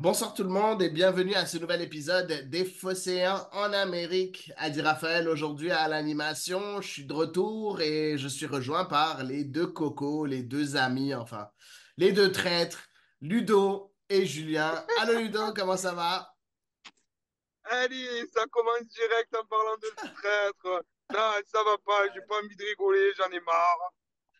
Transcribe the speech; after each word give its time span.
Bonsoir 0.00 0.32
tout 0.32 0.44
le 0.44 0.48
monde 0.48 0.80
et 0.82 0.88
bienvenue 0.88 1.34
à 1.34 1.44
ce 1.44 1.58
nouvel 1.58 1.82
épisode 1.82 2.48
des 2.48 2.64
Phocéens 2.64 3.46
en 3.52 3.70
Amérique. 3.74 4.50
Adi 4.56 4.80
Raphaël 4.80 5.28
aujourd'hui 5.28 5.70
à 5.70 5.88
l'animation. 5.88 6.80
Je 6.80 6.88
suis 6.88 7.04
de 7.04 7.12
retour 7.12 7.82
et 7.82 8.16
je 8.16 8.26
suis 8.28 8.46
rejoint 8.46 8.86
par 8.86 9.22
les 9.24 9.44
deux 9.44 9.66
cocos, 9.66 10.24
les 10.24 10.42
deux 10.42 10.76
amis, 10.76 11.14
enfin, 11.14 11.50
les 11.98 12.12
deux 12.12 12.32
traîtres, 12.32 12.80
Ludo 13.20 13.92
et 14.08 14.24
Julien. 14.24 14.86
Allô 15.00 15.18
Ludo, 15.18 15.52
comment 15.54 15.76
ça 15.76 15.92
va? 15.92 16.34
Allez, 17.64 18.26
ça 18.34 18.44
commence 18.50 18.86
direct 18.88 19.36
en 19.36 19.44
parlant 19.44 19.76
de 19.76 19.88
traître. 20.14 20.84
Non, 21.12 21.32
ça 21.44 21.62
va 21.62 21.76
pas, 21.84 22.06
j'ai 22.14 22.22
pas 22.22 22.36
envie 22.42 22.56
de 22.56 22.64
rigoler, 22.64 23.12
j'en 23.18 23.28
ai 23.30 23.40
marre. 23.40 23.92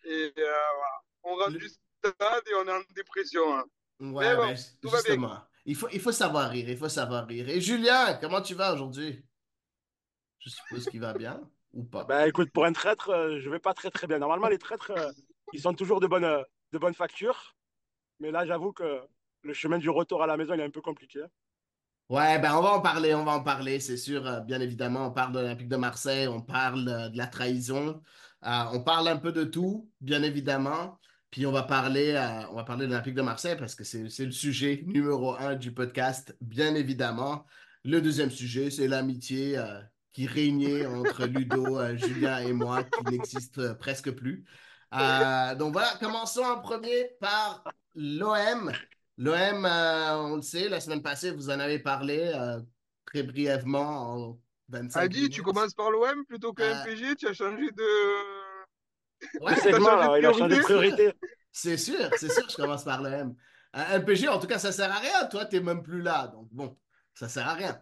Et 0.05 0.33
euh, 0.39 0.43
voilà, 0.43 1.03
on 1.25 1.35
rentre 1.37 1.51
Le- 1.51 1.59
du 1.59 1.69
stade 1.69 2.43
et 2.51 2.55
on 2.55 2.67
est 2.67 2.73
en 2.73 2.81
dépression. 2.95 3.59
hein. 3.59 3.65
Ouais, 4.01 4.35
Mais 4.35 4.37
bon, 4.37 4.55
tout 4.81 4.89
va 4.89 5.03
bien. 5.03 5.47
Il 5.67 5.77
faut, 5.77 5.89
il 5.93 6.01
faut 6.01 6.13
savoir 6.13 6.51
rire, 6.51 6.69
il 6.69 6.77
faut 6.77 6.89
savoir 6.89 7.27
rire. 7.27 7.49
Et 7.49 7.61
Julien, 7.61 8.15
comment 8.21 8.41
tu 8.41 8.55
vas 8.55 8.73
aujourd'hui? 8.75 9.25
Je 10.39 10.51
suppose 10.51 10.87
qu'il 10.89 11.01
va 11.01 11.13
bien 11.13 11.41
ou 11.73 11.85
pas? 11.85 12.05
Bah 12.05 12.27
écoute, 12.27 12.51
pour 12.53 12.65
un 12.65 12.73
traître, 12.73 13.11
euh, 13.11 13.41
je 13.41 13.51
vais 13.51 13.59
pas 13.59 13.75
très 13.75 13.91
très 13.91 14.07
bien. 14.07 14.19
Normalement, 14.19 14.49
les 14.49 14.59
traîtres, 14.59 14.91
euh, 14.91 15.13
ils 15.53 15.61
sont 15.61 15.75
toujours 15.75 16.01
de 16.01 16.07
bonne, 16.07 16.25
euh, 16.25 16.43
de 16.73 16.79
bonne 16.79 16.95
facture. 16.95 17.55
Mais 18.21 18.31
là, 18.31 18.47
j'avoue 18.47 18.73
que 18.73 19.01
le 19.43 19.53
chemin 19.55 19.79
du 19.79 19.91
retour 19.91 20.23
à 20.23 20.27
la 20.27 20.37
maison, 20.37 20.55
il 20.55 20.61
est 20.61 20.65
un 20.65 20.71
peu 20.71 20.81
compliqué. 20.83 21.23
Ouais, 22.09 22.39
ben 22.41 22.55
on 22.57 22.63
va 22.63 22.73
en 22.73 22.81
parler, 22.81 23.15
on 23.15 23.25
va 23.25 23.33
en 23.33 23.43
parler, 23.43 23.81
c'est 23.81 23.97
sûr. 23.97 24.27
euh, 24.27 24.41
bien 24.41 24.61
évidemment, 24.61 25.07
on 25.07 25.13
parle 25.13 25.33
de 25.33 25.39
l'Olympique 25.39 25.69
de 25.69 25.77
Marseille, 25.77 26.27
on 26.29 26.43
parle 26.43 26.85
de 27.13 27.17
la 27.17 27.27
trahison, 27.29 28.03
on 28.43 28.83
parle 28.83 29.09
un 29.09 29.17
peu 29.17 29.33
de 29.33 29.45
tout, 29.45 29.91
bien 30.01 30.23
évidemment. 30.25 30.99
Puis 31.31 31.47
on 31.47 31.53
va 31.53 31.63
parler, 31.63 32.15
on 32.51 32.55
va 32.55 32.65
parler 32.65 32.87
de 32.87 32.91
l'Olympique 32.91 33.15
de 33.15 33.23
Marseille 33.23 33.57
parce 33.57 33.75
que 33.75 33.85
c'est 33.85 34.25
le 34.25 34.31
sujet 34.33 34.83
numéro 34.87 35.35
un 35.37 35.55
du 35.55 35.73
podcast, 35.73 36.37
bien 36.41 36.75
évidemment. 36.75 37.47
Le 37.85 38.01
deuxième 38.01 38.31
sujet, 38.31 38.71
c'est 38.71 38.89
l'amitié 38.89 39.57
euh, 39.57 39.81
qui 40.13 40.27
régnait 40.27 40.87
entre 40.87 41.27
Ludo, 41.27 41.79
euh, 41.79 41.97
Julien 41.97 42.39
et 42.41 42.53
moi, 42.53 42.85
qui 42.85 43.05
n'existe 43.05 43.59
euh, 43.59 43.75
presque 43.75 44.11
plus. 44.11 44.45
Euh, 44.93 45.55
donc 45.55 45.73
voilà, 45.73 45.93
commençons 46.01 46.43
en 46.43 46.61
premier 46.61 47.11
par 47.21 47.65
l'OM. 47.95 48.73
L'OM, 49.19 49.65
on 49.67 50.37
le 50.37 50.43
sait, 50.43 50.69
la 50.69 50.81
semaine 50.81 51.03
passée, 51.03 51.31
vous 51.31 51.51
en 51.51 51.61
avez 51.61 51.79
parlé 51.79 52.33
très 53.07 53.23
brièvement 53.23 54.15
en 54.31 54.39
25 54.71 55.01
Adi, 55.01 55.17
minutes. 55.19 55.33
tu 55.33 55.43
commences 55.43 55.75
par 55.75 55.91
l'OM 55.91 56.25
plutôt 56.27 56.53
que 56.53 56.63
MPG, 56.63 57.17
tu 57.17 57.29
as 57.29 57.35
changé 57.35 57.71
de. 57.71 58.50
Ouais, 59.41 59.55
Le 59.55 59.61
segment, 59.61 60.15
il 60.17 60.27
a 60.27 60.33
changé 60.33 60.57
de 60.57 60.63
priorité. 60.63 61.13
c'est 61.53 61.77
sûr, 61.77 62.11
c'est 62.19 62.31
sûr, 62.33 62.49
je 62.49 62.57
commence 62.57 62.85
par 62.85 63.03
l'OM. 63.03 63.35
Euh, 63.77 63.99
MPG, 63.99 64.29
en 64.29 64.39
tout 64.39 64.47
cas, 64.47 64.59
ça 64.59 64.73
sert 64.73 64.91
à 64.91 64.99
rien. 64.99 65.27
Toi, 65.31 65.45
tu 65.47 65.57
n'es 65.57 65.63
même 65.63 65.83
plus 65.83 66.03
là. 66.03 66.29
Donc, 66.29 66.49
bon, 66.53 66.77
ça 67.15 67.29
sert 67.29 67.47
à 67.47 67.55
rien. 67.55 67.79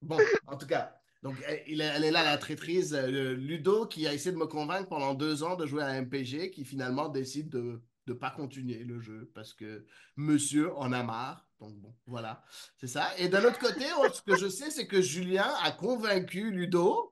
Bon, 0.00 0.18
en 0.46 0.56
tout 0.56 0.66
cas. 0.66 0.96
Donc, 1.22 1.36
elle, 1.46 1.62
il 1.68 1.80
est- 1.80 1.84
elle 1.94 2.04
est 2.04 2.10
là, 2.10 2.24
la 2.24 2.36
traîtrise. 2.38 2.94
euh, 2.94 3.06
le 3.06 3.34
Ludo, 3.34 3.86
qui 3.86 4.06
a 4.08 4.12
essayé 4.12 4.32
de 4.32 4.36
me 4.36 4.46
convaincre 4.46 4.88
pendant 4.88 5.14
deux 5.14 5.44
ans 5.44 5.54
de 5.56 5.66
jouer 5.66 5.82
à 5.84 5.94
MPG, 6.02 6.50
qui 6.50 6.64
finalement 6.64 7.08
décide 7.08 7.48
de 7.50 7.80
ne 8.08 8.12
pas 8.12 8.30
continuer 8.30 8.82
le 8.82 8.98
jeu 8.98 9.30
parce 9.32 9.54
que 9.54 9.86
monsieur 10.16 10.74
en 10.76 10.92
a 10.92 11.04
marre. 11.04 11.46
Donc, 11.60 11.74
bon, 11.76 11.94
voilà, 12.06 12.42
c'est 12.76 12.88
ça. 12.88 13.16
Et 13.18 13.28
d'un 13.28 13.44
autre 13.44 13.60
côté, 13.60 13.84
on- 13.98 14.12
ce 14.12 14.20
que 14.22 14.34
je 14.36 14.48
sais, 14.48 14.70
c'est 14.72 14.88
que 14.88 15.00
Julien 15.00 15.48
a 15.62 15.70
convaincu 15.70 16.50
Ludo 16.50 17.11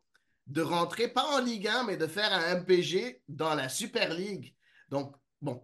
de 0.51 0.63
rentrer 0.63 1.09
pas 1.09 1.25
en 1.37 1.39
Ligue 1.41 1.69
1, 1.69 1.85
mais 1.85 1.97
de 1.97 2.07
faire 2.07 2.33
un 2.33 2.57
MPG 2.57 3.23
dans 3.29 3.55
la 3.55 3.69
Super 3.69 4.13
League. 4.13 4.55
Donc, 4.89 5.15
bon, 5.41 5.63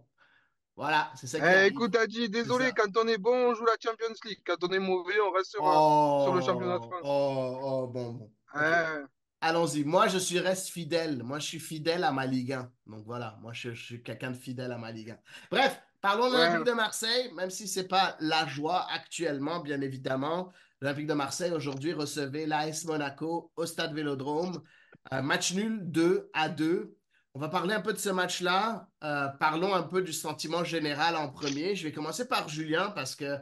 voilà, 0.75 1.11
c'est 1.15 1.27
ça 1.27 1.39
qui 1.39 1.45
Eh, 1.45 1.67
écoute, 1.67 1.95
Adi, 1.95 2.29
désolé, 2.29 2.71
quand 2.75 2.95
on 2.97 3.07
est 3.07 3.17
bon, 3.17 3.33
on 3.49 3.53
joue 3.53 3.65
la 3.65 3.75
Champions 3.83 4.13
League. 4.25 4.41
Quand 4.45 4.63
on 4.63 4.69
est 4.71 4.79
mauvais, 4.79 5.19
on 5.19 5.31
reste 5.31 5.51
sur, 5.51 5.61
Oh, 5.63 6.21
sur 6.25 6.35
le 6.35 6.41
championnat 6.41 6.79
de 6.79 6.83
France. 6.83 7.01
Oh, 7.03 7.59
oh, 7.61 7.87
bon, 7.87 8.11
bon. 8.13 8.31
Eh, 8.55 9.03
Allons-y. 9.41 9.83
Moi, 9.83 10.07
je 10.07 10.17
suis 10.17 10.39
reste 10.39 10.69
fidèle. 10.69 11.21
Moi, 11.23 11.39
je 11.39 11.45
suis 11.47 11.59
fidèle 11.59 12.03
à 12.03 12.11
ma 12.11 12.25
Ligue 12.25 12.53
1. 12.53 12.71
Donc 12.87 13.03
voilà, 13.05 13.37
moi, 13.41 13.53
je, 13.53 13.73
je 13.73 13.83
suis 13.85 14.03
quelqu'un 14.03 14.31
de 14.31 14.37
fidèle 14.37 14.71
à 14.71 14.77
ma 14.77 14.91
Ligue 14.91 15.11
1. 15.11 15.17
Bref, 15.51 15.79
parlons 16.01 16.29
de 16.29 16.35
Ouais. 16.35 16.45
l'Olympique 16.47 16.65
de 16.67 16.71
Marseille, 16.73 17.31
même 17.35 17.49
si 17.51 17.67
ce 17.67 17.81
n'est 17.81 17.87
pas 17.87 18.15
la 18.19 18.47
joie 18.47 18.87
actuellement, 18.91 19.59
bien 19.59 19.81
évidemment. 19.81 20.51
L'Olympique 20.81 21.07
de 21.07 21.13
Marseille 21.13 21.51
aujourd'hui 21.51 21.93
recevait 21.93 22.45
l'AS 22.45 22.85
Monaco 22.85 23.51
au 23.55 23.65
stade 23.65 23.93
Vélodrome. 23.93 24.61
Un 25.09 25.21
match 25.21 25.53
nul 25.53 25.79
2 25.83 26.29
à 26.33 26.49
2. 26.49 26.95
On 27.33 27.39
va 27.39 27.49
parler 27.49 27.73
un 27.73 27.81
peu 27.81 27.93
de 27.93 27.97
ce 27.97 28.09
match-là. 28.09 28.87
Euh, 29.03 29.27
parlons 29.39 29.73
un 29.73 29.83
peu 29.83 30.01
du 30.01 30.13
sentiment 30.13 30.63
général 30.63 31.15
en 31.15 31.29
premier. 31.29 31.75
Je 31.75 31.83
vais 31.83 31.91
commencer 31.91 32.27
par 32.27 32.47
Julien 32.49 32.91
parce 32.91 33.15
que 33.15 33.25
euh, 33.25 33.39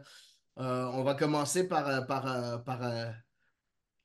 on 0.57 1.03
va 1.03 1.16
commencer 1.16 1.68
par, 1.68 1.88
euh, 1.90 2.01
par, 2.01 2.28
euh, 2.28 2.57
par 2.57 2.84
euh, 2.84 3.12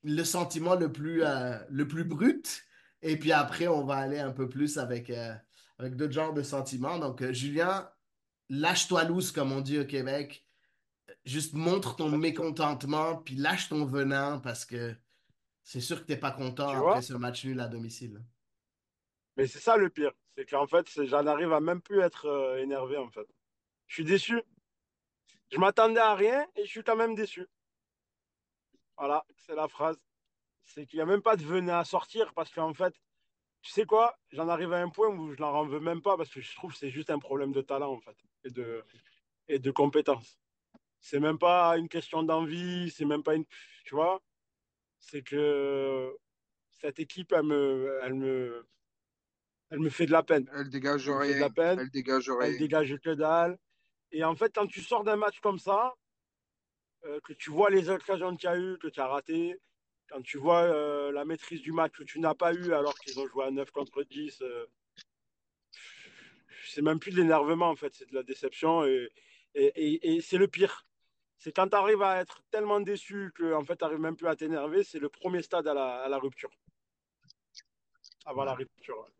le 0.02 0.24
sentiment 0.24 0.74
le 0.74 0.90
plus, 0.90 1.22
euh, 1.22 1.56
le 1.68 1.86
plus 1.86 2.04
brut. 2.04 2.62
Et 3.02 3.16
puis 3.16 3.32
après, 3.32 3.68
on 3.68 3.84
va 3.84 3.96
aller 3.96 4.18
un 4.18 4.32
peu 4.32 4.48
plus 4.48 4.78
avec, 4.78 5.10
euh, 5.10 5.34
avec 5.78 5.96
d'autres 5.96 6.12
genres 6.12 6.34
de 6.34 6.42
sentiments. 6.42 6.98
Donc, 6.98 7.22
euh, 7.22 7.32
Julien, 7.32 7.88
lâche-toi 8.48 9.04
loose, 9.04 9.30
comme 9.30 9.52
on 9.52 9.60
dit 9.60 9.78
au 9.78 9.84
Québec. 9.84 10.44
Juste 11.24 11.52
montre 11.52 11.96
ton 11.96 12.16
mécontentement, 12.16 13.16
puis 13.16 13.34
lâche 13.34 13.68
ton 13.68 13.84
venin 13.84 14.38
parce 14.38 14.64
que 14.64 14.94
c'est 15.62 15.80
sûr 15.80 16.00
que 16.00 16.06
tu 16.06 16.12
n'es 16.12 16.18
pas 16.18 16.32
content 16.32 16.70
Tu 16.70 16.76
après 16.76 17.02
ce 17.02 17.12
match 17.12 17.44
nul 17.44 17.60
à 17.60 17.68
domicile. 17.68 18.24
Mais 19.36 19.46
c'est 19.46 19.60
ça 19.60 19.76
le 19.76 19.88
pire. 19.90 20.12
C'est 20.36 20.48
qu'en 20.48 20.66
fait, 20.66 20.86
j'en 21.04 21.26
arrive 21.26 21.52
à 21.52 21.60
même 21.60 21.80
plus 21.80 22.00
être 22.00 22.26
euh, 22.26 22.56
énervé, 22.58 22.96
en 22.96 23.10
fait. 23.10 23.26
Je 23.86 23.94
suis 23.94 24.04
déçu. 24.04 24.42
Je 25.52 25.58
m'attendais 25.58 26.00
à 26.00 26.14
rien 26.14 26.46
et 26.56 26.64
je 26.64 26.70
suis 26.70 26.82
quand 26.82 26.96
même 26.96 27.14
déçu. 27.14 27.46
Voilà, 28.96 29.24
c'est 29.36 29.54
la 29.54 29.68
phrase. 29.68 29.98
C'est 30.62 30.86
qu'il 30.86 30.98
n'y 30.98 31.02
a 31.02 31.06
même 31.06 31.22
pas 31.22 31.36
de 31.36 31.44
venin 31.44 31.78
à 31.78 31.84
sortir 31.84 32.32
parce 32.34 32.52
qu'en 32.52 32.72
fait, 32.74 32.94
tu 33.62 33.70
sais 33.70 33.84
quoi, 33.84 34.18
j'en 34.30 34.48
arrive 34.48 34.72
à 34.72 34.80
un 34.80 34.88
point 34.88 35.08
où 35.08 35.32
je 35.34 35.40
n'en 35.40 35.66
veux 35.66 35.80
même 35.80 36.02
pas 36.02 36.16
parce 36.16 36.30
que 36.30 36.40
je 36.40 36.54
trouve 36.54 36.72
que 36.72 36.78
c'est 36.78 36.90
juste 36.90 37.10
un 37.10 37.18
problème 37.18 37.52
de 37.52 37.60
talent, 37.60 37.92
en 37.92 38.00
fait, 38.00 38.16
et 38.44 38.50
de, 38.50 38.84
et 39.48 39.58
de 39.58 39.70
compétence. 39.70 40.39
C'est 41.00 41.20
même 41.20 41.38
pas 41.38 41.76
une 41.78 41.88
question 41.88 42.22
d'envie, 42.22 42.90
c'est 42.90 43.04
même 43.04 43.22
pas 43.22 43.34
une. 43.34 43.44
Tu 43.84 43.94
vois, 43.94 44.22
c'est 44.98 45.22
que 45.22 46.14
cette 46.80 46.98
équipe, 46.98 47.32
elle 47.32 47.44
me, 47.44 47.98
elle 48.02 48.14
me, 48.14 48.66
elle 49.70 49.78
me 49.80 49.88
fait 49.88 50.06
de 50.06 50.12
la 50.12 50.22
peine. 50.22 50.48
elle 50.54 50.68
dégage 50.68 51.08
Elle 51.08 51.14
de 51.14 51.18
rien. 51.18 51.38
la 51.40 51.50
peine. 51.50 51.78
Elle 51.80 51.90
dégage 51.90 52.28
Elle 52.28 52.36
rien. 52.50 52.58
dégage 52.58 52.96
que 53.02 53.10
dalle. 53.14 53.58
Et 54.12 54.24
en 54.24 54.34
fait, 54.34 54.52
quand 54.54 54.66
tu 54.66 54.80
sors 54.82 55.04
d'un 55.04 55.16
match 55.16 55.40
comme 55.40 55.58
ça, 55.58 55.94
euh, 57.04 57.18
que 57.20 57.32
tu 57.32 57.50
vois 57.50 57.70
les 57.70 57.88
occasions 57.88 58.36
qu'il 58.36 58.48
y 58.50 58.52
a 58.52 58.58
eu, 58.58 58.76
que 58.78 58.88
tu 58.88 59.00
as 59.00 59.06
raté, 59.06 59.56
quand 60.08 60.20
tu 60.20 60.36
vois 60.36 60.62
euh, 60.64 61.12
la 61.12 61.24
maîtrise 61.24 61.62
du 61.62 61.72
match 61.72 61.92
que 61.92 62.02
tu 62.02 62.20
n'as 62.20 62.34
pas 62.34 62.52
eu 62.52 62.72
alors 62.74 62.94
qu'ils 62.98 63.18
ont 63.20 63.26
joué 63.28 63.44
à 63.46 63.50
9 63.50 63.70
contre 63.70 64.02
10, 64.02 64.42
euh, 64.42 64.66
c'est 66.66 66.82
même 66.82 66.98
plus 66.98 67.12
de 67.12 67.16
l'énervement 67.22 67.70
en 67.70 67.76
fait, 67.76 67.94
c'est 67.94 68.08
de 68.10 68.14
la 68.14 68.22
déception 68.22 68.84
et, 68.84 69.08
et, 69.54 69.66
et- 69.66 70.16
et 70.16 70.20
c'est 70.20 70.36
le 70.38 70.48
pire. 70.48 70.86
C'est 71.42 71.52
quand 71.52 71.68
tu 71.68 71.74
arrives 71.74 72.02
à 72.02 72.20
être 72.20 72.42
tellement 72.50 72.80
déçu 72.80 73.32
que 73.34 73.54
en 73.54 73.64
fait, 73.64 73.74
tu 73.74 73.84
n'arrives 73.84 73.98
même 73.98 74.14
plus 74.14 74.28
à 74.28 74.36
t'énerver, 74.36 74.84
c'est 74.84 74.98
le 74.98 75.08
premier 75.08 75.40
stade 75.40 75.66
à 75.66 75.72
la, 75.72 76.02
à 76.02 76.08
la 76.08 76.18
rupture. 76.18 76.50
Avant 78.26 78.44
la 78.44 78.52
rupture. 78.52 79.10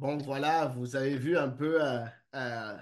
Bon, 0.00 0.18
voilà, 0.18 0.66
vous 0.66 0.96
avez 0.96 1.16
vu 1.16 1.38
un 1.38 1.50
peu 1.50 1.80
euh, 1.80 2.04
euh, 2.34 2.76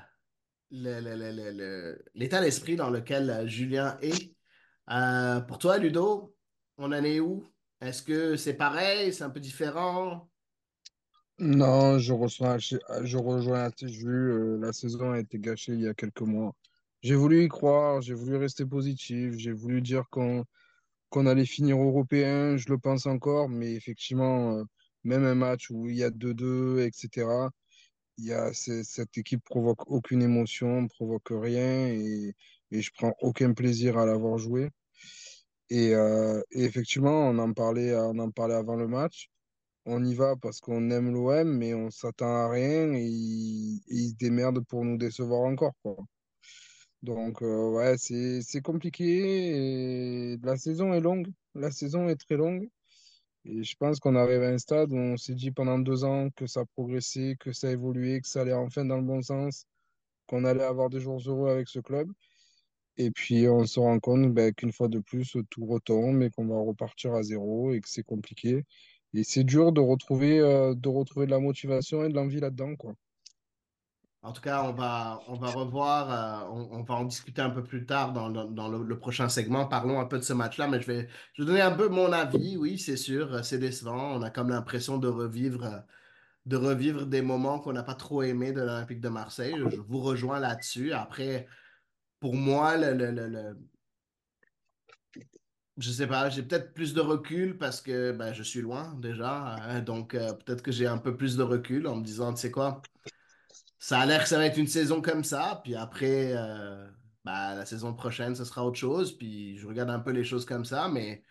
l'état 2.14 2.40
d'esprit 2.40 2.76
dans 2.76 2.88
lequel 2.88 3.28
euh, 3.28 3.46
Julien 3.46 3.98
est. 4.00 4.34
Euh, 4.90 5.40
pour 5.40 5.58
toi, 5.58 5.76
Ludo, 5.76 6.34
on 6.78 6.92
en 6.92 7.04
est 7.04 7.20
où? 7.20 7.46
Est-ce 7.82 8.02
que 8.02 8.36
c'est 8.36 8.54
pareil? 8.54 9.12
C'est 9.12 9.24
un 9.24 9.30
peu 9.30 9.40
différent? 9.40 10.30
Non, 11.38 11.98
je 11.98 12.14
reçois, 12.14 12.56
je, 12.56 12.78
je 13.02 13.18
rejoins 13.18 13.70
jus. 13.82 14.06
euh, 14.06 14.58
la 14.58 14.72
saison 14.72 15.12
a 15.12 15.18
été 15.18 15.38
gâchée 15.38 15.72
il 15.72 15.82
y 15.82 15.88
a 15.88 15.92
quelques 15.92 16.22
mois. 16.22 16.54
J'ai 17.06 17.14
voulu 17.14 17.44
y 17.44 17.48
croire, 17.48 18.02
j'ai 18.02 18.14
voulu 18.14 18.34
rester 18.36 18.66
positif, 18.66 19.34
j'ai 19.36 19.52
voulu 19.52 19.80
dire 19.80 20.10
qu'on 20.10 20.44
allait 21.26 21.46
finir 21.46 21.78
européen, 21.78 22.56
je 22.56 22.68
le 22.68 22.78
pense 22.78 23.06
encore, 23.06 23.48
mais 23.48 23.74
effectivement, 23.74 24.56
euh, 24.58 24.64
même 25.04 25.24
un 25.24 25.36
match 25.36 25.70
où 25.70 25.88
il 25.88 25.96
y 25.96 26.02
a 26.02 26.10
deux 26.10 26.34
deux, 26.34 26.80
etc., 26.80 27.28
il 28.18 28.24
y 28.26 28.32
a, 28.32 28.52
cette 28.52 29.16
équipe 29.18 29.44
provoque 29.44 29.88
aucune 29.88 30.20
émotion, 30.20 30.88
provoque 30.88 31.28
rien, 31.30 31.86
et, 31.86 32.34
je 32.72 32.90
prends 32.96 33.14
aucun 33.20 33.52
plaisir 33.54 33.98
à 33.98 34.06
l'avoir 34.06 34.38
joué. 34.38 34.70
Et, 35.70 35.94
euh, 35.94 36.42
et 36.50 36.64
effectivement, 36.64 37.28
on 37.28 37.38
en 37.38 37.52
parlait, 37.52 37.94
on 37.96 38.18
en 38.18 38.32
parlait 38.32 38.54
avant 38.54 38.76
le 38.76 38.88
match. 38.88 39.30
On 39.86 40.04
y 40.04 40.14
va 40.14 40.34
parce 40.36 40.60
qu'on 40.60 40.90
aime 40.90 41.12
l'OM, 41.14 41.48
mais 41.56 41.72
on 41.74 41.90
s'attend 41.90 42.26
à 42.46 42.48
rien 42.50 42.92
et 42.94 43.04
ils, 43.06 43.80
ils 43.88 44.10
se 44.10 44.14
démerdent 44.16 44.66
pour 44.66 44.84
nous 44.84 44.96
décevoir 44.98 45.42
encore. 45.42 45.74
Donc, 47.02 47.42
euh, 47.42 47.70
ouais, 47.70 47.96
c'est, 47.98 48.60
compliqué 48.62 50.32
et 50.34 50.38
la 50.42 50.56
saison 50.56 50.92
est 50.94 51.00
longue. 51.00 51.28
La 51.54 51.70
saison 51.70 52.08
est 52.08 52.16
très 52.16 52.36
longue. 52.36 52.68
Et 53.44 53.62
je 53.64 53.76
pense 53.76 54.00
qu'on 54.00 54.16
arrive 54.16 54.42
à 54.42 54.48
un 54.48 54.58
stade 54.58 54.92
où 54.92 54.96
on 54.96 55.16
s'est 55.16 55.34
dit 55.34 55.52
pendant 55.52 55.78
deux 55.78 56.04
ans 56.04 56.30
que 56.36 56.46
ça 56.46 56.64
progressait, 56.74 57.36
que 57.40 57.52
ça 57.52 57.70
évoluait, 57.70 58.20
que 58.20 58.28
ça 58.28 58.42
allait 58.42 58.52
enfin 58.52 58.84
dans 58.84 58.96
le 58.96 59.04
bon 59.04 59.22
sens, 59.22 59.66
qu'on 60.26 60.44
allait 60.44 60.64
avoir 60.64 60.90
des 60.90 61.00
jours 61.00 61.20
heureux 61.26 61.50
avec 61.50 61.68
ce 61.68 61.80
club. 61.80 62.10
Et 62.98 63.10
puis, 63.10 63.48
on 63.48 63.66
se 63.66 63.80
rend 63.80 63.98
compte 64.00 64.32
ben, 64.34 64.52
qu'une 64.54 64.72
fois 64.72 64.88
de 64.88 65.00
plus, 65.00 65.36
tout 65.50 65.66
retombe 65.66 66.22
et 66.22 66.30
qu'on 66.30 66.46
va 66.46 66.58
repartir 66.58 67.14
à 67.14 67.22
zéro 67.22 67.72
et 67.72 67.80
que 67.80 67.88
c'est 67.88 68.02
compliqué. 68.02 68.64
Et 69.14 69.24
c'est 69.24 69.44
dur 69.44 69.72
de 69.72 69.80
retrouver, 69.80 70.40
euh, 70.40 70.74
de 70.74 70.88
retrouver 70.88 71.26
de 71.26 71.30
la 71.32 71.40
motivation 71.40 72.04
et 72.04 72.08
de 72.08 72.14
l'envie 72.14 72.40
là-dedans, 72.40 72.76
quoi. 72.76 72.96
En 74.26 74.32
tout 74.32 74.42
cas, 74.42 74.64
on 74.64 74.72
va, 74.72 75.20
on 75.28 75.34
va 75.36 75.50
revoir, 75.52 76.10
euh, 76.10 76.66
on, 76.72 76.82
va 76.82 76.94
en 76.94 77.04
discuter 77.04 77.40
un 77.40 77.50
peu 77.50 77.62
plus 77.62 77.86
tard 77.86 78.12
dans, 78.12 78.28
dans- 78.28 78.68
le, 78.68 78.98
prochain 78.98 79.28
segment. 79.28 79.66
Parlons 79.66 80.00
un 80.00 80.04
peu 80.04 80.18
de 80.18 80.24
ce 80.24 80.32
match-là, 80.32 80.66
mais 80.66 80.80
je 80.80 80.86
vais, 80.88 81.08
je 81.34 81.42
vais 81.42 81.46
donner 81.46 81.60
un 81.60 81.70
peu 81.70 81.88
mon 81.88 82.12
avis. 82.12 82.56
Oui, 82.56 82.76
c'est 82.76 82.96
sûr, 82.96 83.32
euh, 83.32 83.42
c'est 83.42 83.58
décevant. 83.58 84.16
On 84.16 84.22
a 84.22 84.30
comme 84.30 84.48
l'impression 84.48 84.98
de 84.98 85.06
revivre, 85.06 85.64
euh, 85.64 85.78
de 86.46 86.56
revivre 86.56 87.06
des 87.06 87.22
moments 87.22 87.60
qu'on 87.60 87.72
n'a 87.72 87.84
pas 87.84 87.94
trop 87.94 88.22
aimés 88.22 88.52
de 88.52 88.60
l'Olympique 88.62 89.00
de 89.00 89.08
Marseille. 89.08 89.54
Je 89.70 89.80
vous 89.80 90.00
rejoins 90.00 90.40
là-dessus. 90.40 90.92
Après, 90.92 91.46
pour 92.18 92.34
moi, 92.34 92.76
le, 92.76 92.94
le, 92.94 93.12
le, 93.12 93.56
je 95.78 95.90
sais 95.90 96.08
pas, 96.08 96.30
j'ai 96.30 96.42
peut-être 96.42 96.74
plus 96.74 96.94
de 96.94 97.00
recul 97.00 97.58
parce 97.58 97.80
que 97.80 98.10
ben, 98.10 98.32
je 98.32 98.42
suis 98.42 98.60
loin 98.60 98.94
déjà. 99.00 99.80
donc, 99.82 100.12
peut-être 100.12 100.62
que 100.62 100.72
j'ai 100.72 100.86
un 100.88 100.98
peu 100.98 101.16
plus 101.16 101.36
de 101.36 101.44
recul 101.44 101.86
en 101.86 101.96
me 101.96 102.04
disant, 102.04 102.34
tu 102.34 102.40
sais 102.40 102.50
quoi? 102.50 102.82
Ça 103.78 104.00
a 104.00 104.06
l'air 104.06 104.22
que 104.22 104.28
ça 104.28 104.38
va 104.38 104.46
être 104.46 104.56
une 104.58 104.66
saison 104.66 105.02
comme 105.02 105.24
ça, 105.24 105.60
puis 105.64 105.74
après, 105.74 106.32
euh, 106.36 106.88
bah, 107.24 107.54
la 107.54 107.66
saison 107.66 107.94
prochaine, 107.94 108.34
ce 108.34 108.44
sera 108.44 108.64
autre 108.64 108.78
chose, 108.78 109.16
puis 109.16 109.58
je 109.58 109.66
regarde 109.66 109.90
un 109.90 110.00
peu 110.00 110.10
les 110.12 110.24
choses 110.24 110.44
comme 110.46 110.64
ça, 110.64 110.88
mais 110.88 111.22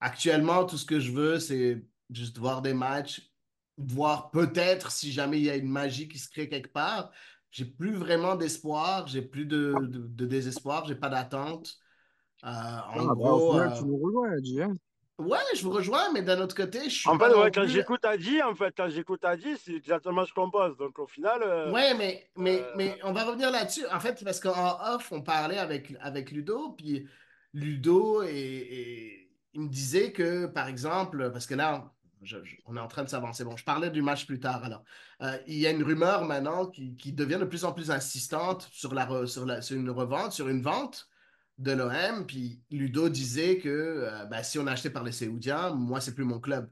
actuellement, 0.00 0.64
tout 0.66 0.78
ce 0.78 0.86
que 0.86 1.00
je 1.00 1.12
veux, 1.12 1.38
c'est 1.40 1.84
juste 2.10 2.38
voir 2.38 2.62
des 2.62 2.74
matchs, 2.74 3.32
voir 3.78 4.30
peut-être 4.30 4.90
si 4.90 5.12
jamais 5.12 5.38
il 5.38 5.44
y 5.44 5.50
a 5.50 5.56
une 5.56 5.70
magie 5.70 6.08
qui 6.08 6.18
se 6.18 6.28
crée 6.30 6.48
quelque 6.48 6.72
part. 6.72 7.12
J'ai 7.50 7.64
plus 7.66 7.94
vraiment 7.94 8.36
d'espoir, 8.36 9.06
j'ai 9.06 9.22
plus 9.22 9.46
de, 9.46 9.74
de, 9.88 9.98
de 10.08 10.26
désespoir, 10.26 10.86
j'ai 10.86 10.96
pas 10.96 11.08
d'attente. 11.08 11.78
Euh, 12.44 12.48
Ah, 12.48 13.00
en 13.00 13.14
bah, 13.16 13.30
au 13.32 13.40
gros, 13.40 13.52
final, 13.52 13.72
euh, 13.72 13.78
tu 13.78 13.84
nous 13.84 13.98
rejoins. 13.98 14.36
Ouais, 15.18 15.38
je 15.54 15.62
vous 15.62 15.70
rejoins, 15.70 16.12
mais 16.12 16.22
d'un 16.22 16.40
autre 16.40 16.54
côté, 16.54 16.84
je 16.84 16.94
suis 17.00 17.08
En 17.08 17.18
fait, 17.18 17.28
ouais, 17.34 17.50
quand 17.50 17.62
plus 17.62 17.70
j'écoute 17.70 18.04
Adi, 18.04 18.42
en 18.42 18.54
fait, 18.54 18.74
quand 18.76 18.88
j'écoute 18.88 19.24
Adi, 19.24 19.56
c'est 19.58 19.74
exactement 19.74 20.24
ce 20.24 20.32
qu'on 20.32 20.50
pense. 20.50 20.76
Donc 20.76 20.98
au 20.98 21.06
final, 21.06 21.40
euh, 21.42 21.72
Ouais, 21.72 21.94
mais, 21.94 22.28
mais, 22.36 22.60
euh, 22.60 22.72
mais 22.76 22.98
on 23.04 23.12
va 23.12 23.24
revenir 23.24 23.50
là-dessus. 23.50 23.86
En 23.92 24.00
fait, 24.00 24.22
parce 24.24 24.40
qu'en 24.40 24.78
off, 24.94 25.10
on 25.12 25.22
parlait 25.22 25.58
avec, 25.58 25.94
avec 26.00 26.30
Ludo, 26.30 26.70
puis 26.72 27.06
Ludo, 27.52 28.22
et, 28.22 28.28
et 28.30 29.30
il 29.54 29.62
me 29.62 29.68
disait 29.68 30.12
que, 30.12 30.46
par 30.46 30.68
exemple, 30.68 31.30
parce 31.32 31.46
que 31.46 31.54
là, 31.54 31.92
je- 32.22 32.42
je- 32.44 32.56
on 32.66 32.76
est 32.76 32.80
en 32.80 32.88
train 32.88 33.04
de 33.04 33.08
s'avancer. 33.08 33.44
Bon, 33.44 33.56
je 33.56 33.64
parlais 33.64 33.90
du 33.90 34.02
match 34.02 34.26
plus 34.26 34.40
tard. 34.40 34.64
Alors, 34.64 34.82
Euh, 35.22 35.38
il 35.46 35.56
y 35.56 35.66
a 35.66 35.70
une 35.70 35.82
rumeur 35.82 36.26
maintenant 36.26 36.66
qui, 36.66 36.94
qui 36.94 37.10
devient 37.14 37.38
de 37.40 37.46
plus 37.46 37.64
en 37.64 37.72
plus 37.72 37.90
insistante 37.90 38.68
sur, 38.70 38.92
la, 38.92 39.06
re- 39.06 39.26
sur, 39.26 39.46
la, 39.46 39.62
sur 39.62 39.74
une 39.78 39.88
revente, 39.88 40.32
sur 40.32 40.46
une 40.48 40.60
vente 40.60 41.08
de 41.58 41.72
l'OM. 41.72 42.26
Puis 42.26 42.62
Ludo 42.70 43.08
disait 43.08 43.58
que 43.58 43.68
euh, 43.68 44.24
ben, 44.26 44.42
si 44.42 44.58
on 44.58 44.66
a 44.66 44.72
acheté 44.72 44.90
par 44.90 45.04
les 45.04 45.12
Séoudiens, 45.12 45.70
moi, 45.70 46.00
c'est 46.00 46.14
plus 46.14 46.24
mon 46.24 46.40
club. 46.40 46.70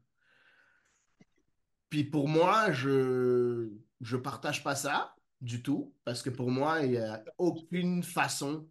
Puis 1.90 2.04
pour 2.04 2.28
moi, 2.28 2.72
je 2.72 3.70
je 4.00 4.16
partage 4.16 4.62
pas 4.62 4.76
ça 4.76 5.14
du 5.40 5.62
tout, 5.62 5.94
parce 6.04 6.22
que 6.22 6.31
pour 6.31 6.50
moi, 6.50 6.81
il 6.82 6.92
n'y 6.92 6.98
a 6.98 7.25
aucune 7.38 8.02
façon 8.02 8.69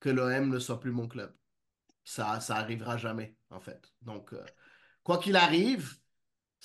que 0.00 0.08
l'OM 0.10 0.48
ne 0.48 0.58
soit 0.58 0.80
plus 0.80 0.92
mon 0.92 1.08
club. 1.08 1.34
Ça, 2.04 2.40
ça 2.40 2.56
arrivera 2.56 2.96
jamais, 2.96 3.36
en 3.50 3.60
fait. 3.60 3.92
Donc, 4.02 4.32
euh, 4.32 4.44
quoi 5.02 5.18
qu'il 5.18 5.36
arrive, 5.36 5.98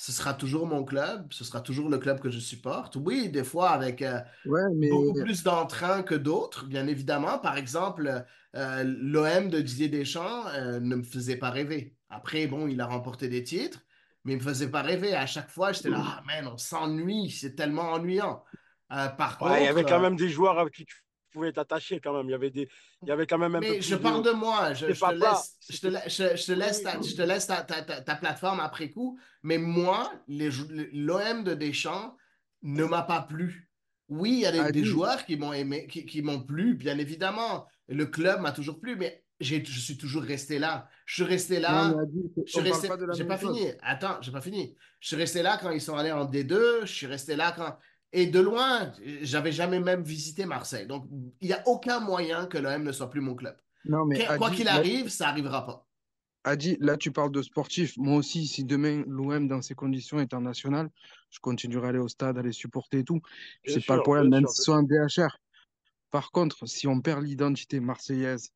ce 0.01 0.11
sera 0.11 0.33
toujours 0.33 0.65
mon 0.65 0.83
club, 0.83 1.31
ce 1.31 1.43
sera 1.43 1.61
toujours 1.61 1.87
le 1.87 1.99
club 1.99 2.19
que 2.19 2.31
je 2.31 2.39
supporte. 2.39 2.95
Oui, 2.95 3.29
des 3.29 3.43
fois 3.43 3.69
avec 3.69 4.01
euh, 4.01 4.19
Ouais, 4.47 4.63
mais 4.73 4.89
beaucoup 4.89 5.13
plus 5.21 5.43
d'entrain 5.43 6.01
que 6.01 6.15
d'autres, 6.15 6.65
bien 6.65 6.87
évidemment. 6.87 7.37
Par 7.37 7.55
exemple, 7.55 8.25
euh, 8.55 8.83
l'OM 8.83 9.49
de 9.49 9.61
Didier 9.61 9.89
Deschamps 9.89 10.47
euh, 10.55 10.79
ne 10.79 10.95
me 10.95 11.03
faisait 11.03 11.35
pas 11.35 11.51
rêver. 11.51 11.95
Après, 12.09 12.47
bon, 12.47 12.67
il 12.67 12.81
a 12.81 12.87
remporté 12.87 13.27
des 13.27 13.43
titres, 13.43 13.77
mais 14.25 14.33
il 14.33 14.39
me 14.39 14.43
faisait 14.43 14.71
pas 14.71 14.81
rêver. 14.81 15.13
À 15.13 15.27
chaque 15.27 15.51
fois, 15.51 15.71
j'étais 15.71 15.91
là, 15.91 16.01
ah 16.03 16.23
man, 16.25 16.47
on 16.51 16.57
s'ennuie, 16.57 17.29
c'est 17.29 17.53
tellement 17.53 17.91
ennuyant. 17.91 18.43
Euh, 18.91 19.07
par 19.07 19.39
ouais, 19.43 19.49
il 19.49 19.63
y 19.65 19.67
contre, 19.67 19.69
avait 19.69 19.83
quand 19.83 19.99
même 19.99 20.15
des 20.15 20.29
joueurs 20.29 20.57
avec 20.57 20.73
qui 20.73 20.85
tu 20.85 20.95
pouvais 21.31 21.51
t'attacher 21.51 21.99
quand 21.99 22.13
même. 22.15 22.27
Il 22.27 22.31
y 22.31 22.35
avait 22.35 22.49
des, 22.51 22.67
il 23.01 23.07
y 23.07 23.11
avait 23.11 23.25
quand 23.25 23.37
même 23.37 23.55
un 23.55 23.59
peu 23.59 23.69
mais 23.71 23.81
je 23.81 23.95
parle 23.95 24.23
de. 24.23 24.31
moi, 24.31 24.73
je, 24.73 24.85
te 24.85 25.13
laisse, 25.13 25.57
je 25.69 25.77
te, 25.79 25.87
je, 26.37 26.53
laisse, 26.53 26.83
ta, 26.83 27.01
je 27.01 27.15
te 27.15 27.21
laisse 27.21 27.47
ta, 27.47 27.63
ta, 27.63 27.81
ta- 27.81 28.01
ta 28.01 28.15
plateforme 28.15 28.59
après 28.59 28.89
coup, 28.89 29.19
mais 29.43 29.57
moi, 29.57 30.11
l'OM 30.27 31.43
de 31.43 31.53
Deschamps 31.53 32.15
ne 32.63 32.83
m'a 32.85 33.01
pas 33.03 33.21
plu. 33.21 33.69
Oui, 34.09 34.31
il 34.33 34.39
y 34.41 34.45
a 34.45 34.51
des, 34.51 34.57
des 34.59 34.63
Adi, 34.65 34.83
joueurs 34.85 35.25
qui 35.25 35.37
m'ont 35.37 35.53
aimé, 35.53 35.87
qui, 35.87 36.05
qui 36.05 36.21
m'ont 36.21 36.41
plu, 36.43 36.75
bien 36.75 36.97
évidemment. 36.97 37.65
Le 37.87 38.05
club 38.05 38.41
m'a 38.41 38.51
toujours 38.51 38.79
plu, 38.79 38.95
mais 38.97 39.23
j'ai, 39.39 39.63
je 39.63 39.79
suis 39.79 39.97
toujours 39.97 40.23
resté 40.23 40.59
là. 40.59 40.87
Je 41.05 41.15
suis 41.15 41.23
resté 41.23 41.55
non, 41.55 41.61
là. 41.61 41.93
Adi, 42.01 42.21
c'est- 42.35 42.43
Je 42.45 42.51
suis 42.51 42.61
resté. 42.61 42.87
pas 42.89 42.97
de 42.97 43.05
la 43.05 43.13
J'ai 43.13 43.23
pas 43.25 43.37
chose. 43.39 43.57
fini. 43.57 43.71
Attends, 43.81 44.21
j'ai 44.21 44.31
pas 44.31 44.41
fini. 44.41 44.75
Je 44.99 45.07
suis 45.07 45.15
resté 45.15 45.41
là 45.41 45.57
quand 45.61 45.71
ils 45.71 45.81
sont 45.81 45.95
allés 45.95 46.11
en 46.11 46.25
D2. 46.25 46.81
Je 46.85 46.93
suis 46.93 47.07
resté 47.07 47.35
là 47.37 47.53
quand. 47.55 47.77
Et 48.13 48.27
de 48.27 48.39
loin, 48.39 48.91
j'avais 49.21 49.51
jamais 49.51 49.79
même 49.79 50.03
visité 50.03 50.45
Marseille. 50.45 50.85
Donc, 50.85 51.07
il 51.39 51.47
n'y 51.47 51.53
a 51.53 51.63
aucun 51.67 51.99
moyen 51.99 52.45
que 52.45 52.57
l'OM 52.57 52.83
ne 52.83 52.91
soit 52.91 53.09
plus 53.09 53.21
mon 53.21 53.35
club. 53.35 53.55
Non, 53.85 54.05
mais 54.05 54.25
Quoi 54.37 54.51
qu'il 54.51 54.65
là, 54.65 54.75
arrive, 54.75 55.09
ça 55.09 55.27
n'arrivera 55.27 55.65
pas. 55.65 55.87
Adi, 56.43 56.75
là, 56.79 56.97
tu 56.97 57.11
parles 57.11 57.31
de 57.31 57.41
sportif. 57.41 57.97
Moi 57.97 58.17
aussi, 58.17 58.47
si 58.47 58.63
demain 58.63 59.03
l'OM, 59.07 59.47
dans 59.47 59.61
ces 59.61 59.75
conditions, 59.75 60.17
national, 60.39 60.89
je 61.29 61.39
continuerai 61.39 61.87
à 61.87 61.89
aller 61.89 61.99
au 61.99 62.07
stade, 62.07 62.37
à 62.37 62.41
les 62.41 62.51
supporter 62.51 62.99
et 62.99 63.03
tout. 63.03 63.21
Bien 63.63 63.75
C'est 63.75 63.85
pas 63.85 63.95
le 63.95 64.01
problème, 64.01 64.29
même 64.29 64.47
sont 64.47 64.63
sûr. 64.63 64.73
en 64.73 64.83
DHR. 64.83 65.37
Par 66.09 66.31
contre, 66.31 66.65
si 66.67 66.87
on 66.87 66.99
perd 66.99 67.23
l'identité 67.23 67.79
marseillaise 67.79 68.51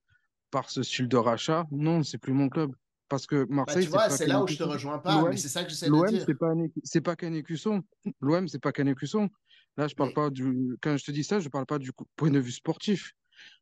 par 0.51 0.69
ce 0.69 0.83
style 0.83 1.07
de 1.07 1.17
rachat, 1.17 1.65
non, 1.71 2.03
c'est 2.03 2.17
plus 2.17 2.33
mon 2.33 2.49
club. 2.49 2.71
Parce 3.07 3.27
que 3.27 3.43
Bah, 3.43 3.55
Marseille, 3.55 3.85
tu 3.85 3.91
c'est 3.91 4.17
c'est 4.17 4.27
là 4.27 4.41
où 4.41 4.47
je 4.47 4.57
te 4.57 4.63
rejoins 4.63 4.97
pas, 4.97 5.15
mais 5.15 5.21
L'OM, 5.29 5.37
c'est 5.37 5.47
ça 5.47 5.63
que 5.63 5.69
j'essaie 5.69 5.85
de 5.87 5.91
l'OM, 5.91 6.07
c'est 6.07 6.25
dire. 6.25 6.37
pas 6.39 6.47
un 6.47 6.57
écu- 6.57 6.81
c'est 6.83 7.01
pas 7.01 7.15
qu'un 7.15 7.33
écusson. 7.33 7.83
L'OM, 8.19 8.47
c'est 8.47 8.59
pas 8.59 8.71
qu'un 8.71 8.87
écusson. 8.87 9.29
Là, 9.77 9.87
je 9.87 9.95
parle 9.95 10.13
pas 10.13 10.29
du. 10.29 10.77
Quand 10.81 10.95
je 10.97 11.05
te 11.05 11.11
dis 11.11 11.23
ça, 11.23 11.39
je 11.39 11.49
parle 11.49 11.65
pas 11.65 11.79
du 11.79 11.91
point 12.15 12.31
de 12.31 12.39
vue 12.39 12.51
sportif. 12.51 13.13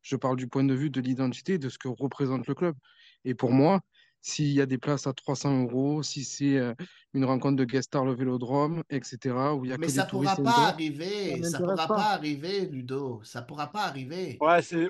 Je 0.02 0.16
parle 0.16 0.36
du 0.36 0.46
point 0.46 0.64
de 0.64 0.74
vue 0.74 0.90
de 0.90 1.00
l'identité, 1.00 1.58
de 1.58 1.68
ce 1.68 1.78
que 1.78 1.88
représente 1.88 2.46
le 2.46 2.54
club. 2.54 2.76
Et 3.24 3.34
pour 3.34 3.50
moi, 3.50 3.80
s'il 4.20 4.52
y 4.52 4.60
a 4.62 4.66
des 4.66 4.78
places 4.78 5.06
à 5.06 5.12
300 5.12 5.64
euros, 5.64 6.02
si 6.02 6.24
c'est 6.24 6.56
euh, 6.56 6.72
une 7.12 7.26
rencontre 7.26 7.56
de 7.56 7.64
guest 7.64 7.88
star 7.88 8.06
le 8.06 8.14
Vélodrome, 8.14 8.82
etc., 8.88 9.18
où 9.54 9.64
il 9.64 9.70
y 9.70 9.74
a 9.74 9.76
mais 9.76 9.86
que 9.86 9.92
des 9.92 9.98
ça 9.98 10.06
pourra 10.06 10.34
touristes 10.34 10.44
pas 10.44 10.52
ça 10.52 10.68
arriver. 10.68 11.42
Ça 11.42 11.58
m'intéresse 11.58 11.58
pourra 11.58 11.76
pas. 11.76 11.94
pas 11.94 12.10
arriver, 12.12 12.60
Ludo. 12.66 13.20
Ça 13.22 13.42
pourra 13.42 13.66
pas 13.70 13.82
arriver. 13.82 14.38
Ouais, 14.40 14.62
c'est, 14.62 14.88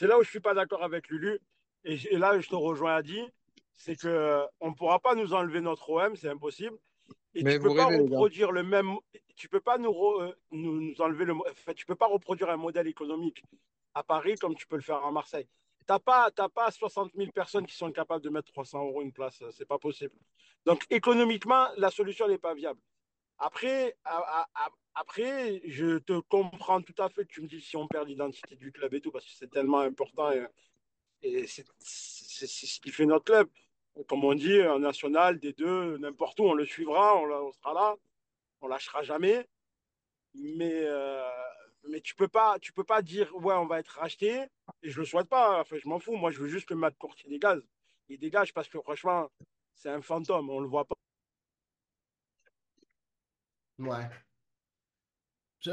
là 0.00 0.18
où 0.18 0.22
je 0.22 0.30
suis 0.30 0.40
pas 0.40 0.54
d'accord 0.54 0.82
avec 0.82 1.08
Lulu. 1.08 1.38
Et, 1.84 2.16
là, 2.16 2.40
je 2.40 2.48
te 2.48 2.54
rejoins 2.54 2.96
à 2.96 3.02
dire, 3.02 3.28
c'est 3.74 3.96
que 3.96 4.40
on 4.60 4.72
pourra 4.72 4.98
pas 4.98 5.14
nous 5.14 5.34
enlever 5.34 5.60
notre 5.60 5.90
OM, 5.90 6.16
c'est 6.16 6.30
impossible. 6.30 6.76
Et 7.34 7.42
Mais 7.42 7.54
tu 7.54 7.60
peux 7.60 7.68
vous 7.68 7.74
pas 7.74 7.86
reproduire 7.86 8.50
le 8.50 8.62
même, 8.62 8.94
tu 9.40 9.48
peux 9.48 9.60
pas 9.60 9.78
nous, 9.78 9.90
euh, 9.90 10.94
enlever 10.98 11.24
le, 11.24 11.34
tu 11.74 11.86
peux 11.86 11.94
pas 11.94 12.06
reproduire 12.06 12.50
un 12.50 12.58
modèle 12.58 12.86
économique 12.86 13.42
à 13.94 14.02
Paris 14.02 14.34
comme 14.34 14.54
tu 14.54 14.66
peux 14.66 14.76
le 14.76 14.82
faire 14.82 15.02
à 15.02 15.10
Marseille. 15.10 15.48
T'as 15.86 15.98
pas, 15.98 16.30
pas 16.30 16.70
60 16.70 17.12
000 17.16 17.32
personnes 17.32 17.66
qui 17.66 17.74
sont 17.74 17.90
capables 17.90 18.22
de 18.22 18.28
mettre 18.28 18.52
300 18.52 18.84
euros 18.84 19.00
une 19.00 19.12
place, 19.12 19.42
c'est 19.52 19.66
pas 19.66 19.78
possible. 19.78 20.14
Donc 20.66 20.84
économiquement, 20.90 21.68
la 21.78 21.90
solution 21.90 22.28
n'est 22.28 22.38
pas 22.38 22.52
viable. 22.52 22.80
Après, 23.38 23.96
après, 24.94 25.62
je 25.64 25.96
te 25.98 26.20
comprends 26.20 26.82
tout 26.82 26.94
à 26.98 27.08
fait 27.08 27.24
tu 27.24 27.40
me 27.40 27.48
dis 27.48 27.62
si 27.62 27.78
on 27.78 27.88
perd 27.88 28.08
l'identité 28.08 28.56
du 28.56 28.70
club 28.70 28.92
et 28.92 29.00
tout, 29.00 29.10
parce 29.10 29.24
que 29.24 29.32
c'est 29.32 29.50
tellement 29.50 29.80
important 29.80 30.30
et, 31.22 31.46
c'est 31.46 31.64
ce 32.46 32.80
qui 32.80 32.90
fait 32.90 33.06
notre 33.06 33.24
club. 33.24 33.48
Comme 34.06 34.24
on 34.24 34.34
dit, 34.34 34.62
en 34.62 34.78
national, 34.78 35.38
des 35.38 35.54
deux, 35.54 35.96
n'importe 35.98 36.38
où, 36.40 36.44
on 36.44 36.54
le 36.54 36.66
suivra, 36.66 37.16
on 37.16 37.52
sera 37.52 37.74
là. 37.74 37.96
On 38.60 38.68
lâchera 38.68 39.02
jamais. 39.02 39.46
Mais, 40.34 40.84
euh, 40.84 41.28
mais 41.88 42.00
tu 42.00 42.14
peux 42.14 42.28
pas, 42.28 42.58
tu 42.60 42.72
peux 42.72 42.84
pas 42.84 43.02
dire 43.02 43.34
ouais, 43.36 43.54
on 43.54 43.66
va 43.66 43.80
être 43.80 43.98
racheté. 43.98 44.46
Et 44.82 44.90
je 44.90 45.00
le 45.00 45.06
souhaite 45.06 45.28
pas. 45.28 45.60
Enfin, 45.60 45.76
je 45.82 45.88
m'en 45.88 45.98
fous. 45.98 46.16
Moi, 46.16 46.30
je 46.30 46.40
veux 46.40 46.48
juste 46.48 46.68
que 46.68 46.74
Matt 46.74 46.96
Courtier 46.98 47.28
dégage. 47.28 47.62
Il 48.08 48.18
dégage 48.18 48.52
parce 48.52 48.68
que 48.68 48.80
franchement, 48.80 49.30
c'est 49.74 49.90
un 49.90 50.02
fantôme. 50.02 50.50
On 50.50 50.60
le 50.60 50.68
voit 50.68 50.84
pas. 50.84 50.94
Ouais. 53.78 54.08
Je, 55.60 55.72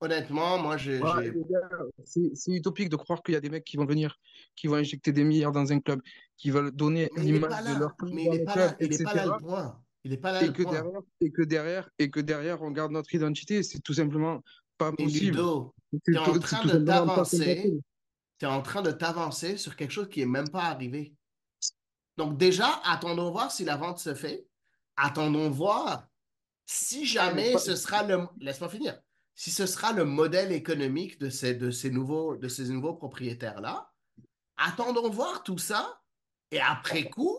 honnêtement, 0.00 0.58
moi, 0.58 0.76
j'ai. 0.76 1.00
Ouais, 1.00 1.32
c'est 2.04 2.52
utopique 2.52 2.88
de 2.88 2.96
croire 2.96 3.22
qu'il 3.22 3.34
y 3.34 3.36
a 3.36 3.40
des 3.40 3.50
mecs 3.50 3.64
qui 3.64 3.76
vont 3.76 3.86
venir, 3.86 4.18
qui 4.56 4.66
vont 4.66 4.76
injecter 4.76 5.12
des 5.12 5.24
milliards 5.24 5.52
dans 5.52 5.72
un 5.72 5.80
club, 5.80 6.00
qui 6.36 6.50
veulent 6.50 6.70
donner 6.70 7.10
l'image 7.16 7.64
de 7.64 7.78
leur 7.78 7.96
club. 7.96 8.12
Mais 8.12 8.24
il 8.24 8.30
n'est 8.30 8.44
pas, 8.44 8.56
là, 8.56 8.76
il 8.80 8.92
est 8.92 9.04
pas 9.04 9.14
là 9.14 9.26
le 9.26 9.38
point. 9.38 9.82
Il 10.04 10.12
n'est 10.12 10.16
pas 10.16 10.32
là 10.32 10.42
et 10.42 10.52
que 10.52 10.62
point. 10.62 10.72
Derrière, 10.72 11.00
et, 11.20 11.30
que 11.30 11.42
derrière, 11.42 11.90
et 11.98 12.10
que 12.10 12.20
derrière, 12.20 12.62
on 12.62 12.70
garde 12.70 12.92
notre 12.92 13.14
identité. 13.14 13.62
C'est 13.62 13.80
tout 13.80 13.94
simplement 13.94 14.42
pas 14.78 14.92
possible. 14.92 15.38
Tu 16.04 16.14
es 16.14 16.18
en 16.18 16.38
train 16.38 16.64
de 16.64 16.78
t'avancer. 16.78 17.78
Tu 18.38 18.44
es 18.46 18.48
en 18.48 18.62
train 18.62 18.82
de 18.82 18.90
t'avancer 18.90 19.56
sur 19.56 19.76
quelque 19.76 19.90
chose 19.90 20.08
qui 20.08 20.20
n'est 20.20 20.26
même 20.26 20.48
pas 20.48 20.64
arrivé. 20.64 21.14
Donc, 22.16 22.38
déjà, 22.38 22.80
attendons 22.84 23.30
voir 23.30 23.52
si 23.52 23.64
la 23.64 23.76
vente 23.76 23.98
se 23.98 24.14
fait. 24.14 24.46
Attendons 24.96 25.50
voir 25.50 26.06
si 26.66 27.04
jamais 27.04 27.58
ce 27.58 27.76
sera 27.76 28.02
le. 28.02 28.26
Laisse-moi 28.38 28.68
finir. 28.68 29.00
Si 29.34 29.50
ce 29.50 29.66
sera 29.66 29.92
le 29.92 30.04
modèle 30.04 30.52
économique 30.52 31.18
de 31.18 31.30
ces, 31.30 31.54
de 31.54 31.70
ces 31.70 31.90
nouveaux, 31.90 32.36
de 32.36 32.48
ces 32.48 32.68
nouveaux 32.68 32.94
propriétaires-là, 32.94 33.90
attendons 34.56 35.08
voir 35.08 35.42
tout 35.42 35.56
ça 35.56 36.00
et 36.50 36.60
après 36.60 37.08
coup, 37.08 37.38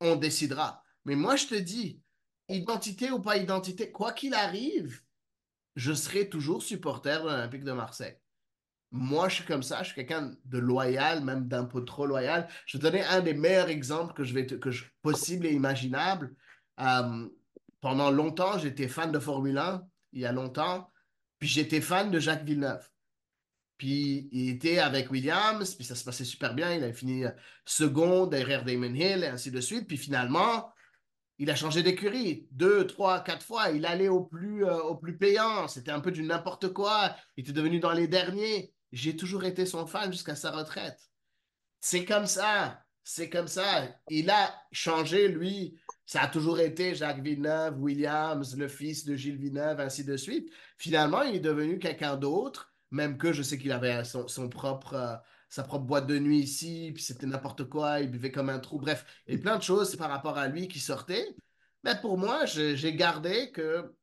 on 0.00 0.16
décidera. 0.16 0.81
Mais 1.04 1.16
moi, 1.16 1.36
je 1.36 1.46
te 1.46 1.54
dis, 1.54 2.00
identité 2.48 3.10
ou 3.10 3.20
pas 3.20 3.36
identité, 3.36 3.90
quoi 3.90 4.12
qu'il 4.12 4.34
arrive, 4.34 5.00
je 5.76 5.92
serai 5.92 6.28
toujours 6.28 6.62
supporter 6.62 7.22
de 7.22 7.28
l'Olympique 7.28 7.64
de 7.64 7.72
Marseille. 7.72 8.16
Moi, 8.90 9.28
je 9.30 9.36
suis 9.36 9.44
comme 9.44 9.62
ça, 9.62 9.82
je 9.82 9.86
suis 9.86 9.94
quelqu'un 9.94 10.36
de 10.44 10.58
loyal, 10.58 11.24
même 11.24 11.48
d'un 11.48 11.64
peu 11.64 11.82
trop 11.84 12.04
loyal. 12.04 12.46
Je 12.66 12.76
vais 12.76 12.82
te 12.82 12.86
donner 12.86 13.04
un 13.04 13.20
des 13.20 13.32
meilleurs 13.32 13.70
exemples 13.70 14.12
que 14.12 14.22
je 14.22 14.34
vais 14.34 14.46
que 14.46 14.70
possible 15.00 15.46
et 15.46 15.52
imaginable. 15.52 16.34
Euh, 16.78 17.28
pendant 17.80 18.10
longtemps, 18.10 18.58
j'étais 18.58 18.88
fan 18.88 19.10
de 19.10 19.18
Formule 19.18 19.56
1, 19.56 19.82
il 20.12 20.20
y 20.20 20.26
a 20.26 20.32
longtemps, 20.32 20.90
puis 21.38 21.48
j'étais 21.48 21.80
fan 21.80 22.10
de 22.10 22.20
Jacques 22.20 22.44
Villeneuve. 22.44 22.86
Puis 23.78 24.28
il 24.30 24.50
était 24.50 24.78
avec 24.78 25.10
Williams, 25.10 25.74
puis 25.74 25.84
ça 25.84 25.94
se 25.94 26.04
passait 26.04 26.24
super 26.24 26.54
bien. 26.54 26.72
Il 26.74 26.84
a 26.84 26.92
fini 26.92 27.24
second 27.64 28.26
derrière 28.26 28.64
Damon 28.64 28.94
Hill 28.94 29.24
et 29.24 29.26
ainsi 29.26 29.50
de 29.50 29.60
suite. 29.60 29.88
Puis 29.88 29.96
finalement, 29.96 30.70
il 31.42 31.50
a 31.50 31.56
changé 31.56 31.82
d'écurie 31.82 32.46
deux, 32.52 32.86
trois, 32.86 33.18
quatre 33.18 33.44
fois. 33.44 33.70
Il 33.70 33.84
allait 33.84 34.06
au 34.06 34.22
plus, 34.22 34.64
euh, 34.64 34.80
au 34.80 34.94
plus 34.94 35.18
payant. 35.18 35.66
C'était 35.66 35.90
un 35.90 35.98
peu 35.98 36.12
du 36.12 36.22
n'importe 36.22 36.72
quoi. 36.72 37.16
Il 37.36 37.42
était 37.42 37.52
devenu 37.52 37.80
dans 37.80 37.90
les 37.90 38.06
derniers. 38.06 38.72
J'ai 38.92 39.16
toujours 39.16 39.42
été 39.42 39.66
son 39.66 39.88
fan 39.88 40.12
jusqu'à 40.12 40.36
sa 40.36 40.52
retraite. 40.52 41.00
C'est 41.80 42.04
comme 42.04 42.26
ça. 42.26 42.84
C'est 43.02 43.28
comme 43.28 43.48
ça. 43.48 43.88
Il 44.08 44.30
a 44.30 44.54
changé, 44.70 45.26
lui. 45.26 45.80
Ça 46.06 46.22
a 46.22 46.28
toujours 46.28 46.60
été 46.60 46.94
Jacques 46.94 47.24
Villeneuve, 47.24 47.76
Williams, 47.80 48.56
le 48.56 48.68
fils 48.68 49.04
de 49.04 49.16
Gilles 49.16 49.38
Villeneuve, 49.38 49.80
ainsi 49.80 50.04
de 50.04 50.16
suite. 50.16 50.48
Finalement, 50.78 51.22
il 51.22 51.34
est 51.34 51.40
devenu 51.40 51.80
quelqu'un 51.80 52.16
d'autre, 52.16 52.72
même 52.92 53.18
que 53.18 53.32
je 53.32 53.42
sais 53.42 53.58
qu'il 53.58 53.72
avait 53.72 54.04
son, 54.04 54.28
son 54.28 54.48
propre, 54.48 54.94
euh, 54.94 55.16
sa 55.52 55.64
propre 55.64 55.84
boîte 55.84 56.06
de 56.06 56.18
nuit 56.18 56.38
ici, 56.38 56.92
puis 56.94 57.02
c'était 57.02 57.26
n'importe 57.26 57.64
quoi, 57.64 58.00
il 58.00 58.10
buvait 58.10 58.32
comme 58.32 58.48
un 58.48 58.58
trou. 58.58 58.78
Bref, 58.78 59.04
il 59.26 59.34
y 59.34 59.36
a 59.36 59.40
plein 59.42 59.58
de 59.58 59.62
choses 59.62 59.94
par 59.96 60.08
rapport 60.08 60.38
à 60.38 60.48
lui 60.48 60.66
qui 60.66 60.80
sortaient. 60.80 61.36
Mais 61.84 61.94
pour 62.00 62.16
moi, 62.16 62.46
j'ai 62.46 62.96
gardé 62.96 63.52
que 63.52 63.94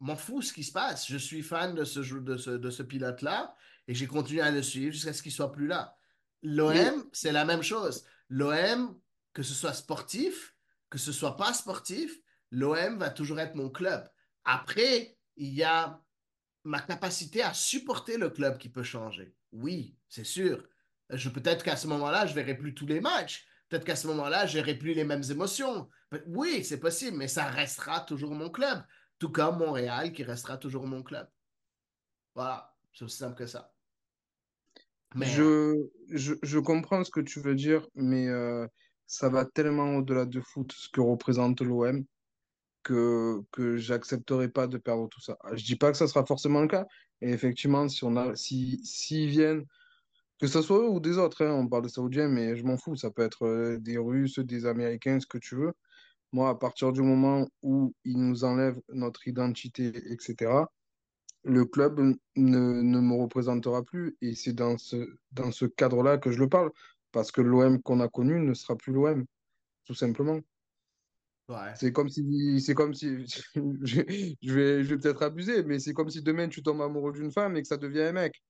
m'en 0.00 0.16
fous 0.16 0.42
ce 0.42 0.52
qui 0.52 0.62
se 0.62 0.70
passe. 0.70 1.08
Je 1.08 1.16
suis 1.16 1.42
fan 1.42 1.74
de 1.74 1.84
ce, 1.84 2.00
de 2.00 2.36
ce, 2.36 2.50
de 2.50 2.68
ce 2.68 2.82
pilote-là 2.82 3.54
et 3.86 3.94
j'ai 3.94 4.06
continué 4.06 4.42
à 4.42 4.50
le 4.50 4.62
suivre 4.62 4.92
jusqu'à 4.92 5.14
ce 5.14 5.22
qu'il 5.22 5.32
soit 5.32 5.50
plus 5.50 5.66
là. 5.66 5.96
L'OM, 6.42 7.08
c'est 7.10 7.32
la 7.32 7.46
même 7.46 7.62
chose. 7.62 8.04
L'OM, 8.28 8.94
que 9.32 9.42
ce 9.42 9.54
soit 9.54 9.72
sportif, 9.72 10.54
que 10.90 10.98
ce 10.98 11.10
soit 11.10 11.38
pas 11.38 11.54
sportif, 11.54 12.20
l'OM 12.50 12.98
va 12.98 13.08
toujours 13.08 13.40
être 13.40 13.54
mon 13.54 13.70
club. 13.70 14.06
Après, 14.44 15.16
il 15.36 15.54
y 15.54 15.62
a 15.62 16.02
ma 16.64 16.82
capacité 16.82 17.42
à 17.42 17.54
supporter 17.54 18.18
le 18.18 18.28
club 18.28 18.58
qui 18.58 18.68
peut 18.68 18.82
changer. 18.82 19.34
Oui, 19.52 19.96
c'est 20.10 20.26
sûr. 20.26 20.68
Je 21.10 21.28
peut-être 21.28 21.64
qu'à 21.64 21.76
ce 21.76 21.86
moment-là, 21.86 22.26
je 22.26 22.34
verrai 22.34 22.56
plus 22.56 22.74
tous 22.74 22.86
les 22.86 23.00
matchs. 23.00 23.46
Peut-être 23.68 23.84
qu'à 23.84 23.96
ce 23.96 24.06
moment-là, 24.08 24.46
je 24.46 24.58
n'aurai 24.58 24.74
plus 24.74 24.94
les 24.94 25.04
mêmes 25.04 25.22
émotions. 25.30 25.88
Oui, 26.26 26.64
c'est 26.64 26.80
possible, 26.80 27.16
mais 27.16 27.28
ça 27.28 27.44
restera 27.44 28.00
toujours 28.00 28.34
mon 28.34 28.50
club. 28.50 28.82
Tout 29.18 29.30
comme 29.30 29.58
Montréal 29.58 30.12
qui 30.12 30.22
restera 30.22 30.56
toujours 30.56 30.86
mon 30.86 31.02
club. 31.02 31.28
Voilà, 32.34 32.74
c'est 32.92 33.04
aussi 33.04 33.18
simple 33.18 33.36
que 33.36 33.46
ça. 33.46 33.72
Mais... 35.14 35.26
Je, 35.26 35.74
je, 36.10 36.34
je, 36.42 36.58
comprends 36.58 37.02
ce 37.02 37.10
que 37.10 37.20
tu 37.20 37.40
veux 37.40 37.54
dire, 37.54 37.86
mais 37.94 38.28
euh, 38.28 38.66
ça 39.06 39.28
va 39.28 39.44
tellement 39.44 39.96
au-delà 39.96 40.26
de 40.26 40.40
foot, 40.40 40.72
ce 40.72 40.88
que 40.88 41.00
représente 41.00 41.60
l'OM, 41.62 42.04
que, 42.82 43.40
que 43.50 43.76
j'accepterai 43.76 44.48
pas 44.48 44.66
de 44.66 44.78
perdre 44.78 45.08
tout 45.08 45.20
ça. 45.20 45.38
Je 45.52 45.64
dis 45.64 45.76
pas 45.76 45.90
que 45.90 45.96
ça 45.96 46.06
sera 46.06 46.24
forcément 46.24 46.60
le 46.60 46.68
cas. 46.68 46.86
Et 47.20 47.30
effectivement, 47.30 47.88
si 47.88 48.04
on 48.04 48.16
a, 48.16 48.36
si, 48.36 48.80
s'ils 48.84 49.30
viennent, 49.30 49.64
que 50.40 50.46
ce 50.46 50.62
soit 50.62 50.78
eux 50.78 50.88
ou 50.88 51.00
des 51.00 51.18
autres, 51.18 51.44
hein, 51.44 51.52
on 51.52 51.68
parle 51.68 51.84
de 51.84 51.88
Saoudiens, 51.88 52.28
mais 52.28 52.56
je 52.56 52.64
m'en 52.64 52.76
fous, 52.76 52.96
ça 52.96 53.10
peut 53.10 53.22
être 53.22 53.44
euh, 53.46 53.78
des 53.78 53.98
Russes, 53.98 54.38
des 54.38 54.66
Américains, 54.66 55.20
ce 55.20 55.26
que 55.26 55.38
tu 55.38 55.56
veux. 55.56 55.72
Moi, 56.32 56.48
à 56.50 56.54
partir 56.54 56.92
du 56.92 57.02
moment 57.02 57.48
où 57.62 57.94
ils 58.04 58.18
nous 58.18 58.44
enlèvent 58.44 58.80
notre 58.92 59.26
identité, 59.28 59.88
etc., 60.12 60.66
le 61.44 61.64
club 61.64 62.00
ne, 62.00 62.82
ne 62.82 63.00
me 63.00 63.14
représentera 63.14 63.82
plus. 63.82 64.16
Et 64.20 64.34
c'est 64.34 64.52
dans 64.52 64.76
ce, 64.78 65.16
dans 65.32 65.50
ce 65.50 65.64
cadre-là 65.64 66.18
que 66.18 66.30
je 66.30 66.38
le 66.38 66.48
parle 66.48 66.70
parce 67.12 67.32
que 67.32 67.40
l'OM 67.40 67.80
qu'on 67.82 68.00
a 68.00 68.08
connu 68.08 68.40
ne 68.40 68.54
sera 68.54 68.76
plus 68.76 68.92
l'OM, 68.92 69.24
tout 69.84 69.94
simplement. 69.94 70.40
Ouais. 71.48 71.72
C'est 71.76 71.92
comme 71.92 72.10
si, 72.10 72.60
c'est 72.60 72.74
comme 72.74 72.92
si, 72.92 73.26
je, 73.54 74.02
vais, 74.52 74.84
je 74.84 74.94
vais 74.94 74.98
peut-être 74.98 75.22
abuser, 75.22 75.62
mais 75.62 75.78
c'est 75.78 75.94
comme 75.94 76.10
si 76.10 76.22
demain 76.22 76.48
tu 76.48 76.62
tombes 76.62 76.82
amoureux 76.82 77.12
d'une 77.12 77.32
femme 77.32 77.56
et 77.56 77.62
que 77.62 77.68
ça 77.68 77.78
devient 77.78 78.02
un 78.02 78.12
mec. 78.12 78.42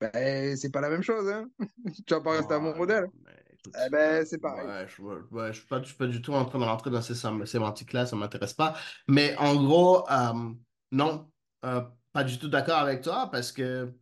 Ben, 0.00 0.56
c'est 0.56 0.70
pas 0.70 0.80
la 0.82 0.90
même 0.90 1.02
chose, 1.02 1.28
hein. 1.28 1.48
tu 2.06 2.14
vas 2.14 2.20
pas 2.20 2.32
rester 2.32 2.54
amoureux 2.54 2.86
d'elle. 2.86 3.06
écoute, 3.52 3.74
Eh 3.86 3.90
ben, 3.90 4.24
c'est 4.26 4.38
pareil. 4.38 4.66
Ouais, 4.66 4.86
je 5.52 5.58
suis, 5.60 5.66
pas- 5.66 5.82
je 5.82 5.88
suis 5.88 5.96
pas 5.96 6.06
du 6.06 6.20
tout 6.20 6.32
en 6.34 6.44
train 6.44 6.58
de 6.58 6.64
rentrer 6.64 6.90
dans 6.90 7.02
ces 7.02 7.14
sémantiques-là, 7.14 8.06
ça 8.06 8.14
ne 8.16 8.20
m'intéresse 8.20 8.54
pas. 8.54 8.76
Mais 9.08 9.36
en 9.38 9.54
gros, 9.56 10.08
euh, 10.10 10.52
non, 10.92 11.30
euh, 11.64 11.82
pas 12.12 12.24
du 12.24 12.38
tout 12.38 12.48
d'accord 12.48 12.78
avec 12.78 13.02
toi 13.02 13.30
parce 13.30 13.52
que 13.52 13.94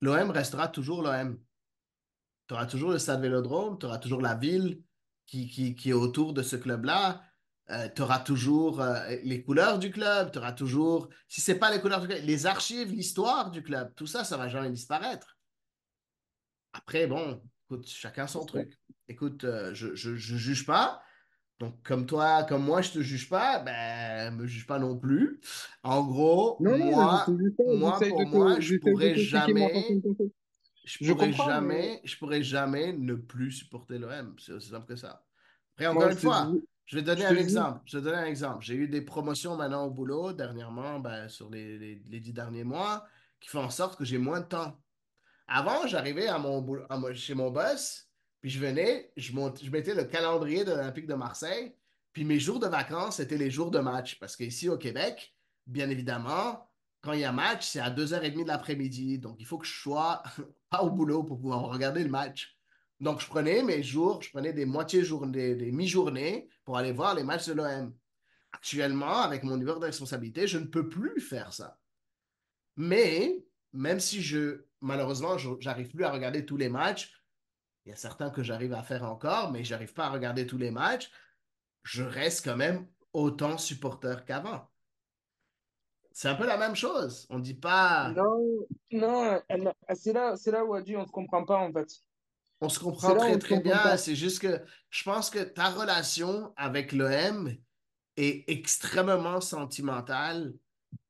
l'OM 0.00 0.30
restera 0.30 0.68
toujours 0.68 1.02
l'OM. 1.02 1.38
Tu 2.48 2.54
auras 2.54 2.66
toujours 2.66 2.90
le 2.90 2.98
stade 2.98 3.20
Vélodrome, 3.20 3.78
tu 3.78 3.86
auras 3.86 3.98
toujours 3.98 4.20
la 4.20 4.34
ville 4.36 4.82
qui, 5.26 5.48
qui, 5.48 5.74
qui 5.74 5.90
est 5.90 5.92
autour 5.92 6.32
de 6.32 6.42
ce 6.42 6.56
club-là. 6.56 7.22
Tu 7.94 8.02
auras 8.02 8.20
toujours 8.20 8.80
euh, 8.80 9.16
les 9.24 9.42
couleurs 9.42 9.78
du 9.78 9.90
club, 9.90 10.30
tu 10.32 10.38
auras 10.38 10.52
toujours, 10.52 11.08
si 11.28 11.40
ce 11.40 11.52
n'est 11.52 11.58
pas 11.58 11.70
les 11.72 11.80
couleurs 11.80 12.00
du 12.00 12.08
club, 12.08 12.20
les 12.24 12.46
archives, 12.46 12.92
l'histoire 12.92 13.50
du 13.50 13.62
club, 13.62 13.94
tout 13.96 14.06
ça, 14.06 14.24
ça 14.24 14.36
va 14.36 14.48
jamais 14.48 14.70
disparaître. 14.70 15.36
Après, 16.72 17.06
bon, 17.06 17.42
écoute, 17.64 17.86
chacun 17.88 18.26
son 18.26 18.44
truc. 18.44 18.78
Écoute, 19.08 19.44
euh, 19.44 19.74
je, 19.74 19.94
je, 19.94 20.14
je 20.16 20.36
juge 20.36 20.66
pas. 20.66 21.02
Donc, 21.58 21.82
comme 21.82 22.06
toi, 22.06 22.44
comme 22.44 22.64
moi, 22.64 22.82
je 22.82 22.92
te 22.92 23.00
juge 23.00 23.28
pas, 23.30 23.60
ben, 23.60 24.34
me 24.36 24.46
juge 24.46 24.66
pas 24.66 24.78
non 24.78 24.98
plus. 24.98 25.40
En 25.82 26.04
gros, 26.04 26.58
Non, 26.60 26.76
non, 26.78 26.92
moi, 26.92 27.24
je 27.26 27.50
pas, 27.50 27.64
moi, 27.66 27.98
pour 28.08 28.18
te- 28.18 28.22
moi, 28.24 28.60
je 28.60 28.76
pourrais 28.76 29.16
jamais, 29.16 29.84
je 30.84 31.08
pourrais 31.08 31.32
jamais, 31.32 32.00
je 32.04 32.16
pourrais 32.18 32.42
jamais 32.42 32.92
ne 32.92 33.14
plus 33.14 33.52
supporter 33.52 33.98
l'OM. 33.98 34.36
C'est 34.38 34.52
aussi 34.52 34.68
simple 34.70 34.86
que 34.86 34.96
ça. 34.96 35.24
Après, 35.74 35.86
encore 35.86 36.02
Moi, 36.02 36.12
une 36.12 36.18
fois, 36.18 36.52
je 36.86 36.96
vais 36.96 37.02
donner 37.02 37.22
je 37.22 37.26
un 37.26 37.36
exemple. 37.36 37.80
Je 37.84 37.98
vais 37.98 38.04
donner 38.04 38.16
un 38.18 38.24
exemple. 38.26 38.64
J'ai 38.64 38.74
eu 38.74 38.88
des 38.88 39.02
promotions 39.02 39.56
maintenant 39.56 39.84
au 39.86 39.90
boulot 39.90 40.32
dernièrement, 40.32 40.98
ben, 41.00 41.28
sur 41.28 41.50
les, 41.50 41.78
les, 41.78 42.02
les 42.06 42.20
dix 42.20 42.32
derniers 42.32 42.64
mois, 42.64 43.06
qui 43.40 43.48
font 43.48 43.62
en 43.62 43.70
sorte 43.70 43.98
que 43.98 44.04
j'ai 44.04 44.18
moins 44.18 44.40
de 44.40 44.46
temps. 44.46 44.80
Avant, 45.48 45.86
j'arrivais 45.86 46.28
à 46.28 46.38
mon, 46.38 46.60
boulot- 46.62 46.86
à 46.88 46.96
mon- 46.98 47.12
chez 47.14 47.34
mon 47.34 47.50
boss, 47.50 48.08
puis 48.40 48.50
je 48.50 48.58
venais, 48.58 49.12
je 49.16 49.32
mettais 49.70 49.94
le 49.94 50.04
calendrier 50.04 50.64
de 50.64 50.70
l'Olympique 50.70 51.06
de 51.06 51.14
Marseille, 51.14 51.74
puis 52.12 52.24
mes 52.24 52.38
jours 52.40 52.58
de 52.60 52.66
vacances, 52.66 53.16
c'était 53.16 53.36
les 53.36 53.50
jours 53.50 53.70
de 53.70 53.78
match. 53.78 54.18
Parce 54.18 54.36
qu'ici 54.36 54.68
au 54.68 54.78
Québec, 54.78 55.34
bien 55.66 55.90
évidemment, 55.90 56.70
quand 57.02 57.12
il 57.12 57.20
y 57.20 57.24
a 57.24 57.32
match, 57.32 57.66
c'est 57.68 57.80
à 57.80 57.90
2h30 57.90 58.42
de 58.44 58.48
l'après-midi. 58.48 59.18
Donc, 59.18 59.36
il 59.38 59.46
faut 59.46 59.58
que 59.58 59.66
je 59.66 59.78
sois 59.78 60.22
pas 60.70 60.82
au 60.82 60.90
boulot 60.90 61.22
pour 61.24 61.38
pouvoir 61.38 61.62
regarder 61.62 62.02
le 62.02 62.08
match. 62.10 62.55
Donc, 63.00 63.20
je 63.20 63.26
prenais 63.26 63.62
mes 63.62 63.82
jours, 63.82 64.22
je 64.22 64.30
prenais 64.30 64.52
des 64.52 64.64
moitiés 64.64 65.04
journées, 65.04 65.54
des 65.54 65.70
mi-journées 65.70 66.48
pour 66.64 66.78
aller 66.78 66.92
voir 66.92 67.14
les 67.14 67.24
matchs 67.24 67.46
de 67.46 67.52
l'OM. 67.52 67.94
Actuellement, 68.52 69.20
avec 69.20 69.42
mon 69.42 69.56
niveau 69.56 69.74
de 69.74 69.84
responsabilité, 69.84 70.46
je 70.46 70.58
ne 70.58 70.64
peux 70.64 70.88
plus 70.88 71.20
faire 71.20 71.52
ça. 71.52 71.78
Mais, 72.76 73.44
même 73.72 74.00
si 74.00 74.22
je, 74.22 74.64
malheureusement, 74.80 75.36
je 75.36 75.50
n'arrive 75.64 75.88
plus 75.88 76.04
à 76.04 76.10
regarder 76.10 76.46
tous 76.46 76.56
les 76.56 76.70
matchs, 76.70 77.12
il 77.84 77.90
y 77.90 77.92
a 77.92 77.96
certains 77.96 78.30
que 78.30 78.42
j'arrive 78.42 78.72
à 78.72 78.82
faire 78.82 79.04
encore, 79.04 79.52
mais 79.52 79.62
je 79.62 79.72
n'arrive 79.72 79.92
pas 79.92 80.06
à 80.06 80.10
regarder 80.10 80.46
tous 80.46 80.58
les 80.58 80.70
matchs, 80.70 81.10
je 81.82 82.02
reste 82.02 82.44
quand 82.44 82.56
même 82.56 82.86
autant 83.12 83.58
supporter 83.58 84.24
qu'avant. 84.24 84.68
C'est 86.12 86.28
un 86.28 86.34
peu 86.34 86.46
la 86.46 86.56
même 86.56 86.74
chose. 86.74 87.26
On 87.28 87.38
dit 87.38 87.54
pas. 87.54 88.10
Non, 88.10 88.66
non, 88.90 89.40
c'est 89.94 90.14
là, 90.14 90.34
là 90.46 90.64
où 90.64 90.80
dit 90.80 90.96
on 90.96 91.06
se 91.06 91.12
comprend 91.12 91.44
pas 91.44 91.58
en 91.58 91.70
fait. 91.70 91.88
On 92.60 92.68
se 92.68 92.78
comprend 92.78 93.14
très, 93.14 93.38
très 93.38 93.56
comprend 93.56 93.84
bien. 93.84 93.96
C'est 93.96 94.16
juste 94.16 94.40
que 94.40 94.60
je 94.90 95.04
pense 95.04 95.30
que 95.30 95.40
ta 95.40 95.70
relation 95.70 96.52
avec 96.56 96.92
l'OM 96.92 97.54
est 98.16 98.44
extrêmement 98.48 99.40
sentimentale 99.40 100.54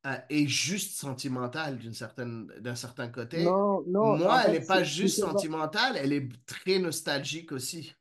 euh, 0.06 0.16
et 0.28 0.46
juste 0.48 0.98
sentimentale 0.98 1.78
d'une 1.78 1.94
certaine, 1.94 2.46
d'un 2.60 2.74
certain 2.74 3.08
côté. 3.08 3.44
Non, 3.44 3.82
non, 3.86 4.16
Moi, 4.16 4.42
elle 4.44 4.52
n'est 4.52 4.66
pas 4.66 4.82
juste 4.82 5.20
sentimentale, 5.20 5.96
elle 5.96 6.12
est 6.12 6.28
très 6.46 6.78
nostalgique 6.78 7.52
aussi. 7.52 7.94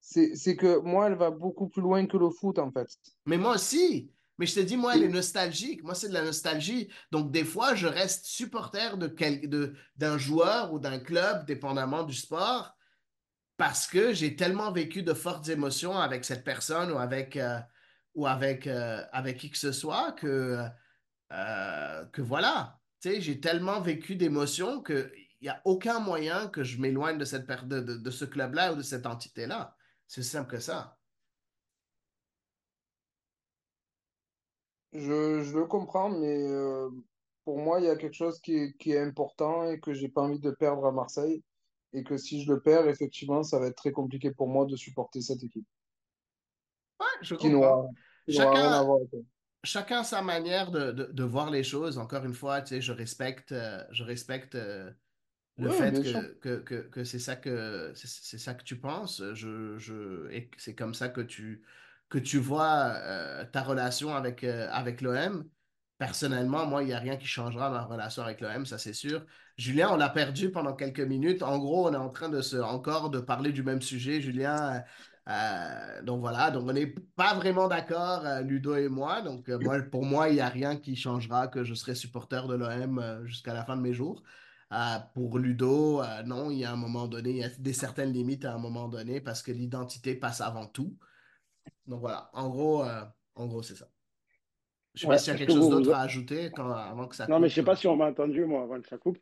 C'est 0.00 0.36
c'est 0.36 0.56
que 0.56 0.78
moi, 0.78 1.08
elle 1.08 1.16
va 1.16 1.30
beaucoup 1.30 1.68
plus 1.68 1.82
loin 1.82 2.06
que 2.06 2.16
le 2.16 2.30
foot 2.30 2.58
en 2.58 2.70
fait. 2.70 2.88
Mais 3.24 3.38
moi 3.38 3.54
aussi. 3.54 4.10
Mais 4.38 4.46
je 4.46 4.54
te 4.54 4.60
dis, 4.60 4.76
moi, 4.76 4.94
elle 4.94 5.04
est 5.04 5.08
nostalgique. 5.08 5.82
Moi, 5.82 5.94
c'est 5.94 6.08
de 6.08 6.12
la 6.14 6.22
nostalgie. 6.22 6.88
Donc, 7.10 7.30
des 7.30 7.44
fois, 7.44 7.74
je 7.74 7.86
reste 7.86 8.26
supporter 8.26 8.98
de 8.98 9.06
quel- 9.06 9.48
de- 9.48 9.74
d'un 9.96 10.18
joueur 10.18 10.72
ou 10.72 10.78
d'un 10.78 10.98
club, 10.98 11.46
dépendamment 11.46 12.02
du 12.04 12.14
sport, 12.14 12.76
parce 13.56 13.86
que 13.86 14.12
j'ai 14.12 14.36
tellement 14.36 14.72
vécu 14.72 15.02
de 15.02 15.14
fortes 15.14 15.48
émotions 15.48 15.98
avec 15.98 16.24
cette 16.26 16.44
personne 16.44 16.90
ou 16.92 16.98
avec, 16.98 17.36
euh, 17.36 17.58
ou 18.14 18.26
avec, 18.26 18.66
euh, 18.66 19.02
avec 19.12 19.38
qui 19.38 19.50
que 19.50 19.56
ce 19.58 19.72
soit 19.72 20.12
que, 20.12 20.60
euh, 21.32 22.04
que 22.06 22.20
voilà. 22.22 22.78
Tu 23.00 23.10
sais, 23.10 23.20
j'ai 23.22 23.40
tellement 23.40 23.80
vécu 23.80 24.16
d'émotions 24.16 24.82
qu'il 24.82 25.10
n'y 25.40 25.48
a 25.48 25.60
aucun 25.64 25.98
moyen 25.98 26.48
que 26.48 26.62
je 26.62 26.78
m'éloigne 26.78 27.16
de, 27.18 27.24
cette 27.24 27.46
per- 27.46 27.64
de, 27.64 27.80
de- 27.80 27.96
de 27.96 28.10
ce 28.10 28.24
club-là 28.26 28.72
ou 28.72 28.76
de 28.76 28.82
cette 28.82 29.06
entité-là. 29.06 29.74
C'est 30.06 30.22
simple 30.22 30.50
que 30.50 30.60
ça. 30.60 30.95
Je, 34.96 35.42
je 35.42 35.56
le 35.58 35.66
comprends, 35.66 36.08
mais 36.10 36.42
euh, 36.48 36.90
pour 37.44 37.58
moi, 37.58 37.80
il 37.80 37.86
y 37.86 37.88
a 37.90 37.96
quelque 37.96 38.14
chose 38.14 38.40
qui 38.40 38.56
est, 38.56 38.76
qui 38.78 38.92
est 38.92 39.00
important 39.00 39.64
et 39.70 39.80
que 39.80 39.92
j'ai 39.94 40.08
pas 40.08 40.22
envie 40.22 40.40
de 40.40 40.50
perdre 40.50 40.86
à 40.86 40.92
Marseille. 40.92 41.44
Et 41.92 42.02
que 42.04 42.16
si 42.18 42.42
je 42.44 42.52
le 42.52 42.60
perds, 42.60 42.88
effectivement, 42.88 43.42
ça 43.42 43.58
va 43.60 43.66
être 43.68 43.76
très 43.76 43.92
compliqué 43.92 44.30
pour 44.32 44.48
moi 44.48 44.66
de 44.66 44.76
supporter 44.76 45.20
cette 45.22 45.42
équipe. 45.44 45.66
Ouais, 47.00 47.06
je 47.22 47.34
Qui 47.38 47.48
comprends. 47.48 47.50
n'aura 47.50 47.88
qui 48.26 48.32
n'aura 48.32 48.56
rien 48.58 48.72
à 48.72 48.82
Chacun, 48.82 48.84
voir 48.84 48.98
avec 48.98 49.08
elle. 49.14 49.24
chacun 49.64 50.04
sa 50.04 50.22
manière 50.22 50.70
de, 50.70 50.92
de, 50.92 51.04
de 51.12 51.24
voir 51.24 51.50
les 51.50 51.64
choses. 51.64 51.98
Encore 51.98 52.24
une 52.24 52.34
fois, 52.34 52.62
tu 52.62 52.70
sais, 52.76 52.80
je 52.82 52.92
respecte, 52.92 53.52
euh, 53.52 53.84
je 53.92 54.04
respecte 54.04 54.54
euh, 54.56 54.92
le 55.58 55.70
fait 55.70 56.00
bien 56.00 56.04
sûr. 56.04 56.22
que, 56.22 56.34
que, 56.40 56.58
que, 56.60 56.76
que 56.88 57.04
c'est 57.04 57.18
ça 57.20 57.36
que 57.36 57.92
c'est 57.96 58.08
c'est 58.08 58.38
ça 58.38 58.54
que 58.54 58.64
tu 58.64 58.80
penses. 58.80 59.22
Je, 59.34 59.78
je, 59.78 60.30
et 60.32 60.50
que 60.50 60.60
c'est 60.60 60.74
comme 60.76 60.94
ça 60.94 61.08
que 61.10 61.20
tu, 61.22 61.64
que 62.08 62.18
tu 62.18 62.38
vois 62.38 62.92
euh, 62.94 63.44
ta 63.44 63.62
relation 63.62 64.14
avec, 64.14 64.44
euh, 64.44 64.68
avec 64.70 65.00
l'OM. 65.00 65.44
Personnellement, 65.98 66.66
moi, 66.66 66.82
il 66.82 66.86
n'y 66.86 66.92
a 66.92 66.98
rien 66.98 67.16
qui 67.16 67.26
changera 67.26 67.70
ma 67.70 67.82
relation 67.82 68.22
avec 68.22 68.40
l'OM, 68.40 68.66
ça 68.66 68.78
c'est 68.78 68.92
sûr. 68.92 69.24
Julien, 69.56 69.88
on 69.92 69.96
l'a 69.96 70.10
perdu 70.10 70.50
pendant 70.50 70.74
quelques 70.74 71.00
minutes. 71.00 71.42
En 71.42 71.58
gros, 71.58 71.88
on 71.88 71.92
est 71.94 71.96
en 71.96 72.10
train 72.10 72.28
de 72.28 72.42
se, 72.42 72.56
encore 72.56 73.10
de 73.10 73.18
parler 73.18 73.52
du 73.52 73.62
même 73.62 73.80
sujet, 73.80 74.20
Julien. 74.20 74.84
Euh, 75.28 76.02
donc 76.02 76.20
voilà, 76.20 76.50
donc 76.50 76.68
on 76.68 76.72
n'est 76.72 76.94
pas 77.16 77.34
vraiment 77.34 77.66
d'accord, 77.66 78.22
Ludo 78.42 78.76
et 78.76 78.88
moi. 78.88 79.22
Donc 79.22 79.50
pour 79.90 80.04
moi, 80.04 80.28
il 80.28 80.34
n'y 80.34 80.40
a 80.40 80.48
rien 80.50 80.76
qui 80.76 80.96
changera 80.96 81.48
que 81.48 81.64
je 81.64 81.74
serai 81.74 81.94
supporter 81.94 82.46
de 82.46 82.54
l'OM 82.54 83.24
jusqu'à 83.24 83.54
la 83.54 83.64
fin 83.64 83.76
de 83.76 83.82
mes 83.82 83.94
jours. 83.94 84.22
Pour 85.14 85.38
Ludo, 85.38 86.02
non, 86.26 86.50
il 86.50 86.58
y 86.58 86.64
a 86.66 86.72
un 86.72 86.76
moment 86.76 87.08
donné, 87.08 87.30
il 87.30 87.36
y 87.38 87.44
a 87.44 87.48
des 87.48 87.72
certaines 87.72 88.12
limites 88.12 88.44
à 88.44 88.54
un 88.54 88.58
moment 88.58 88.88
donné 88.88 89.22
parce 89.22 89.42
que 89.42 89.50
l'identité 89.50 90.14
passe 90.14 90.42
avant 90.42 90.66
tout. 90.66 90.94
Donc 91.86 92.00
voilà, 92.00 92.30
en 92.32 92.48
gros, 92.48 92.84
euh, 92.84 93.02
en 93.34 93.46
gros, 93.46 93.62
c'est 93.62 93.76
ça. 93.76 93.88
Je 94.94 95.02
sais 95.02 95.06
Ouais, 95.06 95.14
pas 95.14 95.18
s'il 95.18 95.32
y 95.32 95.36
a 95.36 95.38
quelque 95.38 95.48
que 95.48 95.54
chose 95.54 95.64
vous- 95.70 95.70
d'autre 95.82 95.94
à 95.94 96.00
ajouter 96.00 96.50
quand, 96.54 96.70
avant 96.70 97.06
que 97.06 97.14
ça 97.16 97.26
Non, 97.26 97.38
mais 97.38 97.46
coupe. 97.46 97.50
je 97.50 97.54
sais 97.56 97.62
pas 97.64 97.76
si 97.76 97.86
on 97.86 97.96
m'a 97.96 98.06
entendu, 98.06 98.44
moi, 98.46 98.62
avant 98.62 98.80
que 98.80 98.88
ça 98.88 98.96
coupe. 98.98 99.18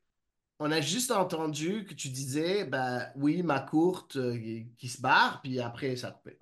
On 0.61 0.71
a 0.71 0.81
juste 0.81 1.11
entendu 1.11 1.85
que 1.85 1.95
tu 1.95 2.09
disais, 2.09 2.65
ben 2.65 3.09
oui, 3.17 3.43
ma 3.43 3.59
courte 3.61 4.17
euh, 4.17 4.39
qui 4.79 4.89
se 4.89 5.03
barre, 5.03 5.41
puis 5.43 5.59
après 5.61 5.97
ça 5.97 6.13
coupait. 6.13 6.39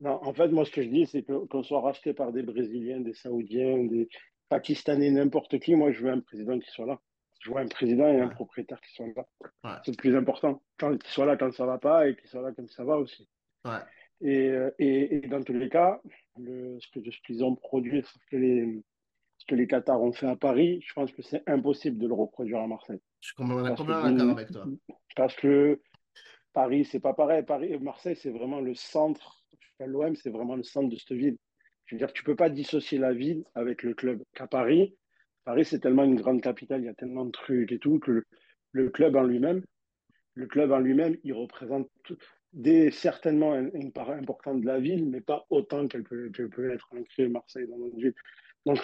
Non, 0.00 0.22
en 0.22 0.34
fait, 0.34 0.48
moi, 0.48 0.64
ce 0.66 0.70
que 0.70 0.82
je 0.82 0.88
dis, 0.88 1.06
c'est 1.06 1.22
qu'on 1.24 1.62
soit 1.62 1.80
racheté 1.80 2.12
par 2.12 2.32
des 2.32 2.42
Brésiliens, 2.42 3.00
des 3.00 3.14
Saoudiens, 3.14 3.84
des 3.84 4.08
Pakistanais, 4.50 5.10
n'importe 5.10 5.58
qui, 5.58 5.74
moi, 5.74 5.90
je 5.90 6.00
veux 6.02 6.10
un 6.12 6.20
président 6.20 6.58
qui 6.58 6.70
soit 6.70 6.86
là. 6.86 7.00
Je 7.40 7.50
veux 7.50 7.56
un 7.56 7.66
président 7.66 8.06
et 8.08 8.20
un 8.20 8.28
Ouais. 8.28 8.34
propriétaire 8.34 8.80
qui 8.80 8.92
soient 8.94 9.06
là. 9.16 9.26
Ouais. 9.64 9.78
C'est 9.84 9.92
le 9.92 9.96
plus 9.96 10.14
important. 10.16 10.62
Quand- 10.78 10.96
Qu'ils 10.98 11.10
soient 11.10 11.26
là 11.26 11.36
quand 11.36 11.52
ça 11.52 11.64
va 11.64 11.78
pas 11.78 12.08
et 12.08 12.14
qu'ils 12.16 12.28
soient 12.28 12.42
là 12.42 12.52
quand 12.54 12.68
ça 12.70 12.84
va 12.84 12.98
aussi. 12.98 13.28
Ouais. 13.64 13.78
Et, 14.20 14.48
euh, 14.48 14.70
et, 14.78 15.16
et 15.16 15.20
dans 15.28 15.42
tous 15.42 15.52
les 15.52 15.68
cas, 15.68 16.00
le, 16.38 16.78
ce 16.80 17.20
qu'ils 17.24 17.44
ont 17.44 17.54
produit, 17.54 18.02
ce 18.02 18.18
que, 18.30 18.36
les, 18.36 18.80
ce 19.38 19.46
que 19.46 19.54
les 19.54 19.66
Qatars 19.66 20.02
ont 20.02 20.12
fait 20.12 20.26
à 20.26 20.36
Paris, 20.36 20.80
je 20.86 20.92
pense 20.92 21.12
que 21.12 21.22
c'est 21.22 21.42
impossible 21.48 21.98
de 21.98 22.08
le 22.08 22.14
reproduire 22.14 22.58
à 22.58 22.66
Marseille. 22.66 23.00
Je 23.20 23.28
suis 23.28 23.34
complètement 23.76 24.10
d'accord 24.18 24.30
avec 24.38 24.50
toi. 24.52 24.64
Parce 25.16 25.36
que 25.36 25.80
Paris, 26.52 26.84
c'est 26.84 27.00
pas 27.00 27.14
pareil. 27.14 27.44
Paris, 27.44 27.78
Marseille, 27.78 28.16
c'est 28.16 28.30
vraiment 28.30 28.60
le 28.60 28.74
centre. 28.74 29.44
L'OM, 29.80 30.16
c'est 30.16 30.30
vraiment 30.30 30.56
le 30.56 30.64
centre 30.64 30.88
de 30.88 30.96
cette 30.96 31.12
ville. 31.12 31.36
Je 31.86 31.94
veux 31.94 31.98
dire, 31.98 32.12
tu 32.12 32.24
peux 32.24 32.36
pas 32.36 32.50
dissocier 32.50 32.98
la 32.98 33.12
ville 33.12 33.44
avec 33.54 33.82
le 33.84 33.94
club. 33.94 34.22
Qu'à 34.34 34.46
Paris, 34.48 34.96
Paris, 35.44 35.64
c'est 35.64 35.78
tellement 35.78 36.04
une 36.04 36.16
grande 36.16 36.42
capitale, 36.42 36.82
il 36.82 36.86
y 36.86 36.88
a 36.88 36.94
tellement 36.94 37.24
de 37.24 37.30
trucs 37.30 37.70
et 37.72 37.78
tout, 37.78 37.98
que 38.00 38.10
le, 38.10 38.24
le 38.72 38.90
club 38.90 39.14
en 39.16 39.22
lui-même, 39.22 39.62
le 40.34 40.46
club 40.46 40.72
en 40.72 40.78
lui-même, 40.80 41.16
il 41.22 41.32
représente 41.32 41.88
tout- 42.02 42.16
des, 42.52 42.90
certainement 42.90 43.54
une, 43.54 43.92
part 43.92 44.10
importante 44.10 44.60
de 44.60 44.66
la 44.66 44.80
ville, 44.80 45.06
mais 45.08 45.20
pas 45.20 45.46
autant 45.50 45.86
qu'elle 45.86 46.04
peut, 46.04 46.30
peut 46.30 46.70
être 46.72 46.88
ancrée 46.96 47.28
Marseille 47.28 47.66
dans 47.68 47.78
notre 47.78 47.96
ville. 47.96 48.14
Donc, 48.66 48.78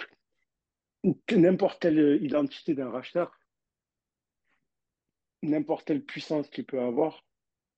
n'importe 1.31 1.81
quelle 1.81 2.23
identité 2.23 2.73
d'un 2.73 2.89
racheteur, 2.89 3.37
n'importe 5.41 5.85
quelle 5.85 6.03
puissance 6.03 6.49
qu'il 6.49 6.65
peut 6.65 6.79
avoir, 6.79 7.23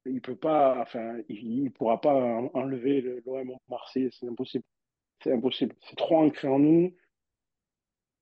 il 0.06 0.22
peut 0.22 0.36
pas, 0.36 0.80
enfin, 0.82 1.20
il, 1.30 1.64
il 1.64 1.72
pourra 1.72 2.00
pas 2.00 2.14
en- 2.14 2.52
enlever 2.54 3.02
le- 3.02 3.22
l'OM 3.26 3.56
Marseille, 3.70 4.10
c'est 4.12 4.28
impossible. 4.28 4.64
C'est 5.24 5.34
impossible. 5.34 5.76
C'est 5.82 5.96
trop 5.98 6.18
ancré 6.18 6.48
en 6.48 6.60
nous. 6.60 6.96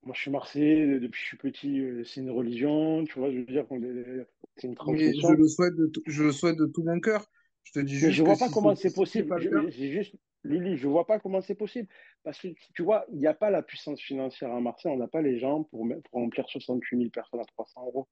Moi, 0.03 0.13
je 0.15 0.21
suis 0.21 0.31
Marseillais 0.31 0.99
depuis 0.99 1.11
que 1.11 1.17
je 1.17 1.25
suis 1.25 1.37
petit, 1.37 1.79
euh, 1.79 2.03
c'est 2.03 2.21
une 2.21 2.29
religion, 2.31 3.03
tu 3.05 3.19
vois, 3.19 3.31
je 3.31 3.39
veux 3.39 3.45
dire, 3.45 3.67
qu'on 3.67 3.81
est- 3.83 4.25
c'est 4.55 4.67
une 4.67 4.71
Mais 4.73 4.75
je 4.75 4.75
transmission. 4.75 5.31
le 5.31 5.47
souhaite 5.47 5.75
de, 5.75 5.87
tout- 5.87 6.03
je 6.05 6.23
le 6.23 6.31
souhaite 6.31 6.57
de 6.57 6.67
tout 6.67 6.83
mon 6.83 6.99
cœur. 6.99 7.25
Je 7.65 7.71
te 7.73 7.79
dis 7.79 7.93
Mais 7.95 7.99
juste 7.99 8.11
je 8.13 8.21
que 8.21 8.25
vois 8.27 8.35
si 8.35 8.43
pas 8.45 8.49
comment 8.49 8.75
c'est 8.75 8.81
c'est 8.83 8.89
si 8.89 8.93
c'est 8.93 9.01
possible. 9.23 9.27
pas 9.27 9.35
le 9.37 9.41
Je- 9.43 9.49
cas, 9.49 9.71
C'est 9.77 9.91
juste, 9.91 10.15
Lily, 10.45 10.77
je 10.77 10.87
vois 10.87 11.05
pas 11.05 11.19
comment 11.19 11.41
c'est 11.41 11.55
possible. 11.55 11.87
Parce 12.23 12.39
que 12.39 12.47
tu 12.73 12.83
vois, 12.83 13.05
il 13.11 13.17
n'y 13.19 13.27
a 13.27 13.33
pas 13.33 13.49
la 13.49 13.61
puissance 13.63 13.99
financière 13.99 14.51
à 14.53 14.61
Marseille, 14.61 14.91
on 14.93 14.97
n'a 14.97 15.07
pas 15.07 15.21
les 15.21 15.39
gens 15.39 15.63
pour, 15.63 15.85
pour 16.09 16.19
remplir 16.21 16.45
68 16.47 16.97
000 16.97 17.09
personnes 17.09 17.39
à 17.41 17.45
300 17.45 17.81
euros. 17.87 18.07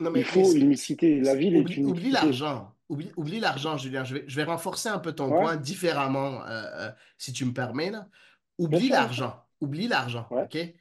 Non, 0.00 0.10
mais, 0.10 0.20
Il 0.20 0.24
faut 0.24 0.40
mais 0.52 0.60
une 0.60 0.68
mixité. 0.68 1.20
La 1.20 1.34
ville 1.34 1.56
est 1.56 1.60
oublie, 1.60 1.74
une 1.76 1.86
oublie 1.86 2.10
l'argent. 2.10 2.72
Oublie, 2.88 3.10
oublie 3.16 3.40
l'argent, 3.40 3.76
Julien. 3.78 4.04
Je 4.04 4.14
vais, 4.14 4.24
je 4.28 4.36
vais 4.36 4.44
renforcer 4.44 4.88
un 4.88 4.98
peu 5.00 5.12
ton 5.12 5.30
Ouais. 5.32 5.40
point 5.40 5.56
différemment, 5.56 6.42
euh, 6.46 6.62
euh, 6.76 6.90
si 7.18 7.32
tu 7.32 7.44
me 7.44 7.52
permets. 7.52 7.90
Là. 7.90 8.06
Oublie 8.58 8.88
l'argent. 8.88 9.34
Oublie 9.60 9.88
l'argent. 9.88 10.26
Ouais. 10.30 10.42
OK? 10.44 10.74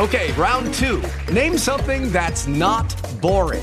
Okay, 0.00 0.32
round 0.38 0.72
two. 0.72 1.00
Name 1.32 1.58
something 1.58 2.10
that's 2.12 2.46
not 2.48 2.86
boring. 3.20 3.62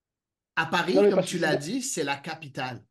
À 0.55 0.65
Paris, 0.65 0.95
Non, 0.95 1.09
comme 1.09 1.23
tu 1.23 1.39
l'as 1.39 1.55
dit, 1.55 1.81
c'est 1.81 2.03
la 2.03 2.17
capitale. 2.17 2.83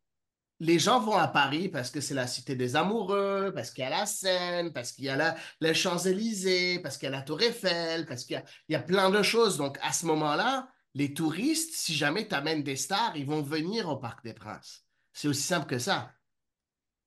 les 0.63 0.79
gens 0.79 1.01
vont 1.01 1.17
à 1.17 1.29
Paris 1.29 1.69
parce 1.71 1.91
que 1.91 2.01
c'est 2.03 2.15
la 2.15 2.27
cité 2.27 2.55
des 2.55 2.77
amoureux, 2.77 3.51
parce 3.55 3.71
qu'il 3.71 3.83
y 3.83 3.87
a 3.87 3.91
la 3.91 4.05
Seine, 4.07 4.73
parce 4.73 4.93
qu'il 4.93 5.05
y 5.05 5.09
a 5.09 5.17
la, 5.17 5.35
les 5.61 5.73
Champs-Élysées, 5.75 6.81
parce 6.81 6.99
qu'il 6.99 7.07
y 7.07 7.13
a 7.13 7.17
la 7.17 7.23
Tour 7.23 7.41
Eiffel, 7.41 8.07
parce 8.07 8.25
qu'il 8.25 8.35
y 8.35 8.37
a, 8.39 8.45
il 8.69 8.73
y 8.73 8.77
a 8.77 8.81
plein 8.83 9.11
de 9.11 9.23
choses. 9.23 9.57
Donc, 9.57 9.79
à 9.83 9.93
ce 9.93 10.05
moment-là, 10.07 10.69
les 10.95 11.15
touristes, 11.15 11.73
si 11.75 11.95
jamais 11.95 12.29
tu 12.29 12.35
amènes 12.35 12.63
des 12.63 12.77
stars, 12.77 13.17
ils 13.17 13.25
vont 13.27 13.43
venir 13.43 13.89
au 13.89 13.97
Parc 13.97 14.23
des 14.25 14.35
Princes. 14.35 14.85
C'est 15.13 15.29
aussi 15.29 15.43
simple 15.43 15.67
que 15.67 15.79
ça. 15.79 16.13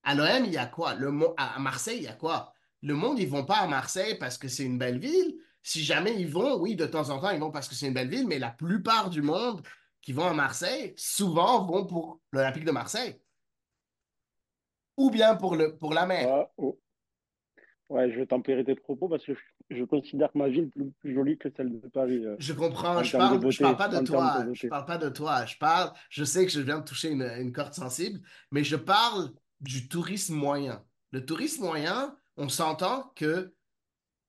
À 0.03 0.15
l'OM, 0.15 0.45
il 0.45 0.51
y 0.53 0.57
a 0.57 0.65
quoi? 0.65 0.95
Le, 0.95 1.11
à 1.37 1.59
Marseille, 1.59 1.97
il 1.97 2.03
y 2.03 2.07
a 2.07 2.13
quoi? 2.13 2.53
Le 2.81 2.95
monde, 2.95 3.19
ils 3.19 3.29
vont 3.29 3.45
pas 3.45 3.57
à 3.57 3.67
Marseille 3.67 4.17
parce 4.19 4.37
que 4.37 4.47
c'est 4.47 4.63
une 4.63 4.77
belle 4.79 4.99
ville. 4.99 5.35
Si 5.61 5.83
jamais 5.83 6.19
ils 6.19 6.27
vont, 6.27 6.57
oui, 6.57 6.75
de 6.75 6.85
temps 6.85 7.09
en 7.09 7.19
temps, 7.21 7.29
ils 7.29 7.39
vont 7.39 7.51
parce 7.51 7.67
que 7.69 7.75
c'est 7.75 7.87
une 7.87 7.93
belle 7.93 8.09
ville, 8.09 8.27
mais 8.27 8.39
la 8.39 8.49
plupart 8.51 9.09
du 9.09 9.21
monde 9.21 9.61
qui 10.03 10.13
vont 10.13 10.27
à 10.27 10.33
Marseille, 10.33 10.93
souvent 10.95 11.65
vont 11.65 11.85
pour 11.87 12.19
l'Olympique 12.31 12.65
de 12.65 12.71
Marseille 12.71 13.19
ou 14.97 15.09
bien 15.09 15.35
pour, 15.35 15.55
le, 15.55 15.75
pour 15.75 15.93
la 15.93 16.05
mer. 16.05 16.27
Ouais, 16.27 16.47
oh. 16.57 16.79
ouais, 17.89 18.11
je 18.11 18.19
vais 18.19 18.27
tempérer 18.27 18.63
tes 18.63 18.75
propos 18.75 19.07
parce 19.07 19.25
que 19.25 19.33
je, 19.33 19.77
je 19.77 19.83
considère 19.85 20.29
ma 20.35 20.49
ville 20.49 20.69
plus, 20.69 20.91
plus, 20.99 21.15
jolie 21.15 21.37
que 21.37 21.49
celle 21.55 21.71
de 21.71 21.87
Paris. 21.87 22.23
Euh, 22.25 22.35
je 22.37 22.53
comprends, 22.53 23.01
je 23.01 23.17
parle, 23.17 23.51
je 23.51 23.63
parle 23.63 23.77
pas 23.77 23.87
de 23.87 24.05
toi. 24.05 24.43
De 24.43 24.53
je 24.53 24.67
parle 24.67 24.85
pas 24.85 24.97
de 24.97 25.09
toi. 25.09 25.45
Je 25.45 25.57
parle, 25.57 25.91
je 26.09 26.23
sais 26.23 26.45
que 26.45 26.51
je 26.51 26.61
viens 26.61 26.79
de 26.79 26.85
toucher 26.85 27.09
une, 27.09 27.23
une 27.23 27.51
corde 27.51 27.73
sensible, 27.73 28.19
mais 28.51 28.63
je 28.63 28.75
parle 28.75 29.31
du 29.61 29.87
tourisme 29.87 30.35
moyen. 30.35 30.83
Le 31.11 31.25
tourisme 31.25 31.63
moyen, 31.63 32.15
on 32.37 32.49
s'entend 32.49 33.11
que 33.15 33.52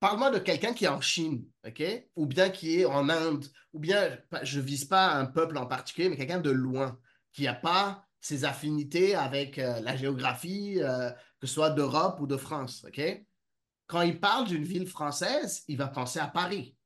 parle-moi 0.04 0.30
de 0.30 0.38
quelqu'un 0.38 0.74
qui 0.74 0.84
est 0.84 0.88
en 0.88 1.00
Chine, 1.00 1.46
OK? 1.66 1.82
Ou 2.16 2.26
bien 2.26 2.50
qui 2.50 2.80
est 2.80 2.84
en 2.84 3.08
Inde, 3.08 3.46
ou 3.72 3.78
bien, 3.78 4.18
je 4.42 4.60
ne 4.60 4.64
vise 4.64 4.84
pas 4.84 5.14
un 5.14 5.24
peuple 5.24 5.56
en 5.56 5.64
particulier, 5.64 6.10
mais 6.10 6.18
quelqu'un 6.18 6.42
de 6.42 6.50
loin, 6.50 6.98
qui 7.32 7.44
n'a 7.44 7.54
pas 7.54 8.04
ses 8.20 8.44
affinités 8.44 9.14
avec 9.14 9.58
euh, 9.58 9.80
la 9.80 9.96
géographie, 9.96 10.76
euh, 10.82 11.10
que 11.40 11.46
ce 11.46 11.54
soit 11.54 11.70
d'Europe 11.70 12.20
ou 12.20 12.26
de 12.26 12.36
France. 12.36 12.84
OK? 12.86 13.00
Quand 13.86 14.02
il 14.02 14.20
parle 14.20 14.46
d'une 14.46 14.64
ville 14.64 14.86
française, 14.86 15.64
il 15.68 15.78
va 15.78 15.88
penser 15.88 16.18
à 16.18 16.26
Paris. 16.26 16.76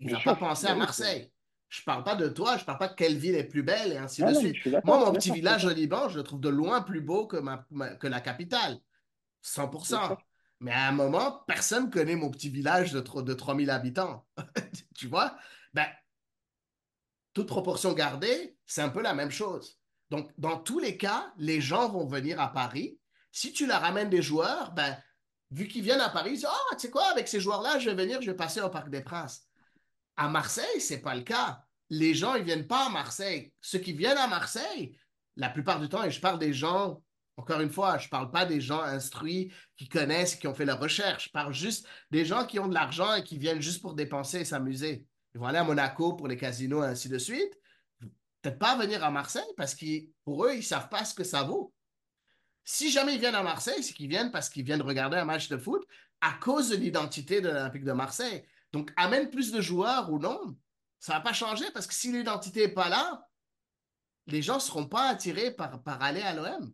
Il 0.00 0.06
ne 0.06 0.14
va 0.14 0.20
pas 0.20 0.36
penser 0.36 0.68
à 0.68 0.74
Marseille. 0.74 1.30
Je 1.68 1.82
ne 1.82 1.84
parle 1.84 2.02
pas 2.02 2.14
de 2.14 2.28
toi, 2.28 2.56
je 2.56 2.62
ne 2.62 2.64
parle 2.66 2.78
pas 2.78 2.88
de 2.88 2.94
quelle 2.94 3.18
ville 3.18 3.34
est 3.34 3.44
plus 3.44 3.62
belle 3.62 3.92
et 3.92 3.98
ainsi 3.98 4.22
de 4.24 4.32
suite. 4.32 4.56
Moi, 4.84 4.98
mon 5.04 5.12
petit 5.12 5.32
village 5.32 5.66
au 5.66 5.70
Liban, 5.70 6.08
je 6.08 6.16
le 6.16 6.22
trouve 6.22 6.40
de 6.40 6.48
loin 6.48 6.80
plus 6.80 7.02
beau 7.02 7.26
que, 7.26 7.36
ma, 7.36 7.58
que 8.00 8.06
la 8.06 8.22
capitale. 8.22 8.78
100%. 9.44 10.16
Mais 10.60 10.72
à 10.72 10.88
un 10.88 10.92
moment, 10.92 11.44
personne 11.46 11.86
ne 11.86 11.90
connaît 11.90 12.16
mon 12.16 12.30
petit 12.30 12.48
village 12.48 12.92
de, 12.92 13.00
de 13.00 13.34
3000 13.34 13.70
habitants. 13.70 14.26
tu 14.96 15.06
vois? 15.06 15.36
Ben, 15.72 15.86
toute 17.32 17.46
proportion 17.46 17.92
gardée, 17.92 18.56
c'est 18.66 18.82
un 18.82 18.88
peu 18.88 19.02
la 19.02 19.14
même 19.14 19.30
chose. 19.30 19.78
Donc, 20.10 20.32
dans 20.38 20.58
tous 20.58 20.78
les 20.78 20.96
cas, 20.96 21.32
les 21.36 21.60
gens 21.60 21.88
vont 21.88 22.06
venir 22.06 22.40
à 22.40 22.52
Paris. 22.52 22.98
Si 23.30 23.52
tu 23.52 23.66
leur 23.66 23.80
ramènes 23.80 24.10
des 24.10 24.22
joueurs, 24.22 24.72
ben, 24.72 24.96
vu 25.50 25.68
qu'ils 25.68 25.82
viennent 25.82 26.00
à 26.00 26.08
Paris, 26.08 26.30
ils 26.30 26.36
disent 26.36 26.48
Ah, 26.50 26.74
tu 26.74 26.80
sais 26.80 26.90
quoi, 26.90 27.06
avec 27.10 27.28
ces 27.28 27.40
joueurs-là, 27.40 27.78
je 27.78 27.90
vais 27.90 28.02
venir, 28.02 28.20
je 28.20 28.30
vais 28.30 28.36
passer 28.36 28.60
au 28.60 28.70
Parc 28.70 28.90
des 28.90 29.02
Princes. 29.02 29.46
À 30.16 30.28
Marseille, 30.28 30.80
ce 30.80 30.94
n'est 30.94 31.00
pas 31.00 31.14
le 31.14 31.22
cas. 31.22 31.62
Les 31.90 32.14
gens, 32.14 32.34
ils 32.34 32.40
ne 32.40 32.46
viennent 32.46 32.66
pas 32.66 32.86
à 32.86 32.90
Marseille. 32.90 33.52
Ceux 33.60 33.78
qui 33.78 33.92
viennent 33.92 34.18
à 34.18 34.26
Marseille, 34.26 34.98
la 35.36 35.48
plupart 35.48 35.78
du 35.78 35.88
temps, 35.88 36.02
et 36.02 36.10
je 36.10 36.20
parle 36.20 36.38
des 36.38 36.52
gens, 36.52 37.02
encore 37.38 37.60
une 37.60 37.70
fois, 37.70 37.96
je 37.98 38.06
ne 38.06 38.10
parle 38.10 38.30
pas 38.30 38.44
des 38.44 38.60
gens 38.60 38.82
instruits 38.82 39.52
qui 39.76 39.88
connaissent, 39.88 40.34
qui 40.34 40.46
ont 40.48 40.54
fait 40.54 40.66
leur 40.66 40.80
recherche. 40.80 41.26
Je 41.26 41.30
parle 41.30 41.54
juste 41.54 41.86
des 42.10 42.24
gens 42.24 42.44
qui 42.44 42.58
ont 42.58 42.68
de 42.68 42.74
l'argent 42.74 43.14
et 43.14 43.22
qui 43.22 43.38
viennent 43.38 43.62
juste 43.62 43.80
pour 43.80 43.94
dépenser 43.94 44.40
et 44.40 44.44
s'amuser. 44.44 45.06
Ils 45.34 45.40
vont 45.40 45.46
aller 45.46 45.58
à 45.58 45.64
Monaco 45.64 46.14
pour 46.14 46.28
les 46.28 46.36
casinos 46.36 46.82
et 46.82 46.88
ainsi 46.88 47.08
de 47.08 47.18
suite 47.18 47.58
peut-être 48.42 48.58
pas 48.58 48.76
venir 48.76 49.04
à 49.04 49.10
Marseille 49.10 49.42
parce 49.56 49.74
que 49.74 49.86
pour 50.24 50.44
eux, 50.44 50.52
ils 50.54 50.58
ne 50.58 50.62
savent 50.62 50.88
pas 50.88 51.04
ce 51.04 51.14
que 51.14 51.24
ça 51.24 51.42
vaut. 51.42 51.72
Si 52.64 52.90
jamais 52.90 53.14
ils 53.14 53.20
viennent 53.20 53.34
à 53.34 53.42
Marseille, 53.42 53.82
c'est 53.82 53.94
qu'ils 53.94 54.08
viennent 54.08 54.30
parce 54.30 54.48
qu'ils 54.48 54.64
viennent 54.64 54.82
regarder 54.82 55.16
un 55.16 55.24
match 55.24 55.48
de 55.48 55.56
foot 55.56 55.82
à 56.20 56.32
cause 56.34 56.68
de 56.70 56.76
l'identité 56.76 57.40
de 57.40 57.48
l'Olympique 57.48 57.84
de 57.84 57.92
Marseille. 57.92 58.44
Donc, 58.72 58.92
amène 58.96 59.30
plus 59.30 59.52
de 59.52 59.60
joueurs 59.60 60.12
ou 60.12 60.18
non, 60.18 60.56
ça 60.98 61.14
ne 61.14 61.18
va 61.18 61.22
pas 61.22 61.32
changer 61.32 61.64
parce 61.72 61.86
que 61.86 61.94
si 61.94 62.12
l'identité 62.12 62.66
n'est 62.66 62.74
pas 62.74 62.88
là, 62.88 63.24
les 64.26 64.42
gens 64.42 64.56
ne 64.56 64.60
seront 64.60 64.86
pas 64.86 65.08
attirés 65.08 65.52
par, 65.52 65.82
par 65.82 66.02
aller 66.02 66.20
à 66.20 66.34
l'OM. 66.34 66.72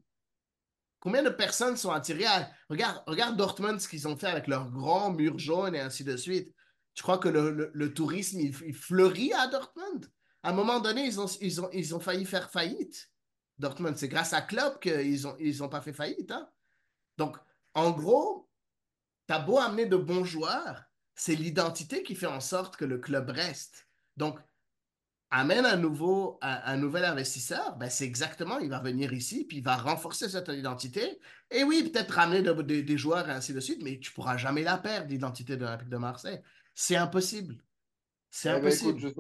Combien 1.05 1.23
de 1.23 1.31
personnes 1.31 1.77
sont 1.77 1.93
attirées 1.93 2.27
à... 2.27 2.51
Regarde, 2.69 3.03
regarde 3.07 3.37
Dortmund, 3.37 3.79
ce 3.79 3.89
qu'ils 3.89 4.09
ont 4.09 4.17
fait 4.17 4.27
avec 4.27 4.49
leur 4.49 4.71
grand 4.71 5.13
mur 5.13 5.39
jaune 5.39 5.77
et 5.77 5.81
ainsi 5.81 6.03
de 6.03 6.17
suite. 6.17 6.53
Tu 6.95 7.03
crois 7.03 7.19
que 7.19 7.29
le, 7.29 7.71
le, 7.73 7.95
tourisme, 7.95 8.41
il 8.41 8.75
fleurit 8.75 9.33
à 9.33 9.47
Dortmund? 9.49 10.11
à 10.45 10.51
un 10.51 10.53
moment 10.53 10.79
donné, 10.79 11.05
ils 11.07 11.19
ont, 11.21 11.27
ils 11.41 11.61
ont, 11.63 11.71
ils 11.73 11.95
ont 11.95 12.01
failli 12.01 12.27
faire 12.27 12.51
faillite. 12.51 13.11
Dortmund, 13.59 13.97
c'est 13.97 14.09
grâce 14.09 14.35
à 14.35 14.43
Klopp 14.43 14.81
qu'ils 14.81 15.23
n'ont 15.23 15.37
ils 15.41 15.63
ont 15.63 15.71
pas 15.71 15.81
fait 15.81 15.95
faillite. 15.95 16.31
Hein? 16.31 16.49
Donc, 17.17 17.39
en 17.73 17.91
gros, 17.93 18.49
tu 19.27 19.35
as 19.35 19.39
beau 19.39 19.59
amener 19.59 19.87
de 19.87 19.97
bons 19.97 20.25
joueurs, 20.25 20.85
c'est 21.15 21.35
l'identité 21.35 22.03
qui 22.03 22.15
fait 22.15 22.27
en 22.27 22.41
sorte 22.41 22.77
que 22.77 22.85
le 22.85 22.99
club 22.99 23.31
reste. 23.31 23.89
Donc, 24.19 24.39
amène 25.35 25.67
un, 25.67 25.77
nouveau, 25.77 26.39
un, 26.43 26.77
nouvel 26.77 27.05
investisseur, 27.05 27.77
ben 27.77 27.91
c'est 27.91 28.05
exactement, 28.05 28.59
il 28.61 28.71
va 28.71 28.79
venir 28.79 29.13
ici, 29.13 29.45
puis 29.45 29.59
il 29.59 29.65
va 29.65 29.77
renforcer 29.77 30.29
cette 30.29 30.49
identité. 30.49 31.19
Et 31.51 31.65
oui, 31.65 31.91
peut-être 31.91 32.13
ramener 32.13 32.43
des 32.43 32.97
joueurs 32.99 33.29
et 33.29 33.33
ainsi 33.33 33.53
de 33.53 33.59
suite, 33.59 33.83
mais 33.83 33.99
tu 33.99 34.11
ne 34.11 34.15
pourras 34.15 34.37
jamais 34.37 34.63
la 34.63 34.79
perdre, 34.79 35.09
l'identité 35.09 35.57
de 35.57 35.63
l'Olympique 35.63 35.89
de 35.89 35.97
Marseille. 35.97 36.41
C'est 36.75 36.97
impossible. 36.97 37.57
C'est 38.31 38.49
eh 38.49 38.53
ben, 38.53 38.67
impossible. 38.67 39.13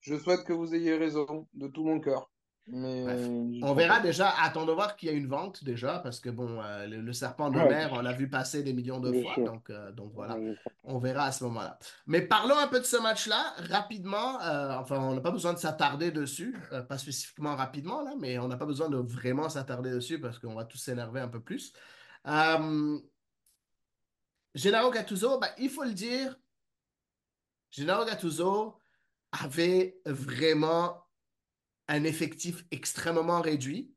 Je 0.00 0.16
souhaite 0.16 0.44
que 0.44 0.52
vous 0.52 0.74
ayez 0.74 0.96
raison 0.96 1.48
de 1.54 1.66
tout 1.66 1.84
mon 1.84 2.00
cœur. 2.00 2.31
Mais 2.68 3.60
on 3.62 3.74
verra 3.74 3.98
déjà, 3.98 4.30
attends 4.40 4.64
de 4.64 4.72
voir 4.72 4.94
qu'il 4.94 5.08
y 5.08 5.12
a 5.12 5.14
une 5.14 5.26
vente 5.26 5.64
déjà, 5.64 5.98
parce 5.98 6.20
que 6.20 6.30
bon, 6.30 6.62
euh, 6.62 6.86
le, 6.86 7.12
serpent 7.12 7.50
de 7.50 7.58
mer, 7.58 7.92
on 7.92 8.00
l'a 8.00 8.12
vu 8.12 8.30
passer 8.30 8.62
des 8.62 8.72
millions 8.72 9.00
de 9.00 9.20
fois, 9.20 9.34
donc, 9.44 9.68
euh, 9.68 9.90
donc 9.90 10.12
voilà, 10.14 10.38
on 10.84 10.98
verra 10.98 11.24
à 11.24 11.32
ce 11.32 11.42
moment-là. 11.44 11.78
Mais 12.06 12.22
parlons 12.22 12.56
un 12.56 12.68
peu 12.68 12.78
de 12.78 12.84
ce 12.84 12.96
match-là, 12.96 13.52
rapidement, 13.68 14.40
euh, 14.42 14.76
enfin, 14.76 14.98
on 15.00 15.14
n'a 15.14 15.20
pas 15.20 15.32
besoin 15.32 15.52
de 15.52 15.58
s'attarder 15.58 16.12
dessus, 16.12 16.56
pas 16.88 16.98
spécifiquement 16.98 17.56
rapidement, 17.56 18.02
là, 18.02 18.14
mais 18.18 18.38
on 18.38 18.46
n'a 18.46 18.56
pas 18.56 18.66
besoin 18.66 18.88
de 18.88 18.96
vraiment 18.96 19.48
s'attarder 19.48 19.90
dessus, 19.90 20.20
parce 20.20 20.38
qu'on 20.38 20.54
va 20.54 20.64
tous 20.64 20.78
s'énerver 20.78 21.20
un 21.20 21.28
peu 21.28 21.40
plus. 21.40 21.72
Gennaro 24.54 24.90
Gattuso, 24.92 25.40
ben, 25.40 25.48
il 25.58 25.68
faut 25.68 25.84
le 25.84 25.94
dire, 25.94 26.38
Gennaro 27.72 28.04
Gattuso, 28.04 28.78
avait 29.32 29.98
vraiment 30.04 31.01
un 31.92 32.04
effectif 32.04 32.64
extrêmement 32.70 33.42
réduit, 33.42 33.92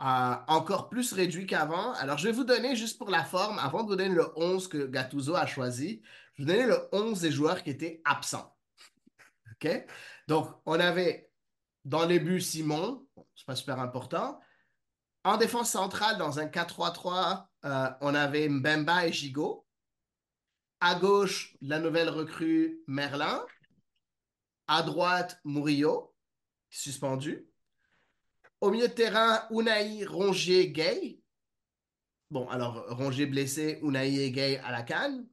euh, 0.00 0.34
encore 0.46 0.90
plus 0.90 1.14
réduit 1.14 1.46
qu'avant. 1.46 1.94
Alors, 1.94 2.18
je 2.18 2.28
vais 2.28 2.34
vous 2.34 2.44
donner, 2.44 2.76
juste 2.76 2.98
pour 2.98 3.08
la 3.08 3.24
forme, 3.24 3.58
avant 3.58 3.82
de 3.82 3.88
vous 3.88 3.96
donner 3.96 4.14
le 4.14 4.30
11 4.36 4.68
que 4.68 4.86
Gattuso 4.86 5.34
a 5.34 5.46
choisi, 5.46 6.02
je 6.34 6.42
vais 6.42 6.52
vous 6.52 6.58
donner 6.58 6.66
le 6.66 6.88
11 6.92 7.20
des 7.20 7.32
joueurs 7.32 7.62
qui 7.62 7.70
étaient 7.70 8.02
absents. 8.04 8.54
OK? 9.52 9.86
Donc, 10.28 10.50
on 10.66 10.78
avait 10.78 11.30
dans 11.86 12.04
les 12.04 12.20
buts 12.20 12.42
Simon, 12.42 13.06
c'est 13.34 13.46
pas 13.46 13.56
super 13.56 13.80
important. 13.80 14.38
En 15.24 15.38
défense 15.38 15.70
centrale, 15.70 16.18
dans 16.18 16.40
un 16.40 16.46
4-3-3, 16.46 17.46
euh, 17.64 17.90
on 18.02 18.14
avait 18.14 18.50
Mbemba 18.50 19.06
et 19.06 19.12
Gigot. 19.12 19.66
À 20.80 20.96
gauche, 20.96 21.56
la 21.62 21.78
nouvelle 21.78 22.10
recrue 22.10 22.82
Merlin. 22.86 23.42
À 24.66 24.82
droite, 24.82 25.40
Murillo, 25.44 26.11
suspendu. 26.72 27.46
Au 28.60 28.70
milieu 28.70 28.88
de 28.88 28.92
terrain, 28.92 29.46
Unai, 29.50 30.04
Rongier, 30.04 30.70
Gay. 30.70 31.20
Bon, 32.30 32.48
alors 32.48 32.84
Rongier 32.88 33.26
blessé, 33.26 33.78
Unai 33.82 34.24
et 34.24 34.30
Gay 34.30 34.58
à 34.64 34.72
la 34.72 34.82
canne. 34.82 35.26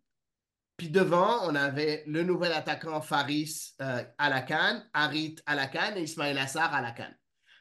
Puis 0.77 0.89
devant, 0.89 1.47
on 1.49 1.55
avait 1.55 2.03
le 2.07 2.23
nouvel 2.23 2.51
attaquant 2.53 3.01
Faris 3.01 3.75
euh, 3.81 4.03
à 4.17 4.29
la 4.29 4.41
canne, 4.41 4.87
Harit 4.93 5.35
à 5.45 5.55
la 5.55 5.67
canne 5.67 5.97
et 5.97 6.03
Ismail 6.03 6.37
Assar 6.37 6.73
à 6.73 6.81
la 6.81 6.91
canne. 6.91 7.15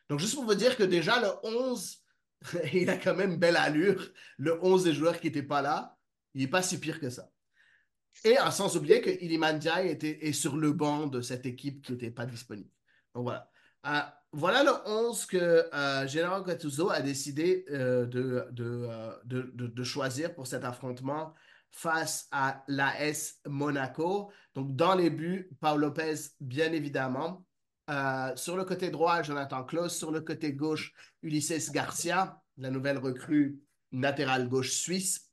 Donc, 0.08 0.20
juste 0.20 0.34
pour 0.34 0.44
vous 0.44 0.54
dire 0.54 0.76
que 0.76 0.84
déjà, 0.84 1.20
le 1.20 1.28
11, 1.42 1.98
il 2.72 2.88
a 2.88 2.96
quand 2.96 3.14
même 3.14 3.36
belle 3.36 3.56
allure. 3.56 4.12
Le 4.38 4.62
11 4.64 4.84
des 4.84 4.94
joueurs 4.94 5.20
qui 5.20 5.26
n'étaient 5.26 5.42
pas 5.42 5.62
là, 5.62 5.96
il 6.34 6.42
n'est 6.42 6.48
pas 6.48 6.62
si 6.62 6.78
pire 6.80 7.00
que 7.00 7.10
ça. 7.10 7.28
Et 8.24 8.36
sans 8.50 8.76
oublier 8.76 9.00
que 9.00 9.10
Iliman 9.10 9.60
était, 9.84 10.26
est 10.26 10.32
sur 10.32 10.56
le 10.56 10.72
banc 10.72 11.06
de 11.06 11.20
cette 11.20 11.46
équipe 11.46 11.84
qui 11.84 11.92
n'était 11.92 12.10
pas 12.10 12.26
disponible. 12.26 12.70
Donc 13.14 13.24
voilà. 13.24 13.50
Euh, 13.88 14.00
voilà 14.32 14.62
le 14.62 14.72
11 14.84 15.24
que 15.26 15.68
euh, 15.72 16.42
Gattuso 16.44 16.90
a 16.90 17.00
décidé 17.00 17.64
euh, 17.70 18.04
de, 18.04 18.46
euh, 18.52 19.16
de, 19.24 19.50
de, 19.54 19.66
de, 19.68 19.84
choisir 19.84 20.34
pour 20.34 20.46
cet 20.46 20.64
affrontement 20.64 21.32
face 21.70 22.28
à 22.30 22.62
l'AS 22.68 23.40
Monaco. 23.46 24.30
Donc 24.54 24.76
dans 24.76 24.94
les 24.94 25.08
buts, 25.08 25.50
Paul 25.60 25.80
Lopez, 25.80 26.14
bien 26.40 26.72
évidemment. 26.72 27.46
sur 28.36 28.56
le 28.56 28.64
côté 28.64 28.90
droit, 28.90 29.22
Jonathan 29.22 29.64
Klaus. 29.64 29.96
Sur 29.96 30.10
le 30.10 30.20
côté 30.20 30.52
gauche, 30.52 30.92
Ulysses 31.22 31.70
Garcia, 31.70 32.38
la 32.58 32.70
nouvelle 32.70 32.98
recrue 32.98 33.60
latérale 33.92 34.48
gauche 34.48 34.72
suisse. 34.72 35.32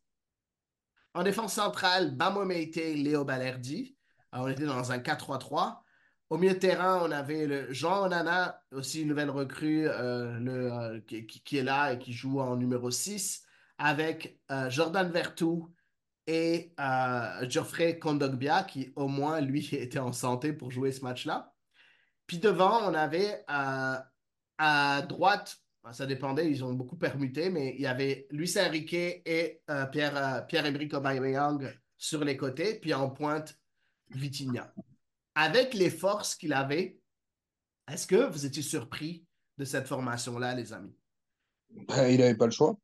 En 1.14 1.24
défense 1.24 1.54
centrale, 1.54 2.16
Bamo 2.16 2.46
Meite, 2.46 2.76
Léo 2.76 3.26
Balerdi. 3.26 3.98
on 4.32 4.48
était 4.48 4.66
dans 4.66 4.92
un 4.94 5.00
4-3-3. 5.00 5.85
Au 6.32 6.38
milieu 6.38 6.56
de 6.56 6.60
terrain, 6.60 7.02
on 7.04 7.12
avait 7.12 7.72
Jean 7.72 8.06
Onana, 8.06 8.64
aussi 8.72 9.02
une 9.02 9.10
nouvelle 9.10 9.30
recrue 9.30 9.88
euh, 9.88 10.40
euh, 10.48 11.00
qui, 11.02 11.58
est 11.58 11.64
là 11.64 11.94
et 11.94 12.00
qui 12.00 12.14
joue 12.14 12.40
en 12.40 12.56
numéro 12.56 12.90
6, 12.90 13.44
avec 13.78 14.40
euh, 14.50 14.70
Jordan 14.72 15.12
Vertou 15.12 15.72
et 16.26 16.74
Geoffrey 17.44 18.00
Kondogbia, 18.00 18.64
qui 18.64 18.92
au 18.96 19.08
moins, 19.08 19.40
lui, 19.40 19.70
était 19.76 20.00
en 20.00 20.14
santé 20.14 20.52
pour 20.52 20.72
jouer 20.72 20.92
ce 20.92 21.02
match-là. 21.02 21.54
Puis 22.26 22.40
devant, 22.40 22.90
on 22.90 22.96
avait 22.96 23.44
à 23.48 25.02
droite, 25.08 25.58
ça 25.92 26.08
dépendait, 26.08 26.50
ils 26.50 26.64
ont 26.64 26.74
beaucoup 26.74 26.98
permuté, 26.98 27.52
mais 27.52 27.76
il 27.76 27.82
y 27.82 27.86
avait 27.86 28.26
Luis 28.32 28.58
Enrique 28.58 28.94
et 28.94 29.62
Pierre, 29.92 30.48
Pierre-Emerick 30.48 30.96
Aubameyang 30.96 31.72
sur 31.98 32.26
les 32.26 32.36
côtés, 32.36 32.80
puis 32.80 32.96
en 32.96 33.12
pointe, 33.12 33.60
Vitinha. 34.10 34.74
Avec 35.36 35.74
les 35.74 35.90
forces 35.90 36.36
qu'il 36.36 36.54
avait, 36.54 37.00
est-ce 37.92 38.08
que 38.08 38.30
vous 38.32 38.46
étiez 38.46 38.64
surpris 38.64 39.26
de 39.58 39.66
cette 39.66 39.88
formation-là, 39.88 40.56
les 40.56 40.74
amis? 40.74 40.96
Ben, 41.88 42.08
il 42.10 42.20
n'avait 42.20 42.38
pas 42.38 42.46
le 42.46 42.52
choix. 42.52 42.76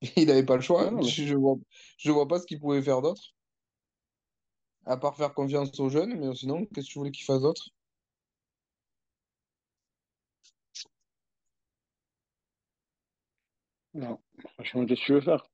Il 0.16 0.26
n'avait 0.26 0.44
pas 0.44 0.56
le 0.56 0.62
choix. 0.62 0.90
Mais- 0.90 1.02
Je 1.02 1.34
ne 1.34 1.38
vois, 1.38 1.56
je 1.98 2.10
vois 2.10 2.26
pas 2.28 2.38
ce 2.38 2.46
qu'il 2.46 2.58
pouvait 2.60 2.82
faire 2.82 3.02
d'autre. 3.02 3.22
À 4.84 4.98
part 4.98 5.16
faire 5.16 5.32
confiance 5.32 5.80
aux 5.80 5.88
jeunes, 5.88 6.18
mais 6.20 6.34
sinon, 6.34 6.66
qu'est-ce 6.66 6.86
que 6.88 6.92
tu 6.92 6.98
voulais 6.98 7.10
qu'il 7.10 7.24
fasse 7.24 7.40
d'autre? 7.40 7.70
Non, 13.94 14.20
franchement, 14.54 14.86
qu'est-ce 14.86 15.00
que 15.00 15.06
tu 15.06 15.12
veux 15.14 15.20
faire? 15.20 15.42
Tu 15.44 15.50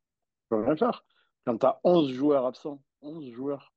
peux 0.50 0.64
rien 0.64 0.76
faire. 0.76 1.04
Quand 1.46 1.58
tu 1.58 1.66
as 1.66 1.80
11 1.84 2.12
joueurs 2.12 2.46
absents, 2.46 2.82
11 3.02 3.30
joueurs, 3.32 3.72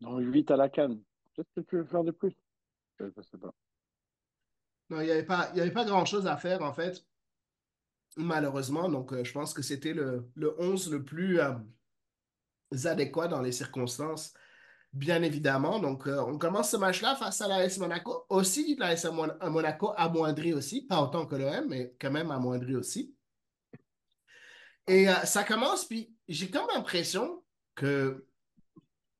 dont 0.00 0.18
8 0.18 0.50
à 0.50 0.56
la 0.56 0.68
canne, 0.68 1.02
qu'est-ce 1.34 1.60
que 1.60 1.66
tu 1.66 1.76
veux 1.76 1.84
faire 1.84 2.04
de 2.04 2.10
plus? 2.10 2.34
Je 2.98 3.06
sais 3.22 3.38
pas. 3.38 3.54
Non, 4.90 5.00
il 5.00 5.06
n'y 5.06 5.10
avait 5.10 5.24
pas, 5.24 5.40
avait 5.40 5.70
pas 5.70 5.84
grand-chose 5.84 6.26
à 6.26 6.36
faire, 6.36 6.62
en 6.62 6.72
fait, 6.72 7.06
malheureusement. 8.16 8.88
Donc, 8.88 9.12
euh, 9.12 9.24
je 9.24 9.32
pense 9.32 9.54
que 9.54 9.62
c'était 9.62 9.94
le, 9.94 10.30
le 10.34 10.54
11 10.60 10.90
le 10.92 11.04
plus 11.04 11.40
euh, 11.40 11.54
adéquat 12.84 13.28
dans 13.28 13.40
les 13.40 13.52
circonstances, 13.52 14.34
bien 14.92 15.22
évidemment. 15.22 15.78
Donc, 15.78 16.06
euh, 16.06 16.20
on 16.20 16.38
commence 16.38 16.70
ce 16.70 16.76
match-là 16.76 17.16
face 17.16 17.40
à 17.40 17.48
l'AS 17.48 17.78
Monaco. 17.78 18.26
Aussi, 18.28 18.76
l'AS 18.76 19.04
Mon- 19.06 19.50
Monaco 19.50 19.92
amoindri 19.96 20.52
aussi, 20.52 20.82
pas 20.86 21.00
autant 21.02 21.26
que 21.26 21.36
l'OM, 21.36 21.68
mais 21.68 21.96
quand 22.00 22.10
même 22.10 22.30
amoindri 22.30 22.76
aussi. 22.76 23.16
Et 24.88 25.06
ça 25.24 25.44
commence, 25.44 25.84
puis 25.84 26.16
j'ai 26.26 26.50
comme 26.50 26.66
l'impression 26.74 27.41
que 27.74 28.26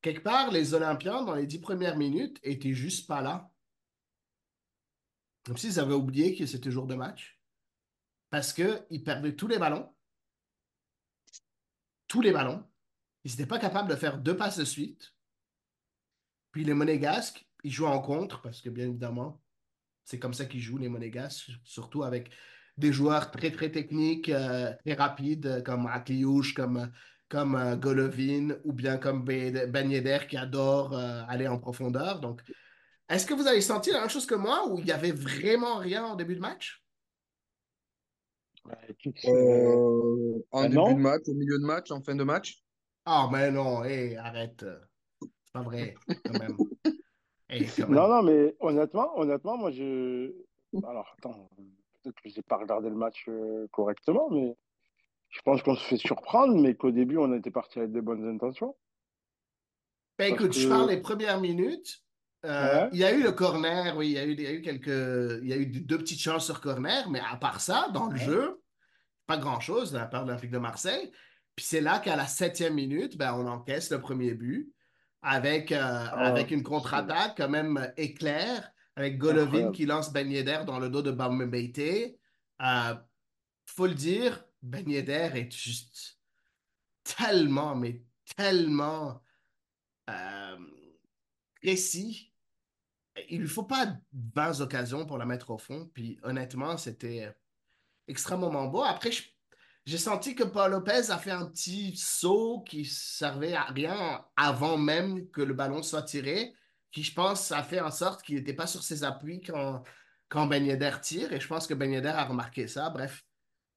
quelque 0.00 0.22
part, 0.22 0.50
les 0.50 0.74
Olympiens, 0.74 1.22
dans 1.22 1.34
les 1.34 1.46
dix 1.46 1.60
premières 1.60 1.96
minutes, 1.96 2.38
étaient 2.42 2.74
juste 2.74 3.06
pas 3.06 3.22
là. 3.22 3.50
Comme 5.44 5.56
s'ils 5.56 5.80
avaient 5.80 5.94
oublié 5.94 6.36
que 6.36 6.46
c'était 6.46 6.70
jour 6.70 6.86
de 6.86 6.94
match. 6.94 7.40
Parce 8.30 8.52
qu'ils 8.52 9.02
perdaient 9.04 9.36
tous 9.36 9.48
les 9.48 9.58
ballons. 9.58 9.92
Tous 12.06 12.20
les 12.20 12.32
ballons. 12.32 12.64
Ils 13.24 13.30
n'étaient 13.30 13.46
pas 13.46 13.58
capables 13.58 13.90
de 13.90 13.96
faire 13.96 14.18
deux 14.18 14.36
passes 14.36 14.58
de 14.58 14.64
suite. 14.64 15.14
Puis 16.50 16.64
les 16.64 16.74
Monégasques, 16.74 17.46
ils 17.64 17.72
jouent 17.72 17.86
en 17.86 18.00
contre, 18.00 18.42
parce 18.42 18.60
que 18.60 18.68
bien 18.68 18.86
évidemment, 18.86 19.40
c'est 20.04 20.18
comme 20.18 20.34
ça 20.34 20.44
qu'ils 20.44 20.60
jouent, 20.60 20.78
les 20.78 20.88
Monégasques, 20.88 21.50
surtout 21.64 22.02
avec 22.02 22.30
des 22.76 22.92
joueurs 22.92 23.30
très, 23.30 23.50
très 23.50 23.70
techniques, 23.70 24.28
euh, 24.28 24.74
très 24.84 24.94
rapides, 24.94 25.62
comme 25.64 25.86
Akliouche, 25.86 26.54
comme, 26.54 26.90
comme 27.32 27.54
euh, 27.56 27.76
Golovin, 27.76 28.50
ou 28.66 28.74
bien 28.74 28.98
comme 28.98 29.24
Ben 29.24 29.90
Yedder, 29.90 30.18
qui 30.28 30.36
adore 30.36 30.92
euh, 30.92 31.22
aller 31.28 31.48
en 31.48 31.58
profondeur. 31.58 32.20
Donc, 32.20 32.42
est-ce 33.08 33.24
que 33.24 33.32
vous 33.32 33.46
avez 33.46 33.62
senti 33.62 33.90
la 33.90 34.00
même 34.00 34.10
chose 34.10 34.26
que 34.26 34.34
moi, 34.34 34.68
où 34.68 34.78
il 34.78 34.84
n'y 34.84 34.92
avait 34.92 35.12
vraiment 35.12 35.78
rien 35.78 36.04
en 36.04 36.14
début 36.14 36.34
de 36.34 36.40
match? 36.40 36.84
C'est- 39.16 39.30
Euh, 39.30 40.44
en 40.52 40.62
Ben 40.64 40.68
début 40.68 40.76
non. 40.76 40.94
de 40.94 41.00
match, 41.00 41.22
au 41.26 41.34
milieu 41.34 41.58
de 41.58 41.64
match, 41.64 41.90
en 41.90 42.02
fin 42.02 42.14
de 42.14 42.22
match? 42.22 42.62
Ah, 43.06 43.30
mais 43.32 43.50
non, 43.50 43.82
hé, 43.82 44.16
arrête. 44.18 44.64
C'est 45.20 45.52
pas 45.54 45.62
vrai, 45.62 45.94
quand 46.26 46.38
même. 46.38 46.56
Quand 47.78 47.88
Non, 47.88 48.08
même. 48.08 48.10
non, 48.10 48.22
mais 48.22 48.54
honnêtement, 48.60 49.18
honnêtement, 49.18 49.56
moi, 49.56 49.70
je. 49.70 50.32
Alors, 50.84 51.14
attends, 51.18 51.48
peut-être 52.02 52.20
que 52.20 52.28
j'ai 52.28 52.42
pas 52.42 52.58
regardé 52.58 52.90
le 52.90 52.94
match 52.94 53.24
euh, 53.28 53.66
correctement, 53.72 54.28
mais 54.30 54.54
je 55.32 55.40
pense 55.42 55.62
qu'on 55.62 55.74
se 55.74 55.82
fait 55.84 55.96
surprendre, 55.96 56.54
mais 56.60 56.74
qu'au 56.76 56.90
début, 56.92 57.16
on 57.18 57.32
était 57.34 57.50
parti 57.50 57.78
avec 57.80 57.90
des 57.92 58.00
bonnes 58.02 58.28
intentions. 58.28 58.76
Ben, 60.18 60.32
écoute, 60.32 60.52
je 60.52 60.68
parle 60.68 60.88
des 60.88 61.00
premières 61.00 61.40
minutes. 61.40 62.02
Euh, 62.44 62.84
Ouais. 62.84 62.88
Il 62.92 62.98
y 62.98 63.04
a 63.04 63.12
eu 63.12 63.22
le 63.22 63.32
corner, 63.32 63.96
oui, 63.96 64.08
il 64.08 64.12
y 64.12 64.18
a 64.18 64.24
eu, 64.24 64.32
il 64.32 64.40
y 64.40 64.46
a 64.46 64.52
eu 64.52 64.62
quelques, 64.62 65.40
il 65.42 65.48
y 65.48 65.52
a 65.52 65.56
eu 65.56 65.66
deux 65.66 65.98
petites 65.98 66.20
chances 66.20 66.44
sur 66.44 66.60
corner, 66.60 67.08
mais 67.08 67.20
à 67.20 67.36
part 67.36 67.60
ça, 67.60 67.88
dans 67.94 68.06
le 68.06 68.14
Ouais. 68.18 68.24
jeu, 68.24 68.62
pas 69.26 69.38
grand-chose 69.38 69.92
de 69.92 69.98
la 69.98 70.06
part 70.06 70.24
de 70.24 70.28
l'Olympique 70.30 70.50
de 70.50 70.58
Marseille. 70.58 71.10
Puis 71.56 71.64
c'est 71.64 71.80
là 71.80 71.98
qu'à 71.98 72.16
la 72.16 72.26
septième 72.26 72.74
minute, 72.74 73.16
ben, 73.16 73.34
on 73.34 73.46
encaisse 73.46 73.90
le 73.90 74.00
premier 74.00 74.34
but 74.34 74.72
avec, 75.22 75.70
euh, 75.72 75.78
avec 75.80 76.50
une 76.50 76.62
contre-attaque 76.64 77.34
quand 77.36 77.48
même 77.48 77.92
éclair, 77.96 78.70
avec 78.96 79.18
Golovin 79.18 79.44
Incroyable. 79.46 79.72
qui 79.76 79.86
lance 79.86 80.12
Ben 80.12 80.28
Yedder 80.30 80.60
dans 80.66 80.78
le 80.80 80.88
dos 80.90 81.02
de 81.02 81.12
Bambeite. 81.12 81.78
Euh, 82.60 82.94
faut 83.66 83.86
le 83.86 83.94
dire, 83.94 84.44
Ben 84.62 84.88
est 84.88 85.52
juste 85.52 86.18
tellement, 87.02 87.74
mais 87.74 88.02
tellement 88.36 89.22
euh, 90.08 90.56
précis. 91.60 92.32
Il 93.28 93.40
lui 93.40 93.48
faut 93.48 93.64
pas 93.64 93.96
20 94.12 94.60
occasions 94.60 95.04
pour 95.04 95.18
la 95.18 95.26
mettre 95.26 95.50
au 95.50 95.58
fond. 95.58 95.90
Puis 95.92 96.18
honnêtement, 96.22 96.76
c'était 96.76 97.34
extrêmement 98.08 98.66
beau. 98.68 98.82
Après, 98.82 99.10
j'ai 99.84 99.98
senti 99.98 100.34
que 100.34 100.44
Paul 100.44 100.70
Lopez 100.70 101.10
a 101.10 101.18
fait 101.18 101.30
un 101.30 101.46
petit 101.46 101.96
saut 101.96 102.62
qui 102.66 102.84
servait 102.84 103.54
à 103.54 103.64
rien 103.64 104.24
avant 104.36 104.78
même 104.78 105.28
que 105.30 105.42
le 105.42 105.54
ballon 105.54 105.82
soit 105.82 106.02
tiré, 106.02 106.54
qui, 106.92 107.02
je 107.02 107.12
pense, 107.12 107.50
a 107.52 107.62
fait 107.62 107.80
en 107.80 107.90
sorte 107.90 108.22
qu'il 108.22 108.36
n'était 108.36 108.54
pas 108.54 108.66
sur 108.66 108.82
ses 108.82 109.02
appuis 109.02 109.40
quand, 109.40 109.82
quand 110.28 110.46
Ben 110.46 111.00
tire. 111.00 111.32
Et 111.32 111.40
je 111.40 111.48
pense 111.48 111.66
que 111.66 111.74
Ben 111.74 112.06
a 112.06 112.24
remarqué 112.24 112.68
ça. 112.68 112.90
Bref, 112.90 113.24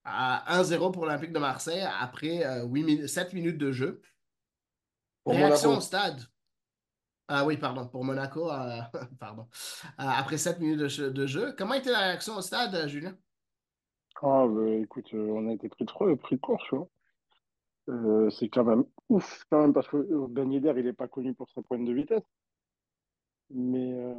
à 0.05 0.57
1-0 0.59 0.91
pour 0.91 1.05
l'Olympique 1.05 1.33
de 1.33 1.39
Marseille 1.39 1.81
après 1.99 2.45
euh, 2.45 2.65
8 2.65 2.83
min- 2.83 3.07
7 3.07 3.33
minutes 3.33 3.57
de 3.57 3.71
jeu. 3.71 4.01
Pour 5.23 5.33
Réaction 5.33 5.69
Monaco. 5.69 5.79
au 5.79 5.81
stade. 5.81 6.21
Ah 7.27 7.43
oui, 7.45 7.57
pardon, 7.57 7.87
pour 7.87 8.03
Monaco, 8.03 8.51
euh, 8.51 8.81
pardon. 9.19 9.47
Euh, 9.99 10.03
après 10.03 10.37
7 10.37 10.59
minutes 10.59 10.79
de, 10.79 10.87
jeu- 10.87 11.11
de 11.11 11.25
jeu. 11.27 11.53
Comment 11.57 11.73
était 11.73 11.91
la 11.91 11.99
réaction 11.99 12.35
au 12.35 12.41
stade, 12.41 12.75
euh, 12.75 12.87
Julien? 12.87 13.17
Ah, 14.21 14.45
bah, 14.47 14.69
écoute, 14.81 15.13
euh, 15.13 15.27
on 15.31 15.47
a 15.49 15.53
été 15.53 15.69
pris 15.69 15.85
de, 15.85 16.15
pris 16.15 16.35
de 16.35 16.41
court, 16.41 16.61
tu 16.69 16.75
vois. 16.75 16.89
Euh, 17.89 18.29
c'est 18.31 18.49
quand 18.49 18.63
même 18.63 18.85
ouf, 19.09 19.45
quand 19.49 19.61
même, 19.61 19.73
parce 19.73 19.87
que 19.87 19.97
euh, 19.97 20.27
Ben 20.29 20.51
Yedder, 20.51 20.73
il 20.77 20.85
n'est 20.85 20.93
pas 20.93 21.07
connu 21.07 21.33
pour 21.33 21.49
sa 21.51 21.61
pointe 21.61 21.85
de 21.85 21.93
vitesse. 21.93 22.23
Mais 23.51 23.93
euh, 23.93 24.15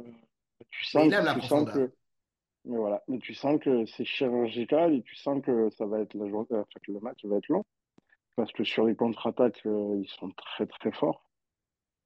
tu 0.69 0.85
Mais 0.95 1.01
sens, 1.01 1.07
il 1.07 1.13
aime 1.13 1.25
la 1.25 1.33
tu 1.35 1.41
sens 1.41 1.69
que. 1.71 1.91
Mais 2.67 2.77
voilà, 2.77 3.01
mais 3.07 3.19
tu 3.19 3.33
sens 3.33 3.59
que 3.61 3.85
c'est 3.85 4.03
chirurgical 4.03 4.93
et 4.93 5.01
tu 5.01 5.15
sens 5.15 5.41
que 5.41 5.69
ça 5.71 5.85
va 5.85 6.01
être 6.01 6.13
la 6.15 6.27
journée, 6.27 6.47
euh, 6.51 6.61
enfin, 6.61 6.79
que 6.83 6.91
le 6.91 6.99
match 6.99 7.23
va 7.23 7.37
être 7.37 7.47
long. 7.47 7.63
Parce 8.35 8.51
que 8.51 8.65
sur 8.65 8.85
les 8.85 8.95
contre-attaques, 8.95 9.65
euh, 9.65 10.01
ils 10.01 10.09
sont 10.19 10.31
très 10.31 10.67
très 10.67 10.91
forts. 10.91 11.23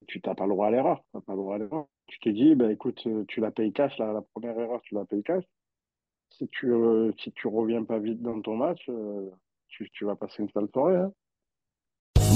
Tu 0.08 0.22
n'as 0.26 0.36
pas 0.36 0.46
le 0.46 0.52
droit 0.52 0.68
à 0.68 0.72
l'erreur. 0.72 1.04
T'as 1.14 1.22
pas 1.22 1.34
le 1.34 1.40
droit 1.40 1.56
à 1.56 1.58
l'erreur. 1.58 1.88
Tu 2.08 2.20
te 2.20 2.30
dis, 2.30 2.54
bah, 2.56 2.72
écoute, 2.72 3.02
euh, 3.08 3.26
tu 3.28 3.40
la 3.42 3.52
payes 3.52 3.74
cash, 3.74 3.98
la, 3.98 4.14
la 4.14 4.22
première 4.22 4.58
erreur, 4.60 4.82
tu 4.84 4.94
la 4.94 5.06
payes 5.06 5.24
cash. 5.24 5.44
Si 6.30 6.48
tu 6.50 6.72
euh, 6.72 7.12
si 7.20 7.32
tu 7.34 7.48
reviens 7.48 7.84
pas 7.84 8.00
vite 8.00 8.22
dans 8.22 8.40
ton 8.42 8.56
match, 8.56 8.90
tu, 9.68 9.90
tu 9.92 10.06
vas 10.06 10.16
passer 10.16 10.44
une 10.44 10.50
sale 10.52 10.70
soirée. 10.72 10.98
Hein. 10.98 11.12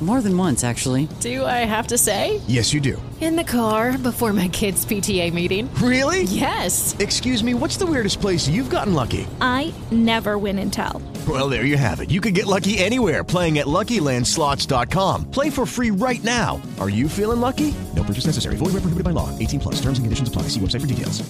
More 0.00 0.20
than 0.20 0.36
once, 0.36 0.62
actually. 0.62 1.08
Do 1.18 1.44
I 1.44 1.66
have 1.66 1.88
to 1.88 1.98
say? 1.98 2.40
Yes, 2.46 2.72
you 2.72 2.80
do. 2.80 3.02
In 3.20 3.34
the 3.34 3.42
car 3.42 3.98
before 3.98 4.32
my 4.32 4.46
kids' 4.46 4.86
PTA 4.86 5.32
meeting. 5.34 5.68
Really? 5.82 6.22
Yes. 6.22 6.94
Excuse 7.00 7.42
me, 7.42 7.52
what's 7.52 7.76
the 7.76 7.84
weirdest 7.86 8.20
place 8.20 8.46
you've 8.48 8.70
gotten 8.70 8.94
lucky? 8.94 9.26
I 9.40 9.74
never 9.90 10.38
win 10.38 10.60
and 10.60 10.72
tell. 10.72 11.02
Well, 11.28 11.48
there 11.48 11.64
you 11.64 11.76
have 11.76 11.98
it. 11.98 12.12
You 12.12 12.20
can 12.20 12.32
get 12.32 12.46
lucky 12.46 12.78
anywhere 12.78 13.24
playing 13.24 13.58
at 13.58 13.66
LuckyLandSlots.com. 13.66 15.32
Play 15.32 15.50
for 15.50 15.66
free 15.66 15.90
right 15.90 16.22
now. 16.22 16.62
Are 16.78 16.88
you 16.88 17.08
feeling 17.08 17.40
lucky? 17.40 17.74
No 17.96 18.04
purchase 18.04 18.26
necessary. 18.26 18.54
Void 18.54 18.74
where 18.74 18.82
prohibited 18.82 19.02
by 19.02 19.10
law. 19.10 19.36
18 19.36 19.58
plus. 19.58 19.74
Terms 19.80 19.98
and 19.98 20.06
conditions 20.06 20.28
apply. 20.28 20.42
See 20.42 20.60
website 20.60 20.82
for 20.82 20.86
details. 20.86 21.28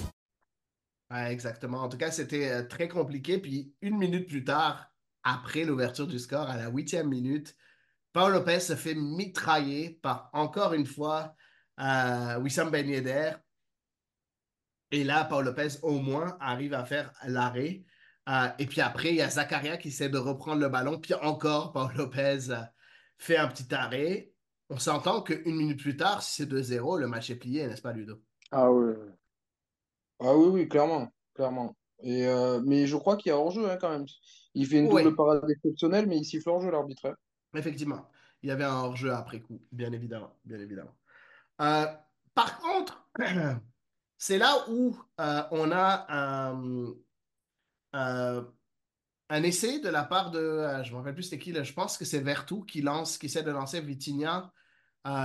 Ouais, 1.11 1.31
exactement. 1.33 1.81
En 1.81 1.89
tout 1.89 1.97
cas, 1.97 2.11
c'était 2.11 2.51
euh, 2.51 2.67
très 2.67 2.87
compliqué. 2.87 3.39
Puis 3.39 3.73
une 3.81 3.97
minute 3.97 4.27
plus 4.27 4.43
tard, 4.43 4.91
après 5.23 5.63
l'ouverture 5.65 6.05
du 6.05 6.19
score, 6.19 6.47
à 6.47 6.55
la 6.55 6.69
huitième 6.69 7.09
minute, 7.09 7.55
Paul 8.13 8.33
Lopez 8.33 8.59
se 8.59 8.75
fait 8.75 8.95
mitrailler 8.95 9.99
par, 10.01 10.29
encore 10.33 10.73
une 10.73 10.85
fois, 10.85 11.35
euh, 11.79 12.39
Wissam 12.39 12.69
Ben 12.69 12.87
Yedder. 12.87 13.33
Et 14.91 15.03
là, 15.03 15.25
Paul 15.25 15.45
Lopez, 15.45 15.77
au 15.83 15.99
moins, 15.99 16.37
arrive 16.39 16.73
à 16.73 16.85
faire 16.85 17.13
l'arrêt. 17.25 17.83
Euh, 18.27 18.47
et 18.57 18.65
puis 18.65 18.81
après, 18.81 19.09
il 19.09 19.15
y 19.15 19.21
a 19.21 19.29
Zakaria 19.29 19.77
qui 19.77 19.89
essaie 19.89 20.09
de 20.09 20.17
reprendre 20.17 20.61
le 20.61 20.69
ballon. 20.69 20.99
Puis 20.99 21.13
encore, 21.15 21.71
Paul 21.71 21.91
Lopez 21.95 22.49
euh, 22.49 22.61
fait 23.17 23.37
un 23.37 23.47
petit 23.47 23.73
arrêt. 23.73 24.31
On 24.69 24.77
s'entend 24.77 25.21
qu'une 25.21 25.55
minute 25.55 25.79
plus 25.79 25.97
tard, 25.97 26.21
si 26.21 26.43
c'est 26.43 26.49
2-0, 26.49 26.99
le 26.99 27.07
match 27.07 27.29
est 27.29 27.35
plié, 27.35 27.67
n'est-ce 27.67 27.81
pas, 27.81 27.93
Ludo? 27.93 28.21
Ah 28.51 28.71
oui. 28.71 28.93
Ah 30.19 30.35
oui, 30.35 30.47
oui, 30.49 30.67
clairement. 30.67 31.11
clairement. 31.33 31.75
Et 32.01 32.27
euh, 32.27 32.61
mais 32.63 32.87
je 32.87 32.95
crois 32.95 33.17
qu'il 33.17 33.29
y 33.29 33.33
a 33.33 33.37
hors-jeu 33.37 33.69
hein, 33.69 33.77
quand 33.79 33.89
même. 33.89 34.05
Il 34.53 34.65
fait 34.65 34.77
une 34.77 34.89
double 34.89 35.15
parade 35.15 35.49
exceptionnelle, 35.49 36.07
mais 36.07 36.17
il 36.17 36.25
siffle 36.25 36.49
hors-jeu 36.49 36.71
l'arbitre. 36.71 37.15
Effectivement, 37.55 38.09
il 38.41 38.49
y 38.49 38.51
avait 38.51 38.63
un 38.63 38.75
hors-jeu 38.75 39.11
après 39.11 39.41
coup, 39.41 39.61
bien 39.71 39.91
évidemment. 39.91 40.35
Euh, 41.61 41.85
par 42.33 42.59
contre, 42.59 43.09
c'est 44.17 44.37
là 44.37 44.65
où 44.69 44.97
euh, 45.19 45.43
on 45.51 45.71
a 45.71 46.05
un, 46.09 46.93
euh, 47.95 48.43
un 49.29 49.43
essai 49.43 49.79
de 49.79 49.89
la 49.89 50.03
part 50.03 50.31
de, 50.31 50.39
je 50.83 50.89
ne 50.89 50.93
me 50.93 50.97
rappelle 50.97 51.15
plus 51.15 51.23
c'était 51.23 51.39
qui, 51.39 51.53
je 51.53 51.73
pense 51.73 51.97
que 51.97 52.05
c'est 52.05 52.19
Vertou 52.19 52.63
qui 52.63 52.81
lance, 52.81 53.17
qui 53.17 53.25
essaie 53.25 53.43
de 53.43 53.51
lancer 53.51 53.81
Vitinha 53.81 54.51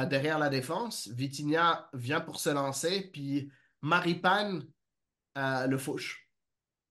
derrière 0.09 0.39
la 0.39 0.49
défense. 0.49 1.09
Vitinha 1.09 1.91
vient 1.93 2.21
pour 2.21 2.41
se 2.41 2.49
lancer, 2.49 3.11
puis 3.13 3.51
Maripane 3.83 4.67
le 5.37 5.77
fauche. 5.77 6.25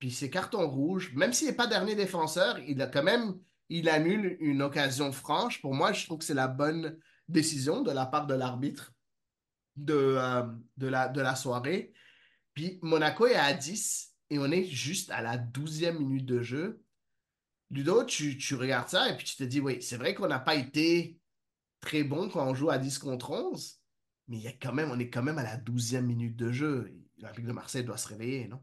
Puis 0.04 0.12
c'est 0.12 0.30
carton 0.30 0.70
rouge. 0.70 1.14
Même 1.16 1.32
s'il 1.32 1.48
n'est 1.48 1.56
pas 1.56 1.66
dernier 1.66 1.96
défenseur, 1.96 2.60
il 2.60 2.82
a 2.82 2.88
quand 2.88 3.04
même, 3.04 3.40
il 3.74 3.90
annule 3.90 4.38
une 4.40 4.62
occasion 4.62 5.12
franche. 5.12 5.60
Pour 5.60 5.74
moi, 5.74 5.94
je 5.94 6.06
trouve 6.06 6.20
que 6.20 6.26
c'est 6.26 6.36
la 6.36 6.48
bonne 6.48 6.96
décision 7.28 7.82
de 7.82 7.90
la 7.90 8.06
part 8.06 8.28
de 8.28 8.36
l'arbitre 8.36 8.94
de, 9.76 9.96
euh, 9.96 10.44
la, 10.78 11.36
soirée. 11.36 11.92
Puis 12.54 12.78
Monaco 12.84 13.26
est 13.26 13.34
à 13.34 13.52
10 13.52 14.14
et 14.30 14.38
on 14.38 14.52
est 14.52 14.66
juste 14.66 15.10
à 15.10 15.24
la 15.24 15.40
12e 15.40 15.98
minute 15.98 16.26
de 16.28 16.44
jeu. 16.44 16.84
Ludo, 17.72 18.04
tu, 18.04 18.38
tu 18.38 18.54
regardes 18.54 18.90
ça 18.90 19.10
et 19.10 19.18
puis 19.18 19.26
tu 19.26 19.38
te 19.38 19.44
dis, 19.44 19.60
oui, 19.60 19.82
c'est 19.82 19.98
vrai 19.98 20.14
qu'on 20.14 20.28
n'a 20.28 20.40
pas 20.40 20.54
été 20.54 21.20
très 21.80 22.04
bon 22.04 22.30
quand 22.30 22.48
on 22.48 22.54
joue 22.54 22.70
à 22.70 22.78
10 22.78 23.00
contre 23.00 23.32
11, 23.32 23.82
mais 24.28 24.38
y 24.38 24.48
a 24.48 24.54
quand 24.54 24.74
même, 24.74 24.92
on 24.92 25.00
est 25.00 25.10
quand 25.10 25.24
même 25.24 25.40
à 25.40 25.44
la 25.44 25.58
12e 25.58 26.02
minute 26.02 26.36
de 26.36 26.52
jeu. 26.52 26.94
L'Olympique 27.18 27.48
de 27.48 27.52
Marseille 27.52 27.84
doit 27.84 27.98
se 27.98 28.08
réveiller, 28.08 28.48
non? 28.48 28.62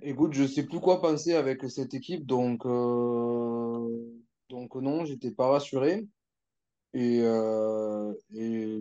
Écoute, 0.00 0.32
je 0.32 0.46
sais 0.46 0.64
plus 0.64 0.80
quoi 0.80 1.00
penser 1.00 1.34
avec 1.34 1.68
cette 1.68 1.92
équipe, 1.92 2.26
donc, 2.26 2.64
euh, 2.64 3.88
donc 4.48 4.74
non, 4.76 5.04
j'étais 5.04 5.30
pas 5.30 5.48
rassuré. 5.48 6.06
Et, 6.94 7.20
euh, 7.22 8.12
et 8.34 8.78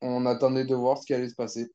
on 0.00 0.26
attendait 0.26 0.64
de 0.64 0.74
voir 0.74 0.98
ce 0.98 1.06
qui 1.06 1.14
allait 1.14 1.28
se 1.28 1.34
passer. 1.34 1.70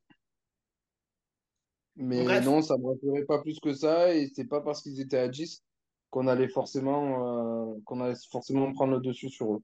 Mais 1.96 2.24
Bref. 2.24 2.44
non, 2.44 2.62
ça 2.62 2.76
me 2.76 2.86
rassurait 2.86 3.24
pas 3.24 3.40
plus 3.40 3.58
que 3.60 3.72
ça, 3.74 4.14
et 4.14 4.30
c'est 4.34 4.46
pas 4.46 4.60
parce 4.60 4.82
qu'ils 4.82 5.00
étaient 5.00 5.18
à 5.18 5.28
10 5.28 5.62
qu'on 6.10 6.26
allait 6.26 6.48
forcément, 6.48 7.70
euh, 7.70 7.74
qu'on 7.84 8.00
allait 8.00 8.14
forcément 8.30 8.72
prendre 8.72 8.94
le 8.94 9.00
dessus 9.00 9.28
sur 9.28 9.54
eux. 9.54 9.62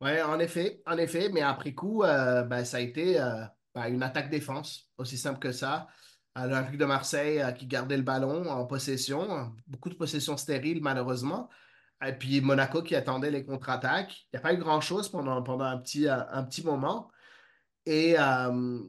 Ouais, 0.00 0.22
en 0.22 0.38
effet, 0.38 0.82
en 0.86 0.98
effet, 0.98 1.28
mais 1.30 1.40
après 1.40 1.72
coup, 1.72 2.00
ben, 2.02 2.64
ça 2.64 2.78
a 2.78 2.80
été 2.80 3.14
ben, 3.74 3.86
une 3.86 4.02
attaque-défense, 4.02 4.90
aussi 4.98 5.16
simple 5.16 5.38
que 5.38 5.52
ça. 5.52 5.88
Euh, 6.36 6.46
L'Olympique 6.46 6.78
de 6.78 6.84
Marseille 6.84 7.40
euh, 7.40 7.52
qui 7.52 7.66
gardait 7.66 7.96
le 7.96 8.02
ballon 8.02 8.48
en 8.50 8.66
possession, 8.66 9.38
euh, 9.38 9.44
beaucoup 9.66 9.88
de 9.88 9.94
possessions 9.94 10.36
stériles 10.36 10.82
malheureusement. 10.82 11.48
Et 12.04 12.12
puis 12.12 12.40
Monaco 12.40 12.82
qui 12.82 12.96
attendait 12.96 13.30
les 13.30 13.44
contre-attaques. 13.44 14.26
Il 14.32 14.36
n'y 14.36 14.38
a 14.38 14.42
pas 14.42 14.52
eu 14.52 14.58
grand-chose 14.58 15.08
pendant, 15.08 15.42
pendant 15.42 15.64
un 15.64 15.78
petit, 15.78 16.08
euh, 16.08 16.20
un 16.30 16.42
petit 16.42 16.64
moment. 16.64 17.10
Et 17.86 18.18
euh, 18.18 18.80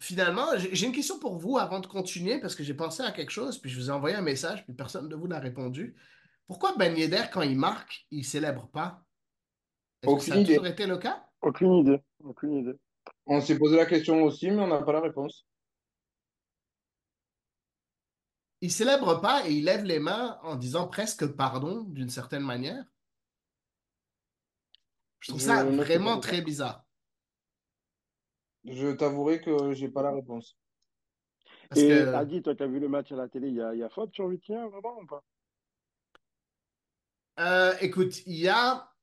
finalement, 0.00 0.46
j'ai 0.56 0.86
une 0.86 0.92
question 0.92 1.18
pour 1.18 1.36
vous 1.36 1.58
avant 1.58 1.80
de 1.80 1.86
continuer 1.86 2.40
parce 2.40 2.54
que 2.54 2.62
j'ai 2.62 2.74
pensé 2.74 3.02
à 3.02 3.10
quelque 3.10 3.30
chose, 3.30 3.58
puis 3.58 3.70
je 3.70 3.78
vous 3.78 3.88
ai 3.88 3.92
envoyé 3.92 4.14
un 4.14 4.22
message, 4.22 4.64
puis 4.64 4.74
personne 4.74 5.08
de 5.08 5.16
vous 5.16 5.28
n'a 5.28 5.40
répondu. 5.40 5.96
Pourquoi 6.46 6.74
Ben 6.76 6.96
Yedder, 6.96 7.24
quand 7.32 7.42
il 7.42 7.58
marque, 7.58 8.06
il 8.10 8.18
ne 8.18 8.24
célèbre 8.24 8.68
pas? 8.68 9.02
Est-ce 10.02 10.14
que 10.14 10.20
ça 10.20 10.34
a 10.34 10.36
idée. 10.38 10.54
toujours 10.54 10.66
été 10.66 10.86
le 10.86 10.98
cas? 10.98 11.24
Aucune 11.42 11.72
idée. 11.72 12.00
Aucune 12.22 12.52
idée. 12.52 12.76
On 13.26 13.40
s'est 13.40 13.58
posé 13.58 13.76
la 13.76 13.86
question 13.86 14.22
aussi, 14.22 14.50
mais 14.50 14.62
on 14.62 14.68
n'a 14.68 14.82
pas 14.82 14.92
la 14.92 15.00
réponse. 15.00 15.46
Il 18.60 18.72
célèbre 18.72 19.20
pas 19.20 19.48
et 19.48 19.52
il 19.52 19.64
lève 19.64 19.84
les 19.84 19.98
mains 19.98 20.38
en 20.42 20.56
disant 20.56 20.88
presque 20.88 21.26
pardon 21.26 21.82
d'une 21.84 22.08
certaine 22.08 22.42
manière. 22.42 22.84
Je 25.20 25.28
trouve 25.28 25.40
Je 25.40 25.46
ça 25.46 25.64
vraiment 25.64 26.18
très 26.18 26.40
bizarre. 26.40 26.84
Je 28.64 28.92
t'avouerai 28.92 29.40
que 29.40 29.72
j'ai 29.72 29.88
pas 29.88 30.02
la 30.02 30.12
réponse. 30.12 30.58
Parce 31.68 31.82
Et 31.82 31.88
que, 31.88 32.14
Adi, 32.14 32.42
toi, 32.42 32.54
tu 32.54 32.62
as 32.62 32.66
vu 32.66 32.80
le 32.80 32.88
match 32.88 33.12
à 33.12 33.16
la 33.16 33.28
télé, 33.28 33.48
il 33.48 33.54
y 33.54 33.60
a, 33.62 33.74
y 33.74 33.82
a 33.82 33.88
faute 33.88 34.14
sur 34.14 34.28
Vitinha, 34.28 34.66
vraiment 34.68 34.98
ou 35.00 35.06
pas? 35.06 35.22
euh, 37.38 37.76
écoute, 37.80 38.26
il 38.26 38.36
y 38.36 38.48
a, 38.48 38.94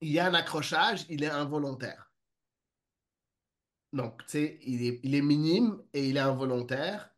il 0.00 0.12
y 0.12 0.20
a 0.20 0.26
un 0.26 0.34
accrochage, 0.34 1.04
il 1.08 1.24
est 1.24 1.30
involontaire. 1.30 2.12
Donc, 3.92 4.22
tu 4.26 4.30
sais, 4.32 4.58
il 4.62 4.84
est, 4.86 5.00
il 5.04 5.14
est 5.14 5.22
minime 5.22 5.82
et 5.94 6.08
il 6.08 6.16
est 6.16 6.20
involontaire. 6.20 7.13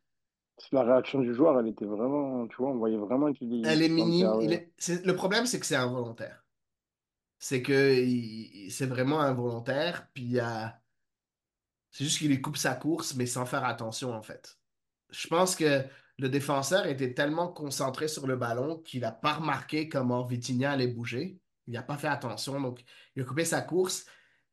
La 0.73 0.83
réaction 0.85 1.21
du 1.21 1.35
joueur, 1.35 1.59
elle 1.61 1.69
était 1.69 1.85
vraiment, 1.87 2.47
tu 2.49 2.57
vois, 2.57 2.71
on 2.71 2.77
voyait 2.79 2.97
vraiment 2.97 3.33
qu'il 3.33 3.49
Elle 3.63 3.83
est 3.83 3.89
qu'il 3.89 3.95
sentait, 3.95 4.25
minime. 4.25 4.41
il 4.41 4.53
est- 4.53 4.73
c'est- 4.79 5.05
le 5.05 5.15
problème, 5.17 5.47
c'est 5.47 5.61
que 5.61 5.67
c'est 5.67 5.77
involontaire. 5.77 6.45
C'est 7.39 7.63
que 7.63 7.95
il- 8.05 8.71
c'est 8.73 8.87
vraiment 8.87 9.21
involontaire. 9.23 10.09
Puis 10.15 10.41
euh, 10.41 10.67
c'est 11.91 12.05
juste 12.05 12.19
qu'il 12.19 12.29
lui 12.29 12.41
coupe 12.43 12.57
sa 12.57 12.75
course, 12.75 13.15
mais 13.17 13.27
sans 13.27 13.47
faire 13.47 13.65
attention, 13.65 14.13
en 14.15 14.23
fait. 14.23 14.59
Je 15.11 15.29
pense 15.29 15.57
que 15.57 15.85
le 16.19 16.31
défenseur 16.31 16.87
était 16.87 17.15
tellement 17.15 17.49
concentré 17.51 18.09
sur 18.09 18.29
le 18.29 18.37
ballon 18.37 18.79
qu'il 18.81 19.03
n'a 19.03 19.13
pas 19.13 19.35
remarqué 19.35 19.89
comment 19.91 20.25
Vitinha 20.25 20.73
allait 20.73 20.89
bouger. 20.89 21.41
Il 21.69 21.75
n'a 21.75 21.85
pas 21.85 21.99
fait 21.99 22.09
attention. 22.09 22.61
Donc, 22.61 22.85
il 23.17 23.23
a 23.23 23.27
coupé 23.27 23.47
sa 23.47 23.63
course 23.63 24.07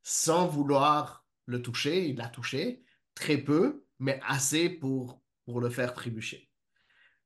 sans 0.03 0.47
vouloir 0.47 1.27
le 1.47 1.63
toucher. 1.63 2.09
Il 2.09 2.17
l'a 2.17 2.29
touché 2.29 2.83
très 3.15 3.37
peu, 3.39 3.85
mais 3.99 4.21
assez 4.27 4.69
pour, 4.69 5.22
pour 5.45 5.61
le 5.61 5.69
faire 5.69 5.93
trébucher. 5.93 6.49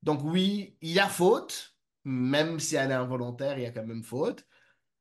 Donc, 0.02 0.20
oui, 0.24 0.76
il 0.80 0.90
y 0.92 0.98
a 1.00 1.08
faute. 1.08 1.74
Même 2.04 2.60
si 2.60 2.76
elle 2.76 2.90
est 2.90 2.94
involontaire, 2.94 3.58
il 3.58 3.62
y 3.62 3.66
a 3.66 3.70
quand 3.72 3.84
même 3.84 4.02
faute. 4.04 4.46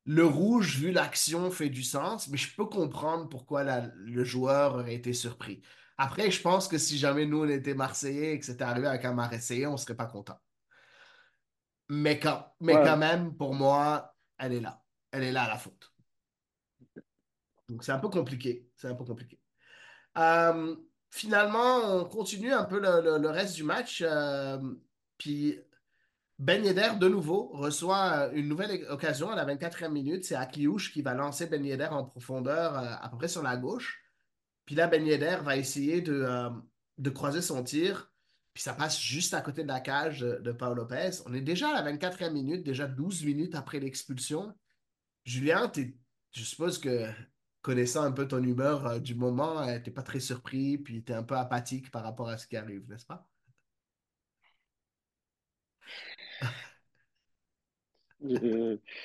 Le 0.05 0.25
rouge, 0.25 0.77
vu 0.79 0.91
l'action, 0.91 1.51
fait 1.51 1.69
du 1.69 1.83
sens, 1.83 2.27
mais 2.29 2.37
je 2.37 2.55
peux 2.55 2.65
comprendre 2.65 3.29
pourquoi 3.29 3.63
la- 3.63 3.91
le 3.95 4.23
joueur 4.23 4.75
aurait 4.75 4.95
été 4.95 5.13
surpris. 5.13 5.61
Après, 5.97 6.31
je 6.31 6.41
pense 6.41 6.67
que 6.67 6.77
si 6.77 6.97
jamais 6.97 7.25
nous, 7.25 7.43
on 7.43 7.49
était 7.49 7.73
Marseillais 7.75 8.33
et 8.33 8.39
que 8.39 8.45
c'était 8.45 8.63
arrivé 8.63 8.87
avec 8.87 9.05
un 9.05 9.13
Marseillais, 9.13 9.67
on 9.67 9.77
serait 9.77 9.95
pas 9.95 10.07
content. 10.07 10.39
Mais 11.89 12.19
quand, 12.19 12.53
mais 12.59 12.73
Ouais. 12.75 12.83
quand 12.83 12.97
même, 12.97 13.35
pour 13.35 13.53
moi, 13.53 14.15
elle 14.37 14.53
est 14.53 14.59
là. 14.61 14.83
Elle 15.11 15.23
est 15.23 15.31
là, 15.31 15.47
la 15.47 15.57
faute. 15.57 15.93
Donc, 17.69 17.83
c'est 17.83 17.91
un 17.91 17.99
peu 17.99 18.09
compliqué. 18.09 18.67
C'est 18.75 18.87
un 18.87 18.95
peu 18.95 19.05
compliqué. 19.05 19.39
Euh, 20.17 20.75
finalement, 21.09 22.01
on 22.01 22.05
continue 22.05 22.53
un 22.53 22.63
peu 22.63 22.79
le, 22.79 23.27
reste 23.29 23.55
du 23.55 23.63
match. 23.63 24.01
euh, 24.05 24.57
puis 25.17 25.59
Ben 26.39 26.63
Yedder, 26.63 26.97
de 26.99 27.07
nouveau, 27.07 27.49
reçoit 27.53 28.29
euh, 28.29 28.31
une 28.33 28.47
nouvelle 28.47 28.85
occasion 28.89 29.29
à 29.31 29.35
la 29.35 29.45
24e 29.45 29.91
minute. 29.91 30.25
C'est 30.25 30.35
Akliouche 30.35 30.93
qui 30.93 31.01
va 31.01 31.13
lancer 31.13 31.47
Ben 31.47 31.65
Yedder 31.65 31.87
en 31.91 32.05
profondeur, 32.05 32.77
euh, 32.77 32.93
à 33.01 33.09
peu 33.09 33.17
près 33.17 33.27
sur 33.27 33.43
la 33.43 33.57
gauche. 33.57 34.03
Puis 34.65 34.75
là, 34.75 34.87
Ben 34.87 35.05
Yedder 35.05 35.37
va 35.43 35.57
essayer 35.57 36.01
de, 36.01 37.09
croiser 37.13 37.41
son 37.41 37.63
tir. 37.63 38.11
Puis 38.53 38.63
ça 38.63 38.73
passe 38.73 38.99
juste 38.99 39.33
à 39.33 39.41
côté 39.41 39.63
de 39.63 39.67
la 39.67 39.79
cage 39.79 40.21
de, 40.21 40.37
de 40.37 40.51
Paul 40.51 40.75
Lopez. 40.75 41.21
On 41.27 41.33
est 41.33 41.41
déjà 41.41 41.69
à 41.69 41.83
la 41.83 41.91
24e 41.93 42.31
minute, 42.31 42.63
déjà 42.63 42.87
12 42.87 43.23
minutes 43.23 43.55
après 43.55 43.79
l'expulsion. 43.79 44.53
Julien, 45.25 45.71
je 46.31 46.43
suppose 46.43 46.79
que 46.79 47.07
connaissant 47.67 48.03
un 48.03 48.13
peu 48.13 48.25
ton 48.29 48.41
humeur 48.41 48.87
euh, 48.87 48.99
du 48.99 49.13
moment, 49.13 49.59
euh, 49.61 49.77
t'es 49.83 49.91
pas 49.91 50.01
très 50.01 50.21
surpris, 50.21 50.77
puis 50.77 51.03
t'es 51.03 51.13
un 51.13 51.23
peu 51.23 51.35
apathique 51.35 51.91
par 51.91 52.03
rapport 52.03 52.29
à 52.29 52.37
ce 52.37 52.47
qui 52.47 52.55
arrive, 52.55 52.87
n'est-ce 52.89 53.05
pas? 53.05 53.27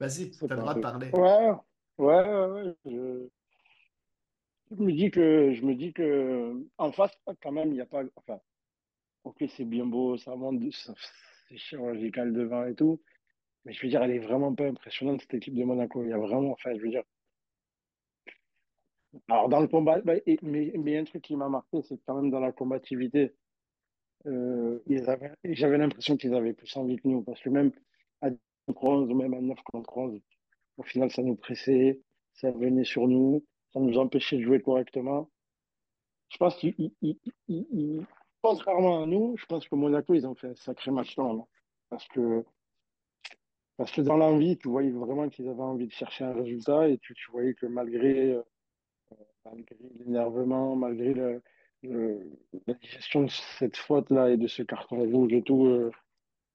Vas-y, 0.00 0.32
sais 0.32 0.48
t'as 0.48 0.54
le 0.54 0.60
droit 0.60 0.74
de 0.74 0.80
parler. 0.80 1.12
Ouais, 1.12 1.50
ouais, 1.98 2.22
ouais, 2.22 2.46
ouais. 2.46 2.74
Je, 2.86 3.28
je 4.70 4.76
me 4.82 4.92
dis 4.92 5.10
que, 5.10 5.52
je 5.54 5.62
me 5.64 5.74
dis 5.74 5.92
que, 5.92 6.54
en 6.78 6.92
face, 6.92 7.12
quand 7.42 7.52
même, 7.52 7.68
il 7.68 7.74
n'y 7.74 7.80
a 7.80 7.86
pas, 7.86 8.02
enfin, 8.16 8.40
ok, 9.24 9.44
c'est 9.56 9.64
bien 9.64 9.86
beau, 9.86 10.16
ça 10.18 10.36
monte, 10.36 10.62
c'est 11.48 11.56
chirurgical 11.58 12.32
devant 12.32 12.66
et 12.66 12.74
tout, 12.74 13.00
mais 13.68 13.74
je 13.74 13.82
veux 13.82 13.88
dire, 13.90 14.02
elle 14.02 14.12
est 14.12 14.18
vraiment 14.18 14.54
pas 14.54 14.64
impressionnante, 14.64 15.20
cette 15.20 15.34
équipe 15.34 15.54
de 15.54 15.62
Monaco. 15.62 16.02
Il 16.02 16.08
y 16.08 16.12
a 16.14 16.18
vraiment, 16.18 16.52
enfin, 16.52 16.72
je 16.74 16.80
veux 16.80 16.88
dire, 16.88 17.02
alors 19.28 19.50
dans 19.50 19.60
le 19.60 19.68
combat, 19.68 20.00
bah, 20.00 20.14
mais, 20.42 20.96
un 20.96 21.04
truc 21.04 21.22
qui 21.22 21.36
m'a 21.36 21.50
marqué, 21.50 21.82
c'est 21.82 21.98
que 21.98 22.02
quand 22.06 22.14
même 22.14 22.30
dans 22.30 22.40
la 22.40 22.50
combativité, 22.50 23.34
euh, 24.24 24.80
j'avais 25.44 25.76
l'impression 25.76 26.16
qu'ils 26.16 26.34
avaient 26.34 26.54
plus 26.54 26.74
envie 26.78 26.96
que 26.96 27.06
nous, 27.06 27.22
parce 27.22 27.42
que 27.42 27.50
même 27.50 27.72
à 28.22 28.30
10 28.30 28.38
contre 28.68 28.84
11 28.84 29.10
ou 29.10 29.14
même 29.14 29.34
à 29.34 29.40
9 29.42 29.58
contre 29.64 29.98
11, 29.98 30.18
au 30.78 30.82
final, 30.82 31.10
ça 31.10 31.22
nous 31.22 31.36
pressait, 31.36 32.00
ça 32.32 32.50
venait 32.50 32.84
sur 32.84 33.06
nous, 33.06 33.44
ça 33.74 33.80
nous 33.80 33.98
empêchait 33.98 34.38
de 34.38 34.44
jouer 34.44 34.62
correctement. 34.62 35.28
Je 36.30 36.38
pense 36.38 36.56
qu'ils, 36.56 36.74
contrairement 38.40 39.02
à 39.02 39.06
nous, 39.06 39.36
je 39.36 39.44
pense 39.44 39.68
que 39.68 39.74
Monaco, 39.74 40.14
ils 40.14 40.26
ont 40.26 40.34
fait 40.34 40.48
un 40.48 40.56
sacré 40.56 40.90
match 40.90 41.18
là. 41.18 41.34
Parce 41.90 42.08
que, 42.08 42.44
parce 43.78 43.92
que 43.92 44.00
dans 44.02 44.16
l'envie, 44.16 44.58
tu 44.58 44.68
voyais 44.68 44.90
vraiment 44.90 45.28
qu'ils 45.28 45.48
avaient 45.48 45.62
envie 45.62 45.86
de 45.86 45.92
chercher 45.92 46.24
un 46.24 46.32
résultat 46.34 46.88
et 46.88 46.98
tu, 46.98 47.14
voyais 47.30 47.54
que 47.54 47.66
malgré, 47.66 48.32
euh, 48.32 48.42
l'énervement, 50.00 50.74
malgré 50.74 51.14
la 51.14 52.74
digestion 52.74 53.22
de 53.22 53.30
cette 53.58 53.76
faute-là 53.76 54.30
et 54.30 54.36
de 54.36 54.48
ce 54.48 54.62
carton 54.62 54.98
rouge 55.08 55.32
et 55.32 55.42
tout, 55.42 55.66
euh, 55.66 55.92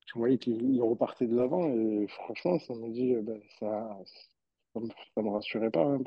tu 0.05 0.17
voyais 0.17 0.38
qu'ils 0.38 0.82
repartaient 0.82 1.26
de 1.26 1.36
l'avant. 1.38 1.69
Et 1.74 2.07
franchement, 2.09 2.59
ça 2.59 2.74
me 2.76 2.89
dit, 2.89 3.13
euh, 3.13 3.21
ben, 3.21 3.41
ça, 3.57 3.97
ça, 4.74 4.82
me, 5.21 5.30
rassurait 5.30 5.71
pas 5.71 5.86
hein, 5.86 6.01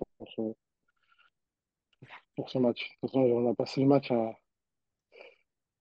pour, 2.37 2.51
ce, 2.51 2.59
match. 2.59 2.81
De 2.81 2.89
toute 3.01 3.11
façon, 3.11 3.21
on 3.21 3.51
a 3.51 3.55
passé 3.55 3.81
le 3.81 3.87
match 3.87 4.11
à, 4.11 4.39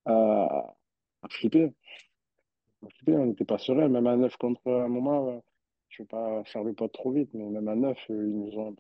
à 0.05 1.27
flipper. 1.29 1.73
On 3.07 3.25
n'était 3.25 3.45
pas 3.45 3.57
serein, 3.57 3.87
même 3.87 4.07
à 4.07 4.15
9 4.15 4.35
contre 4.37 4.67
un 4.71 4.87
moment. 4.87 5.29
Euh, 5.29 5.39
je 5.89 6.01
ne 6.01 6.05
vais 6.05 6.09
pas 6.09 6.43
faire 6.45 6.63
le 6.63 6.73
pas 6.73 6.89
trop 6.89 7.11
vite, 7.11 7.29
mais 7.33 7.45
même 7.45 7.67
à 7.67 7.75
9, 7.75 7.97
ils 8.09 8.15
nous 8.15 8.57
ont, 8.57 8.75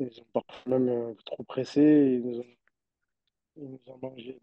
ils 0.00 0.20
ont 0.20 0.26
parfois 0.32 0.78
même 0.78 1.14
trop 1.24 1.42
pressé. 1.44 1.82
Ils 1.82 2.22
nous 2.22 2.40
ont 2.40 2.44
ils 3.56 3.68
nous 3.68 3.80
ont 3.86 3.98
mangé. 4.02 4.40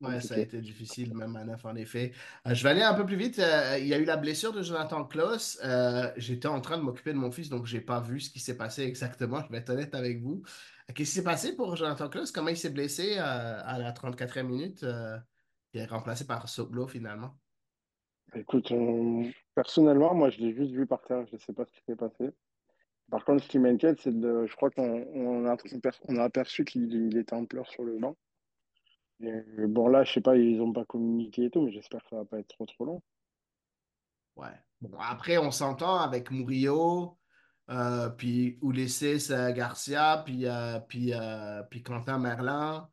Ouais, 0.00 0.20
ça 0.20 0.34
a 0.34 0.38
été 0.38 0.60
difficile, 0.60 1.14
même 1.14 1.36
à 1.36 1.44
neuf, 1.44 1.64
en 1.64 1.74
effet. 1.76 2.12
Euh, 2.46 2.54
je 2.54 2.62
vais 2.62 2.70
aller 2.70 2.82
un 2.82 2.94
peu 2.94 3.04
plus 3.04 3.16
vite. 3.16 3.38
Euh, 3.38 3.78
il 3.78 3.86
y 3.86 3.94
a 3.94 3.98
eu 3.98 4.04
la 4.04 4.16
blessure 4.16 4.52
de 4.52 4.62
Jonathan 4.62 5.04
Klaus. 5.04 5.58
Euh, 5.64 6.10
j'étais 6.16 6.48
en 6.48 6.60
train 6.60 6.78
de 6.78 6.82
m'occuper 6.82 7.12
de 7.12 7.18
mon 7.18 7.30
fils, 7.30 7.48
donc 7.48 7.66
je 7.66 7.76
n'ai 7.76 7.82
pas 7.82 8.00
vu 8.00 8.20
ce 8.20 8.30
qui 8.30 8.40
s'est 8.40 8.56
passé 8.56 8.82
exactement. 8.82 9.42
Je 9.44 9.52
vais 9.52 9.58
être 9.58 9.70
honnête 9.70 9.94
avec 9.94 10.20
vous. 10.22 10.42
Qu'est-ce 10.88 11.10
qui 11.10 11.16
s'est 11.16 11.24
passé 11.24 11.54
pour 11.56 11.76
Jonathan 11.76 12.08
Klaus? 12.08 12.32
Comment 12.32 12.48
il 12.48 12.56
s'est 12.56 12.70
blessé 12.70 13.18
à 13.18 13.78
la 13.78 13.92
34e 13.92 14.46
minute? 14.46 14.84
Il 15.72 15.80
est 15.80 15.86
remplacé 15.86 16.26
par 16.26 16.48
Soglo 16.48 16.86
finalement. 16.86 17.36
Écoute, 18.34 18.72
personnellement, 19.54 20.14
moi, 20.14 20.30
je 20.30 20.38
l'ai 20.40 20.54
juste 20.54 20.72
vu 20.72 20.86
par 20.86 21.02
terre. 21.02 21.26
Je 21.26 21.34
ne 21.34 21.40
sais 21.40 21.52
pas 21.52 21.64
ce 21.66 21.72
qui 21.72 21.80
s'est 21.86 21.96
passé. 21.96 22.30
Par 23.10 23.24
contre, 23.24 23.44
ce 23.44 23.48
qui 23.48 23.58
m'inquiète, 23.58 24.00
c'est 24.00 24.18
de, 24.18 24.46
je 24.46 24.56
crois 24.56 24.70
qu'on 24.70 25.46
a, 25.46 25.56
on 26.08 26.16
a 26.16 26.24
aperçu 26.24 26.64
qu'il 26.64 27.16
était 27.16 27.34
en 27.34 27.44
pleurs 27.44 27.68
sur 27.68 27.82
le 27.82 27.98
banc. 27.98 28.16
bon, 29.20 29.88
là, 29.88 30.04
je 30.04 30.12
sais 30.12 30.20
pas, 30.22 30.36
ils 30.36 30.56
n'ont 30.56 30.72
pas 30.72 30.86
communiqué 30.86 31.44
et 31.44 31.50
tout, 31.50 31.62
mais 31.62 31.72
j'espère 31.72 32.02
que 32.02 32.08
ça 32.08 32.16
va 32.16 32.24
pas 32.24 32.38
être 32.38 32.48
trop 32.48 32.64
trop 32.64 32.86
long. 32.86 33.02
Ouais. 34.36 34.56
Bon, 34.80 34.98
après, 34.98 35.36
on 35.36 35.50
s'entend 35.50 35.98
avec 35.98 36.30
Murillo, 36.30 37.18
euh, 37.70 38.08
puis 38.08 38.58
Ulysses 38.62 39.30
Garcia, 39.30 40.22
puis, 40.24 40.46
euh, 40.46 40.80
puis, 40.80 41.12
euh, 41.12 41.62
puis 41.64 41.82
Quentin 41.82 42.18
Merlin, 42.18 42.88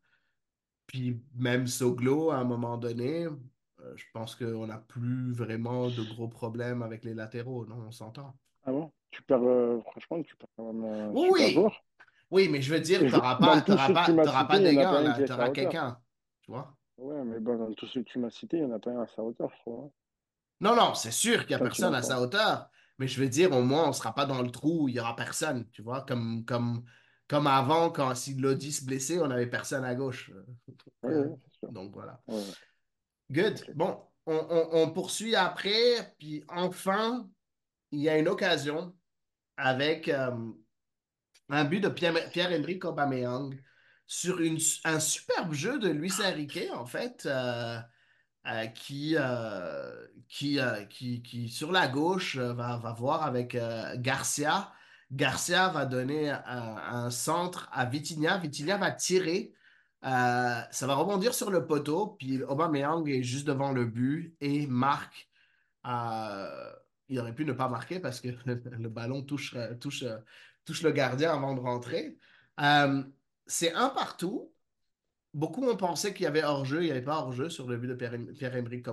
puis 0.89 1.21
même 1.35 1.67
Soglo 1.67 2.31
à 2.31 2.37
un 2.37 2.43
moment 2.43 2.77
donné. 2.77 3.27
je 3.95 4.03
pense 4.11 4.35
qu'on 4.35 4.67
n'a 4.67 4.79
plus 4.79 5.31
vraiment 5.31 5.87
de 5.87 6.01
gros 6.13 6.27
problèmes 6.27 6.81
avec 6.81 7.05
les 7.05 7.13
latéraux, 7.13 7.65
non? 7.65 7.83
On 7.87 7.91
s'entend. 7.91 8.33
Ah 8.65 8.71
bon? 8.71 8.91
Tu 9.11 9.21
perds, 9.23 9.43
euh, 9.43 9.79
franchement, 9.91 10.21
tu 10.23 10.35
perds 10.35 10.49
quand 10.57 10.73
même 10.73 10.83
euh, 10.83 11.09
oui. 11.13 11.57
Oui, 12.31 12.47
mais 12.49 12.61
je 12.61 12.73
veux 12.73 12.79
dire, 12.79 12.99
tu 12.99 13.09
n'auras 13.09 13.35
pas, 13.35 13.61
pas, 13.61 14.45
pas 14.45 14.59
des 14.59 14.75
gars, 14.75 15.15
tu 15.25 15.31
auras 15.31 15.49
quelqu'un. 15.49 15.99
Tu 16.41 16.51
vois? 16.51 16.75
Ouais, 16.97 17.23
mais 17.23 17.39
bon, 17.39 17.57
dans 17.57 17.73
tous 17.73 17.87
ceux 17.87 18.03
que 18.03 18.09
tu 18.09 18.19
m'as 18.19 18.29
cités, 18.29 18.57
il 18.57 18.65
n'y 18.65 18.71
en 18.71 18.75
a 18.75 18.79
pas 18.79 18.91
un 18.91 19.01
à 19.01 19.07
sa 19.07 19.23
hauteur, 19.23 19.49
je 19.55 19.61
crois. 19.61 19.89
Non, 20.61 20.75
non, 20.75 20.93
c'est 20.93 21.11
sûr 21.11 21.45
qu'il 21.45 21.55
n'y 21.55 21.61
a 21.61 21.63
personne 21.63 21.95
à 21.95 22.01
sa 22.01 22.21
hauteur. 22.21 22.69
Mais 22.97 23.07
je 23.07 23.19
veux 23.19 23.29
dire, 23.29 23.51
au 23.53 23.61
moins, 23.61 23.85
on 23.85 23.87
ne 23.87 23.93
sera 23.93 24.13
pas 24.13 24.25
dans 24.25 24.41
le 24.41 24.51
trou, 24.51 24.89
il 24.89 24.93
n'y 24.93 24.99
aura 24.99 25.15
personne, 25.15 25.67
tu 25.71 25.81
vois, 25.81 26.01
comme, 26.01 26.43
comme, 26.45 26.83
comme 27.29 27.45
avant, 27.45 27.91
quand 27.91 28.13
si 28.15 28.33
Lodi 28.33 28.71
se 28.73 28.83
blessait, 28.83 29.19
on 29.19 29.27
n'avait 29.27 29.47
personne 29.47 29.85
à 29.85 29.93
gauche. 29.93 30.31
Donc 31.61 31.93
voilà. 31.93 32.19
Good. 33.29 33.63
Bon, 33.75 34.01
on, 34.25 34.47
on, 34.49 34.69
on, 34.71 34.89
poursuit 34.89 35.35
après, 35.35 36.15
puis 36.17 36.43
enfin, 36.49 37.29
il 37.91 37.99
y 37.99 38.09
a 38.09 38.17
une 38.17 38.27
occasion 38.27 38.95
avec 39.57 40.09
euh, 40.09 40.31
un 41.49 41.65
but 41.65 41.81
de 41.81 41.89
Pierre-Emerick 41.89 42.83
Aubameyang 42.85 43.55
sur 44.07 44.39
une, 44.39 44.57
un 44.83 44.99
superbe 44.99 45.53
jeu 45.53 45.77
de 45.77 45.89
Luis 45.89 46.13
Enrique, 46.23 46.67
en 46.73 46.85
fait, 46.87 47.27
euh, 47.27 47.77
euh, 48.47 48.65
qui, 48.67 49.15
qui, 50.27 50.59
qui, 50.89 51.21
qui, 51.21 51.49
sur 51.49 51.71
la 51.71 51.87
gauche, 51.87 52.37
va, 52.37 52.77
va 52.77 52.93
voir 52.93 53.21
avec 53.21 53.55
Garcia. 53.97 54.73
Garcia 55.11 55.69
va 55.69 55.85
donner 55.85 56.29
un, 56.29 57.09
centre 57.09 57.69
à 57.71 57.85
Vitinha. 57.85 58.37
Vitinha 58.37 58.77
va 58.77 58.91
tirer. 58.91 59.53
ça 60.03 60.67
va 60.81 60.95
rebondir 60.95 61.33
sur 61.33 61.49
le 61.51 61.65
poteau, 61.65 62.15
puis 62.19 62.43
Aubameyang 62.43 63.07
est 63.07 63.23
juste 63.23 63.47
devant 63.47 63.71
le 63.71 63.85
but 63.85 64.35
et 64.39 64.67
marque 64.67 65.27
il 67.09 67.19
aurait 67.19 67.33
pu 67.33 67.43
ne 67.43 67.53
pas 67.53 67.67
marquer 67.67 67.99
parce 67.99 68.21
que 68.21 68.29
le 68.45 68.89
ballon 68.89 69.21
touche, 69.23 69.55
euh, 69.55 69.75
touche, 69.75 70.03
euh, 70.03 70.17
touche 70.63 70.83
le 70.83 70.91
gardien 70.91 71.33
avant 71.33 71.55
de 71.55 71.59
rentrer. 71.59 72.17
Euh, 72.61 73.03
c'est 73.47 73.73
un 73.73 73.89
partout. 73.89 74.53
Beaucoup 75.33 75.67
ont 75.67 75.75
pensé 75.75 76.13
qu'il 76.13 76.23
y 76.23 76.27
avait 76.27 76.43
hors-jeu. 76.43 76.81
Il 76.81 76.85
n'y 76.85 76.91
avait 76.91 77.01
pas 77.01 77.17
hors-jeu 77.17 77.49
sur 77.49 77.67
le 77.67 77.77
but 77.77 77.87
de 77.87 77.95
Pierre-Emerick. 77.95 78.87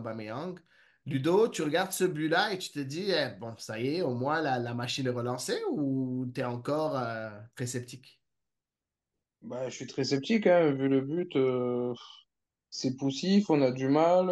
Ludo, 1.06 1.48
tu 1.48 1.62
regardes 1.62 1.92
ce 1.92 2.04
but-là 2.04 2.52
et 2.52 2.58
tu 2.58 2.70
te 2.70 2.80
dis, 2.80 3.10
eh, 3.10 3.30
bon, 3.38 3.54
ça 3.58 3.80
y 3.80 3.96
est, 3.96 4.02
au 4.02 4.14
moins 4.14 4.42
la, 4.42 4.74
machine 4.74 5.06
est 5.06 5.10
relancée 5.10 5.58
ou 5.70 6.26
tu 6.34 6.40
es 6.40 6.44
encore 6.44 7.00
très 7.54 7.66
sceptique? 7.66 8.20
Bah, 9.42 9.68
je 9.68 9.74
suis 9.74 9.86
très 9.86 10.04
sceptique, 10.04 10.46
hein, 10.48 10.72
vu 10.72 10.88
le 10.88 11.00
but. 11.00 11.38
c'est 12.70 12.96
poussif, 12.96 13.48
on 13.50 13.62
a 13.62 13.70
du 13.70 13.88
mal. 13.88 14.28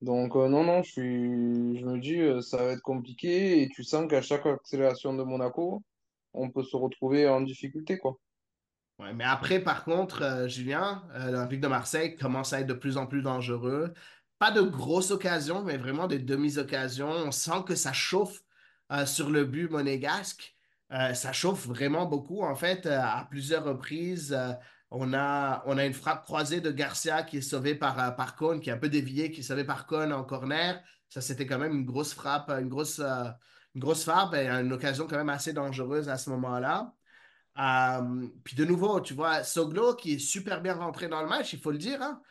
Donc, 0.00 0.36
euh, 0.36 0.48
non, 0.48 0.62
non, 0.64 0.82
je 0.82 0.92
suis, 0.92 1.80
je 1.80 1.84
me 1.84 1.98
dis, 1.98 2.20
euh, 2.20 2.40
ça 2.40 2.58
va 2.58 2.72
être 2.72 2.82
compliqué 2.82 3.62
et 3.62 3.68
tu 3.68 3.82
sens 3.82 4.08
qu'à 4.08 4.22
chaque 4.22 4.46
accélération 4.46 5.12
de 5.14 5.22
Monaco, 5.24 5.82
on 6.34 6.50
peut 6.50 6.62
se 6.62 6.76
retrouver 6.76 7.28
en 7.28 7.40
difficulté, 7.40 7.98
quoi. 7.98 8.16
Ouais, 9.00 9.12
mais 9.12 9.24
après, 9.24 9.60
par 9.60 9.84
contre, 9.84 10.22
euh, 10.22 10.48
Julien, 10.48 11.04
l'Olympique 11.14 11.60
de 11.60 11.68
Marseille 11.68 12.16
commence 12.16 12.52
à 12.52 12.60
être 12.60 12.66
de 12.66 12.74
plus 12.74 12.96
en 12.96 13.06
plus 13.06 13.22
dangereux. 13.22 13.92
Pas 14.38 14.50
de 14.50 14.60
grosses 14.62 15.10
occasions, 15.10 15.62
mais 15.62 15.76
vraiment 15.76 16.06
des 16.06 16.18
demi-occasions. 16.18 17.10
On 17.10 17.32
sent 17.32 17.64
que 17.66 17.74
ça 17.74 17.92
chauffe 17.92 18.42
sur 19.04 19.30
le 19.30 19.44
but 19.44 19.70
monégasque. 19.70 20.56
ça 20.90 21.32
chauffe 21.32 21.66
vraiment 21.66 22.06
beaucoup, 22.06 22.42
en 22.42 22.54
fait, 22.54 22.86
à 22.86 23.26
plusieurs 23.28 23.64
reprises. 23.64 24.36
On 24.90 25.12
a, 25.12 25.62
une 25.84 25.92
frappe 25.92 26.24
croisée 26.24 26.60
de 26.60 26.70
Garcia 26.70 27.22
qui 27.22 27.38
est 27.38 27.42
sauvée 27.42 27.74
par, 27.74 27.98
euh, 27.98 28.10
par 28.10 28.36
Cohn, 28.36 28.60
qui 28.60 28.70
est 28.70 28.72
un 28.72 28.78
peu 28.78 28.88
déviée, 28.88 29.30
qui 29.30 29.40
est 29.40 29.42
sauvée 29.42 29.64
par 29.64 29.86
Cohn 29.86 30.12
en 30.12 30.24
corner. 30.24 30.82
Ça, 31.10 31.20
c'était 31.20 31.46
quand 31.46 31.58
même 31.58 31.74
une 31.74 31.84
grosse 31.84 32.14
frappe, 32.14 32.50
une 32.50 32.68
grosse, 32.68 32.98
euh, 33.00 33.24
une 33.74 33.82
grosse 33.82 34.04
frappe 34.04 34.34
et 34.34 34.48
une 34.48 34.72
occasion 34.72 35.06
quand 35.06 35.16
même 35.16 35.28
assez 35.28 35.52
dangereuse 35.52 36.08
à 36.08 36.16
ce 36.16 36.30
moment-là. 36.30 36.94
Euh, 37.58 38.28
puis 38.44 38.56
de 38.56 38.64
nouveau, 38.64 39.00
tu 39.00 39.14
vois, 39.14 39.42
Soglo 39.44 39.94
qui 39.94 40.14
est 40.14 40.18
super 40.18 40.62
bien 40.62 40.74
rentré 40.74 41.08
dans 41.08 41.22
le 41.22 41.28
match, 41.28 41.52
il 41.52 41.60
faut 41.60 41.72
le 41.72 41.78
dire, 41.78 42.00
hein, 42.02 42.22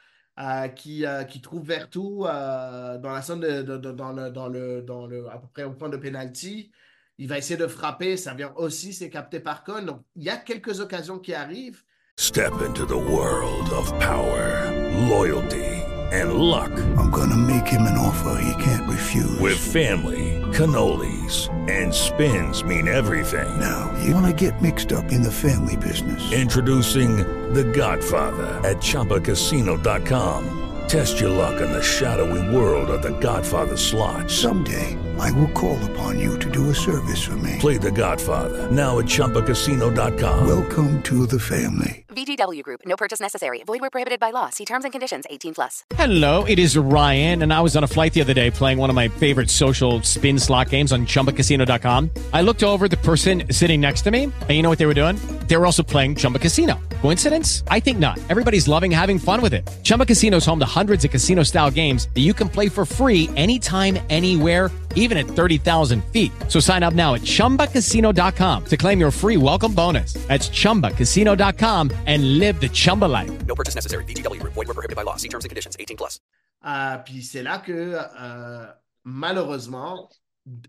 qui, 0.76 1.06
qui 1.30 1.42
trouve 1.42 1.66
Vertu 1.66 2.00
dans 2.00 3.02
la 3.04 3.22
zone 3.22 3.42
de, 3.42 3.62
dans, 3.78 4.12
le, 4.12 4.30
dans, 4.30 4.48
le, 4.48 4.82
dans 4.82 5.08
le, 5.08 5.28
à 5.30 5.38
peu 5.38 5.48
près 5.54 5.64
au 5.64 5.72
point 5.72 5.90
de 5.90 5.98
pénalty. 5.98 6.72
Il 7.18 7.28
va 7.28 7.40
essayer 7.40 7.58
de 7.58 7.66
frapper, 7.66 8.16
ça 8.16 8.36
vient 8.36 8.54
aussi, 8.58 8.94
c'est 8.94 9.10
capté 9.10 9.40
par 9.40 9.64
Cohn. 9.64 9.84
Donc, 9.84 10.02
il 10.16 10.24
y 10.24 10.30
a 10.30 10.38
quelques 10.38 10.80
occasions 10.80 11.18
qui 11.18 11.34
arrivent. 11.34 11.82
Step 12.20 12.54
into 12.62 12.86
the 12.86 12.98
world 12.98 13.72
of 13.74 13.92
power, 14.00 14.72
loyalty, 15.10 15.84
and 16.12 16.34
luck. 16.34 16.72
I'm 16.98 17.10
gonna 17.12 17.36
make 17.36 17.68
him 17.68 17.82
an 17.84 17.98
offer 17.98 18.40
he 18.40 18.54
can't 18.64 18.88
refuse. 18.88 19.40
With 19.40 19.58
family, 19.58 20.37
cannolis, 20.58 21.50
and 21.70 21.94
spins 21.94 22.64
mean 22.64 22.88
everything. 22.88 23.60
Now, 23.60 23.94
you 24.04 24.14
wanna 24.14 24.34
get 24.34 24.60
mixed 24.60 24.92
up 24.92 25.12
in 25.12 25.22
the 25.22 25.32
family 25.32 25.78
business. 25.78 26.32
Introducing 26.34 27.18
The 27.54 27.64
Godfather 27.64 28.60
at 28.68 28.78
Choppacasino.com. 28.78 30.44
Test 30.88 31.20
your 31.20 31.30
luck 31.30 31.62
in 31.62 31.72
the 31.72 31.84
shadowy 31.84 32.56
world 32.56 32.90
of 32.90 33.04
The 33.04 33.18
Godfather 33.20 33.78
slot. 33.78 34.32
Someday. 34.32 34.98
I 35.20 35.32
will 35.32 35.50
call 35.50 35.78
upon 35.92 36.20
you 36.20 36.38
to 36.40 36.50
do 36.50 36.70
a 36.70 36.76
service 36.76 37.24
for 37.24 37.38
me. 37.38 37.58
Play 37.60 37.78
the 37.78 37.92
Godfather. 37.92 38.72
Now 38.72 39.00
at 39.00 39.06
Chumpacasino.com. 39.06 40.48
Welcome 40.48 41.02
to 41.04 41.26
the 41.28 41.40
family. 41.40 42.06
VGW 42.10 42.64
Group. 42.64 42.82
No 42.86 42.96
purchase 42.96 43.20
necessary. 43.20 43.62
Void 43.64 43.82
where 43.82 43.90
prohibited 43.92 44.20
by 44.20 44.32
law. 44.32 44.50
See 44.50 44.66
terms 44.66 44.86
and 44.86 44.92
conditions 44.92 45.26
18 45.30 45.54
plus. 45.54 45.84
Hello, 45.96 46.46
it 46.46 46.58
is 46.58 46.76
Ryan, 46.76 47.44
and 47.44 47.54
I 47.54 47.62
was 47.62 47.78
on 47.78 47.84
a 47.84 47.88
flight 47.88 48.14
the 48.14 48.22
other 48.22 48.34
day 48.34 48.50
playing 48.50 48.80
one 48.80 48.90
of 48.90 48.96
my 48.96 49.08
favorite 49.08 49.52
social 49.52 50.02
spin 50.02 50.40
slot 50.40 50.70
games 50.70 50.92
on 50.92 51.06
Chumpacasino.com. 51.06 52.10
I 52.34 52.42
looked 52.42 52.64
over 52.64 52.88
the 52.88 52.98
person 52.98 53.44
sitting 53.52 53.82
next 53.82 54.02
to 54.04 54.12
me, 54.12 54.24
and 54.24 54.50
you 54.50 54.64
know 54.64 54.70
what 54.70 54.80
they 54.80 54.88
were 54.88 54.96
doing? 54.96 55.16
They 55.48 55.58
were 55.58 55.66
also 55.66 55.84
playing 55.84 56.16
Chumba 56.16 56.40
Casino. 56.40 56.80
Coincidence? 57.02 57.64
I 57.68 57.80
think 57.80 58.00
not. 58.00 58.20
Everybody's 58.30 58.68
loving 58.68 58.90
having 58.92 59.20
fun 59.20 59.42
with 59.42 59.54
it. 59.54 59.68
Chumba 59.84 60.06
Casino 60.06 60.38
is 60.38 60.46
home 60.46 60.60
to 60.60 60.66
hundreds 60.66 61.06
of 61.06 61.12
casino 61.12 61.44
style 61.44 61.70
games 61.70 62.10
that 62.16 62.22
you 62.22 62.34
can 62.34 62.50
play 62.50 62.68
for 62.68 62.86
free 62.86 63.30
anytime, 63.36 64.00
anywhere, 64.10 64.72
even 64.98 65.18
at 65.18 65.26
30,000 65.26 66.04
feet. 66.12 66.32
So 66.50 66.60
sign 66.60 66.84
up 66.84 66.94
now 66.94 67.14
at 67.16 67.22
chumbacasino.com 67.22 68.66
to 68.66 68.78
claim 68.78 69.00
your 69.00 69.12
free 69.12 69.38
welcome 69.38 69.74
bonus. 69.74 70.14
That's 70.28 70.50
chumbacasino.com 70.50 71.92
and 72.06 72.38
live 72.40 72.60
the 72.60 72.68
Chumba 72.70 73.06
life. 73.06 73.32
No 73.46 73.56
purchase 73.56 73.76
necessary. 73.76 74.04
VGW. 74.04 74.44
Void 74.44 74.68
were 74.68 74.74
prohibited 74.74 74.98
by 74.98 75.04
law. 75.04 75.16
See 75.16 75.30
terms 75.30 75.46
and 75.46 75.50
conditions. 75.50 75.78
18 75.80 75.96
plus. 75.98 76.20
Euh, 76.66 76.98
puis 77.06 77.22
c'est 77.24 77.44
là 77.44 77.60
que, 77.60 77.98
euh, 78.20 78.66
malheureusement, 79.06 80.10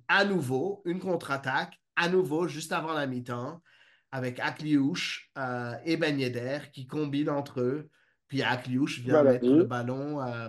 à 0.09 0.25
nouveau, 0.25 0.83
une 0.85 0.99
contre-attaque, 1.01 1.75
à 1.97 2.09
nouveau, 2.09 2.47
juste 2.47 2.73
avant 2.73 2.93
la 2.93 3.07
mi-temps, 3.07 3.61
avec 4.13 4.39
Akliouche 4.41 5.31
euh, 5.39 5.73
et 5.85 5.97
Ben 5.97 6.19
Yedder 6.19 6.59
qui 6.73 6.87
combinent 6.87 7.31
entre 7.31 7.61
eux. 7.61 7.89
Puis 8.29 8.43
Akliouche 8.43 9.01
vient 9.01 9.15
Voilà. 9.15 9.33
mettre 9.33 9.47
le 9.47 9.65
ballon, 9.65 10.21
euh, 10.23 10.49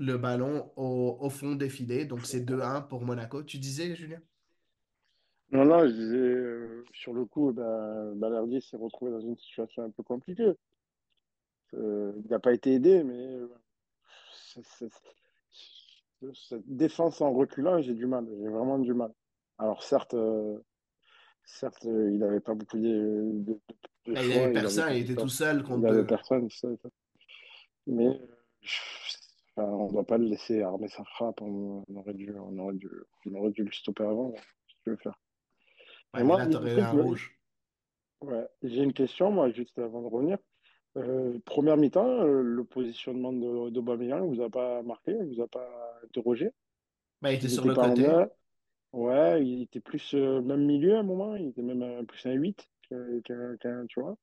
le 0.00 0.16
ballon 0.16 0.72
au, 0.76 1.18
au 1.20 1.30
fond 1.30 1.54
des 1.54 1.68
filets. 1.68 2.06
Donc 2.06 2.24
c'est 2.24 2.40
2-1 2.40 2.80
pour 2.80 3.02
Monaco. 3.02 3.42
Tu 3.42 3.58
disais, 3.58 3.94
Julien? 3.94 4.20
Non, 5.52 5.64
non, 5.64 5.80
je 5.86 5.92
disais, 5.92 6.16
euh, 6.16 6.84
sur 6.92 7.12
le 7.12 7.24
coup, 7.26 7.52
ben, 7.52 8.60
s'est 8.60 8.76
retrouvé 8.76 9.10
dans 9.10 9.20
une 9.20 9.36
situation 9.36 9.84
un 9.84 9.90
peu 9.90 10.02
compliquée. 10.02 10.52
Euh, 11.74 12.12
il 12.24 12.30
n'a 12.30 12.38
pas 12.38 12.52
été 12.52 12.72
aidé, 12.72 13.04
mais 13.04 13.26
euh, 13.26 13.48
cette 16.34 16.66
défense 16.66 17.20
en 17.20 17.32
reculant, 17.32 17.80
j'ai 17.80 17.94
du 17.94 18.06
mal, 18.06 18.26
j'ai 18.26 18.48
vraiment 18.48 18.78
du 18.78 18.94
mal. 18.94 19.12
Alors 19.58 19.82
certes, 19.82 20.16
certes, 21.44 21.84
il 21.84 22.18
n'avait 22.18 22.40
pas 22.40 22.54
beaucoup 22.54 22.78
de, 22.78 23.22
de- 23.24 23.52
de- 23.52 23.58
de 24.06 24.14
il 24.14 24.16
choix, 24.16 24.44
avait 24.46 24.52
personne, 24.52 24.84
avait 24.84 25.00
il 25.00 25.10
était 25.10 25.20
tout 25.20 25.28
seul 25.28 25.62
contre 25.62 25.80
il 25.80 25.86
avait 25.86 25.96
deux. 25.98 26.06
personne, 26.06 26.50
ça, 26.50 26.68
ça. 26.82 26.88
Mais 27.86 28.20
euh, 29.60 29.66
on 29.66 29.86
ne 29.86 29.92
doit 29.92 30.04
pas 30.04 30.18
le 30.18 30.26
laisser 30.26 30.62
armer 30.62 30.88
sa 30.88 31.04
frappe. 31.04 31.40
On, 31.42 31.84
on 31.88 31.96
aurait 31.96 32.14
dû, 32.14 32.32
on 32.36 32.58
aurait 32.58 32.74
dû, 32.74 32.88
on 33.26 33.34
aurait 33.34 33.50
dû 33.50 33.64
le 33.64 33.72
stopper 33.72 34.04
avant. 34.04 34.34
Si 34.68 34.76
tu 34.84 34.90
veux 34.90 34.96
faire. 34.96 35.18
Ouais, 36.14 36.20
Et 36.20 36.24
moi. 36.24 36.40
Ouais, 38.22 38.46
j'ai 38.62 38.82
une 38.82 38.92
question, 38.92 39.30
moi, 39.30 39.50
juste 39.50 39.78
avant 39.78 40.02
de 40.02 40.06
revenir. 40.08 40.38
Euh, 40.96 41.38
première 41.46 41.76
mi-temps, 41.76 42.22
euh, 42.22 42.42
le 42.42 42.64
positionnement 42.64 43.32
de 43.32 43.70
d'Aubameyang 43.70 44.26
vous 44.26 44.42
a 44.42 44.50
pas 44.50 44.82
marqué, 44.82 45.14
vous 45.14 45.40
a 45.40 45.46
pas 45.46 45.68
interrogé? 46.04 46.50
Ben, 47.22 47.30
il 47.30 47.34
était 47.36 47.46
Il 47.46 47.50
sur 47.50 47.62
était 47.62 47.68
le 47.70 47.74
côté. 47.76 48.08
Ouais, 48.92 49.46
il 49.46 49.62
était 49.62 49.80
plus 49.80 50.14
euh, 50.14 50.42
même 50.42 50.64
milieu 50.66 50.96
à 50.96 50.98
un 50.98 51.02
moment, 51.04 51.36
il 51.36 51.48
était 51.48 51.62
même 51.62 51.82
euh, 51.82 52.02
plus 52.02 52.26
un 52.26 52.32
8 52.32 52.68
qu'un, 52.88 53.86
tu 53.88 54.00
vois? 54.00 54.16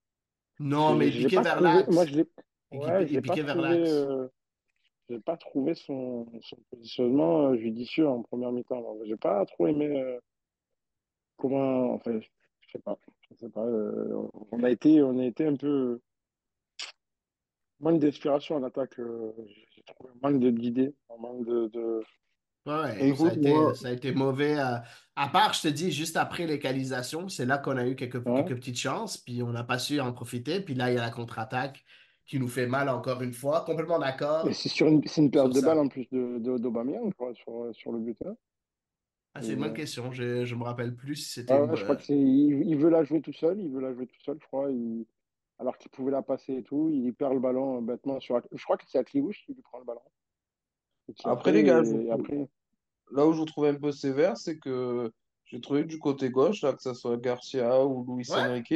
Non, 0.59 0.95
mais 0.95 1.07
il 1.07 1.25
piquait 1.25 1.41
vers 1.41 1.61
l'axe. 1.61 1.89
moi 1.89 2.05
je 2.05 2.15
l'ai, 2.17 2.25
ouais, 2.71 3.05
vers 3.05 3.61
l'axe. 3.61 4.05
Euh, 5.09 5.15
j'ai 5.15 5.19
pas 5.19 5.37
trouvé 5.37 5.73
son, 5.75 6.27
son 6.41 6.57
positionnement 6.71 7.49
euh, 7.49 7.57
judicieux 7.57 8.07
en 8.07 8.21
première 8.23 8.51
mi-temps. 8.51 8.81
moi. 8.81 8.95
J'ai 9.05 9.17
pas 9.17 9.45
trop 9.45 9.67
aimé 9.67 9.87
euh, 9.87 10.19
comment, 11.37 11.93
enfin, 11.93 12.19
je 12.19 12.71
sais 12.71 12.79
pas, 12.79 12.97
je 13.29 13.35
sais 13.35 13.49
pas. 13.49 13.65
euh, 13.65 14.27
on 14.51 14.63
a 14.63 14.69
été, 14.69 15.01
on 15.01 15.17
a 15.19 15.25
été 15.25 15.45
un 15.45 15.55
peu 15.55 16.01
manque 17.79 17.99
d'inspiration 17.99 18.55
en 18.55 18.63
attaque. 18.63 18.99
euh, 18.99 19.31
j'ai 19.75 19.83
trouvé 19.83 20.11
manque 20.21 20.39
de- 20.39 20.49
d'idées, 20.49 20.95
un 21.09 21.17
manque 21.21 21.45
de, 21.45 21.67
de... 21.67 22.03
Ouais, 22.65 23.15
ça 23.15 23.29
a 23.29 23.33
été, 23.33 23.73
ça 23.75 23.87
a 23.87 23.91
été 23.91 24.11
mauvais. 24.11 24.59
euh, 24.59 24.75
à 25.15 25.29
part, 25.29 25.53
je 25.53 25.61
te 25.61 25.67
dis, 25.69 25.89
juste 25.91 26.17
après 26.17 26.45
l'égalisation, 26.45 27.29
c'est 27.29 27.45
là 27.45 27.57
qu'on 27.57 27.77
a 27.77 27.87
eu 27.87 27.95
quelques, 27.95 28.25
Ouais. 28.25 28.43
quelques 28.43 28.57
petites 28.59 28.77
chances, 28.79 29.17
puis 29.17 29.41
on 29.41 29.51
n'a 29.51 29.63
pas 29.63 29.79
su 29.79 30.01
en 30.01 30.11
profiter. 30.11 30.59
Puis 30.59 30.73
là, 30.73 30.91
il 30.91 30.95
y 30.95 30.97
a 30.97 31.01
la 31.01 31.09
contre-attaque 31.11 31.85
qui 32.27 32.39
nous 32.39 32.47
fait 32.47 32.67
mal 32.67 32.89
encore 32.89 33.21
une 33.21 33.33
fois. 33.33 33.63
Complètement 33.65 33.99
d'accord 33.99 34.47
c'est 34.51 34.69
sur 34.69 34.87
une, 34.87 35.01
c'est 35.07 35.21
une 35.21 35.31
perte 35.31 35.53
de 35.53 35.61
balle 35.61 35.79
en 35.79 35.87
plus 35.87 36.07
de, 36.11 36.39
de, 36.39 36.57
d'Aubameyang, 36.57 37.09
je 37.09 37.15
crois, 37.15 37.33
sur, 37.33 37.69
sur 37.73 37.91
le 37.91 37.99
but. 37.99 38.17
hein. 38.25 38.35
Ah, 39.33 39.41
c'est 39.41 39.53
une 39.53 39.59
bonne 39.59 39.69
euh, 39.69 39.73
question. 39.73 40.11
Je 40.11 40.23
ne 40.23 40.55
me 40.59 40.63
rappelle 40.63 40.95
plus 40.95 41.15
si 41.15 41.33
c'était 41.33 41.53
ah 41.53 41.63
une. 41.63 41.69
ouais, 41.69 41.77
je 41.77 41.83
crois 41.83 41.95
bo- 41.95 41.99
que 42.01 42.05
c'est, 42.05 42.17
il, 42.17 42.63
il 42.67 42.75
veut 42.77 42.89
la 42.89 43.03
jouer 43.03 43.21
tout 43.21 43.33
seul, 43.33 43.59
il 43.59 43.69
veut 43.71 43.81
la 43.81 43.93
jouer 43.93 44.07
tout 44.07 44.19
seul, 44.23 44.37
je 44.41 44.45
crois. 44.47 44.69
il- 44.71 45.05
alors 45.59 45.77
qu'il 45.79 45.89
pouvait 45.89 46.11
la 46.11 46.21
passer 46.21 46.53
et 46.57 46.63
tout, 46.63 46.89
il 46.93 47.13
perd 47.15 47.33
le 47.33 47.39
ballon 47.39 47.77
euh, 47.77 47.81
bêtement 47.81 48.19
sur. 48.19 48.39
Je 48.51 48.63
crois 48.63 48.77
que 48.77 48.83
c'est 48.87 48.99
Akliouche 48.99 49.43
qui 49.45 49.53
lui 49.53 49.61
prend 49.63 49.79
le 49.79 49.85
ballon. 49.85 50.01
Après, 51.23 51.51
les 51.51 51.63
gars, 51.63 51.83
je 51.83 52.11
après, 52.11 52.47
là 53.11 53.25
où 53.25 53.33
je 53.33 53.39
vous 53.39 53.45
trouve 53.45 53.65
un 53.65 53.75
peu 53.75 53.91
sévère, 53.91 54.37
c'est 54.37 54.59
que 54.59 55.11
j'ai 55.45 55.61
trouvé 55.61 55.83
que 55.83 55.87
du 55.87 55.99
côté 55.99 56.29
gauche, 56.29 56.61
là, 56.61 56.73
que 56.73 56.81
ce 56.81 56.93
soit 56.93 57.17
Garcia 57.17 57.85
ou 57.85 58.05
Luis 58.17 58.27
Ouais. 58.29 58.41
Enrique, 58.41 58.75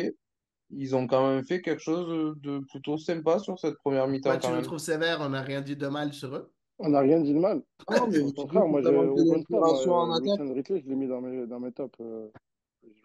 ils 0.74 0.96
ont 0.96 1.08
quand 1.08 1.28
même 1.30 1.44
fait 1.44 1.62
quelque 1.62 1.82
chose 1.82 2.36
de 2.42 2.60
plutôt 2.60 2.98
sympa 2.98 3.40
sur 3.40 3.60
cette 3.60 3.78
première 3.80 4.08
mi-temps 4.08 4.38
tu 4.40 4.48
même. 4.52 4.62
trouves 4.62 4.80
sévères? 4.80 5.20
On 5.22 5.30
n'a 5.30 5.42
rien 5.42 5.62
dit 5.62 5.76
de 5.76 5.88
mal 5.88 6.14
sur 6.14 6.36
eux. 6.36 6.52
on 6.80 6.90
n'a 6.90 7.00
rien 7.00 7.20
dit 7.22 7.34
de 7.34 7.40
mal. 7.40 7.62
Non, 7.90 8.08
mais 8.10 8.20
Au 8.20 8.28
je 8.30 8.34
contraire, 8.34 8.68
moi, 8.68 8.82
je, 8.82 8.88
euh, 8.88 10.80
je 10.84 10.90
l'ai 10.90 10.96
mis 10.96 11.08
dans 11.08 11.22
mes, 11.22 11.46
dans 11.48 11.60
mes 11.60 11.72
tops. 11.72 12.00
euh, 12.02 12.30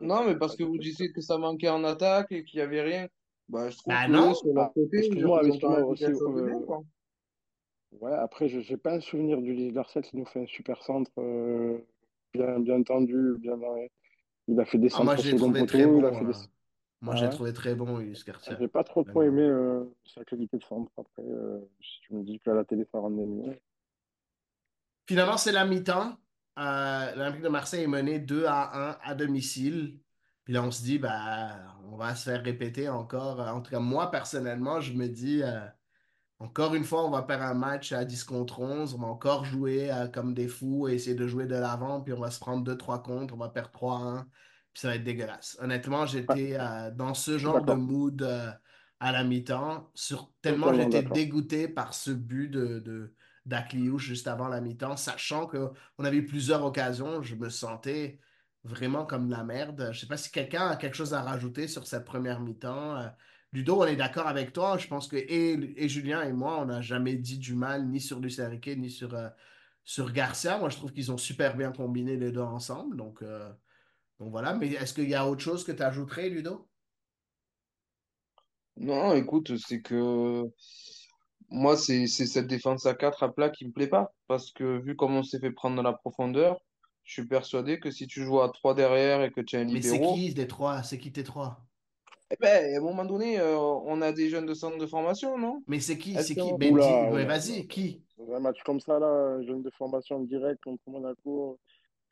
Non, 0.01 0.25
mais 0.25 0.37
parce 0.37 0.57
que 0.57 0.65
vous 0.65 0.79
disiez 0.79 1.13
que 1.13 1.21
ça 1.21 1.39
manquait 1.39 1.69
en 1.69 1.85
attaque 1.85 2.33
et 2.33 2.45
qu'il 2.45 2.59
n'y 2.59 2.63
avait 2.65 2.83
rien. 2.83 3.09
Bah, 3.49 3.71
je 3.71 3.77
trouve 3.77 3.93
Bah 3.93 4.07
que 4.07 4.13
non. 4.13 4.35
sur 4.35 4.53
leur 4.55 4.73
côté, 4.73 4.99
excuse-moi, 4.99 5.43
excuse-moi 5.47 5.83
aussi. 5.85 6.05
euh. 6.05 6.65
Ouais, 8.01 8.13
après, 8.13 8.49
je 8.49 8.59
n'ai 8.59 8.77
pas 8.77 8.95
un 8.95 9.01
souvenir 9.01 9.41
du 9.41 9.73
Garcia 9.73 10.03
qui 10.03 10.17
nous 10.17 10.25
fait 10.27 10.43
un 10.43 10.47
super 10.47 10.83
centre 10.83 11.11
euh, 11.19 11.79
bien, 12.35 12.59
bien 12.61 12.83
tendu. 12.83 13.37
Bien 13.39 13.57
Il 14.49 14.59
a 14.61 14.65
fait 14.65 14.79
des 14.79 14.89
Ah, 14.93 15.05
moi, 15.05 15.17
centres 15.17 15.23
l'ai 15.25 15.31
second 15.33 15.53
trouvé 15.53 15.67
très 15.67 15.85
poteau. 15.85 15.99
Il 15.99 16.05
a 16.05 16.11
bon. 16.11 16.19
fait 16.19 16.25
des... 16.25 16.33
Moi, 17.01 17.15
Ah 17.15 17.17
je 17.17 17.23
l'ai 17.25 17.29
ouais? 17.29 17.31
trouvé 17.31 17.53
très 17.53 17.75
bon, 17.75 17.99
Luis 17.99 18.23
Garcia. 18.27 18.57
J'ai 18.59 18.69
pas 18.69 18.85
trop 18.85 19.05
trop 19.05 19.23
aimé 19.23 19.43
euh, 19.43 19.85
sa 20.05 20.25
qualité 20.25 20.57
de 20.59 20.63
centre. 20.65 20.91
Après, 20.97 21.23
euh, 21.23 21.61
si 21.81 22.01
tu 22.03 22.15
me 22.15 22.23
dis 22.25 22.39
qu'à 22.41 22.55
la 22.55 22.65
télé, 22.65 22.87
ça 22.93 22.99
rendait 22.99 23.27
mieux. 23.27 23.59
Finalement, 25.07 25.37
c'est 25.37 25.53
la 25.53 25.65
mi-temps. 25.65 26.17
Euh, 26.59 27.15
L'Olympique 27.15 27.43
de 27.43 27.49
Marseille 27.49 27.85
est 27.85 27.87
mené 27.87 28.19
2 28.19 28.47
à 28.47 28.91
1 28.93 28.99
à 29.03 29.15
domicile. 29.15 30.01
Puis 30.45 30.55
là, 30.55 30.63
on 30.63 30.71
se 30.71 30.83
dit, 30.83 30.99
bah, 30.99 31.77
on 31.91 31.97
va 31.97 32.15
se 32.15 32.25
faire 32.31 32.43
répéter 32.43 32.89
encore. 32.89 33.41
En 33.41 33.61
tout 33.61 33.71
cas, 33.71 33.79
moi, 33.81 34.11
personnellement, 34.11 34.81
je 34.81 34.93
me 34.95 35.09
dis, 35.09 35.43
euh, 35.43 35.61
encore 36.41 36.75
une 36.75 36.85
fois, 36.85 37.07
on 37.07 37.11
va 37.11 37.25
faire 37.25 37.43
un 37.43 37.55
match 37.55 37.93
à 37.93 38.05
10 38.05 38.25
contre 38.25 38.61
11. 38.61 38.95
On 38.95 38.99
va 39.01 39.09
encore 39.09 39.45
jouer 39.45 39.93
euh, 39.93 40.09
comme 40.09 40.35
des 40.35 40.49
fous 40.49 40.89
et 40.89 40.95
essayer 40.95 41.17
de 41.17 41.27
jouer 41.29 41.47
de 41.47 41.57
l'avant. 41.57 42.03
Puis 42.03 42.13
on 42.15 42.21
va 42.21 42.31
se 42.31 42.41
prendre 42.41 42.65
2-3 42.65 43.03
contre. 43.03 43.35
On 43.35 43.39
va 43.39 43.49
perdre 43.51 43.73
3 43.73 43.99
à 43.99 44.03
1. 44.03 44.29
Puis 44.77 44.83
ça 44.83 44.89
va 44.89 44.97
être 44.97 45.05
dégueulasse. 45.05 45.57
Honnêtement, 45.63 46.05
j'étais 46.05 46.55
euh, 46.61 46.91
dans 46.91 47.15
ce 47.15 47.39
genre 47.39 47.65
de 47.65 47.73
mood 47.73 48.21
euh, 48.21 48.51
à 49.01 49.11
la 49.11 49.25
mi-temps. 49.25 49.91
Sur, 49.95 50.31
tellement 50.43 50.75
j'étais 50.75 51.03
dégoûté 51.03 51.67
par 51.67 51.95
ce 51.95 52.11
but 52.11 52.51
de, 52.51 52.81
de, 52.81 53.15
juste 53.97 54.29
avant 54.29 54.49
la 54.49 54.61
mi-temps, 54.61 54.99
sachant 54.99 55.47
qu'on 55.47 56.05
avait 56.05 56.19
eu 56.19 56.27
plusieurs 56.27 56.63
occasions. 56.63 57.23
Je 57.23 57.37
me 57.37 57.49
sentais 57.49 58.21
vraiment 58.65 59.07
comme 59.07 59.29
de 59.29 59.33
la 59.35 59.45
merde. 59.45 59.81
Je 59.93 59.97
ne 59.97 60.01
sais 60.01 60.07
pas 60.09 60.19
si 60.19 60.31
quelqu'un 60.31 60.67
a 60.69 60.77
quelque 60.77 60.95
chose 60.95 61.15
à 61.15 61.23
rajouter 61.23 61.69
sur 61.69 61.87
cette 61.87 62.05
première 62.05 62.41
mi-temps. 62.41 62.99
Euh, 62.99 63.09
Ludo, 63.55 63.81
on 63.81 63.87
est 63.87 63.97
d'accord 63.97 64.27
avec 64.27 64.53
toi. 64.53 64.77
Je 64.77 64.89
pense 64.89 65.09
que 65.09 65.17
et, 65.17 65.83
et 65.83 65.89
Julien 65.89 66.21
et 66.21 66.35
moi, 66.35 66.61
on 66.61 66.67
n'a 66.67 66.83
jamais 66.83 67.15
dit 67.15 67.39
du 67.39 67.55
mal 67.55 67.89
ni 67.89 67.99
sur 67.99 68.21
Luis 68.21 68.37
Enrique 68.43 68.77
ni 68.77 68.91
sur, 68.91 69.15
euh, 69.15 69.31
sur 69.85 70.13
Garcia. 70.13 70.59
Moi, 70.59 70.69
je 70.69 70.77
trouve 70.77 70.93
qu'ils 70.93 71.11
ont 71.11 71.17
super 71.17 71.57
bien 71.57 71.73
combiné 71.73 72.19
les 72.19 72.31
deux 72.31 72.43
ensemble. 72.43 72.99
Donc, 72.99 73.23
euh, 73.23 73.51
donc 74.19 74.31
voilà. 74.31 74.55
Mais 74.55 74.69
est-ce 74.73 74.95
qu'il 74.95 75.09
y 75.09 75.15
a 75.15 75.27
autre 75.27 75.43
chose 75.43 75.65
que 75.65 75.73
tu 75.73 75.83
ajouterais, 75.83 76.29
Ludo? 76.29 76.69
Non, 78.77 79.15
écoute, 79.15 79.57
c'est 79.57 79.81
que 79.81 80.45
moi, 81.49 81.77
c'est 81.77 82.07
cette 82.07 82.47
défense 82.47 82.87
à 82.87 82.95
4 82.95 83.23
à 83.23 83.33
plat 83.33 83.51
qui 83.51 83.67
me 83.67 83.73
plaît 83.73 83.89
pas. 83.89 84.13
Parce 84.27 84.51
que 84.53 84.79
vu 84.79 84.97
comment 84.97 85.21
on 85.21 85.23
s'est 85.23 85.41
fait 85.41 85.51
prendre 85.51 85.77
dans 85.77 85.83
la 85.83 85.93
profondeur, 85.93 86.61
je 87.05 87.13
suis 87.13 87.27
persuadé 87.27 87.79
que 87.79 87.91
si 87.91 88.07
tu 88.07 88.23
joues 88.23 88.41
à 88.41 88.51
3 88.51 88.75
derrière 88.75 89.23
et 89.23 89.31
que 89.31 89.41
tu 89.41 89.57
as 89.57 89.61
un 89.61 89.65
Mais 89.65 89.81
c'est 89.81 90.01
qui 90.01 90.29
les 90.31 90.47
trois? 90.47 90.83
C'est 90.83 90.99
qui 90.99 91.13
tes 91.13 91.25
trois? 91.25 91.67
eh 92.31 92.37
ben, 92.41 92.75
à 92.75 92.79
un 92.79 92.81
moment 92.81 93.05
donné, 93.05 93.39
euh, 93.39 93.57
on 93.57 94.03
a 94.03 94.13
des 94.13 94.29
jeunes 94.29 94.47
de 94.47 94.55
centre 94.55 94.79
de 94.79 94.87
formation, 94.87 95.39
non? 95.39 95.63
Mais 95.69 95.79
c'est 95.79 95.97
qui? 95.97 96.13
C'est 96.15 96.35
qui? 96.35 96.53
Ben, 96.55 96.75
ouais, 96.75 97.11
oula, 97.13 97.25
vas-y, 97.25 97.69
qui? 97.69 98.03
Dans 98.19 98.35
un 98.35 98.41
match 98.41 98.61
comme 98.65 98.81
ça, 98.81 98.99
là, 98.99 99.41
jeune 99.43 99.63
de 99.63 99.71
formation 99.71 100.21
directe 100.21 100.65
contre 100.65 100.83
Monaco, 100.89 101.61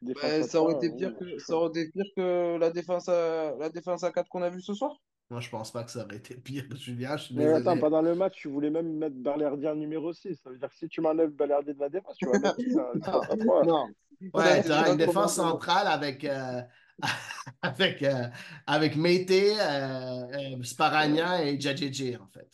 défense 0.03 0.39
Ben, 0.39 0.43
à 0.43 0.49
ça 0.49 0.61
aurait 0.63 0.75
3, 0.75 0.77
été 0.77 0.91
pire 0.91 1.13
ouh, 1.13 1.19
que, 1.19 1.39
ça 1.39 1.57
aurait 1.57 1.69
été 1.83 1.91
pire 1.93 2.05
que 2.17 2.57
la 2.59 2.71
défense 2.71 3.09
à, 3.09 3.55
la 3.57 3.71
défense 3.71 4.03
à 4.05 4.13
4 4.13 4.29
qu'on 4.29 4.43
a 4.43 4.51
vue 4.51 4.63
ce 4.63 4.75
soir. 4.75 5.01
Moi, 5.31 5.41
je 5.41 5.51
pense 5.51 5.71
pas 5.73 5.85
que 5.85 5.91
ça 5.91 6.05
aurait 6.05 6.17
été 6.17 6.35
pire, 6.37 6.65
Julien. 6.77 7.17
Je 7.19 7.25
suis 7.25 7.35
Mais 7.35 7.49
attends, 7.53 7.77
désolé. 7.77 7.79
pendant 7.79 8.03
le 8.03 8.15
match, 8.15 8.37
tu 8.37 8.49
voulais 8.49 8.71
même 8.71 8.97
mettre 8.97 9.17
Balerdi 9.17 9.67
en 9.69 9.75
numéro 9.77 10.13
6. 10.13 10.37
Ça 10.43 10.51
veut 10.51 10.59
dire 10.59 10.69
que 10.69 10.77
si 10.77 10.89
tu 10.89 11.01
m'enlèves 11.01 11.31
Balerdi 11.31 11.75
de 11.75 11.81
la 11.81 11.89
défense, 11.89 12.17
tu 12.19 12.29
vas 12.29 12.39
mettre 12.39 12.59
qui 12.59 12.75
dans 12.75 12.89
la 12.89 12.97
défense 12.97 13.31
à 13.31 13.37
3? 13.37 13.65
Non. 13.65 13.95
Ouais, 14.35 14.63
tu 14.65 14.73
C'est 14.73 14.73
auras 14.73 14.89
une 14.91 14.97
défense 14.97 15.35
centrale 15.37 15.87
avec, 15.89 16.25
euh, 16.25 16.63
avec, 17.63 18.03
euh, 18.03 18.29
avec 18.67 18.97
Mété, 18.97 19.55
euh, 19.61 20.27
euh, 20.59 20.63
Sparagna 20.63 21.45
et 21.45 21.59
Djadjedje, 21.61 22.17
en 22.21 22.29
fait. 22.29 22.49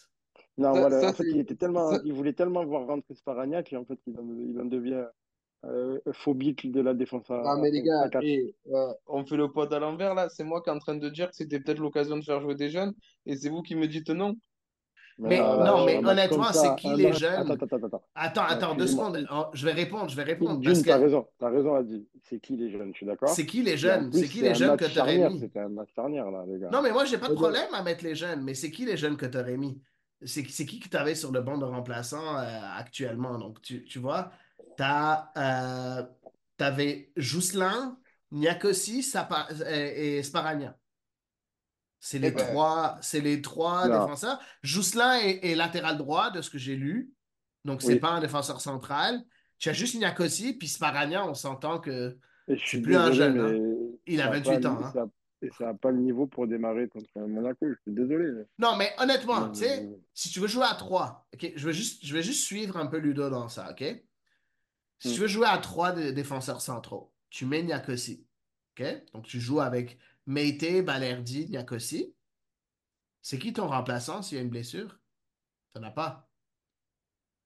Non, 0.58 0.74
Ça, 0.74 0.78
voilà. 0.78 1.00
ça 1.00 1.10
En 1.10 1.14
fait, 1.14 1.24
c'est. 1.24 1.30
il 1.30 1.38
était 1.40 1.56
tellement, 1.56 1.92
ça- 1.92 2.00
il 2.02 2.12
voulait 2.12 2.32
tellement 2.34 2.64
voir 2.64 2.86
rentrer 2.86 3.14
Sparagna 3.14 3.62
qu'en 3.62 3.84
fait, 3.84 3.98
il 4.06 4.18
en, 4.18 4.24
il 4.38 4.60
en 4.60 4.64
devient 4.66 5.06
euh, 5.64 5.98
phobique 6.12 6.70
de 6.72 6.80
la 6.80 6.94
défense 6.94 7.30
à, 7.30 7.52
à, 7.52 7.56
mais 7.56 7.70
les 7.70 7.82
gars, 7.82 8.00
à 8.02 8.08
4. 8.08 8.24
et, 8.24 8.54
euh, 8.72 8.92
on 9.06 9.26
fait 9.26 9.36
le 9.36 9.52
pod 9.52 9.72
à 9.72 9.78
l'envers 9.78 10.14
là. 10.14 10.28
C'est 10.30 10.44
moi 10.44 10.62
qui 10.62 10.70
est 10.70 10.72
en 10.72 10.78
train 10.78 10.94
de 10.94 11.08
dire 11.08 11.28
que 11.28 11.36
c'était 11.36 11.60
peut-être 11.60 11.80
l'occasion 11.80 12.16
de 12.16 12.24
faire 12.24 12.40
jouer 12.40 12.54
des 12.54 12.70
jeunes. 12.70 12.94
Et 13.26 13.36
c'est 13.36 13.50
vous 13.50 13.62
qui 13.62 13.74
me 13.74 13.86
dites 13.86 14.10
non. 14.10 14.36
Mais 15.18 15.36
là, 15.36 15.56
non, 15.58 15.84
là, 15.84 15.84
mais 15.84 15.98
honnêtement, 15.98 16.50
c'est 16.52 16.74
qui 16.76 16.94
les 16.94 17.12
jeunes? 17.12 17.50
Attends, 17.50 17.52
attends, 17.52 17.86
attends. 17.86 18.02
Attends, 18.14 18.42
attends, 18.44 18.74
deux 18.74 18.86
secondes. 18.86 19.26
Oh, 19.30 19.44
Je 19.52 19.66
vais 19.66 19.72
répondre, 19.72 20.08
je 20.08 20.16
vais 20.16 20.22
répondre. 20.22 20.62
Parce 20.62 20.76
June, 20.76 20.82
que 20.82 20.88
t'as 20.88 20.96
raison, 20.96 21.26
t'as 21.38 21.50
raison, 21.50 21.74
Adi. 21.74 22.08
C'est 22.22 22.40
qui 22.40 22.56
les 22.56 22.70
jeunes, 22.70 22.92
je 22.92 22.96
suis 22.96 23.06
d'accord? 23.06 23.28
c'est 23.28 23.44
qui 23.44 23.62
les 23.62 23.76
jeunes? 23.76 24.10
C'est 24.12 24.28
qui 24.28 24.40
les 24.40 24.50
un 24.50 24.54
jeunes 24.54 24.76
que 24.78 24.86
tu 24.86 24.98
aurais 24.98 25.10
charnière, 25.10 25.30
mis? 25.30 25.40
C'était 25.40 25.58
un 25.60 25.68
match 25.68 25.90
charnière, 25.94 26.30
là, 26.30 26.44
les 26.48 26.58
gars. 26.58 26.70
Non, 26.72 26.80
mais 26.80 26.92
moi, 26.92 27.04
j'ai 27.04 27.18
pas 27.18 27.28
de 27.28 27.34
problème 27.34 27.68
à 27.74 27.82
mettre 27.82 28.02
les 28.02 28.14
jeunes, 28.14 28.42
mais 28.42 28.54
c'est 28.54 28.70
qui 28.70 28.86
les 28.86 28.96
jeunes 28.96 29.18
que 29.18 29.26
tu 29.26 29.36
aurais 29.36 29.58
mis? 29.58 29.78
C'est 30.22 30.46
c'est 30.48 30.64
qui 30.66 30.80
que 30.80 30.88
tu 30.88 30.96
avais 30.96 31.14
sur 31.14 31.32
le 31.32 31.40
banc 31.40 31.58
de 31.58 31.64
remplaçants 31.64 32.38
euh, 32.38 32.60
actuellement? 32.78 33.38
Donc, 33.38 33.60
tu, 33.60 33.84
tu 33.84 33.98
vois, 33.98 34.30
tu 36.58 36.64
avais 36.64 37.12
Jousselin, 37.16 37.98
Niakosi 38.32 39.02
Sapa- 39.02 39.48
et, 39.68 40.18
et 40.18 40.22
Sparagna. 40.22 40.76
C'est 42.02 42.18
les 42.18 42.28
Eh 42.28 42.30
ben, 42.30 42.46
trois, 42.46 42.98
c'est 43.02 43.20
les 43.20 43.42
trois 43.42 43.86
Non. 43.88 44.00
défenseurs. 44.00 44.40
Jousselin 44.62 45.18
est, 45.18 45.44
est 45.44 45.54
latéral 45.54 45.98
droit, 45.98 46.30
de 46.30 46.40
ce 46.40 46.48
que 46.48 46.56
j'ai 46.58 46.76
lu. 46.76 47.12
Donc, 47.64 47.82
c'est 47.82 47.94
Oui. 47.94 47.98
pas 48.00 48.10
un 48.10 48.20
défenseur 48.20 48.60
central. 48.60 49.20
Tu 49.58 49.68
as 49.68 49.74
juste 49.74 49.96
Niakosi, 49.96 50.54
puis 50.54 50.68
Sparagna, 50.68 51.26
on 51.26 51.34
s'entend 51.34 51.78
que 51.78 52.16
je 52.48 52.54
c'est 52.54 52.66
suis 52.66 52.80
plus 52.80 52.96
un 52.96 53.12
jeune. 53.12 53.38
hein. 53.38 53.98
Il 54.06 54.20
a 54.22 54.24
ça 54.24 54.30
28 54.30 54.60
pas, 54.62 54.70
ans. 54.70 54.78
hein. 54.82 54.90
ça- 54.94 55.06
et 55.42 55.50
ça 55.58 55.64
n'a 55.66 55.74
pas 55.74 55.90
le 55.90 55.98
niveau 55.98 56.26
pour 56.26 56.46
démarrer 56.46 56.88
contre 56.88 57.08
Monaco. 57.16 57.66
Je 57.66 57.74
suis 57.82 57.92
désolé. 57.92 58.30
Non, 58.58 58.76
mais 58.76 58.92
honnêtement, 58.98 59.48
Non, 59.48 59.52
si 60.14 60.30
tu 60.30 60.38
veux 60.40 60.46
jouer 60.48 60.64
à 60.70 60.74
3, 60.74 61.26
ok, 61.34 61.52
je 61.56 61.66
vais 61.66 61.72
juste, 61.72 62.04
je 62.04 62.14
vais 62.14 62.22
juste 62.22 62.42
suivre 62.44 62.76
un 62.76 62.86
peu 62.86 62.98
Ludo 62.98 63.28
dans 63.30 63.48
ça, 63.48 63.70
ok? 63.70 63.82
Si 65.00 65.08
Mm. 65.08 65.12
tu 65.14 65.20
veux 65.20 65.26
jouer 65.26 65.46
à 65.46 65.58
3 65.58 65.92
défenseurs 65.92 66.60
centraux, 66.60 67.12
tu 67.30 67.46
mets 67.46 67.62
Niakosi, 67.62 68.26
ok? 68.78 68.86
Donc 69.12 69.26
tu 69.26 69.40
joues 69.40 69.60
avec 69.60 69.98
Meite, 70.26 70.84
Balerdi, 70.84 71.48
Niakosi. 71.48 72.14
C'est 73.22 73.38
qui 73.38 73.52
ton 73.52 73.66
remplaçant 73.68 74.22
s'il 74.22 74.36
y 74.38 74.40
a 74.40 74.44
une 74.44 74.50
blessure? 74.50 74.98
T'en 75.74 75.82
as 75.82 75.90
pas. 75.90 76.30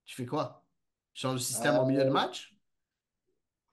Tu 0.04 0.14
fais 0.14 0.26
quoi? 0.26 0.64
Tu 1.14 1.22
changes 1.22 1.34
de 1.34 1.44
système 1.44 1.76
au 1.78 1.86
milieu 1.86 2.04
de 2.04 2.10
match? 2.10 2.54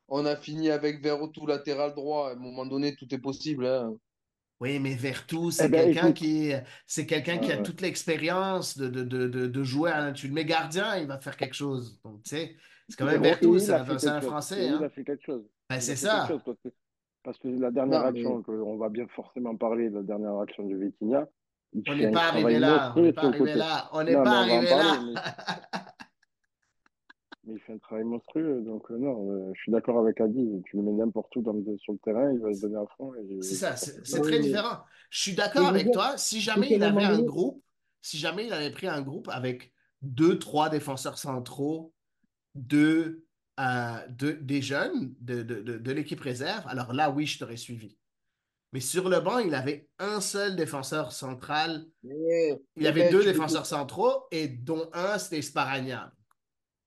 On 0.07 0.25
a 0.25 0.36
fini 0.36 0.69
avec 0.69 1.01
Verretou 1.01 1.47
latéral 1.47 1.93
droit. 1.95 2.29
À 2.29 2.34
un 2.34 2.36
moment 2.36 2.65
donné, 2.65 2.95
tout 2.95 3.13
est 3.13 3.19
possible. 3.19 3.65
hein. 3.65 3.93
Oui, 4.59 4.77
mais 4.79 4.93
Vertu, 4.93 5.51
c'est 5.51 5.65
Eh 5.65 5.69
ben, 5.69 5.86
quelqu'un 5.86 6.07
écoute. 6.09 6.17
qui, 6.17 6.51
c'est 6.86 7.07
quelqu'un 7.07 7.39
qui 7.39 7.51
a 7.51 7.57
Ouais. 7.57 7.63
toute 7.63 7.82
l'expérience 7.82 8.77
de, 8.77 8.89
de, 8.89 9.03
de, 9.03 9.27
de, 9.27 9.47
de 9.47 9.63
jouer. 9.63 9.91
à- 9.91 10.11
tu 10.11 10.27
le 10.27 10.34
mets 10.34 10.45
gardien, 10.45 10.97
il 10.97 11.07
va 11.07 11.19
faire 11.19 11.36
quelque 11.36 11.55
chose. 11.55 11.99
Donc, 12.03 12.21
tu 12.23 12.29
sais, 12.29 12.55
c'est 12.91 12.97
quand 12.97 13.05
même 13.05 13.23
il 13.41 13.59
c'est 13.61 14.07
un. 14.07 14.21
Français. 14.21 14.65
Il 14.67 14.73
Hein? 14.73 14.81
a 14.83 14.89
fait 14.89 15.03
quelque 15.03 15.23
chose. 15.25 15.43
Ben, 15.69 15.79
c'est 15.79 15.95
ça. 15.95 16.27
chose 16.27 16.41
parce 16.45 16.57
que, 16.63 16.69
parce 17.23 17.37
que 17.39 17.47
la 17.47 17.71
dernière 17.71 18.01
Non, 18.01 18.07
action, 18.07 18.41
que 18.43 18.51
on 18.51 18.77
va 18.77 18.89
bien 18.89 19.07
forcément 19.15 19.55
parler, 19.55 19.89
la 19.89 20.01
dernière 20.03 20.37
action 20.39 20.65
de 20.67 20.75
Vitinha, 20.75 21.27
On 21.87 21.95
n'est 21.95 22.11
pas 22.11 22.27
arrivé 22.29 22.59
là. 22.59 22.93
On 22.95 23.01
n'est 23.01 23.13
pas 23.13 23.23
arrivé 23.25 23.53
là. 23.53 23.89
On 23.93 24.03
n'est 24.03 24.13
pas 24.13 24.39
arrivé 24.41 24.69
là. 24.69 24.99
Mais 27.43 27.55
il 27.55 27.59
fait 27.61 27.73
un 27.73 27.77
travail 27.79 28.03
monstrueux. 28.03 28.61
Donc, 28.61 28.91
euh, 28.91 28.97
non, 28.97 29.31
euh, 29.31 29.51
je 29.55 29.61
suis 29.61 29.71
d'accord 29.71 29.97
avec 29.99 30.21
Adi. 30.21 30.61
Tu 30.65 30.75
le 30.77 30.83
mets 30.83 30.91
n'importe 30.91 31.35
où 31.35 31.41
dans 31.41 31.53
le- 31.53 31.77
sur 31.79 31.93
le 31.93 31.99
terrain, 31.99 32.31
il 32.31 32.39
va 32.39 32.53
se 32.53 32.61
donner 32.61 32.75
à 32.77 32.85
fond. 32.97 33.13
Et 33.15 33.41
C'est 33.41 33.55
ça, 33.55 33.75
c'est 33.75 34.21
très 34.21 34.39
différent. 34.39 34.77
Je 35.09 35.21
suis 35.21 35.33
d'accord 35.35 35.67
avec 35.67 35.91
toi. 35.91 36.17
Si 36.17 36.39
jamais 36.39 36.69
il 36.71 36.83
avait 36.83 37.03
un 37.03 37.21
groupe, 37.21 37.63
si 38.01 38.17
jamais 38.17 38.45
il 38.45 38.53
avait 38.53 38.69
pris 38.71 38.87
un 38.87 39.01
groupe 39.01 39.27
avec 39.29 39.73
deux, 40.03 40.37
trois 40.37 40.69
défenseurs 40.69 41.17
centraux, 41.17 41.93
euh, 42.57 44.07
deux- 44.09 44.33
des 44.41 44.61
jeunes 44.61 45.15
de, 45.19 45.43
de, 45.43 45.61
de, 45.61 45.77
de 45.77 45.91
l'équipe 45.91 46.19
réserve, 46.19 46.65
alors 46.67 46.93
là, 46.93 47.09
oui, 47.11 47.25
je 47.25 47.39
t'aurais 47.39 47.57
suivi. 47.57 47.97
Mais 48.73 48.79
sur 48.79 49.09
le 49.09 49.19
banc, 49.19 49.39
il 49.39 49.53
avait 49.53 49.89
un 49.99 50.21
seul 50.21 50.55
défenseur 50.55 51.11
central. 51.11 51.85
Eh, 52.05 52.53
Il 52.77 52.85
eh 52.85 52.87
avait 52.87 53.03
ben, 53.03 53.11
deux 53.11 53.19
peux- 53.19 53.25
défenseurs 53.25 53.65
centraux 53.65 54.25
et 54.31 54.47
dont 54.47 54.89
un, 54.93 55.17
c'était 55.17 55.41
Sparagna. 55.41 56.13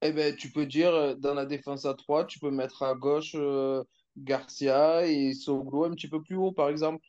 Eh 0.01 0.11
ben, 0.11 0.35
tu 0.35 0.51
peux 0.51 0.65
dire, 0.65 0.93
euh, 0.93 1.13
dans 1.15 1.33
la 1.33 1.45
défense 1.45 1.85
à 1.85 1.93
3, 1.93 2.25
tu 2.25 2.39
peux 2.39 2.49
mettre 2.51 2.81
à 2.83 2.95
gauche 2.95 3.33
euh, 3.35 3.83
Garcia 4.17 5.05
et 5.05 5.33
Soglo 5.33 5.85
un 5.85 5.91
petit 5.91 6.07
peu 6.09 6.21
plus 6.23 6.35
haut, 6.35 6.51
par 6.51 6.69
exemple. 6.69 7.05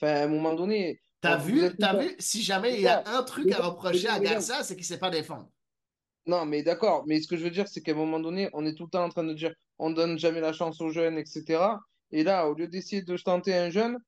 Enfin, 0.00 0.12
à 0.12 0.24
un 0.24 0.28
moment 0.28 0.54
donné, 0.54 1.00
T'as 1.20 1.38
vu, 1.38 2.14
si 2.18 2.42
jamais 2.42 2.74
il 2.74 2.82
y 2.82 2.86
a 2.88 3.02
un 3.06 3.22
truc 3.24 3.50
à 3.50 3.62
reprocher 3.62 4.06
à. 4.08 4.20
Garcia, 4.20 4.62
c'est 4.62 4.76
qu'il 4.76 4.84
sait 4.84 4.98
pas 4.98 5.10
défendre. 5.10 5.50
Non, 6.26 6.44
mais 6.44 6.62
d'accord. 6.62 7.04
Mais 7.06 7.20
ce 7.20 7.28
que 7.28 7.36
je 7.36 7.44
veux 7.44 7.50
dire, 7.50 7.68
c'est 7.68 7.82
qu'à 7.82 7.92
un 7.92 7.94
moment 7.94 8.18
donné, 8.20 8.48
on 8.52 8.66
est 8.66 8.74
tout 8.74 8.84
le 8.84 8.90
temps 8.90 9.04
en 9.04 9.08
train 9.08 9.24
de 9.24 9.32
dire 9.32 9.54
on 9.78 9.90
donne 9.90 10.18
jamais 10.18 10.40
la 10.40 10.52
chance 10.52 10.80
aux 10.80 10.90
jeunes, 10.90 11.18
etc. 11.18 11.78
Et 12.10 12.24
là, 12.24 12.48
au 12.48 12.54
lieu 12.54 12.68
d'essayer 12.68 13.02
de 13.02 13.16
tenter 13.16 13.54
un 13.54 13.70
jeune, 13.70 13.98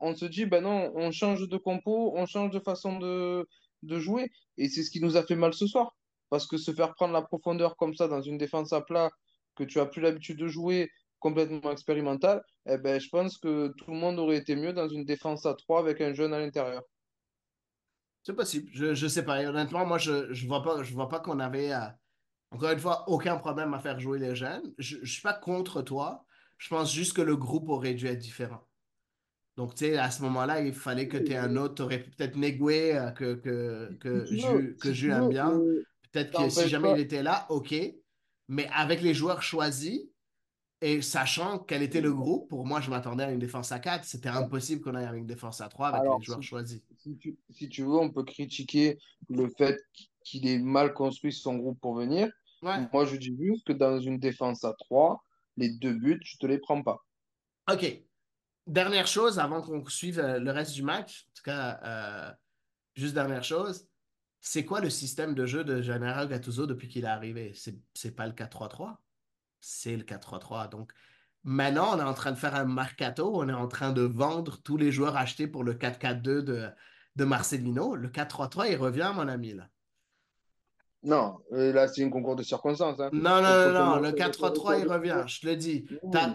on 0.00 0.14
se 0.14 0.24
dit, 0.26 0.46
ben 0.46 0.62
non, 0.62 0.92
on 0.96 1.12
change 1.12 1.48
de 1.48 1.56
compo, 1.56 2.12
on 2.16 2.26
change 2.26 2.50
de 2.50 2.60
façon 2.60 2.98
de, 2.98 3.46
jouer. 3.82 4.30
Et 4.58 4.68
c'est 4.68 4.82
ce 4.82 4.90
qui 4.90 5.00
nous 5.00 5.16
a 5.16 5.22
fait 5.24 5.36
mal 5.36 5.54
ce 5.54 5.66
soir. 5.66 5.96
Parce 6.30 6.46
que 6.46 6.56
se 6.56 6.72
faire 6.72 6.94
prendre 6.94 7.12
la 7.14 7.22
profondeur 7.22 7.76
comme 7.76 7.94
ça 7.94 8.08
dans 8.08 8.22
une 8.22 8.38
défense 8.38 8.72
à 8.72 8.80
plat 8.80 9.10
que 9.56 9.64
tu 9.64 9.80
as 9.80 9.86
plus 9.86 10.00
l'habitude 10.02 10.38
de 10.38 10.48
jouer 10.48 10.90
complètement 11.20 11.70
expérimental, 11.70 12.42
eh 12.66 12.78
ben, 12.78 13.00
je 13.00 13.08
pense 13.08 13.38
que 13.38 13.72
tout 13.78 13.90
le 13.90 13.96
monde 13.96 14.18
aurait 14.18 14.38
été 14.38 14.56
mieux 14.56 14.72
dans 14.72 14.88
une 14.88 15.04
défense 15.04 15.46
à 15.46 15.54
3 15.54 15.80
avec 15.80 16.00
un 16.00 16.14
jeune 16.14 16.34
à 16.34 16.40
l'intérieur. 16.40 16.82
C'est 18.24 18.34
possible. 18.34 18.68
Je, 18.72 18.94
je 18.94 19.06
sais 19.06 19.24
pas. 19.24 19.42
Et 19.42 19.46
honnêtement, 19.46 19.84
moi, 19.84 19.98
je, 19.98 20.32
je 20.32 20.46
vois 20.46 20.62
pas, 20.62 20.82
je 20.82 20.94
vois 20.94 21.08
pas 21.08 21.20
qu'on 21.20 21.40
avait, 21.40 21.72
euh, 21.72 21.80
encore 22.52 22.70
une 22.70 22.78
fois, 22.78 23.08
aucun 23.08 23.36
problème 23.36 23.74
à 23.74 23.80
faire 23.80 23.98
jouer 23.98 24.18
les 24.18 24.36
jeunes. 24.36 24.72
Je, 24.78 24.98
je 25.02 25.12
suis 25.12 25.22
pas 25.22 25.32
contre 25.34 25.82
toi. 25.82 26.24
Je 26.58 26.68
pense 26.68 26.92
juste 26.92 27.14
que 27.16 27.22
le 27.22 27.36
groupe 27.36 27.68
aurait 27.68 27.94
dû 27.94 28.06
être 28.06 28.18
différent. 28.20 28.66
Donc, 29.56 29.74
tu 29.74 29.84
sais, 29.84 29.98
à 29.98 30.10
ce 30.10 30.22
moment-là, 30.22 30.60
il 30.62 30.72
fallait 30.72 31.08
que 31.08 31.16
tu 31.16 31.32
aies 31.32 31.36
un 31.36 31.56
autre. 31.56 31.74
Tu 31.74 31.82
aurais 31.82 31.98
peut-être 31.98 32.36
Negwe 32.36 32.70
euh, 32.94 33.10
que, 33.10 33.34
que, 33.34 33.92
que, 34.00 34.24
Si 34.26 34.38
Ju, 34.38 34.76
que 34.80 34.88
si 34.88 34.94
Ju 34.94 35.06
tu 35.08 35.12
aime 35.12 35.28
bien. 35.28 35.50
euh, 35.50 35.82
Peut-être 36.12 36.30
que 36.30 36.50
si 36.50 36.68
jamais 36.68 36.88
pas- 36.90 36.98
il 36.98 37.00
était 37.00 37.22
là, 37.22 37.46
OK. 37.48 37.74
Mais 38.48 38.68
avec 38.72 39.00
les 39.02 39.14
joueurs 39.14 39.42
choisis 39.42 40.00
et 40.80 41.00
sachant 41.02 41.58
quel 41.58 41.82
était 41.82 42.00
le 42.00 42.12
groupe, 42.12 42.48
pour 42.48 42.66
moi, 42.66 42.80
je 42.80 42.90
m'attendais 42.90 43.24
à 43.24 43.30
une 43.30 43.38
défense 43.38 43.72
à 43.72 43.78
4. 43.78 44.04
C'était 44.04 44.28
impossible 44.28 44.82
qu'on 44.82 44.94
aille 44.94 45.06
avec 45.06 45.20
une 45.20 45.26
défense 45.26 45.60
à 45.60 45.68
3 45.68 45.88
avec 45.88 46.02
Alors, 46.02 46.18
les 46.18 46.24
joueurs 46.24 46.42
si- 46.42 46.48
choisis. 46.48 46.82
Si 47.02 47.16
tu, 47.18 47.38
si 47.50 47.68
tu 47.68 47.82
veux, 47.82 47.98
on 47.98 48.10
peut 48.10 48.24
critiquer 48.24 48.98
le 49.28 49.48
fait 49.48 49.78
qu'il 50.24 50.46
ait 50.46 50.58
mal 50.58 50.92
construit 50.94 51.32
son 51.32 51.56
groupe 51.56 51.80
pour 51.80 51.94
venir. 51.94 52.30
Ouais. 52.62 52.88
Moi, 52.92 53.04
je 53.06 53.16
dis 53.16 53.36
juste 53.38 53.66
que 53.66 53.72
dans 53.72 53.98
une 53.98 54.18
défense 54.18 54.64
à 54.64 54.72
3, 54.74 55.22
les 55.56 55.70
deux 55.70 55.94
buts, 55.94 56.20
tu 56.24 56.38
te 56.38 56.46
les 56.46 56.58
prends 56.58 56.82
pas. 56.82 57.04
OK. 57.70 58.02
Dernière 58.66 59.08
chose 59.08 59.40
avant 59.40 59.60
qu'on 59.60 59.84
suive 59.86 60.20
euh, 60.20 60.38
le 60.38 60.50
reste 60.52 60.74
du 60.74 60.82
match. 60.82 61.26
En 61.28 61.32
tout 61.34 61.42
cas, 61.42 61.80
euh, 61.84 62.32
juste 62.94 63.14
dernière 63.14 63.42
chose. 63.42 63.88
C'est 64.40 64.64
quoi 64.64 64.80
le 64.80 64.90
système 64.90 65.34
de 65.34 65.46
jeu 65.46 65.64
de 65.64 65.82
Gennaro 65.82 66.26
Gattuso 66.26 66.66
depuis 66.66 66.88
qu'il 66.88 67.04
est 67.04 67.08
arrivé? 67.08 67.52
C'est, 67.54 67.76
c'est 67.94 68.14
pas 68.14 68.26
le 68.26 68.32
4-3-3. 68.32 68.96
C'est 69.60 69.96
le 69.96 70.04
4-3-3. 70.04 70.68
Donc, 70.68 70.92
maintenant, 71.42 71.96
on 71.96 71.98
est 71.98 72.04
en 72.04 72.14
train 72.14 72.30
de 72.30 72.38
faire 72.38 72.54
un 72.54 72.64
mercato. 72.64 73.32
On 73.34 73.48
est 73.48 73.52
en 73.52 73.68
train 73.68 73.92
de 73.92 74.02
vendre 74.02 74.60
tous 74.62 74.76
les 74.76 74.92
joueurs 74.92 75.16
achetés 75.16 75.48
pour 75.48 75.64
le 75.64 75.74
4-4-2 75.74 76.22
de, 76.42 76.70
de 77.16 77.24
Marcelino. 77.24 77.94
Le 77.96 78.08
4-3-3, 78.08 78.68
il 78.70 78.76
revient, 78.76 79.12
mon 79.14 79.28
ami, 79.28 79.54
là. 79.54 79.68
Non, 81.04 81.38
euh, 81.52 81.72
là, 81.72 81.88
c'est 81.88 82.00
une 82.02 82.10
concours 82.10 82.36
de 82.36 82.44
circonstances. 82.44 83.00
hein. 83.00 83.10
Non, 83.12 83.42
non, 83.42 83.48
On 83.48 83.72
non, 83.72 83.96
le 84.00 84.08
avec 84.08 84.16
4-3-3, 84.20 84.78
il 84.80 84.88
revient, 84.88 85.24
je 85.26 85.40
te 85.40 85.46
le 85.46 85.56
dis. 85.56 85.84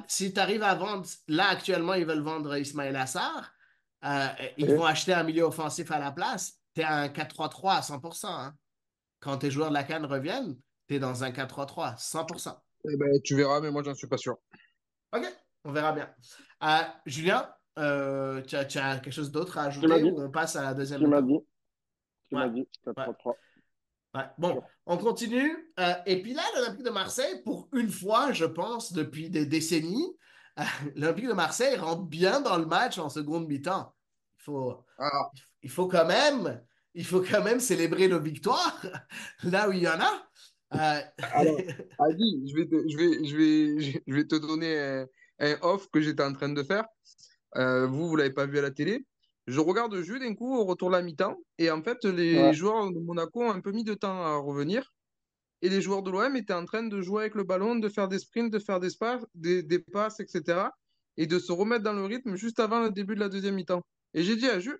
Si 0.10 0.34
tu 0.34 0.40
arrives 0.40 0.64
à 0.64 0.76
vendre, 0.76 1.06
là, 1.30 1.48
actuellement, 1.50 1.94
ils 1.94 2.06
veulent 2.06 2.22
vendre 2.22 2.56
Ismaël 2.58 2.96
Assar. 2.98 3.54
Euh, 4.04 4.28
ils 4.58 4.68
vont 4.76 4.84
acheter 4.86 5.14
un 5.14 5.24
milieu 5.24 5.44
offensif 5.44 5.90
à 5.92 6.00
la 6.00 6.12
place. 6.12 6.60
Tu 6.76 6.82
es 6.82 6.84
à 6.84 6.96
un 6.98 7.08
4-3-3 7.08 7.78
à 7.78 7.82
100%. 7.82 8.28
hein. 8.28 8.54
Quand 9.22 9.38
tes 9.38 9.50
joueurs 9.50 9.70
de 9.70 9.74
la 9.74 9.84
Cannes 9.84 10.06
reviennent, 10.06 10.56
tu 10.88 10.96
es 10.96 11.00
dans 11.00 11.24
un 11.24 11.32
4-3-3, 11.32 11.96
100%. 11.98 12.56
Eh 12.90 12.96
ben, 12.98 13.22
tu 13.24 13.36
verras, 13.36 13.62
mais 13.62 13.72
moi, 13.72 13.84
j'en 13.84 13.96
suis 13.96 14.08
pas 14.08 14.18
sûr. 14.18 14.38
OK, 15.14 15.26
on 15.64 15.72
verra 15.72 15.94
bien. 15.94 16.14
Euh, 16.64 16.82
Julien, 17.06 17.50
euh, 17.78 18.42
tu 18.42 18.56
as, 18.56 18.66
tu 18.66 18.78
as 18.78 19.00
quelque 19.00 19.14
chose 19.14 19.32
d'autre 19.32 19.58
à 19.58 19.64
ajouter 19.64 20.04
ou 20.04 20.22
on 20.22 20.32
passe 20.32 20.56
à 20.56 20.64
la 20.64 20.74
deuxième 20.74 21.00
Tu 21.00 21.08
m'as 21.08 21.22
dit. 21.22 21.40
Tu 22.30 22.36
m'as 22.36 22.50
dit. 22.50 22.68
4-3-3. 22.86 23.34
Ouais. 24.16 24.24
Bon, 24.38 24.64
on 24.86 24.98
continue. 24.98 25.72
Euh, 25.80 25.94
et 26.06 26.22
puis 26.22 26.34
là, 26.34 26.42
l'Olympique 26.56 26.84
de 26.84 26.90
Marseille, 26.90 27.42
pour 27.44 27.70
une 27.74 27.90
fois, 27.90 28.32
je 28.32 28.46
pense, 28.46 28.94
depuis 28.94 29.30
des 29.30 29.46
décennies, 29.46 30.16
euh, 30.60 30.64
l'Olympique 30.96 31.28
de 31.28 31.34
Marseille 31.34 31.78
rentre 31.78 32.04
bien 32.04 32.42
dans 32.42 32.58
le 32.58 32.66
match 32.66 32.98
en 32.98 33.10
seconde 33.10 33.48
mi-temps. 33.48 33.94
Il 34.40 34.44
faut, 34.44 34.86
Ah, 34.98 35.32
il 35.62 35.70
faut 35.70 35.88
quand 35.88 36.06
même, 36.06 36.64
il 36.94 37.06
faut 37.06 37.22
quand 37.22 37.44
même 37.44 37.60
célébrer 37.60 38.08
nos 38.08 38.20
victoires 38.20 38.82
là 39.44 39.70
où 39.70 39.72
il 39.74 39.84
y 39.84 39.88
en 39.88 40.00
a. 40.00 40.24
Euh, 40.74 41.02
alors, 41.34 41.58
Adi, 42.00 42.44
je 42.50 42.56
vais 42.56 42.68
te, 42.68 42.90
je 42.90 42.98
vais, 42.98 43.26
je 43.26 43.38
vais, 43.38 44.02
je 44.06 44.14
vais 44.14 44.26
te 44.26 44.36
donner 44.36 45.06
un 45.40 45.56
off 45.62 45.90
que 45.92 46.02
j'étais 46.02 46.24
en 46.24 46.34
train 46.34 46.50
de 46.50 46.64
faire. 46.64 46.86
Euh, 47.56 47.88
vous, 47.88 48.08
vous 48.08 48.16
l'avez 48.16 48.34
pas 48.34 48.46
vu 48.46 48.58
à 48.60 48.62
la 48.62 48.72
télé. 48.72 49.00
Je 49.48 49.60
regarde 49.60 49.94
le 49.94 50.04
jeu 50.04 50.20
d'un 50.20 50.36
coup 50.36 50.56
au 50.56 50.66
retour 50.66 50.90
de 50.90 50.96
la 50.96 51.02
mi-temps. 51.02 51.38
Et 51.58 51.72
en 51.72 51.82
fait, 51.82 52.04
les 52.06 52.52
Ouais. 52.52 52.54
joueurs 52.54 52.92
de 52.92 53.00
Monaco 53.00 53.44
ont 53.44 53.52
un 53.52 53.62
peu 53.62 53.72
mis 53.72 53.84
de 53.84 53.94
temps 53.94 54.22
à 54.24 54.36
revenir. 54.38 54.92
Et 55.62 55.70
les 55.70 55.82
joueurs 55.82 56.04
de 56.04 56.12
l'OM 56.12 56.36
étaient 56.36 56.54
en 56.54 56.66
train 56.66 56.84
de 56.84 57.02
jouer 57.02 57.22
avec 57.24 57.36
le 57.36 57.44
ballon, 57.44 57.76
de 57.76 57.90
faire 57.90 58.08
des 58.08 58.20
sprints, 58.20 58.52
de 58.52 58.60
faire 58.60 58.80
des, 58.80 58.90
spas, 58.92 59.20
des, 59.34 59.64
des 59.64 59.80
passes, 59.80 60.20
etc. 60.20 60.72
Et 61.18 61.26
de 61.28 61.40
se 61.40 61.52
remettre 61.52 61.84
dans 61.84 61.94
le 61.94 62.04
rythme 62.06 62.36
juste 62.36 62.60
avant 62.60 62.82
le 62.82 62.92
début 62.92 63.16
de 63.16 63.20
la 63.22 63.30
deuxième 63.30 63.56
mi-temps. 63.56 63.82
Et 64.14 64.24
j'ai 64.24 64.36
dit 64.36 64.48
à 64.48 64.60
Jules, 64.60 64.80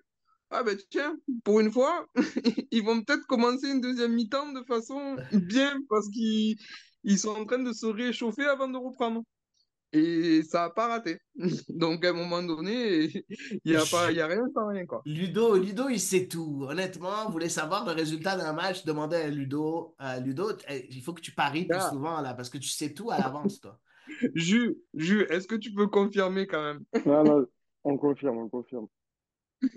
ah 0.50 0.62
ben 0.62 0.78
tiens, 0.90 1.16
pour 1.44 1.60
une 1.60 1.72
fois, 1.72 2.06
ils 2.70 2.82
vont 2.84 3.02
peut-être 3.02 3.26
commencer 3.26 3.68
une 3.70 3.80
deuxième 3.80 4.14
mi-temps 4.14 4.52
de 4.52 4.62
façon 4.64 5.18
bien 5.32 5.76
parce 5.88 6.08
qu'ils 6.10 6.56
ils 7.04 7.18
sont 7.18 7.30
en 7.30 7.44
train 7.44 7.58
de 7.62 7.72
se 7.72 7.86
réchauffer 7.86 8.44
avant 8.44 8.68
de 8.68 8.76
reprendre. 8.78 9.22
Et 9.92 10.42
ça 10.42 10.62
n'a 10.62 10.70
pas 10.70 10.88
raté. 10.88 11.18
Donc 11.70 12.04
à 12.04 12.10
un 12.10 12.12
moment 12.12 12.42
donné, 12.42 13.04
il 13.64 13.70
n'y 13.72 13.76
a, 13.76 13.84
pas, 13.90 14.10
il 14.10 14.18
y 14.18 14.20
a 14.20 14.26
rien 14.26 14.46
sans 14.54 14.68
rien. 14.68 14.84
Quoi. 14.84 15.00
Ludo, 15.06 15.56
Ludo, 15.56 15.88
il 15.88 16.00
sait 16.00 16.26
tout. 16.28 16.66
Honnêtement, 16.68 17.24
vous 17.26 17.32
voulez 17.32 17.48
savoir 17.48 17.86
le 17.86 17.92
résultat 17.92 18.36
d'un 18.36 18.52
match, 18.52 18.84
demandez 18.84 19.16
à 19.16 19.28
Ludo. 19.28 19.94
Euh, 20.02 20.20
Ludo, 20.20 20.50
eh, 20.68 20.86
il 20.90 21.02
faut 21.02 21.14
que 21.14 21.22
tu 21.22 21.32
paries 21.32 21.64
plus 21.64 21.78
Ah. 21.80 21.90
souvent 21.90 22.20
là, 22.20 22.34
parce 22.34 22.50
que 22.50 22.58
tu 22.58 22.68
sais 22.68 22.92
tout 22.92 23.10
à 23.10 23.18
l'avance, 23.18 23.60
toi. 23.60 23.78
Jus, 24.34 24.76
Jus, 24.94 25.26
est-ce 25.30 25.46
que 25.46 25.54
tu 25.56 25.72
peux 25.72 25.86
confirmer 25.86 26.46
quand 26.46 26.62
même? 26.62 26.80
Non, 27.06 27.24
non, 27.24 27.46
on 27.84 27.96
confirme, 27.96 28.38
on 28.38 28.48
confirme. 28.48 28.86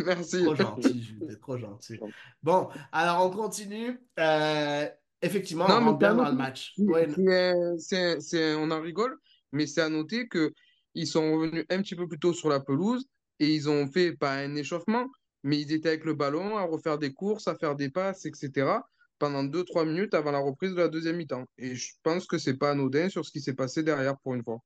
Merci. 0.06 0.44
Trop 0.44 0.56
gentil, 0.56 1.02
Jules, 1.02 1.26
t'es 1.28 1.36
trop 1.38 1.58
gentil. 1.58 2.00
Bon, 2.44 2.70
alors 2.92 3.26
on 3.26 3.30
continue. 3.32 4.00
Euh, 4.20 4.88
effectivement, 5.22 5.68
Non, 5.68 5.76
on 5.78 5.86
rentre 5.86 6.00
dans 6.00 6.30
le 6.30 6.36
match. 6.36 6.74
Ouais, 6.78 7.08
c'est- 7.10 7.78
c'est- 7.80 8.20
c'est- 8.22 8.56
on 8.56 8.70
en 8.72 8.80
rigole, 8.82 9.18
mais 9.52 9.68
c'est 9.68 9.82
à 9.82 9.90
noter 9.90 10.28
que 10.28 10.54
ils 10.94 11.08
sont 11.08 11.34
revenus 11.34 11.66
un 11.70 11.82
petit 11.82 11.96
peu 11.96 12.08
plus 12.08 12.20
tôt 12.20 12.34
sur 12.34 12.50
la 12.50 12.60
pelouse 12.60 13.06
et 13.40 13.54
ils 13.54 13.70
ont 13.70 13.88
fait 13.88 14.14
pas 14.14 14.34
un 14.34 14.56
échauffement, 14.56 15.08
mais 15.44 15.60
ils 15.60 15.72
étaient 15.72 15.90
avec 15.90 16.06
le 16.06 16.14
ballon 16.14 16.58
à 16.58 16.64
refaire 16.64 16.98
des 16.98 17.14
courses, 17.14 17.48
à 17.48 17.56
faire 17.56 17.76
des 17.76 17.90
passes, 17.90 18.26
etc. 18.26 18.84
pendant 19.20 19.44
2-3 19.44 19.86
minutes 19.86 20.14
avant 20.14 20.32
la 20.32 20.40
reprise 20.40 20.72
de 20.72 20.78
la 20.78 20.90
deuxième 20.90 21.18
mi-temps. 21.18 21.46
Et 21.58 21.76
je 21.76 21.94
pense 22.04 22.28
que 22.28 22.38
c'est 22.38 22.58
pas 22.58 22.72
anodin 22.72 23.10
sur 23.10 23.26
ce 23.26 23.32
qui 23.32 23.42
s'est 23.42 23.54
passé 23.54 23.84
derrière 23.84 24.18
pour 24.20 24.36
une 24.36 24.44
fois. 24.44 24.60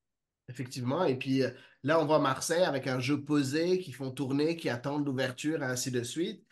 Effectivement. 0.50 1.06
Et 1.06 1.18
puis 1.18 1.44
euh, 1.44 1.50
là, 1.84 2.00
on 2.00 2.06
voit 2.06 2.20
Marseille 2.20 2.64
avec 2.64 2.88
un 2.88 3.00
jeu 3.00 3.24
posé, 3.24 3.80
qui 3.80 3.92
font 3.92 4.12
tourner, 4.12 4.58
qui 4.58 4.70
attendent 4.70 5.06
l'ouverture, 5.06 5.62
et 5.62 5.66
ainsi 5.66 5.92
de 5.92 6.04
suite. 6.04 6.46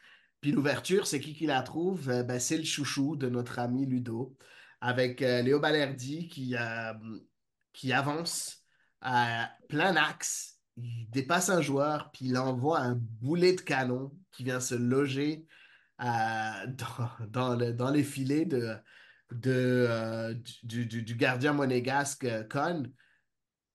Puis 0.43 0.51
l'ouverture, 0.51 1.07
c'est 1.07 1.21
qui 1.21 1.33
qui 1.33 1.45
la 1.45 1.61
trouve? 1.61 2.09
Euh, 2.09 2.23
ben, 2.23 2.37
c'est 2.37 2.57
le 2.57 2.65
chouchou 2.65 3.15
de 3.15 3.29
notre 3.29 3.59
ami 3.59 3.85
Ludo, 3.85 4.35
avec 4.81 5.21
euh, 5.21 5.41
Léo 5.41 5.59
Balerdi 5.59 6.27
qui, 6.27 6.55
euh, 6.57 6.93
qui 7.73 7.93
avance 7.93 8.63
à 9.01 9.51
plein 9.69 9.95
axe. 9.95 10.59
Il 10.77 11.09
dépasse 11.11 11.49
un 11.49 11.61
joueur, 11.61 12.11
puis 12.11 12.27
il 12.27 12.37
envoie 12.37 12.79
un 12.79 12.95
boulet 12.95 13.53
de 13.53 13.61
canon 13.61 14.11
qui 14.31 14.43
vient 14.43 14.59
se 14.59 14.75
loger 14.75 15.47
euh, 16.01 16.05
dans, 16.67 17.27
dans 17.29 17.55
le- 17.55 17.73
dans 17.73 17.91
les 17.91 18.03
filets 18.03 18.45
de, 18.45 18.77
euh, 19.41 20.33
du 20.63 21.15
gardien 21.15 21.53
monégasque 21.53 22.25
euh, 22.25 22.43
Con. 22.43 22.83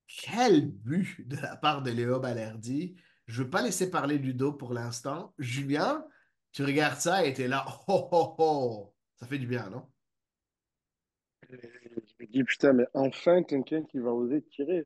Quel 0.07 0.71
but 0.71 1.27
de 1.29 1.37
la 1.37 1.57
part 1.57 1.83
de 1.83 1.91
Léo 1.91 2.19
Balerdi. 2.21 2.97
Je 3.27 3.41
ne 3.41 3.45
veux 3.45 3.51
pas 3.51 3.63
laisser 3.63 3.91
parler 3.91 4.19
Ludo 4.19 4.53
pour 4.53 4.73
l'instant. 4.73 5.35
Julien, 5.39 6.05
tu 6.53 6.65
regardes 6.65 7.01
ça 7.01 7.25
et 7.25 7.35
tu 7.35 7.43
es 7.43 7.49
là. 7.49 7.65
Oh, 7.89 8.09
oh, 8.13 8.35
oh. 8.39 8.95
Ça 9.17 9.27
fait 9.27 9.39
du 9.39 9.47
bien, 9.47 9.69
non? 9.71 9.87
Je 12.19 12.25
me 12.27 12.31
dis, 12.31 12.45
putain, 12.45 12.73
mais 12.73 12.87
enfin 12.95 13.43
quelqu'un 13.43 13.83
qui 13.85 13.99
va 13.99 14.13
oser 14.13 14.43
tirer. 14.43 14.85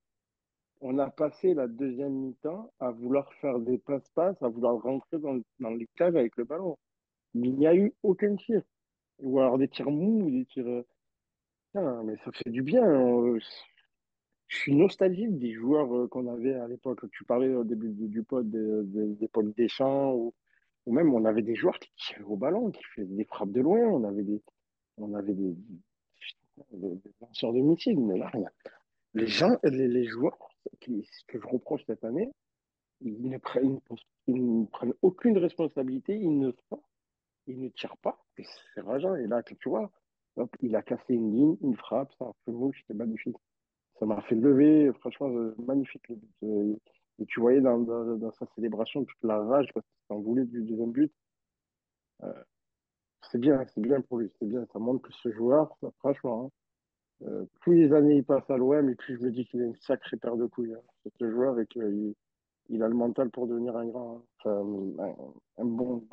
On 0.81 0.99
a 0.99 1.11
passé 1.11 1.55
la 1.55 1.69
deuxième 1.69 2.13
mi-temps 2.13 2.73
à 2.81 2.91
vouloir 2.91 3.33
faire 3.35 3.59
des 3.61 3.79
passe-passe, 3.79 4.43
à 4.43 4.49
vouloir 4.49 4.83
rentrer 4.83 5.19
dans, 5.19 5.39
dans 5.61 5.71
les 5.71 5.87
cages 5.97 6.17
avec 6.17 6.37
le 6.37 6.45
ballon. 6.45 6.77
Il 7.35 7.55
n'y 7.57 7.67
a 7.67 7.75
eu 7.75 7.95
aucun 8.03 8.37
tir. 8.37 8.63
Ou 9.21 9.39
alors 9.41 9.59
des 9.59 9.69
tirs 9.69 9.91
mous, 9.91 10.31
des 10.31 10.45
tirs. 10.47 10.67
euh, 10.67 10.83
Putain, 11.73 12.03
mais 12.05 12.17
ça 12.19 12.33
fait 12.33 12.51
du 12.51 12.63
bien. 12.63 12.85
euh, 12.85 13.39
Je 14.49 14.57
suis 14.59 14.75
nostalgique 14.75 15.39
des 15.39 15.53
joueurs 15.53 15.95
euh, 15.97 16.09
qu'on 16.09 16.27
avait 16.27 16.55
à 16.55 16.69
l'époque. 16.69 17.09
Tu 17.13 17.25
parlais 17.25 17.55
au 17.55 17.65
début 17.65 17.91
du, 17.91 18.23
pod 18.23 18.51
de, 18.51 18.83
de, 18.87 19.15
des 19.15 19.29
Paul 19.29 19.53
Deschamps, 19.55 20.15
ou, 20.15 20.35
ou 20.87 20.93
même 20.93 21.15
on 21.15 21.25
avait 21.25 21.43
des 21.43 21.55
joueurs 21.55 21.79
qui 21.79 21.91
tiraient 21.97 22.23
au 22.25 22.37
ballon, 22.37 22.71
qui 22.71 22.83
faisaient 22.95 23.07
des 23.07 23.25
frappes 23.25 23.53
de 23.53 23.61
loin. 23.61 23.81
On 23.81 24.05
avait 24.05 24.25
des, 24.25 24.43
on 24.99 25.15
avait 25.15 25.35
des, 25.35 25.57
des, 26.73 27.01
lanceurs 27.21 27.53
de 27.53 27.61
missiles. 27.61 28.01
Mais 28.01 28.19
là, 28.19 28.31
a- 28.33 28.69
les 29.15 29.27
gens, 29.27 29.57
les, 29.65 29.89
les 29.89 30.05
joueurs, 30.05 30.39
qui, 30.81 31.05
ce 31.11 31.25
que 31.27 31.41
je 31.41 31.47
reproche 31.47 31.83
cette 31.87 32.05
année, 32.05 32.31
ils 33.01 33.29
ne 33.29 33.39
prennent, 33.39 33.81
ils 34.27 34.61
ne 34.61 34.67
prennent 34.67 34.95
aucune 35.03 35.39
responsabilité, 35.39 36.17
ils 36.17 36.39
ne, 36.39 36.53
ils 37.47 37.61
ne 37.61 37.69
tirent 37.69 37.97
pas. 37.99 38.25
C'est 38.75 38.81
rageant. 38.81 39.15
Et 39.17 39.27
là, 39.27 39.43
tu 39.43 39.69
vois, 39.69 39.91
hop, 40.37 40.55
il 40.61 40.77
a 40.77 40.83
cassé 40.83 41.15
une 41.15 41.33
ligne, 41.35 41.57
une 41.63 41.77
frappe, 41.77 42.13
ça 42.19 42.27
a 42.27 42.33
fait 42.45 42.53
mouche, 42.53 42.79
c'était 42.83 42.95
magnifique. 42.95 43.37
Ça 43.99 44.07
m'a 44.07 44.21
fait 44.23 44.35
lever, 44.35 44.91
franchement, 45.01 45.29
euh, 45.31 45.55
magnifique. 45.59 46.11
Euh, 46.43 46.77
Et 47.19 47.27
tu 47.27 47.41
voyais 47.41 47.61
dans, 47.61 47.79
dans, 47.79 48.17
dans 48.17 48.33
sa 48.33 48.47
célébration 48.55 49.05
toute 49.05 49.23
la 49.23 49.39
rage 49.43 49.69
parce 49.75 49.87
qu'il 49.87 50.07
s'en 50.09 50.21
voulait 50.21 50.45
du 50.45 50.63
deuxième 50.63 50.93
but. 50.93 51.13
Euh, 52.23 52.33
c'est 53.31 53.39
bien, 53.39 53.65
c'est 53.75 53.81
bien 53.81 54.01
pour 54.01 54.19
lui, 54.19 54.31
c'est 54.39 54.47
bien. 54.47 54.67
Ça 54.73 54.79
montre 54.79 55.03
que 55.09 55.13
ce 55.13 55.31
joueur, 55.33 55.77
ça, 55.81 55.91
franchement, 55.99 56.53
hein, 57.23 57.27
euh, 57.29 57.47
plus 57.61 57.77
les 57.77 57.95
années 57.95 58.17
il 58.17 58.25
passe 58.25 58.49
à 58.51 58.57
l'OM, 58.57 58.89
et 58.91 58.97
plus 58.97 59.17
je 59.19 59.23
me 59.25 59.31
dis 59.33 59.47
qu'il 59.47 59.63
a 59.63 59.67
une 59.67 59.77
sacrée 59.77 60.17
paire 60.19 60.37
de 60.37 60.47
couilles. 60.47 60.75
hein, 60.75 60.83
ce 61.21 61.31
joueur 61.31 61.59
et 61.61 61.67
qu'il 61.67 62.15
il 62.71 62.83
a 62.83 62.89
le 62.89 62.95
mental 62.97 63.31
pour 63.31 63.47
devenir 63.49 63.77
un 63.77 63.87
grand, 63.87 64.25
hein. 64.47 64.51
Un, 64.51 65.63
un 65.63 65.67
bon. 65.67 66.07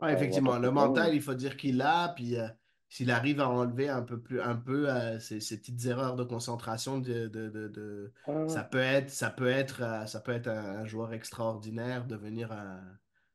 Ouais, 0.00 0.12
effectivement, 0.12 0.58
le 0.58 0.70
mental, 0.70 1.14
il 1.14 1.22
faut 1.22 1.34
dire 1.34 1.56
qu'il 1.56 1.76
l'a, 1.78 2.08
puis 2.14 2.36
euh, 2.36 2.48
s'il 2.88 3.10
arrive 3.10 3.40
à 3.40 3.48
enlever 3.48 3.88
un 3.88 4.02
peu 4.02 4.20
plus, 4.20 4.40
un 4.40 4.56
peu 4.56 4.90
euh, 4.90 5.18
ces, 5.20 5.40
ces 5.40 5.58
petites 5.58 5.84
erreurs 5.86 6.16
de 6.16 6.24
concentration, 6.24 6.98
de, 6.98 7.28
de, 7.28 7.48
de, 7.48 7.68
de- 7.68 8.12
Ah, 8.26 8.34
ça 8.46 8.64
peut 8.64 8.78
être, 8.78 9.10
ça 9.10 9.30
peut 9.30 9.48
être, 9.48 9.82
euh, 9.82 10.06
ça 10.06 10.20
peut 10.20 10.32
être 10.32 10.48
un, 10.48 10.80
un 10.80 10.84
joueur 10.84 11.12
extraordinaire, 11.12 12.06
devenir 12.06 12.52
un, 12.52 12.82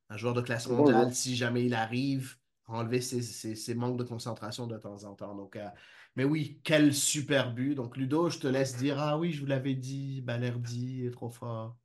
un 0.09 0.17
joueur 0.17 0.33
de 0.33 0.41
classe 0.41 0.69
mondiale 0.69 1.13
si 1.13 1.35
jamais 1.35 1.65
il 1.65 1.73
arrive 1.73 2.35
enlever 2.71 3.01
ces, 3.01 3.21
ces 3.21 3.75
manques 3.75 3.97
de 3.97 4.03
concentration 4.03 4.67
de 4.67 4.77
temps 4.77 5.03
en 5.03 5.15
temps. 5.15 5.35
Donc, 5.35 5.55
euh, 5.55 5.67
mais 6.15 6.23
oui, 6.23 6.59
quel 6.63 6.93
super 6.93 7.53
but. 7.53 7.75
Donc, 7.75 7.97
Ludo, 7.97 8.29
je 8.29 8.39
te 8.39 8.47
laisse 8.47 8.77
dire, 8.77 8.99
ah 8.99 9.17
oui, 9.17 9.31
je 9.31 9.41
vous 9.41 9.45
l'avais 9.45 9.75
dit, 9.75 10.21
Balerdi 10.21 11.05
est 11.05 11.11
trop 11.11 11.29
fort. 11.29 11.77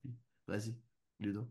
Vas-y, 0.47 0.77
Ludo. 1.21 1.47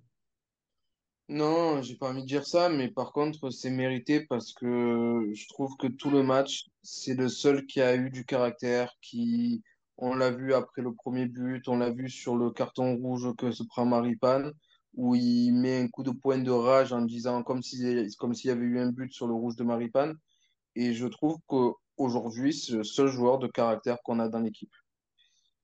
Non, 1.29 1.81
j'ai 1.81 1.95
pas 1.95 2.09
envie 2.09 2.21
de 2.21 2.27
dire 2.27 2.45
ça, 2.45 2.67
mais 2.69 2.89
par 2.89 3.13
contre, 3.13 3.49
c'est 3.49 3.69
mérité 3.69 4.25
parce 4.25 4.53
que 4.53 5.31
je 5.33 5.47
trouve 5.47 5.75
que 5.77 5.87
tout 5.87 6.09
le 6.09 6.21
match, 6.21 6.65
c'est 6.81 7.15
le 7.15 7.29
seul 7.29 7.65
qui 7.65 7.81
a 7.81 7.95
eu 7.95 8.09
du 8.09 8.25
caractère, 8.25 8.91
qui, 9.01 9.63
on 9.97 10.15
l'a 10.15 10.31
vu 10.31 10.53
après 10.53 10.81
le 10.81 10.93
premier 10.93 11.25
but, 11.25 11.67
on 11.69 11.77
l'a 11.77 11.91
vu 11.91 12.09
sur 12.09 12.35
le 12.35 12.51
carton 12.51 12.97
rouge 12.97 13.33
que 13.37 13.51
se 13.51 13.63
prend 13.63 13.85
Maripane, 13.85 14.51
où 14.93 15.15
il 15.15 15.51
met 15.53 15.81
un 15.81 15.87
coup 15.87 16.03
de 16.03 16.11
poing 16.11 16.37
de 16.37 16.51
rage 16.51 16.93
en 16.93 17.01
disant 17.01 17.43
comme 17.43 17.63
si, 17.63 18.07
comme 18.19 18.33
s'il 18.33 18.49
y 18.49 18.51
avait 18.51 18.65
eu 18.65 18.79
un 18.79 18.91
but 18.91 19.11
sur 19.11 19.27
le 19.27 19.33
rouge 19.33 19.55
de 19.55 19.63
Maripane. 19.63 20.15
Et 20.75 20.93
je 20.93 21.07
trouve 21.07 21.37
qu'aujourd'hui, 21.47 22.53
c'est 22.53 22.73
le 22.73 22.83
seul 22.83 23.07
joueur 23.07 23.39
de 23.39 23.47
caractère 23.47 24.01
qu'on 24.03 24.19
a 24.19 24.29
dans 24.29 24.39
l'équipe. 24.39 24.73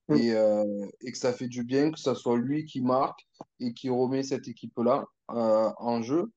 Et, 0.08 0.32
euh, 0.32 0.64
et 1.02 1.12
que 1.12 1.18
ça 1.18 1.32
fait 1.32 1.46
du 1.46 1.62
bien 1.62 1.92
que 1.92 1.98
ça 2.00 2.16
soit 2.16 2.36
lui 2.36 2.64
qui 2.64 2.80
marque 2.80 3.28
et 3.60 3.72
qui 3.72 3.88
remet 3.90 4.24
cette 4.24 4.48
équipe-là 4.48 5.04
euh, 5.30 5.70
en 5.78 6.02
jeu. 6.02 6.32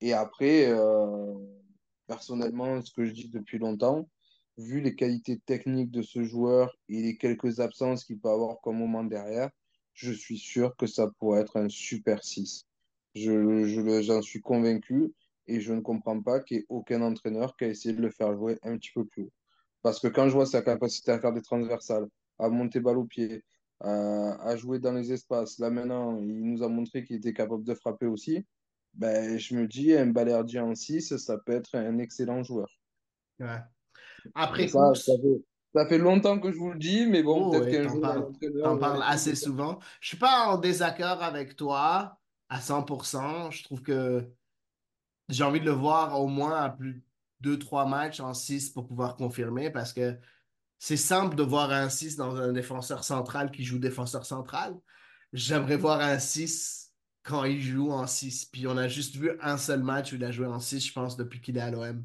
Et 0.00 0.12
après, 0.12 0.66
euh, 0.66 1.34
personnellement, 2.08 2.82
ce 2.82 2.92
que 2.92 3.04
je 3.04 3.12
dis 3.12 3.28
depuis 3.28 3.58
longtemps, 3.58 4.08
vu 4.56 4.80
les 4.80 4.96
qualités 4.96 5.38
techniques 5.38 5.92
de 5.92 6.02
ce 6.02 6.24
joueur 6.24 6.74
et 6.88 7.00
les 7.00 7.16
quelques 7.16 7.60
absences 7.60 8.04
qu'il 8.04 8.18
peut 8.18 8.30
avoir 8.30 8.60
comme 8.60 8.78
moment 8.78 9.04
derrière, 9.04 9.50
je 9.98 10.12
suis 10.12 10.38
sûr 10.38 10.76
que 10.76 10.86
ça 10.86 11.10
pourrait 11.18 11.40
être 11.40 11.56
un 11.56 11.68
super 11.68 12.22
6. 12.22 12.66
Je, 13.16 13.64
je 13.64 14.02
j'en 14.02 14.22
suis 14.22 14.40
convaincu 14.40 15.12
et 15.48 15.60
je 15.60 15.72
ne 15.72 15.80
comprends 15.80 16.22
pas 16.22 16.38
qu'il 16.38 16.58
n'y 16.58 16.62
ait 16.62 16.66
aucun 16.68 17.02
entraîneur 17.02 17.56
qui 17.56 17.64
a 17.64 17.68
essayé 17.68 17.94
de 17.94 18.00
le 18.00 18.10
faire 18.10 18.32
jouer 18.34 18.58
un 18.62 18.78
petit 18.78 18.92
peu 18.94 19.04
plus 19.04 19.24
haut. 19.24 19.32
Parce 19.82 19.98
que 19.98 20.06
quand 20.06 20.28
je 20.28 20.34
vois 20.34 20.46
sa 20.46 20.62
capacité 20.62 21.10
à 21.10 21.18
faire 21.18 21.32
des 21.32 21.42
transversales, 21.42 22.06
à 22.38 22.48
monter 22.48 22.78
balle 22.78 22.98
au 22.98 23.06
pied, 23.06 23.42
à, 23.80 24.34
à 24.48 24.56
jouer 24.56 24.78
dans 24.78 24.92
les 24.92 25.12
espaces, 25.12 25.58
là 25.58 25.68
maintenant, 25.68 26.16
il 26.20 26.44
nous 26.44 26.62
a 26.62 26.68
montré 26.68 27.02
qu'il 27.02 27.16
était 27.16 27.32
capable 27.32 27.64
de 27.64 27.74
frapper 27.74 28.06
aussi, 28.06 28.46
ben, 28.94 29.36
je 29.36 29.56
me 29.56 29.66
dis, 29.66 29.94
un 29.94 30.06
Balerdi 30.06 30.60
en 30.60 30.76
6, 30.76 31.16
ça 31.16 31.38
peut 31.38 31.52
être 31.52 31.74
un 31.74 31.98
excellent 31.98 32.44
joueur. 32.44 32.68
Ouais. 33.40 33.58
Après 34.34 34.68
ça, 34.68 34.92
ça 35.74 35.86
fait 35.86 35.98
longtemps 35.98 36.40
que 36.40 36.50
je 36.50 36.56
vous 36.58 36.70
le 36.70 36.78
dis, 36.78 37.06
mais 37.06 37.22
bon, 37.22 37.48
Oh, 37.48 37.50
peut-être 37.50 37.64
ouais, 37.64 37.70
qu'un 37.72 37.88
jour, 37.88 38.00
parles, 38.00 38.32
t'en 38.62 38.78
parles 38.78 38.96
écouter 38.96 39.12
assez 39.12 39.34
souvent. 39.34 39.78
Je 40.00 40.08
suis 40.08 40.16
pas 40.16 40.46
en 40.48 40.58
désaccord 40.58 41.22
avec 41.22 41.56
toi 41.56 42.18
à 42.48 42.60
100%. 42.60 43.50
Je 43.50 43.64
trouve 43.64 43.82
que 43.82 44.26
j'ai 45.28 45.44
envie 45.44 45.60
de 45.60 45.66
le 45.66 45.72
voir 45.72 46.20
au 46.20 46.26
moins 46.26 46.56
à 46.62 46.70
plus 46.70 47.04
deux, 47.40 47.58
trois 47.58 47.86
matchs 47.86 48.20
en 48.20 48.34
6 48.34 48.70
pour 48.70 48.86
pouvoir 48.88 49.16
confirmer 49.16 49.70
parce 49.70 49.92
que 49.92 50.18
c'est 50.78 50.96
simple 50.96 51.36
de 51.36 51.42
voir 51.42 51.70
un 51.72 51.88
6 51.88 52.16
dans 52.16 52.36
un 52.36 52.52
défenseur 52.52 53.04
central 53.04 53.50
qui 53.50 53.64
joue 53.64 53.78
défenseur 53.78 54.24
central. 54.24 54.76
J'aimerais 55.32 55.76
voir 55.76 56.00
un 56.00 56.18
6 56.18 56.92
quand 57.22 57.44
il 57.44 57.60
joue 57.60 57.90
en 57.92 58.06
6. 58.06 58.46
Puis 58.46 58.66
on 58.66 58.76
a 58.76 58.88
juste 58.88 59.16
vu 59.16 59.32
un 59.40 59.58
seul 59.58 59.82
match 59.82 60.12
où 60.12 60.16
il 60.16 60.24
a 60.24 60.30
joué 60.32 60.46
en 60.46 60.60
6, 60.60 60.86
je 60.86 60.92
pense, 60.92 61.16
depuis 61.16 61.40
qu'il 61.40 61.58
est 61.58 61.60
à 61.60 61.70
l'OM. 61.70 62.04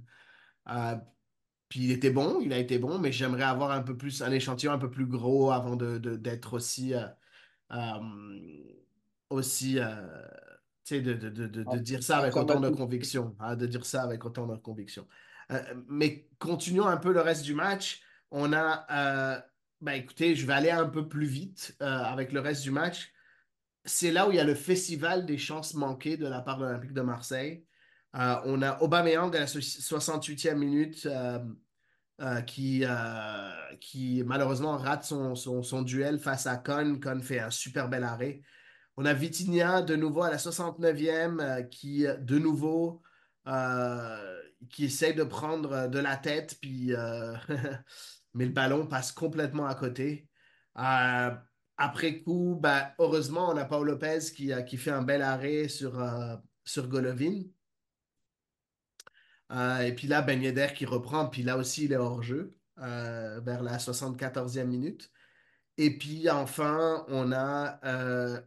Euh, 0.70 0.96
puis 1.74 1.86
il 1.86 1.92
était 1.92 2.12
bon, 2.12 2.40
il 2.40 2.54
a 2.54 2.60
été 2.60 2.78
bon, 2.78 3.00
mais 3.00 3.12
j'aimerais 3.12 3.42
avoir 3.46 3.72
un 3.72 3.82
peu 3.82 3.98
plus, 3.98 4.22
un 4.22 4.32
échantillon 4.32 4.74
un 4.74 4.78
peu 4.78 4.92
plus 4.92 5.08
gros 5.08 5.50
avant 5.52 5.76
de, 5.76 5.98
de- 5.98 6.16
d'être 6.18 6.54
aussi, 6.54 6.94
euh, 6.94 7.08
euh, 7.72 8.00
aussi, 9.32 9.80
euh, 9.80 9.96
tu 10.86 10.98
sais, 10.98 11.02
de, 11.02 11.14
de, 11.14 11.30
de, 11.30 11.48
de, 11.48 11.66
Ah, 11.68 11.78
dire 11.80 12.04
ça 12.04 12.20
avec 12.20 12.36
autant 12.36 12.60
de 12.60 12.70
conviction, 12.70 13.36
hein, 13.40 13.56
de 13.56 13.66
dire 13.66 13.88
ça 13.88 14.04
avec 14.04 14.24
autant 14.24 14.46
de 14.46 14.56
conviction. 14.56 15.08
Mais 15.90 16.30
continuons 16.38 16.86
un 16.86 16.98
peu 16.98 17.12
le 17.12 17.22
reste 17.22 17.42
du 17.42 17.56
match. 17.56 18.04
On 18.30 18.54
a, 18.54 19.44
ben 19.82 19.94
écoutez, 19.94 20.36
je 20.36 20.46
vais 20.46 20.54
aller 20.54 20.70
un 20.70 20.86
peu 20.88 21.08
plus 21.08 21.26
vite 21.26 21.76
avec 21.80 22.34
le 22.34 22.40
reste 22.40 22.62
du 22.62 22.70
match. 22.70 23.12
C'est 23.84 24.12
là 24.12 24.28
où 24.28 24.32
il 24.32 24.36
y 24.36 24.40
a 24.40 24.44
le 24.44 24.54
festival 24.54 25.26
des 25.26 25.40
chances 25.40 25.74
manquées 25.74 26.18
de 26.18 26.28
la 26.28 26.42
part 26.42 26.60
de 26.60 26.66
l'Olympique 26.66 26.94
de 26.94 27.02
Marseille. 27.02 27.66
Euh, 28.16 28.36
on 28.46 28.62
a 28.62 28.80
Aubameyang 28.82 29.36
à 29.36 29.40
la 29.42 29.48
so- 29.48 29.60
68e 29.60 30.56
minute 30.56 31.06
euh, 31.08 31.40
euh, 32.22 32.42
qui, 32.42 32.84
qui 33.80 34.24
malheureusement 34.26 34.78
rate 34.78 35.04
son, 35.04 35.36
son, 35.36 35.82
duel 35.82 36.20
face 36.20 36.46
à 36.46 36.58
Con. 36.58 37.00
Con 37.02 37.22
fait 37.22 37.40
un 37.40 37.50
super 37.50 37.90
bel 37.90 38.04
arrêt. 38.04 38.42
On 38.98 39.06
a 39.06 39.14
Vitinha 39.14 39.82
de 39.82 39.96
nouveau 39.96 40.22
à 40.22 40.30
la 40.30 40.38
69e 40.38 41.40
euh, 41.42 41.64
qui, 41.64 42.06
de 42.20 42.38
nouveau, 42.38 43.02
qui 44.70 44.86
essaie 44.86 45.14
de 45.14 45.24
prendre 45.24 45.88
de 45.90 46.00
la 46.00 46.16
tête, 46.16 46.58
puis, 46.62 46.92
mais 48.34 48.46
le 48.46 48.52
ballon 48.52 48.88
passe 48.88 49.12
complètement 49.12 49.66
à 49.66 49.76
côté. 49.76 50.30
Après 50.76 52.20
coup, 52.22 52.58
ben, 52.62 52.90
heureusement, 53.00 53.50
on 53.50 53.58
a 53.58 53.66
Paul 53.66 53.88
Lopez 53.88 54.20
qui, 54.36 54.52
qui 54.68 54.78
fait 54.78 54.92
un 54.92 55.02
bel 55.02 55.24
arrêt 55.24 55.68
sur, 55.68 56.02
sur 56.64 56.88
Golovin. 56.88 57.42
Euh, 59.54 59.80
et 59.82 59.94
puis 59.94 60.08
là, 60.08 60.22
Ben 60.22 60.42
Yedder 60.42 60.70
qui 60.76 60.86
reprend, 60.86 61.28
puis 61.30 61.44
là 61.44 61.58
aussi, 61.58 61.86
il 61.86 61.94
est 61.94 61.98
hors 61.98 62.24
jeu 62.24 62.58
euh, 62.80 63.40
vers 63.42 63.64
la 63.64 63.78
74e 63.78 64.66
minute. 64.66 65.12
Et 65.78 65.98
puis 65.98 66.30
enfin, 66.30 67.06
on 67.10 67.32
a 67.32 67.80
euh, 67.86 68.42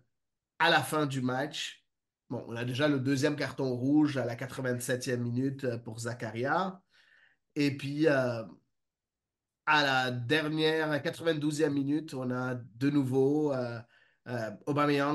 à 0.58 0.70
la 0.70 0.82
fin 0.82 1.06
du 1.06 1.20
match, 1.20 1.84
on 2.30 2.56
a 2.56 2.64
déjà 2.64 2.88
le 2.88 3.00
deuxième 3.00 3.36
carton 3.36 3.74
rouge 3.74 4.16
à 4.16 4.24
la 4.24 4.36
87e 4.36 5.18
minute 5.18 5.76
pour 5.78 6.00
Zakaria. 6.00 6.82
Et 7.56 7.76
puis 7.76 8.06
à 8.08 8.46
la 9.66 10.10
dernière, 10.10 10.90
à 10.90 10.98
92e 10.98 11.70
minute, 11.70 12.14
on 12.14 12.30
a 12.30 12.54
de 12.54 12.90
nouveau 12.90 13.52
euh, 13.52 13.80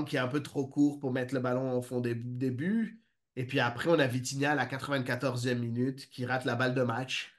qui 0.05 0.15
est 0.15 0.19
un 0.19 0.27
peu 0.27 0.43
trop 0.43 0.67
court 0.67 0.99
pour 0.99 1.11
mettre 1.11 1.33
le 1.33 1.39
ballon 1.39 1.77
au 1.77 1.81
fond 1.81 2.01
des 2.01 2.15
buts. 2.15 3.00
Et 3.35 3.45
puis 3.45 3.59
après, 3.59 3.89
on 3.89 3.99
a 3.99 4.07
Vitinha 4.07 4.51
à 4.51 4.55
la 4.55 4.65
94e 4.65 5.57
minute 5.57 6.09
qui 6.09 6.25
rate 6.25 6.45
la 6.45 6.55
balle 6.55 6.75
de 6.75 6.83
match. 6.83 7.33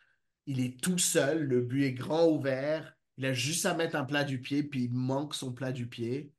Il 0.46 0.60
est 0.60 0.80
tout 0.80 0.98
seul, 0.98 1.44
le 1.44 1.60
but 1.60 1.84
est 1.84 1.92
grand 1.92 2.26
ouvert. 2.26 2.96
Il 3.18 3.26
a 3.26 3.32
juste 3.32 3.66
à 3.66 3.74
mettre 3.74 3.96
un 3.96 4.04
plat 4.04 4.24
du 4.24 4.40
pied, 4.40 4.62
puis 4.62 4.84
il 4.84 4.92
manque 4.92 5.34
son 5.34 5.52
plat 5.52 5.72
du 5.72 5.86
pied. 5.86 6.32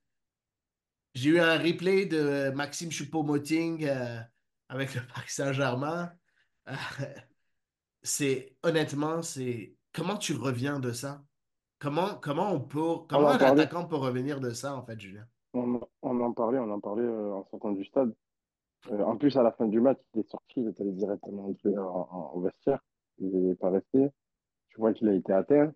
J'ai 1.14 1.30
eu 1.32 1.40
un 1.40 1.58
replay 1.58 2.08
de 2.08 2.50
Maxime 2.56 2.90
Choupo-Moting 2.90 3.86
euh, 3.86 4.20
avec 4.70 4.96
le 4.96 5.02
Paris 5.06 5.30
Saint-Germain. 5.30 6.12
Euh, 6.68 6.74
c'est 8.02 8.56
honnêtement, 8.64 9.22
c'est 9.22 9.76
comment 9.94 10.18
tu 10.18 10.34
reviens 10.34 10.80
de 10.80 10.92
ça? 10.92 11.24
Comment, 11.78 12.16
comment 12.16 12.52
on 12.52 12.60
peut, 12.60 13.06
comment 13.08 13.28
en 13.28 13.32
un 13.32 13.38
parlait. 13.38 13.62
attaquant 13.62 13.86
peut 13.86 13.98
revenir 13.98 14.40
de 14.40 14.52
ça, 14.52 14.76
en 14.76 14.84
fait, 14.84 15.00
Julien? 15.00 15.26
On, 15.54 15.80
on 16.02 16.22
en 16.22 16.34
parlait, 16.34 16.58
on 16.58 16.72
en 16.72 16.80
parlait 16.80 17.04
euh, 17.04 17.34
en 17.34 17.46
sortant 17.52 17.72
du 17.72 17.86
stade. 17.86 18.14
Euh, 18.92 19.04
en 19.04 19.16
plus, 19.18 19.36
à 19.38 19.44
la 19.44 19.52
fin 19.54 19.68
du 19.68 19.80
match, 19.80 20.00
il 20.14 20.22
est 20.22 20.30
sorti, 20.30 20.62
il 20.62 20.68
est 20.68 20.82
allé 20.82 20.92
directement 20.92 21.48
entrer 21.48 21.78
en, 21.78 22.08
en- 22.12 22.32
au 22.34 22.42
vestiaire. 22.42 22.80
Il 23.20 23.30
n'est 23.48 23.56
pas 23.56 23.70
resté. 23.70 24.10
Tu 24.70 24.78
vois 24.80 24.94
qu'il 24.94 25.08
a 25.08 25.14
été 25.14 25.32
atteint. 25.32 25.74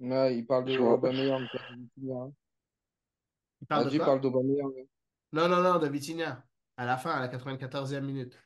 Ouais, 0.00 0.36
il 0.36 0.46
parle 0.46 0.64
de 0.64 0.76
Aubameyang, 0.78 1.46
hein. 1.54 2.32
Il 3.60 3.66
parle 3.68 3.90
de 3.90 3.98
parle 3.98 4.20
d'Aubameyang. 4.20 4.72
hein. 4.78 4.84
Non, 5.32 5.48
non, 5.48 5.62
non, 5.62 5.78
de 5.78 5.86
Vitinha. 5.86 6.44
À 6.76 6.84
la 6.84 6.96
fin, 6.96 7.10
à 7.12 7.20
la 7.20 7.28
94e 7.28 8.04
minute. 8.04 8.36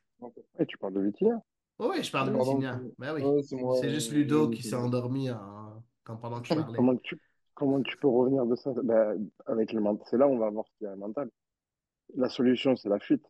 Et 0.58 0.66
tu 0.66 0.76
parles 0.78 0.94
de 0.94 1.00
Vitinha? 1.00 1.40
Oui, 1.78 1.88
oui, 1.90 2.02
je 2.04 2.12
parle 2.12 2.32
de 2.32 2.38
Vitinha. 2.38 2.80
c'est- 2.82 2.94
Ben 2.98 3.14
oui. 3.14 3.22
ouais, 3.22 3.42
c'est 3.42 3.56
moi, 3.56 3.76
C'est 3.80 3.90
juste 3.90 4.12
Ludo 4.12 4.50
qui 4.50 4.62
s'est 4.62 4.76
endormi 4.76 5.30
en- 5.30 5.82
quand, 6.04 6.16
pendant 6.16 6.40
que 6.40 6.48
je 6.48 6.54
parlais. 6.54 6.76
Comment 6.76 6.96
tu, 6.96 7.18
comment 7.54 7.82
tu 7.82 7.96
peux 7.96 8.08
revenir 8.08 8.44
de 8.46 8.54
ça? 8.56 8.72
Ben, 8.84 9.28
avec 9.46 9.72
le 9.72 9.80
mental, 9.80 10.06
c'est 10.10 10.18
là 10.18 10.28
où 10.28 10.32
on 10.32 10.38
va 10.38 10.50
voir 10.50 10.64
qu'il 10.76 10.86
y 10.86 10.88
a 10.88 10.92
un 10.92 10.96
mental. 10.96 11.30
La 12.14 12.28
solution, 12.28 12.76
c'est 12.76 12.88
la 12.88 12.98
fuite. 12.98 13.24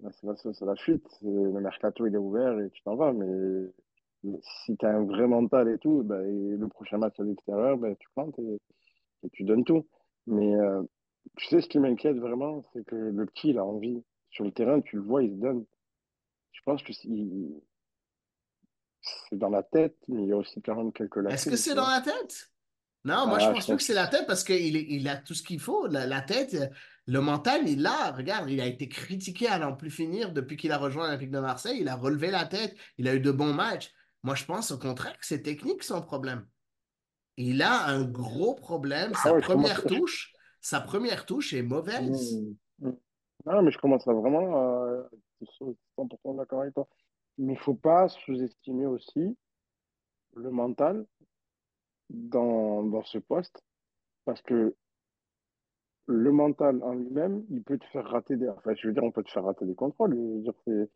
La 0.00 0.12
solution, 0.12 0.52
c'est 0.52 0.64
la 0.64 0.76
fuite. 0.76 1.06
Le 1.22 1.60
mercato, 1.60 2.06
il 2.06 2.14
est 2.14 2.18
ouvert 2.18 2.58
et 2.60 2.70
tu 2.70 2.82
t'en 2.82 2.96
vas. 2.96 3.12
Mais 3.12 3.70
si 4.42 4.76
tu 4.76 4.86
as 4.86 4.90
un 4.96 5.04
vrai 5.04 5.26
mental 5.26 5.68
et 5.68 5.78
tout, 5.78 6.02
ben, 6.02 6.22
et 6.24 6.56
le 6.56 6.68
prochain 6.68 6.98
match 6.98 7.18
à 7.20 7.22
l'extérieur, 7.22 7.76
ben, 7.78 7.94
tu 7.96 8.08
plantes 8.14 8.38
et, 8.38 8.60
et 9.24 9.30
tu 9.30 9.44
donnes 9.44 9.64
tout. 9.64 9.86
Mais 10.26 10.54
euh, 10.54 10.82
tu 11.36 11.46
sais, 11.46 11.60
ce 11.60 11.68
qui 11.68 11.78
m'inquiète 11.78 12.16
vraiment, 12.18 12.62
c'est 12.72 12.84
que 12.84 12.96
le 12.96 13.26
petit, 13.26 13.50
il 13.50 13.58
a 13.58 13.64
envie. 13.64 14.02
Sur 14.30 14.44
le 14.44 14.52
terrain, 14.52 14.80
tu 14.80 14.96
le 14.96 15.02
vois, 15.02 15.22
il 15.22 15.30
se 15.30 15.40
donne. 15.40 15.64
Je 16.52 16.60
pense 16.64 16.82
que 16.82 16.92
c'est 16.92 17.08
dans 19.32 19.48
la 19.48 19.62
tête, 19.62 19.96
mais 20.08 20.22
il 20.22 20.28
y 20.28 20.32
a 20.32 20.36
aussi 20.36 20.60
quand 20.62 20.76
même 20.76 20.92
quelques 20.92 21.16
lacunes. 21.16 21.34
Est-ce 21.34 21.50
que 21.50 21.56
c'est 21.56 21.74
dans 21.74 21.88
la 21.88 22.00
tête? 22.00 22.50
Non, 23.04 23.26
moi, 23.26 23.38
je 23.38 23.46
Ah, 23.46 23.52
pense 23.52 23.62
je 23.62 23.66
pas 23.68 23.72
que 23.72 23.78
pense 23.78 23.86
c'est 23.86 23.94
la 23.94 24.08
tête 24.08 24.26
parce 24.26 24.44
qu'il 24.44 24.76
il 24.76 25.08
a 25.08 25.16
tout 25.16 25.34
ce 25.34 25.42
qu'il 25.42 25.58
faut. 25.58 25.86
La, 25.86 26.06
la 26.06 26.20
tête, 26.20 26.54
le 27.10 27.20
mental, 27.20 27.68
il 27.68 27.82
l'a. 27.82 28.12
Regarde, 28.12 28.48
il 28.50 28.60
a 28.60 28.66
été 28.66 28.88
critiqué 28.88 29.48
à 29.48 29.58
n'en 29.58 29.74
plus 29.74 29.90
finir 29.90 30.32
depuis 30.32 30.56
qu'il 30.56 30.70
a 30.70 30.78
rejoint 30.78 31.06
l'Olympique 31.06 31.32
de 31.32 31.40
Marseille. 31.40 31.78
Il 31.80 31.88
a 31.88 31.96
relevé 31.96 32.30
la 32.30 32.46
tête. 32.46 32.76
Il 32.98 33.08
a 33.08 33.14
eu 33.14 33.20
de 33.20 33.32
bons 33.32 33.52
matchs. 33.52 33.92
Moi, 34.22 34.36
je 34.36 34.44
pense 34.44 34.70
au 34.70 34.78
contraire 34.78 35.18
que 35.18 35.26
c'est 35.26 35.42
technique 35.42 35.82
son 35.82 36.02
problème. 36.02 36.46
Il 37.36 37.62
a 37.62 37.86
un 37.86 38.04
gros 38.04 38.54
problème. 38.54 39.10
Ah 39.16 39.22
Sa 39.24 39.34
ouais, 39.34 39.42
commence- 39.42 39.72
première 39.72 39.84
touche, 39.84 40.32
sa 40.60 40.80
première 40.80 41.26
touche 41.26 41.52
est 41.52 41.62
mauvaise. 41.62 42.36
Mmh. 42.78 42.88
Mmh. 42.88 42.96
Non, 43.46 43.62
mais 43.62 43.72
je 43.72 43.78
commence 43.78 44.06
à 44.06 44.12
vraiment 44.12 44.86
être 45.42 45.74
100% 45.98 46.36
d'accord 46.36 46.60
avec 46.60 46.74
toi. 46.74 46.86
Mais 47.38 47.54
il 47.54 47.58
faut 47.58 47.74
pas 47.74 48.08
sous-estimer 48.08 48.86
aussi 48.86 49.36
le 50.36 50.50
mental 50.50 51.06
dans, 52.08 52.84
dans 52.84 53.02
ce 53.02 53.18
poste, 53.18 53.64
parce 54.24 54.42
que 54.42 54.76
le 56.10 56.32
mental 56.32 56.82
en 56.82 56.94
lui-même, 56.94 57.44
il 57.50 57.62
peut 57.62 57.78
te 57.78 57.86
faire 57.86 58.04
rater 58.06 58.36
des... 58.36 58.48
Enfin, 58.48 58.74
je 58.76 58.86
veux 58.88 58.92
dire, 58.92 59.04
on 59.04 59.12
peut 59.12 59.22
te 59.22 59.30
faire 59.30 59.44
rater 59.44 59.64
des 59.64 59.74
contrôles. 59.74 60.14
Je 60.14 60.20
veux 60.20 60.42
dire, 60.42 60.54
c'est... 60.66 60.90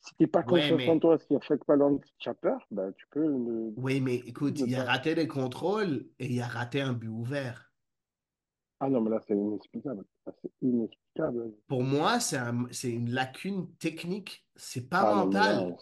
Si 0.00 0.14
t'es 0.16 0.26
pas 0.26 0.44
Ouais, 0.46 0.70
mais- 0.76 0.88
en 0.88 0.98
toi, 0.98 1.18
si 1.18 1.34
à 1.34 1.40
chaque 1.40 1.66
ballon 1.66 2.00
tu 2.18 2.28
as 2.28 2.34
peur, 2.34 2.66
ben, 2.70 2.92
tu 2.92 3.06
peux... 3.10 3.24
ne- 3.24 3.72
Oui, 3.76 4.00
mais 4.00 4.16
écoute, 4.16 4.60
ne 4.60 4.66
il 4.66 4.74
a 4.76 4.84
raté 4.84 5.14
des 5.14 5.26
contrôles 5.26 6.06
et 6.18 6.26
il 6.32 6.40
a 6.42 6.46
raté 6.46 6.80
un 6.82 6.92
but 6.92 7.08
ouvert. 7.08 7.72
Ah 8.80 8.90
non, 8.90 9.00
mais 9.00 9.10
là, 9.10 9.20
c'est 9.26 9.34
inexplicable. 9.34 10.04
C'est 10.42 10.50
inexplicable. 10.60 11.52
Pour 11.68 11.82
moi, 11.82 12.20
c'est 12.20 12.36
un- 12.36 12.66
c'est 12.70 12.90
une 12.90 13.10
lacune 13.10 13.74
technique. 13.76 14.46
C'est 14.56 14.88
pas 14.88 15.10
Ah 15.10 15.24
mental. 15.24 15.76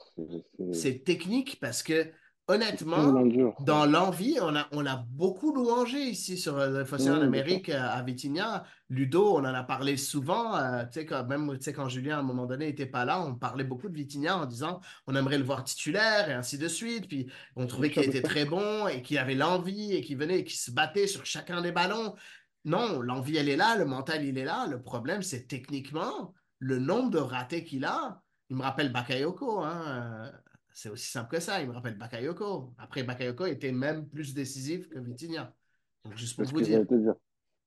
C'est 0.73 1.03
technique 1.05 1.59
parce 1.61 1.83
que, 1.83 2.13
honnêtement, 2.49 3.13
dans 3.61 3.87
l'envie, 3.87 4.39
on 4.41 4.55
a, 4.57 4.67
on 4.73 4.85
a 4.87 4.97
beaucoup 4.97 5.55
louangé 5.55 5.99
ici 5.99 6.37
sur 6.37 6.59
euh, 6.59 6.69
le 6.81 6.85
Fossé 6.85 7.11
en 7.11 7.17
bien 7.17 7.23
Amérique 7.23 7.69
euh, 7.69 7.81
à 7.81 8.03
Vitinha. 8.03 8.65
Ludo, 8.89 9.37
on 9.37 9.41
en 9.41 9.55
a 9.55 9.63
parlé 9.63 9.97
souvent. 9.97 10.57
euh, 10.57 10.85
quand, 11.09 11.27
même 11.27 11.59
quand 11.75 11.89
Julien, 11.89 12.17
à 12.17 12.21
un 12.21 12.25
moment 12.25 12.47
donné, 12.47 12.67
n'était 12.67 12.87
pas 12.87 13.05
là, 13.05 13.23
on 13.23 13.35
parlait 13.35 13.65
beaucoup 13.65 13.89
de 13.89 13.95
Vitinha 13.95 14.39
en 14.39 14.47
disant 14.47 14.81
on 15.07 15.15
aimerait 15.15 15.39
le 15.39 15.45
voir 15.45 15.65
titulaire 15.65 16.29
et 16.31 16.35
ainsi 16.35 16.59
de 16.59 16.69
suite. 16.69 17.09
Puis 17.09 17.27
on 17.57 17.67
trouvait 17.67 17.91
qu'il 17.91 18.05
était 18.05 18.23
très 18.23 18.45
bon 18.45 18.87
et 18.89 19.03
qu'il 19.03 19.19
avait 19.19 19.35
l'envie 19.35 19.95
et 19.95 20.03
qu'il 20.03 20.19
venait 20.19 20.41
et 20.41 20.45
qu'il 20.45 20.59
se 20.59 20.71
battait 20.71 21.07
sur 21.07 21.25
chacun 21.25 21.63
des 21.63 21.73
ballons. 21.73 22.15
Non, 22.65 23.01
l'envie, 23.01 23.37
elle 23.37 23.49
est 23.49 23.57
là, 23.57 23.77
le 23.77 23.85
mental, 23.85 24.25
il 24.25 24.39
est 24.39 24.45
là. 24.45 24.67
Le 24.69 24.81
problème, 24.81 25.23
c'est 25.23 25.47
techniquement 25.47 26.35
le 26.59 26.79
nombre 26.79 27.11
de 27.11 27.19
ratés 27.19 27.65
qu'il 27.65 27.85
a. 27.85 28.23
Il 28.51 28.57
me 28.57 28.63
rappelle 28.63 28.93
Bakayoko, 28.93 29.61
hein. 29.63 30.31
C'est 30.75 30.89
aussi 30.89 31.11
simple 31.11 31.31
que 31.31 31.41
ça. 31.41 31.61
Il 31.61 31.69
me 31.69 31.75
rappelle 31.75 31.97
Bakayoko. 31.99 32.75
Après, 32.79 33.03
Bakayoko 33.03 33.47
était 33.47 33.73
même 33.73 34.09
plus 34.09 34.35
décisif 34.35 34.89
que 34.89 34.99
Vitinha. 34.99 35.53
Donc, 36.05 36.17
juste 36.17 36.37
pour 36.37 36.47
vous 36.47 36.61
dire. 36.61 36.85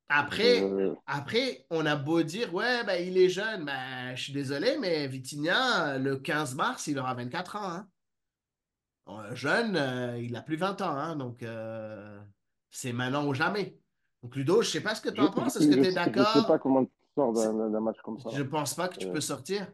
Après, 0.08 0.64
après, 1.08 1.66
on 1.72 1.86
a 1.86 1.96
beau 1.96 2.22
dire, 2.22 2.54
ouais, 2.54 2.84
ben, 2.84 2.96
il 3.02 3.18
est 3.18 3.30
jeune. 3.30 3.66
Ben, 3.66 4.16
je 4.16 4.24
suis 4.24 4.34
désolé, 4.34 4.78
mais 4.80 5.08
Vitinha, 5.08 5.98
le 5.98 6.18
15 6.18 6.56
mars, 6.56 6.88
il 6.88 7.00
aura 7.00 7.14
24 7.16 7.56
ans. 7.56 7.70
hein. 7.70 7.88
Euh, 9.08 9.36
jeune, 9.36 9.76
euh, 9.76 10.20
il 10.20 10.36
a 10.36 10.42
plus 10.42 10.58
20 10.58 10.82
ans. 10.82 10.90
hein, 10.96 11.16
donc, 11.16 11.44
euh, 11.44 12.20
c'est 12.70 12.94
maintenant 12.94 13.26
ou 13.28 13.34
jamais. 13.34 13.78
Donc, 14.22 14.36
Ludo, 14.36 14.62
je 14.62 14.70
sais 14.70 14.82
pas 14.82 14.96
ce 14.96 15.02
que 15.02 15.10
tu 15.10 15.22
en 15.22 15.28
Je, 15.28 15.32
penses. 15.32 15.56
Est-ce 15.56 15.68
que 15.68 15.74
tu 15.74 15.80
es 15.80 15.84
sais 15.84 15.90
je 15.92 15.94
sais 15.94 16.12
d'accord? 16.12 16.48
pas 16.48 16.60
comment 16.60 16.86
tu 16.86 16.92
sors 17.14 17.34
d'un 17.34 17.80
match 17.80 17.98
comme 18.04 18.20
ça. 18.20 18.30
Je 18.34 18.44
pense 18.44 18.74
pas 18.74 18.88
que 18.90 18.98
tu 18.98 19.08
peux 19.08 19.22
sortir. 19.22 19.72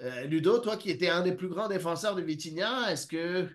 Euh, 0.00 0.24
Ludo, 0.24 0.58
toi 0.58 0.76
qui 0.76 0.90
étais 0.90 1.08
un 1.08 1.22
des 1.22 1.34
plus 1.34 1.48
grands 1.48 1.68
défenseurs 1.68 2.14
de 2.14 2.22
Vitinha, 2.22 2.92
est-ce 2.92 3.06
que 3.06 3.48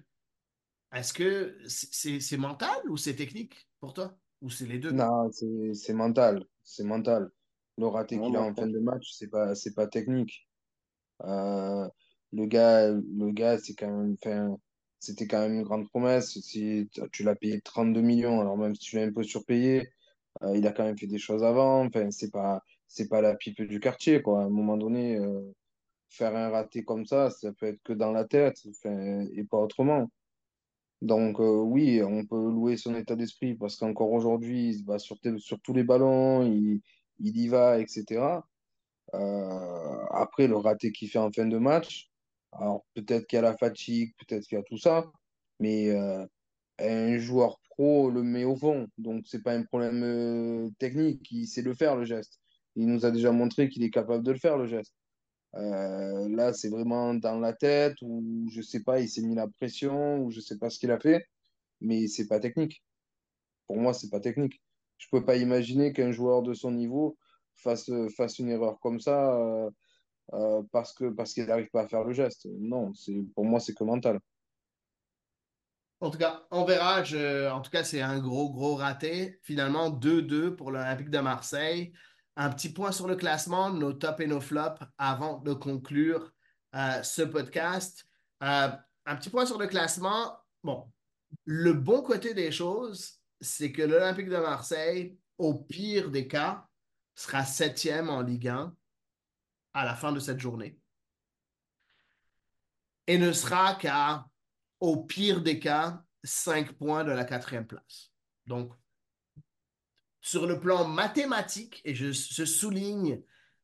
est-ce 0.93 1.13
que 1.13 1.57
c'est 1.67 2.37
mental 2.37 2.77
ou 2.89 2.97
c'est 2.97 3.15
technique 3.15 3.67
pour 3.79 3.93
toi? 3.93 4.17
Ou 4.41 4.49
c'est 4.49 4.65
les 4.65 4.79
deux? 4.79 4.91
Non, 4.91 5.29
c'est 5.31 5.93
mental. 5.93 6.43
C'est 6.63 6.83
mental. 6.83 7.31
Le 7.77 7.87
raté 7.87 8.19
qu'il 8.19 8.35
a 8.35 8.41
en 8.41 8.53
fin 8.53 8.67
de 8.67 8.79
match, 8.79 9.11
c'est 9.13 9.29
pas, 9.29 9.55
c'est 9.55 9.73
pas 9.73 9.87
technique. 9.87 10.47
Euh, 11.23 11.87
le 12.33 12.45
gars, 12.45 12.89
le 12.89 13.31
gars, 13.31 13.57
c'est 13.57 13.73
quand 13.73 13.89
même, 13.89 14.17
enfin, 14.21 14.57
c'était 14.99 15.27
quand 15.27 15.39
même 15.39 15.53
une 15.53 15.63
grande 15.63 15.87
promesse. 15.89 16.31
Si 16.39 16.89
tu 16.91 17.01
tu 17.11 17.23
l'as 17.23 17.35
payé 17.35 17.61
32 17.61 18.01
millions, 18.01 18.41
alors 18.41 18.57
même 18.57 18.75
si 18.75 18.81
tu 18.81 18.95
l'as 18.97 19.03
un 19.03 19.13
peu 19.13 19.23
surpayé, 19.23 19.89
euh, 20.43 20.57
il 20.57 20.65
a 20.67 20.71
quand 20.73 20.83
même 20.83 20.97
fait 20.97 21.07
des 21.07 21.17
choses 21.19 21.43
avant. 21.43 21.85
Enfin, 21.85 22.11
c'est 22.11 22.31
pas, 22.31 22.63
c'est 22.87 23.07
pas 23.07 23.21
la 23.21 23.35
pipe 23.35 23.61
du 23.61 23.79
quartier, 23.79 24.21
quoi. 24.21 24.41
À 24.41 24.45
un 24.45 24.49
moment 24.49 24.77
donné, 24.77 25.17
euh, 25.17 25.41
faire 26.11 26.35
un 26.35 26.49
raté 26.49 26.83
comme 26.83 27.05
ça, 27.05 27.29
ça 27.29 27.51
peut 27.53 27.67
être 27.67 27.81
que 27.83 27.93
dans 27.93 28.11
la 28.11 28.25
tête, 28.25 28.57
et 28.85 29.43
pas 29.45 29.57
autrement. 29.57 30.09
Donc 31.01 31.39
euh, 31.39 31.61
oui, 31.61 32.01
on 32.03 32.25
peut 32.25 32.35
louer 32.35 32.77
son 32.77 32.95
état 32.95 33.15
d'esprit 33.15 33.55
parce 33.55 33.75
qu'encore 33.75 34.11
aujourd'hui, 34.11 34.69
il 34.69 34.79
se 34.79 34.83
bat 34.83 34.99
sur, 34.99 35.17
tous 35.63 35.73
les 35.73 35.83
ballons, 35.83 36.45
il, 36.45 36.81
y 37.19 37.47
va, 37.47 37.79
etc. 37.79 38.43
Euh, 39.13 40.05
après, 40.11 40.47
le 40.47 40.57
raté 40.57 40.91
qu'il 40.91 41.09
fait 41.09 41.19
en 41.19 41.31
fin 41.31 41.45
de 41.47 41.57
match, 41.57 42.09
alors 42.51 42.85
peut-être 42.93 43.27
qu'il 43.27 43.37
y 43.37 43.39
a 43.39 43.43
la 43.43 43.57
fatigue, 43.57 44.13
peut-être 44.19 44.45
qu'il 44.45 44.57
y 44.57 44.61
a 44.61 44.63
tout 44.63 44.77
ça, 44.77 45.11
mais 45.59 45.89
euh, 45.91 46.25
un 46.79 47.17
joueur 47.17 47.59
pro 47.71 48.11
le 48.11 48.23
met 48.23 48.43
au 48.43 48.55
fond, 48.55 48.87
donc 48.97 49.25
c'est 49.27 49.43
pas 49.43 49.53
un 49.53 49.63
problème 49.63 50.71
technique, 50.77 51.31
il 51.31 51.47
sait 51.47 51.61
le 51.61 51.73
faire 51.73 51.95
le 51.95 52.05
geste. 52.05 52.39
Il 52.75 52.87
nous 52.87 53.05
a 53.05 53.11
déjà 53.11 53.31
montré 53.31 53.69
qu'il 53.69 53.83
est 53.83 53.89
capable 53.89 54.23
de 54.23 54.31
le 54.31 54.37
faire 54.39 54.57
le 54.57 54.67
geste. 54.67 54.93
Euh, 55.55 56.29
là, 56.29 56.53
c'est 56.53 56.69
vraiment 56.69 57.13
dans 57.13 57.39
la 57.39 57.53
tête 57.53 57.95
ou 58.01 58.47
je 58.51 58.61
sais 58.61 58.83
pas, 58.83 58.99
il 58.99 59.09
s'est 59.09 59.21
mis 59.21 59.35
la 59.35 59.47
pression 59.47 60.19
ou 60.23 60.31
je 60.31 60.39
sais 60.39 60.57
pas 60.57 60.69
ce 60.69 60.79
qu'il 60.79 60.91
a 60.91 60.99
fait, 60.99 61.27
mais 61.81 62.07
c'est 62.07 62.27
pas 62.27 62.39
technique. 62.39 62.83
Pour 63.67 63.77
moi, 63.77 63.93
c'est 63.93 64.09
pas 64.09 64.19
technique. 64.19 64.61
Je 64.97 65.07
peux 65.11 65.25
pas 65.25 65.37
imaginer 65.37 65.93
qu'un 65.93 66.11
joueur 66.11 66.41
de 66.43 66.53
son 66.53 66.71
niveau 66.71 67.17
fasse, 67.55 67.91
fasse 68.15 68.39
une 68.39 68.49
erreur 68.49 68.79
comme 68.79 68.99
ça 68.99 69.35
euh, 69.35 69.69
euh, 70.33 70.63
parce 70.71 70.93
que 70.93 71.09
parce 71.09 71.33
qu'il 71.33 71.45
n'arrive 71.45 71.69
pas 71.69 71.81
à 71.81 71.87
faire 71.87 72.03
le 72.03 72.13
geste. 72.13 72.47
Non, 72.59 72.93
c'est 72.93 73.21
pour 73.35 73.45
moi, 73.45 73.59
c'est 73.59 73.73
que 73.73 73.83
mental. 73.83 74.19
En 75.99 76.09
tout 76.09 76.17
cas, 76.17 76.47
on 76.49 76.65
verra. 76.65 77.01
En 77.53 77.61
tout 77.61 77.69
cas, 77.71 77.83
c'est 77.83 78.01
un 78.01 78.19
gros, 78.19 78.51
gros 78.51 78.75
raté. 78.75 79.39
Finalement, 79.43 79.89
2-2 79.91 80.55
pour 80.55 80.71
l'Olympique 80.71 81.11
de 81.11 81.19
Marseille. 81.19 81.93
Un 82.37 82.49
petit 82.49 82.69
point 82.69 82.91
sur 82.91 83.07
le 83.07 83.15
classement, 83.15 83.69
nos 83.71 83.93
tops 83.93 84.21
et 84.21 84.27
nos 84.27 84.41
flops 84.41 84.81
avant 84.97 85.39
de 85.39 85.53
conclure 85.53 86.31
euh, 86.75 87.03
ce 87.03 87.21
podcast. 87.21 88.05
Euh, 88.43 88.69
un 89.05 89.15
petit 89.15 89.29
point 89.29 89.45
sur 89.45 89.57
le 89.57 89.67
classement. 89.67 90.37
Bon, 90.63 90.91
le 91.45 91.73
bon 91.73 92.01
côté 92.01 92.33
des 92.33 92.51
choses, 92.51 93.19
c'est 93.41 93.71
que 93.71 93.81
l'Olympique 93.81 94.29
de 94.29 94.37
Marseille, 94.37 95.17
au 95.37 95.55
pire 95.55 96.09
des 96.09 96.27
cas, 96.27 96.65
sera 97.15 97.43
septième 97.43 98.09
en 98.09 98.21
Ligue 98.21 98.47
1 98.47 98.73
à 99.73 99.85
la 99.85 99.95
fin 99.95 100.11
de 100.11 100.19
cette 100.19 100.39
journée 100.39 100.81
et 103.07 103.17
ne 103.17 103.33
sera 103.33 103.75
qu'à, 103.75 104.25
au 104.79 105.03
pire 105.03 105.41
des 105.41 105.59
cas, 105.59 106.01
5 106.23 106.73
points 106.73 107.03
de 107.03 107.11
la 107.11 107.25
quatrième 107.25 107.67
place. 107.67 108.11
Donc, 108.45 108.73
sur 110.21 110.45
le 110.47 110.59
plan 110.59 110.87
mathématique, 110.87 111.81
et 111.83 111.95
je, 111.95 112.11
je 112.11 112.45
souligne 112.45 113.21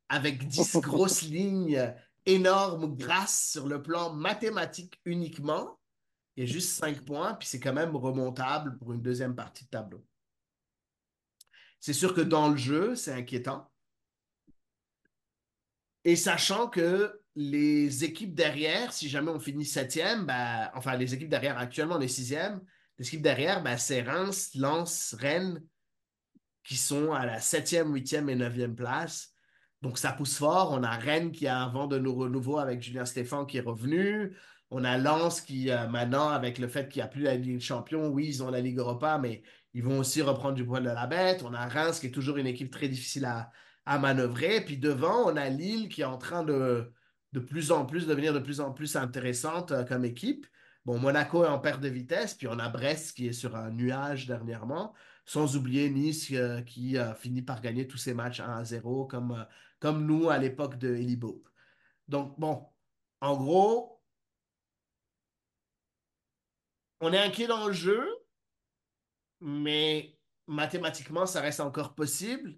avec 0.09 0.47
10 0.47 0.77
grosses 0.81 1.21
lignes 1.21 1.93
énormes 2.25 2.95
grâce 2.97 3.51
sur 3.51 3.67
le 3.67 3.81
plan 3.81 4.13
mathématique 4.13 4.99
uniquement, 5.05 5.79
il 6.35 6.45
y 6.45 6.49
a 6.49 6.51
juste 6.51 6.69
5 6.71 7.01
points, 7.01 7.33
puis 7.33 7.47
c'est 7.47 7.59
quand 7.59 7.73
même 7.73 7.95
remontable 7.95 8.77
pour 8.77 8.93
une 8.93 9.01
deuxième 9.01 9.35
partie 9.35 9.65
de 9.65 9.69
tableau. 9.69 10.05
C'est 11.79 11.93
sûr 11.93 12.13
que 12.13 12.21
dans 12.21 12.49
le 12.49 12.57
jeu, 12.57 12.95
c'est 12.95 13.13
inquiétant. 13.13 13.71
Et 16.03 16.15
sachant 16.15 16.67
que 16.67 17.21
les 17.35 18.03
équipes 18.03 18.33
derrière, 18.33 18.93
si 18.93 19.09
jamais 19.09 19.31
on 19.31 19.39
finit 19.39 19.65
septième, 19.65 20.25
ben, 20.25 20.69
enfin 20.73 20.95
les 20.95 21.13
équipes 21.13 21.29
derrière 21.29 21.57
actuellement 21.57 21.95
on 21.95 22.01
est 22.01 22.07
sixième, 22.07 22.61
les 22.97 23.07
équipes 23.07 23.21
derrière, 23.21 23.61
ben, 23.61 23.77
c'est 23.77 24.01
Reims, 24.01 24.51
Lens, 24.55 25.15
Rennes 25.19 25.61
qui 26.67 26.75
sont 26.75 27.13
à 27.13 27.25
la 27.25 27.39
septième, 27.39 27.93
huitième 27.93 28.29
et 28.29 28.35
neuvième 28.35 28.75
place. 28.75 29.31
Donc 29.81 29.97
ça 29.97 30.11
pousse 30.11 30.37
fort. 30.37 30.73
On 30.73 30.83
a 30.83 30.91
Rennes 30.91 31.31
qui 31.31 31.47
a 31.47 31.57
un 31.57 31.69
vent 31.69 31.87
de 31.87 31.95
renouveau 31.95 32.59
avec 32.59 32.81
Julien 32.83 33.05
Stéphan 33.05 33.45
qui 33.45 33.57
est 33.57 33.61
revenu. 33.61 34.35
On 34.69 34.83
a 34.83 34.97
Lens 34.97 35.39
qui, 35.39 35.71
euh, 35.71 35.87
maintenant, 35.87 36.27
avec 36.27 36.59
le 36.59 36.67
fait 36.67 36.89
qu'il 36.89 36.99
n'y 36.99 37.05
a 37.05 37.07
plus 37.07 37.21
la 37.21 37.35
Ligue 37.35 37.53
des 37.55 37.59
Champions, 37.61 38.09
oui, 38.09 38.27
ils 38.27 38.43
ont 38.43 38.51
la 38.51 38.59
Ligue 38.59 38.79
Europa, 38.79 39.17
mais 39.17 39.43
ils 39.73 39.81
vont 39.81 39.99
aussi 39.99 40.21
reprendre 40.21 40.55
du 40.55 40.65
poil 40.65 40.83
de 40.83 40.89
la 40.89 41.07
bête. 41.07 41.41
On 41.45 41.53
a 41.53 41.67
Reims 41.67 42.01
qui 42.01 42.07
est 42.07 42.11
toujours 42.11 42.35
une 42.35 42.47
équipe 42.47 42.69
très 42.69 42.89
difficile 42.89 43.23
à, 43.23 43.49
à 43.85 43.97
manœuvrer. 43.97 44.59
Puis 44.59 44.77
devant, 44.77 45.31
on 45.31 45.37
a 45.37 45.47
Lille 45.47 45.87
qui 45.87 46.01
est 46.01 46.05
en 46.05 46.17
train 46.17 46.43
de, 46.43 46.91
de 47.31 47.39
plus 47.39 47.71
en 47.71 47.85
plus 47.85 48.07
devenir 48.07 48.33
de 48.33 48.39
plus 48.39 48.59
en 48.59 48.73
plus 48.73 48.97
intéressante 48.97 49.71
euh, 49.71 49.85
comme 49.85 50.03
équipe. 50.03 50.45
Bon, 50.87 50.97
Monaco 50.99 51.43
est 51.43 51.49
en 51.49 51.59
perte 51.59 51.81
de 51.81 51.89
vitesse, 51.89 52.33
puis 52.33 52.47
on 52.47 52.59
a 52.59 52.69
Brest 52.69 53.13
qui 53.13 53.27
est 53.27 53.33
sur 53.33 53.57
un 53.57 53.71
nuage 53.71 54.25
dernièrement, 54.25 54.93
sans 55.25 55.57
oublier 55.57 55.89
Nice 55.89 56.31
euh, 56.31 56.61
qui 56.61 56.97
a 56.97 57.13
fini 57.13 57.41
par 57.41 57.59
gagner 57.59 57.89
tous 57.89 57.97
ses 57.97 58.13
matchs 58.13 58.39
1 58.39 58.59
à 58.59 58.63
0, 58.63 59.05
comme, 59.05 59.33
euh, 59.33 59.43
comme 59.79 60.05
nous 60.05 60.29
à 60.29 60.37
l'époque 60.37 60.77
de 60.77 60.95
Eli 60.95 61.17
Boop. 61.17 61.49
Donc, 62.07 62.39
bon, 62.39 62.65
en 63.19 63.35
gros, 63.35 64.01
on 67.01 67.11
est 67.11 67.21
inquiet 67.21 67.47
dans 67.47 67.67
le 67.67 67.73
jeu, 67.73 68.07
mais 69.41 70.17
mathématiquement, 70.47 71.25
ça 71.25 71.41
reste 71.41 71.59
encore 71.59 71.95
possible. 71.95 72.57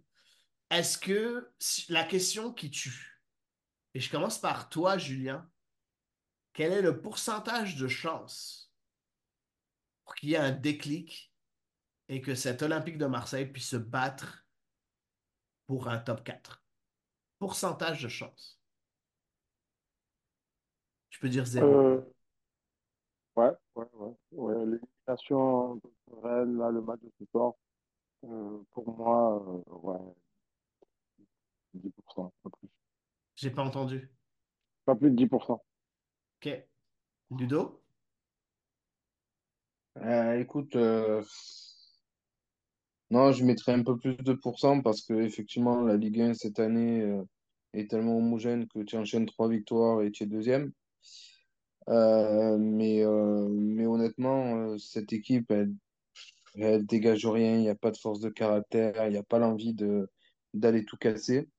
Est-ce 0.70 1.00
que 1.00 1.52
la 1.90 2.04
question 2.04 2.54
qui 2.54 2.70
tue, 2.70 3.24
et 3.96 4.00
je 4.00 4.12
commence 4.12 4.40
par 4.40 4.70
toi, 4.70 5.00
Julien, 5.00 5.50
quel 6.54 6.74
est 6.74 6.82
le 6.82 7.02
pourcentage 7.02 7.76
de 7.78 7.88
chance 7.88 8.72
pour 10.04 10.16
qu'il 10.16 10.30
y 10.30 10.34
ait 10.34 10.38
un 10.38 10.52
déclic 10.52 11.34
et 12.08 12.22
que 12.22 12.36
cet 12.36 12.62
Olympique 12.62 12.98
de 12.98 13.06
Marseille 13.06 13.46
puisse 13.46 13.70
se 13.70 13.78
battre 13.78 14.48
pour 15.68 15.88
un 15.88 16.00
top 16.00 16.24
4? 16.24 16.64
Pourcentage 17.38 18.04
de 18.04 18.10
chance. 18.10 18.60
Je 21.10 21.20
peux 21.20 21.30
dire 21.30 21.46
zéro. 21.46 21.68
Euh, 21.68 22.14
ouais, 23.36 23.52
ouais, 23.76 23.86
ouais, 23.94 24.16
ouais. 24.32 24.66
L'élimination 24.66 25.76
de 25.76 25.82
Rennes, 26.24 26.58
là, 26.58 26.72
le 26.72 26.82
match 26.82 27.02
de 27.02 27.12
ce 27.20 27.26
soir, 27.26 27.54
euh, 28.24 28.60
pour 28.72 28.98
moi, 28.98 29.64
euh, 29.70 29.76
ouais, 29.76 30.14
10%, 31.74 32.34
pas 32.44 32.50
plus. 32.50 32.70
J'ai 33.36 33.52
pas 33.52 33.64
entendu. 33.64 34.10
Pas 34.86 34.96
plus 34.96 35.12
de 35.12 35.16
10%. 35.16 35.62
Ok. 36.42 36.64
Ludo? 37.32 37.82
Euh, 39.98 40.40
écoute, 40.40 40.74
euh, 40.78 41.22
non, 43.12 43.34
je 43.34 43.44
mettrais 43.44 43.74
un 43.74 43.84
peu 43.84 43.98
plus 43.98 44.16
de 44.16 44.32
pourcents 44.32 44.82
parce 44.82 45.02
que 45.02 45.14
effectivement 45.16 45.82
la 45.82 45.98
Ligue 45.98 46.22
1 46.22 46.34
cette 46.36 46.60
année 46.60 47.02
euh, 47.02 47.22
est 47.74 47.90
tellement 47.90 48.18
homogène 48.18 48.68
que 48.70 48.80
tu 48.84 48.96
enchaînes 48.96 49.26
trois 49.26 49.50
victoires 49.50 50.02
et 50.02 50.12
tu 50.12 50.24
es 50.24 50.28
deuxième. 50.28 50.72
Mais, 51.88 53.04
mais 53.50 53.86
honnêtement, 53.86 54.78
cette 54.78 55.12
équipe, 55.12 55.52
elle, 55.52 56.86
dégage 56.86 57.26
rien, 57.26 57.56
il 57.56 57.62
n'y 57.62 57.70
a 57.70 57.76
pas 57.76 57.92
de 57.92 57.98
force 57.98 58.22
de 58.22 58.30
caractère, 58.30 59.08
il 59.08 59.12
n'y 59.12 59.18
a 59.18 59.24
pas 59.24 59.40
l'envie 59.40 59.76
d'aller 60.54 60.86
tout 60.86 60.98
casser. 60.98 61.50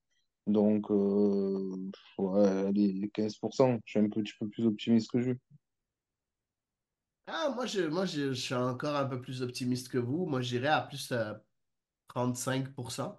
Donc, 0.50 0.90
euh, 0.90 1.90
ouais, 2.18 2.48
allez, 2.68 3.10
15%, 3.14 3.80
je 3.84 3.90
suis 3.90 3.98
un 3.98 4.08
petit 4.08 4.32
peu 4.38 4.48
plus 4.48 4.66
optimiste 4.66 5.10
que 5.10 5.20
je. 5.20 5.32
Ah, 7.26 7.52
moi, 7.54 7.66
je, 7.66 7.82
moi 7.82 8.06
je, 8.06 8.32
suis 8.32 8.54
encore 8.54 8.96
un 8.96 9.06
peu 9.06 9.20
plus 9.20 9.42
optimiste 9.42 9.88
que 9.88 9.98
vous. 9.98 10.26
Moi, 10.26 10.40
j'irais 10.42 10.68
à 10.68 10.82
plus 10.82 11.12
euh, 11.12 11.32
35%. 12.08 13.16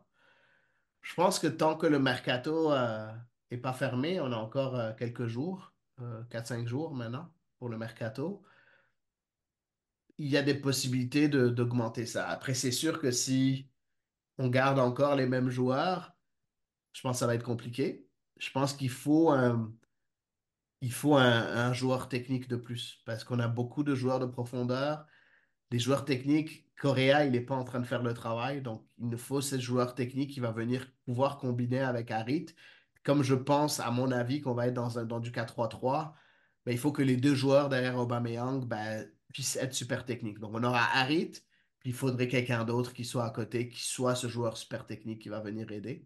Je 1.02 1.16
pense 1.16 1.40
que 1.40 1.48
tant 1.48 1.78
que 1.78 1.88
le 1.88 2.00
mercato 2.00 2.72
euh, 2.72 3.12
est 3.50 3.58
pas 3.58 3.74
fermé, 3.74 4.20
on 4.20 4.32
a 4.32 4.36
encore 4.36 4.76
euh, 4.76 4.94
quelques 4.94 5.28
jours, 5.28 5.74
euh, 6.02 6.24
4-5 6.30 6.68
jours 6.68 6.94
maintenant 6.94 7.34
pour 7.58 7.70
le 7.70 7.78
mercato, 7.78 8.44
il 10.18 10.28
y 10.28 10.38
a 10.38 10.44
des 10.44 10.56
possibilités 10.56 11.28
de- 11.30 11.50
d'augmenter 11.50 12.06
ça. 12.06 12.28
Après, 12.30 12.54
c'est 12.54 12.72
sûr 12.72 13.00
que 13.00 13.12
si 13.12 13.68
on 14.38 14.50
garde 14.50 14.80
encore 14.80 15.16
les 15.16 15.26
mêmes 15.28 15.50
joueurs, 15.50 16.16
je 16.94 17.02
pense 17.02 17.18
que 17.18 17.20
ça 17.20 17.28
va 17.28 17.36
être 17.36 17.44
compliqué. 17.44 18.08
Je 18.38 18.50
pense 18.52 18.74
qu'il 18.74 18.90
faut 18.90 19.30
un, 19.32 19.74
il 20.82 20.92
faut 20.92 21.16
un, 21.16 21.74
joueur 21.74 22.10
technique 22.10 22.48
de 22.48 22.56
plus 22.56 23.02
parce 23.06 23.24
qu'on 23.24 23.40
a 23.40 23.48
beaucoup 23.48 23.84
de 23.84 23.96
joueurs 23.96 24.20
de 24.20 24.26
profondeur 24.26 25.06
des 25.72 25.80
joueurs 25.80 26.06
techniques, 26.06 26.68
Correa, 26.78 27.26
il 27.26 27.32
n'est 27.32 27.42
pas 27.42 27.56
en 27.56 27.64
train 27.64 27.80
de 27.80 27.86
faire 27.86 28.04
le 28.04 28.14
travail, 28.14 28.62
donc 28.62 28.86
il 29.00 29.08
nous 29.08 29.18
faut 29.18 29.42
ce 29.42 29.58
joueur 29.60 29.96
technique 29.96 30.32
qui 30.32 30.42
va 30.42 30.52
venir 30.52 30.92
pouvoir 31.06 31.38
combiner 31.38 31.80
avec 31.80 32.12
Harit. 32.12 32.48
Comme 33.04 33.24
je 33.24 33.36
pense, 33.36 33.80
à 33.80 33.90
mon 33.90 34.12
avis, 34.12 34.42
qu'on 34.42 34.54
va 34.54 34.68
être 34.68 34.74
dans, 34.74 35.00
un, 35.00 35.06
dans 35.06 35.20
du 35.20 35.32
4-3-3, 35.32 36.14
ben, 36.66 36.72
il 36.74 36.78
faut 36.78 36.92
que 36.92 37.02
les 37.02 37.18
deux 37.18 37.36
joueurs 37.36 37.70
derrière 37.70 37.98
Aubameyang 37.98 38.66
ben, 38.66 39.10
puissent 39.34 39.56
être 39.56 39.74
super 39.74 40.06
techniques. 40.06 40.40
Donc 40.40 40.52
on 40.54 40.64
aura 40.64 40.84
Harit, 40.94 41.32
puis 41.80 41.92
il 41.92 41.94
faudrait 41.94 42.28
quelqu'un 42.28 42.66
d'autre 42.66 42.94
qui 42.94 43.06
soit 43.06 43.26
à 43.26 43.30
côté, 43.30 43.70
qui 43.70 43.82
soit 43.82 44.16
ce 44.16 44.28
joueur 44.28 44.58
super 44.58 44.86
technique 44.86 45.22
qui 45.22 45.30
va 45.30 45.40
venir 45.40 45.72
aider. 45.72 46.06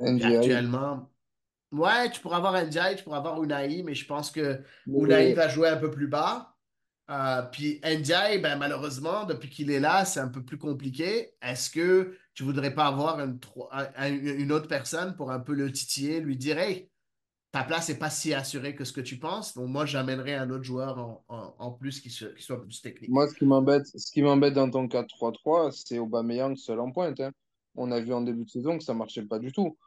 Actuellement, 0.00 1.10
ouais, 1.72 2.10
tu 2.10 2.20
pourras 2.20 2.38
avoir 2.38 2.64
Ndiaye, 2.64 2.96
tu 2.96 3.04
pourras 3.04 3.18
avoir 3.18 3.42
Unai, 3.42 3.82
mais 3.82 3.94
je 3.94 4.06
pense 4.06 4.30
que 4.30 4.60
Unai 4.86 5.34
va 5.34 5.48
jouer 5.48 5.68
un 5.68 5.76
peu 5.76 5.90
plus 5.90 6.08
bas. 6.08 6.54
Euh, 7.10 7.42
puis 7.42 7.80
Ndiaye, 7.84 8.38
ben, 8.38 8.56
malheureusement, 8.56 9.24
depuis 9.24 9.50
qu'il 9.50 9.70
est 9.70 9.80
là, 9.80 10.04
c'est 10.04 10.20
un 10.20 10.28
peu 10.28 10.42
plus 10.42 10.58
compliqué. 10.58 11.34
Est-ce 11.42 11.70
que 11.70 12.16
tu 12.32 12.42
voudrais 12.42 12.74
pas 12.74 12.86
avoir 12.86 13.20
une, 13.20 13.38
une 14.00 14.52
autre 14.52 14.68
personne 14.68 15.14
pour 15.14 15.30
un 15.30 15.40
peu 15.40 15.54
le 15.54 15.70
titiller, 15.70 16.20
lui 16.20 16.36
dire 16.36 16.58
Hey, 16.58 16.90
ta 17.54 17.62
place 17.62 17.88
n'est 17.88 17.94
pas 17.94 18.10
si 18.10 18.34
assurée 18.34 18.74
que 18.74 18.84
ce 18.84 18.92
que 18.92 19.00
tu 19.00 19.16
penses. 19.16 19.54
Donc, 19.54 19.68
moi, 19.68 19.86
j'amènerais 19.86 20.34
un 20.34 20.50
autre 20.50 20.64
joueur 20.64 20.98
en, 20.98 21.54
en, 21.56 21.70
plus 21.70 22.00
qui, 22.00 22.08
qui, 22.08 22.42
soit 22.42 22.60
plus 22.60 22.82
technique. 22.82 23.08
Moi, 23.08 23.28
ce 23.28 23.34
qui 23.34 23.44
m'embête, 23.44 23.86
ce 23.86 24.10
qui 24.10 24.22
m'embête 24.22 24.54
dans 24.54 24.68
ton 24.68 24.88
4-3-3, 24.88 25.70
c'est 25.70 26.00
Aubameyang 26.00 26.56
seul 26.56 26.80
en 26.80 26.90
pointe. 26.90 27.20
Hein. 27.20 27.30
On 27.76 27.92
a 27.92 28.00
vu 28.00 28.12
en 28.12 28.22
début 28.22 28.44
de 28.44 28.50
saison 28.50 28.76
que 28.76 28.82
ça 28.82 28.92
marchait 28.92 29.22
pas 29.22 29.38
du 29.38 29.52
tout. 29.52 29.78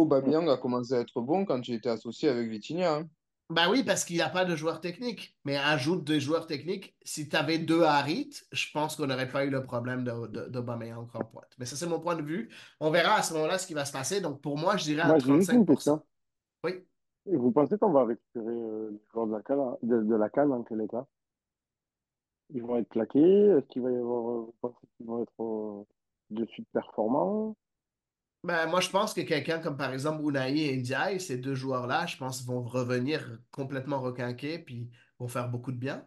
Aubameyang 0.00 0.48
a 0.48 0.56
commencé 0.56 0.94
à 0.94 1.00
être 1.00 1.20
bon 1.20 1.44
quand 1.44 1.66
il 1.68 1.74
était 1.74 1.88
associé 1.88 2.28
avec 2.28 2.48
Vitinha. 2.48 2.96
Hein. 2.96 3.08
Ben 3.50 3.68
oui, 3.68 3.82
parce 3.82 4.04
qu'il 4.04 4.14
n'y 4.14 4.22
a 4.22 4.28
pas 4.28 4.44
de 4.44 4.54
joueur 4.54 4.80
technique. 4.80 5.36
Mais 5.44 5.56
ajoute 5.56 6.04
deux 6.04 6.20
joueurs 6.20 6.46
techniques. 6.46 6.94
Si 7.02 7.28
tu 7.28 7.34
avais 7.34 7.58
deux 7.58 7.82
Harit, 7.82 8.30
je 8.52 8.70
pense 8.72 8.94
qu'on 8.94 9.08
n'aurait 9.08 9.28
pas 9.28 9.44
eu 9.44 9.50
le 9.50 9.64
problème 9.64 10.04
d'Aubameyang 10.04 11.08
en 11.12 11.24
pointe. 11.24 11.50
Mais 11.58 11.66
ça, 11.66 11.74
c'est 11.74 11.88
mon 11.88 11.98
point 11.98 12.14
de 12.14 12.22
vue. 12.22 12.48
On 12.78 12.90
verra 12.90 13.16
à 13.16 13.22
ce 13.22 13.34
moment-là 13.34 13.58
ce 13.58 13.66
qui 13.66 13.74
va 13.74 13.84
se 13.84 13.92
passer. 13.92 14.20
Donc, 14.20 14.40
pour 14.40 14.56
moi, 14.56 14.76
je 14.76 14.84
dirais 14.84 15.02
à 15.02 15.18
35%. 15.18 16.00
Oui. 16.64 16.84
Et 17.26 17.36
vous 17.36 17.50
pensez 17.50 17.76
qu'on 17.76 17.90
va 17.90 18.04
récupérer 18.04 18.46
euh, 18.46 18.90
les 18.92 19.00
joueurs 19.12 19.26
de 19.26 19.32
la 19.32 19.42
canne, 19.42 19.76
de, 19.82 20.00
de 20.00 20.14
la 20.14 20.30
canne 20.30 20.52
en 20.52 20.62
quel 20.62 20.80
état? 20.82 21.06
Ils 22.54 22.62
vont 22.62 22.76
être 22.76 22.88
plaqués 22.88 23.20
Est-ce 23.20 23.66
qu'il 23.66 23.82
va 23.82 23.90
y 23.90 23.96
avoir, 23.96 24.30
euh, 24.30 24.40
vous 24.42 24.54
pensez 24.60 24.86
qu'ils 24.96 25.06
vont 25.06 25.22
être 25.22 25.42
euh, 25.42 25.84
de 26.30 26.46
suite 26.46 26.68
performants? 26.72 27.56
Ben, 28.42 28.66
moi, 28.68 28.80
je 28.80 28.88
pense 28.88 29.12
que 29.12 29.20
quelqu'un 29.20 29.58
comme 29.58 29.76
par 29.76 29.92
exemple 29.92 30.22
Unai 30.22 30.72
et 30.72 30.76
Ndiaye, 30.76 31.20
ces 31.20 31.36
deux 31.36 31.54
joueurs-là, 31.54 32.06
je 32.06 32.16
pense 32.16 32.44
vont 32.44 32.62
revenir 32.62 33.38
complètement 33.50 34.00
requinqués 34.00 34.58
puis 34.58 34.88
vont 35.18 35.28
faire 35.28 35.48
beaucoup 35.48 35.72
de 35.72 35.76
bien. 35.76 36.06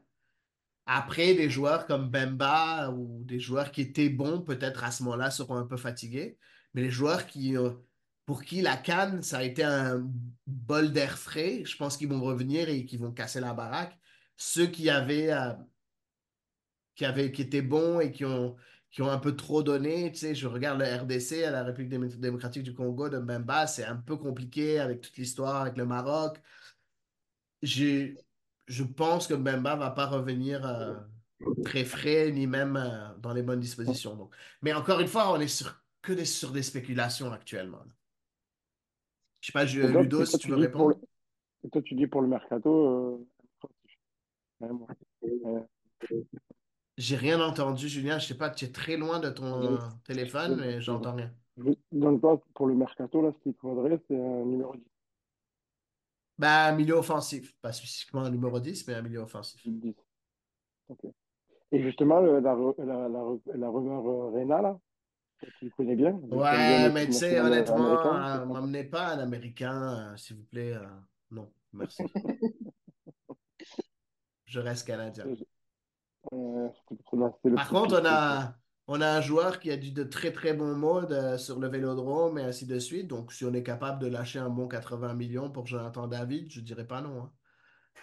Après, 0.85 1.33
des 1.33 1.49
joueurs 1.49 1.85
comme 1.85 2.09
Bemba 2.09 2.89
ou 2.91 3.23
des 3.23 3.39
joueurs 3.39 3.71
qui 3.71 3.81
étaient 3.81 4.09
bons, 4.09 4.41
peut-être 4.41 4.83
à 4.83 4.91
ce 4.91 5.03
moment-là, 5.03 5.31
seront 5.31 5.55
un 5.55 5.65
peu 5.65 5.77
fatigués. 5.77 6.37
Mais 6.73 6.81
les 6.81 6.91
joueurs 6.91 7.25
qui, 7.27 7.55
pour 8.25 8.43
qui 8.43 8.61
la 8.61 8.77
canne, 8.77 9.21
ça 9.21 9.37
a 9.39 9.43
été 9.43 9.63
un 9.63 10.05
bol 10.47 10.91
d'air 10.91 11.17
frais, 11.17 11.63
je 11.65 11.77
pense 11.77 11.97
qu'ils 11.97 12.09
vont 12.09 12.21
revenir 12.21 12.67
et 12.69 12.85
qu'ils 12.85 12.99
vont 12.99 13.11
casser 13.11 13.39
la 13.39 13.53
baraque. 13.53 13.97
Ceux 14.35 14.67
qui 14.67 14.89
avaient, 14.89 15.31
euh, 15.31 15.53
qui 16.95 17.05
étaient 17.41 17.61
bons 17.61 17.99
et 17.99 18.11
qui 18.11 18.25
ont, 18.25 18.55
qui 18.93 19.01
ont 19.01 19.09
un 19.09 19.17
peu 19.17 19.35
trop 19.35 19.63
donné, 19.63 20.11
tu 20.11 20.19
sais, 20.19 20.35
je 20.35 20.47
regarde 20.47 20.79
le 20.79 20.85
RDC, 20.85 21.43
à 21.43 21.49
la 21.49 21.63
République 21.63 22.19
démocratique 22.19 22.61
du 22.61 22.75
Congo 22.75 23.09
de 23.09 23.17
Mbemba, 23.17 23.65
c'est 23.65 23.85
un 23.85 23.95
peu 23.95 24.17
compliqué 24.17 24.79
avec 24.79 25.01
toute 25.01 25.17
l'histoire 25.17 25.61
avec 25.61 25.77
le 25.77 25.85
Maroc. 25.87 26.39
je 27.63 28.13
pense 28.95 29.25
que 29.25 29.33
Mbemba 29.33 29.75
va 29.77 29.89
pas 29.89 30.05
revenir 30.05 30.63
euh, 30.63 30.93
très 31.65 31.85
frais, 31.85 32.31
ni 32.31 32.45
même 32.45 32.77
euh, 32.77 33.17
dans 33.17 33.33
les 33.33 33.41
bonnes 33.41 33.59
dispositions. 33.59 34.15
Donc. 34.15 34.35
Mais 34.61 34.73
encore 34.73 34.99
une 34.99 35.07
fois, 35.07 35.33
on 35.33 35.39
est 35.39 35.47
sur, 35.47 35.75
que 36.03 36.13
des, 36.13 36.25
sur 36.25 36.51
des 36.51 36.61
spéculations 36.61 37.31
actuellement. 37.31 37.83
Je 39.41 39.47
sais 39.47 39.53
pas, 39.53 39.65
je, 39.65 39.81
Ludo, 39.81 40.23
si 40.23 40.37
tu 40.37 40.49
veux 40.49 40.57
répondre. 40.57 40.95
toi, 41.71 41.81
tu 41.81 41.95
dis 41.95 42.05
pour 42.05 42.21
le 42.21 42.27
mercato. 42.27 43.27
Euh... 44.61 45.65
J'ai 46.97 47.15
rien 47.15 47.41
entendu, 47.41 47.87
Julien. 47.87 48.19
Je 48.19 48.27
sais 48.27 48.37
pas, 48.37 48.49
tu 48.49 48.65
es 48.65 48.71
très 48.71 48.97
loin 48.97 49.19
de 49.19 49.29
ton 49.29 49.77
téléphone, 50.05 50.57
mais 50.59 50.81
j'entends 50.81 51.15
rien. 51.15 51.31
Donc, 51.91 52.21
toi, 52.21 52.41
pour 52.53 52.67
le 52.67 52.75
mercato, 52.75 53.21
là, 53.21 53.31
ce 53.31 53.43
qu'il 53.43 53.53
faudrait, 53.59 53.99
c'est 54.07 54.15
un 54.15 54.45
numéro 54.45 54.75
10. 54.75 54.81
Ben, 56.37 56.73
un 56.73 56.75
milieu 56.75 56.95
offensif. 56.95 57.55
Pas 57.61 57.71
spécifiquement 57.71 58.21
un 58.21 58.29
numéro 58.29 58.59
10, 58.59 58.87
mais 58.87 58.95
un 58.95 59.01
milieu 59.01 59.19
offensif. 59.19 59.61
10. 59.65 59.95
Et 61.71 61.81
justement, 61.81 62.19
la, 62.19 62.39
la, 62.39 62.55
la, 62.77 63.07
la 63.55 63.69
rumeur 63.69 64.05
euh, 64.07 64.29
Rena, 64.31 64.61
là, 64.61 64.79
tu 65.59 65.65
le 65.65 65.71
connais 65.71 65.95
bien. 65.95 66.13
Ouais, 66.13 66.91
mais 66.91 67.07
tu 67.07 67.13
sais, 67.13 67.39
honnêtement, 67.39 67.79
ne 67.79 68.45
m'amenez 68.45 68.83
pas 68.83 69.13
un 69.13 69.19
Américain, 69.19 70.11
euh, 70.11 70.17
s'il 70.17 70.37
vous 70.37 70.43
plaît. 70.43 70.73
Euh, 70.73 70.85
non, 71.31 71.51
merci. 71.73 72.03
Je 74.45 74.59
reste 74.59 74.85
Canadien. 74.85 75.25
Par 77.55 77.69
contre, 77.69 78.01
on 78.01 78.05
a, 78.05 78.55
on 78.87 79.01
a 79.01 79.07
un 79.07 79.21
joueur 79.21 79.59
qui 79.59 79.71
a 79.71 79.77
dit 79.77 79.91
de 79.91 80.03
très 80.03 80.31
très 80.31 80.53
bons 80.53 80.75
mots 80.75 81.01
sur 81.37 81.59
le 81.59 81.67
vélodrome 81.67 82.37
et 82.37 82.43
ainsi 82.43 82.65
de 82.65 82.79
suite. 82.79 83.07
Donc, 83.07 83.31
si 83.31 83.45
on 83.45 83.53
est 83.53 83.63
capable 83.63 83.99
de 83.99 84.07
lâcher 84.07 84.39
un 84.39 84.49
bon 84.49 84.67
80 84.67 85.13
millions 85.13 85.49
pour 85.49 85.67
Jonathan 85.67 86.07
David, 86.07 86.51
je 86.51 86.59
ne 86.59 86.65
dirais 86.65 86.87
pas 86.87 87.01
non. 87.01 87.23
Hein. 87.23 87.31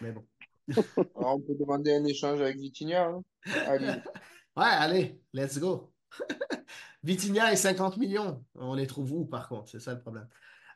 Mais 0.00 0.12
bon. 0.12 0.24
Alors, 1.16 1.36
on 1.36 1.40
peut 1.40 1.54
demander 1.54 1.94
un 1.94 2.04
échange 2.04 2.40
avec 2.40 2.56
Vitinha. 2.56 3.08
Hein. 3.08 3.22
Allez. 3.66 3.86
ouais, 4.56 4.64
allez, 4.64 5.20
let's 5.32 5.58
go. 5.58 5.92
Vitinha 7.02 7.52
et 7.52 7.56
50 7.56 7.96
millions. 7.96 8.44
On 8.54 8.74
les 8.74 8.86
trouve 8.86 9.12
où, 9.12 9.24
par 9.24 9.48
contre? 9.48 9.70
C'est 9.70 9.80
ça 9.80 9.94
le 9.94 10.00
problème. 10.00 10.28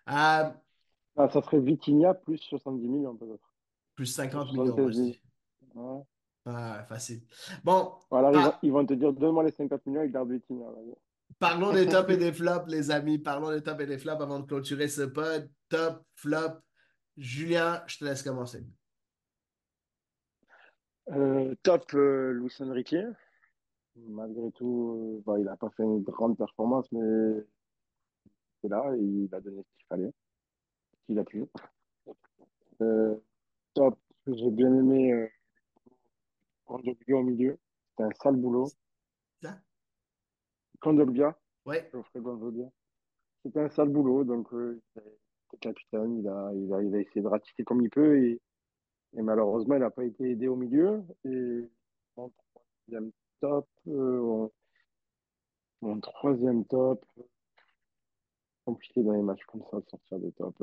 Euh, 0.09 0.51
ah, 1.17 1.29
ça 1.29 1.43
serait 1.43 1.61
Vitinha 1.61 2.15
plus 2.15 2.39
70 2.39 2.89
millions, 2.89 3.17
peut-être. 3.17 3.55
Plus 3.95 4.07
50 4.07 4.53
millions, 4.53 4.77
aussi. 4.79 5.21
Ouais. 5.75 6.03
Ouais. 6.47 6.85
facile. 6.89 7.23
Bon. 7.63 7.93
Voilà, 8.11 8.59
ils, 8.63 8.73
vont, 8.73 8.85
te 8.85 8.95
dire 8.95 9.13
donne-moi 9.13 9.45
les 9.45 9.51
50 9.51 9.87
millions 9.87 10.03
et 10.03 10.11
garde 10.11 10.31
Vitinha. 10.31 10.67
Parlons 11.39 11.73
des 11.73 11.87
tops 11.89 12.11
et 12.11 12.17
des 12.17 12.33
flops, 12.33 12.69
les 12.69 12.91
amis. 12.91 13.19
Parlons 13.19 13.51
des 13.51 13.63
tops 13.63 13.81
et 13.81 13.87
des 13.87 13.99
flops 13.99 14.23
avant 14.23 14.41
de 14.41 14.47
clôturer 14.47 14.89
ce 14.89 15.03
pod. 15.03 15.51
Top, 15.69 16.05
flop. 16.15 16.61
Julien, 17.17 17.83
je 17.87 17.99
te 17.99 18.05
laisse 18.05 18.23
commencer. 18.23 18.65
Euh, 21.11 21.55
top, 21.63 21.85
euh, 21.95 22.49
Enrique 22.61 22.97
malgré 23.97 24.51
tout, 24.53 24.97
euh, 24.99 25.23
bah, 25.25 25.39
il 25.39 25.45
n'a 25.45 25.57
pas 25.57 25.71
fait 25.71 25.83
une 25.83 26.03
grande 26.03 26.37
performance, 26.37 26.91
mais 26.93 27.45
c'est 28.61 28.69
là, 28.69 28.93
il 28.97 29.29
a 29.33 29.41
donné 29.41 29.63
ce 29.63 29.77
qu'il 29.77 29.87
fallait, 29.89 30.13
qu'il 31.07 31.19
a 31.19 31.25
pu. 31.25 31.45
Euh, 32.81 33.17
top, 33.75 33.99
j'ai 34.27 34.51
bien 34.51 34.75
aimé 34.75 35.31
Kondogbia 36.65 37.17
au 37.17 37.23
milieu, 37.23 37.59
c'était 37.91 38.05
un 38.05 38.13
sale 38.23 38.37
boulot. 38.37 38.67
Ça 39.43 39.59
Kondogbia 40.81 41.37
Ouais. 41.65 41.89
C'était 43.43 43.61
un 43.61 43.69
sale 43.71 43.89
boulot, 43.89 44.25
donc 44.25 44.53
euh, 44.53 44.81
était 44.97 45.59
capitaine, 45.61 46.19
il 46.19 46.29
a, 46.29 46.51
il, 46.55 46.73
a, 46.73 46.83
il 46.83 46.95
a 46.95 47.01
essayé 47.01 47.23
de 47.23 47.29
ratiter 47.29 47.65
comme 47.65 47.81
il 47.83 47.91
peut 47.91 48.19
et, 48.19 48.41
et 49.17 49.23
malheureusement, 49.23 49.75
il 49.77 49.81
n'a 49.81 49.91
pas 49.91 50.05
été 50.05 50.31
aidé 50.31 50.49
au 50.49 50.57
milieu. 50.57 51.03
Et 51.25 51.71
en 52.17 52.31
troisième 52.55 53.13
top. 53.41 53.69
Euh, 53.89 54.49
mon 55.83 56.01
troisième 56.01 56.65
top. 56.65 57.05
Compliqué 58.65 59.03
dans 59.03 59.13
les 59.13 59.23
matchs 59.23 59.45
comme 59.47 59.63
ça 59.71 59.79
de 59.79 59.85
sortir 59.89 60.19
des 60.19 60.33
tops. 60.33 60.61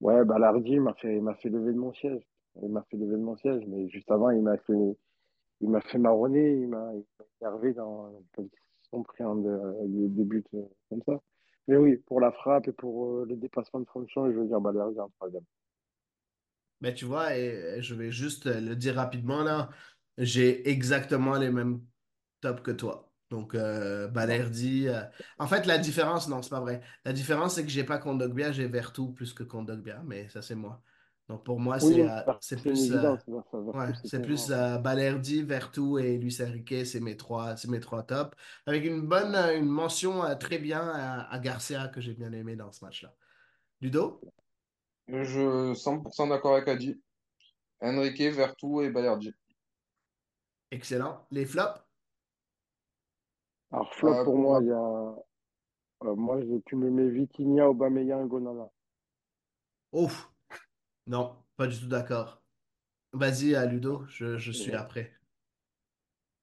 Ouais, 0.00 0.24
Ballardi 0.24 0.78
m'a 0.78 0.94
fait, 0.94 1.20
m'a 1.20 1.34
fait 1.36 1.48
lever 1.48 1.72
de 1.72 1.78
mon 1.78 1.92
siège. 1.92 2.22
Il 2.62 2.70
m'a 2.70 2.84
fait 2.90 2.96
de 2.96 3.36
siège, 3.36 3.64
mais 3.66 3.88
juste 3.88 4.10
avant, 4.10 4.30
il 4.30 4.42
m'a 4.42 4.56
fait, 4.58 4.96
il 5.60 5.70
m'a 5.70 5.80
fait 5.80 5.98
marronner, 5.98 6.52
il 6.52 6.68
m'a 6.68 6.92
énervé 7.40 7.72
dans 7.74 8.12
son 8.90 9.02
pris 9.02 9.22
de, 9.22 10.08
des 10.08 10.24
buts 10.24 10.44
euh, 10.54 10.62
comme 10.88 11.02
ça. 11.06 11.20
Mais 11.68 11.76
oui, 11.76 11.96
pour 12.06 12.20
la 12.20 12.32
frappe 12.32 12.68
et 12.68 12.72
pour 12.72 13.06
euh, 13.06 13.26
le 13.28 13.36
dépassement 13.36 13.80
de 13.80 13.88
fonction, 13.88 14.30
je 14.30 14.38
veux 14.38 14.46
dire 14.46 14.60
Ballardi 14.60 14.98
en 14.98 15.10
troisième. 15.10 15.44
Mais 16.80 16.94
tu 16.94 17.04
vois, 17.04 17.36
et 17.36 17.82
je 17.82 17.94
vais 17.94 18.10
juste 18.10 18.46
le 18.46 18.76
dire 18.76 18.94
rapidement 18.94 19.42
là, 19.42 19.68
j'ai 20.16 20.68
exactement 20.70 21.36
les 21.36 21.50
mêmes 21.50 21.80
tops 22.40 22.62
que 22.62 22.70
toi. 22.70 23.08
Donc, 23.30 23.54
euh, 23.54 24.08
Balerdi. 24.08 24.88
Euh, 24.88 25.02
en 25.38 25.46
fait, 25.46 25.66
la 25.66 25.78
différence, 25.78 26.28
non, 26.28 26.42
c'est 26.42 26.50
pas 26.50 26.60
vrai. 26.60 26.80
La 27.04 27.12
différence, 27.12 27.54
c'est 27.54 27.64
que 27.64 27.70
j'ai 27.70 27.84
pas 27.84 27.98
Kondogbia, 27.98 28.52
j'ai 28.52 28.68
Vertu 28.68 29.12
plus 29.12 29.32
que 29.34 29.42
Kondogbia, 29.42 30.02
mais 30.06 30.28
ça, 30.30 30.42
c'est 30.42 30.54
moi. 30.54 30.82
Donc, 31.28 31.44
pour 31.44 31.60
moi, 31.60 31.78
c'est 31.78 32.08
euh, 32.08 32.32
c'est 32.40 32.60
plus, 32.60 32.90
ouais, 32.90 33.92
c'est 34.04 34.22
plus 34.22 34.48
Balerdi, 34.48 35.42
Vertu 35.42 36.00
et 36.00 36.16
Luis 36.16 36.38
Enrique, 36.40 36.86
c'est 36.86 37.00
mes 37.00 37.18
trois, 37.18 37.54
c'est 37.56 37.68
mes 37.68 37.80
trois 37.80 38.02
tops. 38.02 38.34
Avec 38.64 38.84
une 38.86 39.02
bonne 39.02 39.34
une 39.34 39.68
mention 39.68 40.22
très 40.38 40.58
bien 40.58 40.80
à, 40.80 41.38
Garcia 41.38 41.88
que 41.88 42.00
j'ai 42.00 42.14
bien 42.14 42.32
aimé 42.32 42.56
dans 42.56 42.72
ce 42.72 42.82
match-là. 42.82 43.14
Ludo? 43.82 44.22
Je 45.08 45.74
suis 45.74 45.90
100% 45.90 46.30
d'accord 46.30 46.54
avec 46.54 46.68
Adi. 46.68 46.98
Enrique, 47.80 48.22
Vertu 48.34 48.84
et 48.84 48.90
Balerdi. 48.90 49.32
Excellent. 50.70 51.26
Les 51.30 51.44
flops? 51.44 51.80
Alors, 53.70 53.94
flop 53.94 54.24
pour 54.24 54.38
moi, 54.38 54.60
il 54.62 54.68
y 54.68 54.72
a. 54.72 55.14
Euh, 56.04 56.14
moi, 56.14 56.38
tu 56.64 56.76
me 56.76 56.90
mets 56.90 57.08
Vitinha, 57.08 57.68
Aubameyang, 57.68 58.26
Gonana. 58.26 58.70
Ouf! 59.92 60.30
Non, 61.08 61.36
pas 61.56 61.66
du 61.66 61.78
tout 61.78 61.86
d'accord. 61.88 62.42
Vas-y, 63.12 63.54
à 63.54 63.64
Ludo, 63.64 64.04
je, 64.08 64.36
je 64.36 64.52
suis 64.52 64.74
après. 64.74 65.12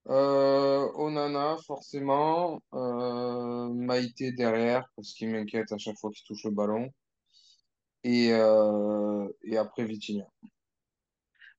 Euh, 0.08 0.92
Onana, 0.96 1.58
forcément. 1.66 2.62
Euh, 2.74 3.70
Maïté 3.70 4.32
derrière, 4.32 4.88
parce 4.96 5.14
qu'il 5.14 5.30
m'inquiète 5.30 5.72
à 5.72 5.78
chaque 5.78 5.98
fois 6.00 6.12
qu'il 6.12 6.26
touche 6.26 6.44
le 6.46 6.52
ballon. 6.52 6.90
Et, 8.04 8.34
euh, 8.34 9.28
et 9.44 9.58
après 9.58 9.86
Vitinha. 9.86 10.26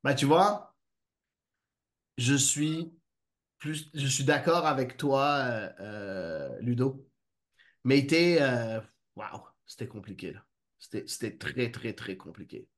Bah, 0.02 0.14
tu 0.14 0.26
vois, 0.26 0.74
je 2.18 2.34
suis 2.34 2.92
plus, 3.58 3.90
je 3.94 4.06
suis 4.06 4.24
d'accord 4.24 4.66
avec 4.66 4.96
toi, 4.96 5.38
euh, 5.80 6.56
Ludo. 6.60 7.08
Euh, 7.88 8.80
waouh, 9.14 9.42
c'était 9.64 9.88
compliqué, 9.88 10.32
là. 10.32 10.44
C'était 10.78 11.04
c'était 11.06 11.36
très, 11.36 11.70
très, 11.70 11.92
très 11.94 12.16
compliqué. 12.16 12.68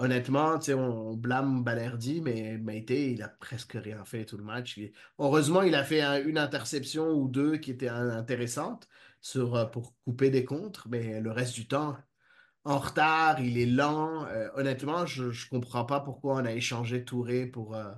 Honnêtement, 0.00 0.58
on, 0.68 0.72
on 0.72 1.14
blâme 1.16 1.64
Balerdi, 1.64 2.20
mais 2.20 2.58
Meite, 2.58 2.90
il 2.90 3.22
a 3.22 3.28
presque 3.28 3.72
rien 3.74 4.04
fait 4.04 4.24
tout 4.24 4.36
le 4.36 4.44
match. 4.44 4.78
Heureusement, 5.18 5.62
il 5.62 5.74
a 5.74 5.84
fait 5.84 6.00
un- 6.00 6.22
une 6.24 6.38
interception 6.38 7.10
ou 7.12 7.28
deux 7.28 7.56
qui 7.58 7.70
étaient 7.72 7.88
intéressantes 7.88 8.88
euh, 9.36 9.64
pour 9.66 9.94
couper 10.04 10.30
des 10.30 10.44
contres, 10.44 10.88
mais 10.88 11.20
le 11.20 11.30
reste 11.32 11.54
du 11.54 11.66
temps, 11.68 11.96
en 12.64 12.78
retard, 12.78 13.40
il 13.40 13.58
est 13.58 13.66
lent. 13.66 14.26
Euh, 14.26 14.48
honnêtement, 14.56 15.06
je 15.06 15.26
ne 15.26 15.48
comprends 15.50 15.84
pas 15.84 16.00
pourquoi 16.00 16.36
on 16.36 16.44
a 16.46 16.52
échangé 16.52 17.04
Touré 17.04 17.46
pour, 17.46 17.74
euh, 17.76 17.92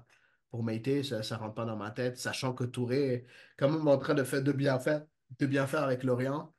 Meite. 0.62 1.02
Ça 1.04 1.18
ne 1.36 1.40
rentre 1.40 1.54
pas 1.54 1.64
dans 1.64 1.76
ma 1.76 1.90
tête, 1.90 2.18
sachant 2.18 2.52
que 2.54 2.64
Touré 2.64 3.14
est 3.14 3.26
quand 3.58 3.70
même 3.70 3.86
en 3.88 3.98
train 3.98 4.14
de, 4.14 4.24
faire, 4.24 4.42
de, 4.42 4.52
bien, 4.52 4.78
faire, 4.78 5.04
de 5.38 5.46
bien 5.46 5.66
faire 5.66 5.82
avec 5.84 6.02
Lorient. 6.04 6.52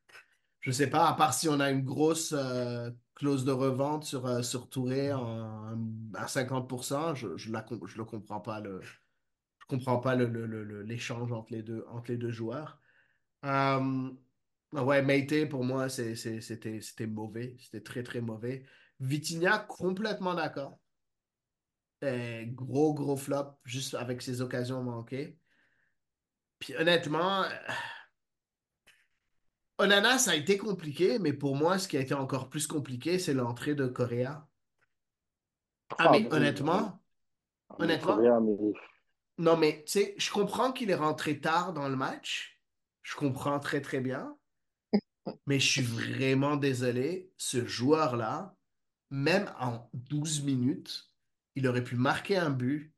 Je 0.61 0.69
ne 0.69 0.73
sais 0.75 0.87
pas, 0.89 1.09
à 1.09 1.13
part 1.15 1.33
si 1.33 1.49
on 1.49 1.59
a 1.59 1.71
une 1.71 1.83
grosse 1.83 2.33
euh, 2.37 2.91
clause 3.21 3.45
de 3.45 3.51
revente 3.51 4.03
sur, 4.03 4.25
euh, 4.25 4.41
sur 4.41 4.67
Touré 4.67 5.11
à 5.11 6.27
50%, 6.27 7.13
je 7.13 7.37
je 7.37 7.51
la 7.51 7.63
je 7.85 7.97
le 7.99 8.03
comprends 8.03 8.41
pas. 8.41 8.59
Le, 8.59 8.81
je 8.81 9.65
comprends 9.67 9.99
pas 9.99 10.15
le, 10.15 10.25
le- 10.25 10.47
le- 10.47 10.63
le- 10.63 10.81
l'échange 10.81 11.31
entre 11.31 11.53
les 11.53 11.61
deux, 11.61 11.85
entre 11.89 12.09
les 12.09 12.17
deux 12.17 12.31
joueurs. 12.31 12.81
Euh, 13.45 14.09
ouais, 14.73 15.03
Meite, 15.03 15.49
pour 15.49 15.63
moi, 15.63 15.87
c'était 15.87 17.05
mauvais. 17.05 17.57
C'était 17.59 17.81
très, 17.81 18.01
très 18.01 18.21
mauvais. 18.21 18.65
Vitinha, 18.99 19.59
complètement 19.59 20.33
d'accord. 20.33 20.79
Gros, 22.03 22.95
gros 22.95 23.17
flop, 23.17 23.59
juste 23.63 23.93
avec 23.93 24.23
ses 24.23 24.41
occasions 24.41 24.81
manquées. 24.81 25.37
Puis 26.59 26.75
honnêtement, 26.75 27.43
euh, 27.43 27.49
Onana, 29.81 30.19
ça 30.19 30.31
a 30.31 30.35
été 30.35 30.59
compliqué, 30.59 31.17
mais 31.17 31.33
pour 31.33 31.55
moi, 31.55 31.79
ce 31.79 31.87
qui 31.87 31.97
a 31.97 32.01
été 32.01 32.13
encore 32.13 32.49
plus 32.49 32.67
compliqué, 32.67 33.17
c'est 33.17 33.33
l'entrée 33.33 33.73
de 33.73 33.87
Correa. 33.87 34.47
Ah, 35.89 35.95
Ah, 35.97 36.11
mais 36.11 36.19
oui, 36.19 36.27
honnêtement, 36.29 37.03
honnêtement, 37.79 38.19
non, 39.39 39.57
mais 39.57 39.83
tu 39.87 39.93
sais, 39.93 40.15
je 40.19 40.29
comprends 40.29 40.71
qu'il 40.71 40.91
est 40.91 40.95
rentré 40.95 41.39
tard 41.39 41.73
dans 41.73 41.89
le 41.89 41.95
match. 41.95 42.61
Je 43.01 43.15
comprends 43.15 43.59
très, 43.59 43.81
très 43.81 43.99
bien. 43.99 44.37
Mais 45.47 45.59
je 45.59 45.67
suis 45.67 45.81
vraiment 45.81 46.57
désolé, 46.57 47.31
ce 47.37 47.65
joueur-là, 47.65 48.55
même 49.09 49.51
en 49.59 49.89
12 49.93 50.43
minutes, 50.43 51.11
il 51.55 51.67
aurait 51.67 51.83
pu 51.83 51.95
marquer 51.95 52.37
un 52.37 52.51
but, 52.51 52.93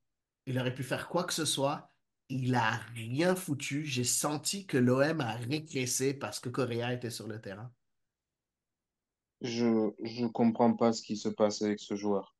il 0.45 0.59
aurait 0.59 0.73
pu 0.73 0.83
faire 0.83 1.07
quoi 1.07 1.23
que 1.23 1.33
ce 1.33 1.45
soit. 1.45 1.92
Il 2.27 2.53
a 2.55 2.71
rien 2.95 3.33
foutu. 3.33 3.85
J'ai 3.85 4.03
senti 4.03 4.65
que 4.65 4.77
l'OM 4.77 5.21
a 5.21 5.35
régressé 5.37 6.13
parce 6.13 6.41
que 6.41 6.49
Correa 6.49 6.91
était 6.93 7.09
sur 7.09 7.27
le 7.29 7.39
terrain. 7.39 7.73
Je 9.41 9.91
je 10.03 10.25
comprends 10.25 10.73
pas 10.75 10.91
ce 10.91 11.03
qui 11.03 11.17
se 11.17 11.29
passe 11.29 11.61
avec 11.61 11.79
ce 11.79 11.95
joueur. 11.95 12.35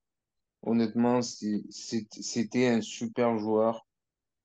Honnêtement, 0.63 1.21
c'était 1.21 2.67
un 2.67 2.81
super 2.81 3.37
joueur 3.39 3.87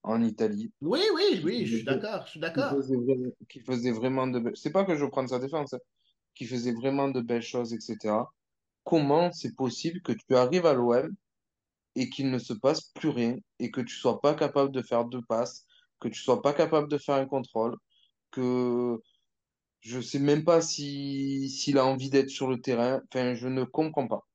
en 0.02 0.22
Italie 0.22 0.72
Oui, 0.80 1.00
oui, 1.14 1.40
oui, 1.44 1.66
je 1.66 1.76
suis 1.76 1.84
d'accord, 1.84 2.24
je 2.26 2.30
suis 2.32 2.40
qui 2.40 2.40
d'accord. 2.40 2.70
faisait 2.70 2.96
vraiment, 2.96 3.30
qui 3.48 3.60
faisait 3.60 3.92
vraiment 3.92 4.26
de 4.26 4.38
belles... 4.40 4.56
C'est 4.56 4.72
pas 4.72 4.84
que 4.84 4.96
je 4.96 5.04
prends 5.06 5.26
sa 5.26 5.38
défense, 5.38 5.74
hein, 5.74 5.78
qui 6.34 6.46
faisait 6.46 6.72
vraiment 6.72 7.08
de 7.10 7.20
belles 7.20 7.42
choses, 7.42 7.72
etc. 7.74 8.30
Comment 8.84 9.32
c'est 9.32 9.54
possible 9.56 10.00
que 10.02 10.12
tu 10.12 10.36
arrives 10.36 10.66
à 10.66 10.74
l'OM 10.74 11.14
et 12.00 12.10
qu'il 12.10 12.30
ne 12.30 12.38
se 12.38 12.52
passe 12.54 12.82
plus 12.94 13.10
rien 13.10 13.36
et 13.58 13.70
que 13.70 13.80
tu 13.82 13.94
sois 13.96 14.20
pas 14.20 14.34
capable 14.34 14.72
de 14.72 14.82
faire 14.82 15.04
deux 15.06 15.22
passes, 15.22 15.66
que 16.00 16.08
tu 16.08 16.20
sois 16.20 16.42
pas 16.42 16.54
capable 16.54 16.88
de 16.90 16.98
faire 16.98 17.16
un 17.16 17.26
contrôle, 17.26 17.76
que 18.32 18.98
je 19.80 20.00
sais 20.00 20.18
même 20.18 20.44
pas 20.44 20.60
si 20.60 21.48
s'il 21.50 21.78
a 21.78 21.86
envie 21.86 22.10
d'être 22.10 22.30
sur 22.30 22.48
le 22.48 22.60
terrain. 22.60 23.00
Enfin, 23.12 23.34
je 23.34 23.48
ne 23.48 23.64
comprends 23.64 24.08
pas. 24.08 24.26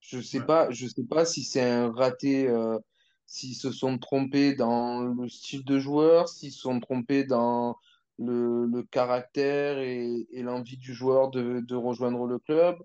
Je 0.00 0.20
sais 0.20 0.40
Ouais. 0.40 0.46
pas, 0.46 0.70
je 0.70 0.86
sais 0.86 1.04
pas 1.08 1.24
si 1.24 1.44
c'est 1.44 1.62
un 1.62 1.92
raté, 1.92 2.48
euh, 2.48 2.78
s'ils 3.26 3.56
se 3.56 3.72
sont 3.72 3.98
trompés 3.98 4.54
dans 4.54 5.02
le 5.02 5.28
style 5.28 5.64
de 5.64 5.78
joueur, 5.80 6.28
s'ils 6.28 6.52
se 6.52 6.60
sont 6.60 6.80
trompés 6.80 7.24
dans 7.24 7.76
le, 8.18 8.66
le 8.66 8.82
caractère 8.84 9.78
et, 9.78 10.26
et 10.30 10.42
l'envie 10.42 10.76
du 10.78 10.94
joueur 10.94 11.30
de, 11.30 11.60
de 11.60 11.74
rejoindre 11.76 12.26
le 12.26 12.38
club. 12.38 12.76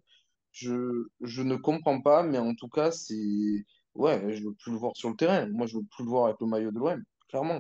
Je, 0.52 1.08
je 1.22 1.42
ne 1.44 1.56
comprends 1.58 2.02
pas, 2.02 2.24
mais 2.24 2.40
en 2.40 2.56
tout 2.56 2.70
cas, 2.70 2.92
c'est... 2.92 3.66
Ouais, 4.00 4.34
je 4.34 4.44
veux 4.46 4.54
plus 4.56 4.72
le 4.72 4.78
voir 4.78 4.94
sur 4.96 5.10
le 5.10 5.16
terrain. 5.16 5.48
Moi, 5.50 5.68
je 5.68 5.78
veux 5.78 5.84
plus 5.84 6.04
le 6.06 6.10
voir 6.10 6.26
avec 6.26 6.40
le 6.40 6.48
maillot 6.48 6.72
de 6.72 6.80
l'OM, 6.80 7.04
clairement. 7.28 7.60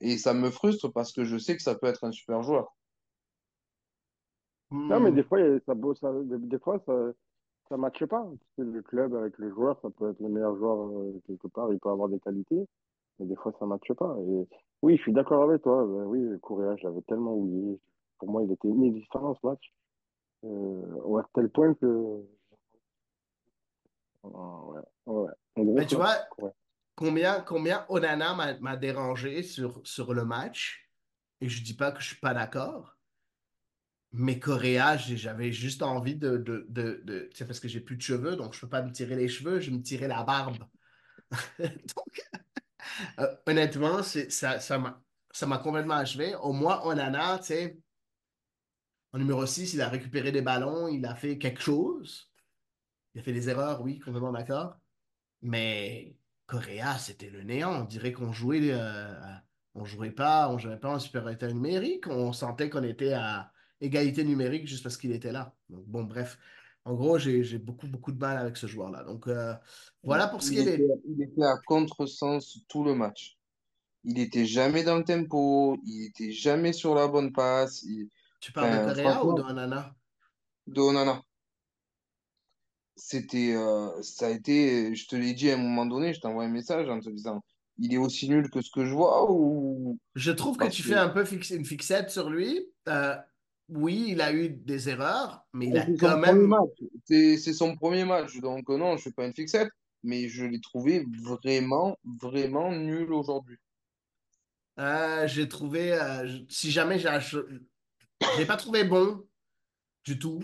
Et 0.00 0.18
ça 0.18 0.32
me 0.34 0.50
frustre 0.50 0.88
parce 0.88 1.12
que 1.12 1.24
je 1.24 1.36
sais 1.38 1.56
que 1.56 1.62
ça 1.62 1.74
peut 1.74 1.88
être 1.88 2.04
un 2.04 2.12
super 2.12 2.42
joueur. 2.42 2.76
non, 4.88 5.00
mais 5.00 5.10
Hmm. 5.10 5.16
des 5.16 5.24
fois, 5.24 5.40
il 5.40 5.46
y 5.46 5.50
a- 5.56 5.60
ça, 5.66 5.74
beau- 5.74 5.94
ça, 5.94 6.12
des, 6.24 6.38
des 6.38 6.58
fois, 6.58 6.78
ça, 6.86 7.12
ça 7.68 7.76
matche 7.76 8.04
pas. 8.06 8.26
Tu 8.56 8.64
sais, 8.64 8.70
Le 8.70 8.82
club 8.82 9.14
avec 9.14 9.38
le 9.38 9.50
joueur, 9.50 9.78
ça 9.82 9.90
peut 9.90 10.10
être 10.10 10.20
le 10.20 10.28
meilleur 10.28 10.56
joueur 10.56 10.88
euh, 10.98 11.20
quelque 11.26 11.48
part, 11.48 11.72
il 11.72 11.80
peut 11.80 11.90
avoir 11.90 12.08
des 12.08 12.20
qualités, 12.20 12.66
mais 13.18 13.26
des 13.26 13.36
fois, 13.36 13.52
ça 13.58 13.66
matche 13.66 13.92
pas. 13.94 14.16
Et 14.20 14.48
oui, 14.82 14.96
je 14.96 15.02
suis 15.02 15.12
d'accord 15.12 15.42
avec 15.44 15.62
toi. 15.62 15.84
Ben 15.86 16.04
oui, 16.06 16.38
Correa, 16.42 16.76
je 16.76 16.84
l'avais 16.84 17.02
tellement 17.02 17.34
oublié. 17.36 17.80
Pour 18.18 18.30
moi, 18.30 18.42
il 18.44 18.52
était 18.52 18.68
inexistant 18.68 19.20
dans 19.22 19.34
ce 19.34 19.46
match. 19.46 19.74
Euh, 20.44 21.18
à 21.18 21.28
tel 21.34 21.50
point 21.50 21.74
que. 21.74 22.22
Ouais, 24.24 24.80
ouais. 25.06 25.30
Un 25.56 25.62
gros 25.62 25.74
Mais 25.76 25.86
tu 25.86 25.94
vois, 25.96 26.16
combien, 26.94 27.40
combien 27.40 27.86
Onana 27.88 28.34
m'a 28.60 28.76
dérangé 28.76 29.42
sur, 29.42 29.80
sur 29.84 30.14
le 30.14 30.24
match, 30.24 30.90
et 31.40 31.48
je 31.48 31.62
dis 31.62 31.74
pas 31.74 31.92
que 31.92 32.00
je 32.00 32.08
suis 32.08 32.16
pas 32.20 32.34
d'accord, 32.34 32.96
mais 34.12 34.38
Correa, 34.38 34.96
j'avais 34.96 35.50
juste 35.52 35.82
envie 35.82 36.14
de, 36.14 36.36
de, 36.36 36.66
de, 36.68 37.02
de- 37.04 37.28
tu 37.32 37.36
sais, 37.36 37.46
parce 37.46 37.58
que 37.58 37.66
j'ai 37.68 37.80
plus 37.80 37.96
de 37.96 38.02
cheveux, 38.02 38.36
donc 38.36 38.54
je 38.54 38.60
peux 38.60 38.68
pas 38.68 38.82
me 38.82 38.92
tirer 38.92 39.16
les 39.16 39.28
cheveux, 39.28 39.58
je 39.60 39.70
me 39.72 39.82
tirais 39.82 40.08
la 40.08 40.22
barbe. 40.22 40.58
Donc, 41.58 42.24
euh, 43.18 43.36
honnêtement, 43.46 44.02
ça 44.02 44.78
m'a, 44.78 45.02
ça 45.32 45.46
m'a 45.46 45.58
complètement 45.58 45.94
achevé. 45.94 46.34
Au 46.36 46.52
moins, 46.52 46.82
Onana, 46.84 47.38
tu 47.38 47.46
sais, 47.46 47.78
en 49.14 49.18
numéro 49.18 49.46
6, 49.46 49.72
il 49.72 49.80
a 49.80 49.88
récupéré 49.88 50.30
des 50.30 50.42
ballons, 50.42 50.88
il 50.88 51.06
a 51.06 51.14
fait 51.14 51.38
quelque 51.38 51.62
chose. 51.62 52.30
Il 53.14 53.20
a 53.20 53.22
fait 53.22 53.32
des 53.32 53.48
erreurs, 53.48 53.82
oui, 53.82 53.98
complètement 54.00 54.32
d'accord. 54.32 54.76
Mais 55.42 56.16
Correa, 56.46 56.98
c'était 56.98 57.30
le 57.30 57.42
néant. 57.42 57.82
On 57.82 57.84
dirait 57.84 58.12
qu'on 58.12 58.32
jouait, 58.32 58.60
euh, 58.72 59.14
on 59.74 59.84
jouait 59.84 60.10
pas, 60.10 60.50
on 60.50 60.58
jouait 60.58 60.78
pas 60.78 60.94
en 60.94 60.98
supériorité 60.98 61.46
numérique. 61.52 62.06
On 62.08 62.32
sentait 62.32 62.70
qu'on 62.70 62.82
était 62.82 63.12
à 63.12 63.52
égalité 63.80 64.24
numérique 64.24 64.66
juste 64.66 64.82
parce 64.82 64.96
qu'il 64.96 65.12
était 65.12 65.32
là. 65.32 65.54
Donc, 65.68 65.84
bon, 65.86 66.04
bref. 66.04 66.38
En 66.84 66.94
gros, 66.94 67.18
j'ai 67.18 67.58
beaucoup, 67.58 67.86
beaucoup 67.86 68.12
de 68.12 68.18
mal 68.18 68.36
avec 68.36 68.56
ce 68.56 68.66
joueur-là. 68.66 69.04
Donc, 69.04 69.26
euh, 69.26 69.54
voilà 70.02 70.28
pour 70.28 70.42
ce 70.42 70.50
qui 70.50 70.58
est 70.58 70.80
il 71.08 71.22
était 71.22 71.42
à 71.44 71.56
contresens 71.66 72.58
tout 72.68 72.84
le 72.84 72.94
match. 72.94 73.38
Il 74.02 74.18
était 74.18 74.44
jamais 74.44 74.84
dans 74.84 74.98
le 74.98 75.04
tempo, 75.04 75.78
il 75.86 76.08
était 76.08 76.30
jamais 76.30 76.74
sur 76.74 76.94
la 76.94 77.08
bonne 77.08 77.32
passe. 77.32 77.82
il- 77.84 78.10
Tu 78.40 78.52
parles 78.52 78.80
de 78.80 78.92
Correa 78.92 79.24
ou 79.24 79.32
de 79.34 79.42
Onana? 79.42 79.94
de 80.66 80.80
Onana. 80.80 81.22
C'était, 82.96 83.54
euh, 83.54 83.90
ça 84.02 84.26
a 84.26 84.30
été, 84.30 84.94
je 84.94 85.06
te 85.08 85.16
l'ai 85.16 85.34
dit 85.34 85.50
à 85.50 85.54
un 85.54 85.58
moment 85.58 85.86
donné, 85.86 86.14
je 86.14 86.20
t'envoie 86.20 86.44
un 86.44 86.48
message 86.48 86.88
en 86.88 87.00
te 87.00 87.10
disant, 87.10 87.42
il 87.78 87.92
est 87.92 87.98
aussi 87.98 88.28
nul 88.28 88.50
que 88.50 88.62
ce 88.62 88.70
que 88.70 88.84
je 88.86 88.92
vois 88.94 89.30
ou 89.30 89.98
Je 90.14 90.30
trouve 90.30 90.56
que 90.56 90.64
parce 90.64 90.74
tu 90.76 90.82
que 90.82 90.88
fais 90.88 90.94
un 90.94 91.08
peu 91.08 91.24
une 91.50 91.64
fixette 91.64 92.10
sur 92.10 92.30
lui. 92.30 92.66
Euh, 92.88 93.16
oui, 93.68 94.06
il 94.08 94.20
a 94.20 94.32
eu 94.32 94.48
des 94.50 94.88
erreurs, 94.88 95.44
mais 95.52 95.66
il 95.68 95.76
a 95.78 95.86
c'est 95.86 95.96
quand 95.96 96.12
son 96.12 96.20
premier 96.20 96.32
même. 96.38 96.46
match, 96.46 96.70
c'est 97.06 97.52
son 97.52 97.74
premier 97.76 98.04
match, 98.04 98.38
donc 98.40 98.68
euh, 98.70 98.76
non, 98.76 98.96
je 98.96 99.02
fais 99.04 99.12
pas 99.12 99.26
une 99.26 99.34
fixette, 99.34 99.70
mais 100.02 100.28
je 100.28 100.44
l'ai 100.44 100.60
trouvé 100.60 101.04
vraiment, 101.22 101.98
vraiment 102.04 102.70
nul 102.70 103.12
aujourd'hui. 103.12 103.56
Euh, 104.78 105.26
j'ai 105.26 105.48
trouvé, 105.48 105.98
si 106.48 106.70
jamais 106.70 106.98
j'ai, 106.98 107.08
je 107.20 107.38
l'ai 108.38 108.46
pas 108.46 108.56
trouvé 108.56 108.84
bon 108.84 109.24
du 110.04 110.18
tout. 110.18 110.42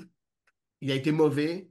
Il 0.81 0.91
a 0.91 0.95
été 0.95 1.13
mauvais, 1.13 1.71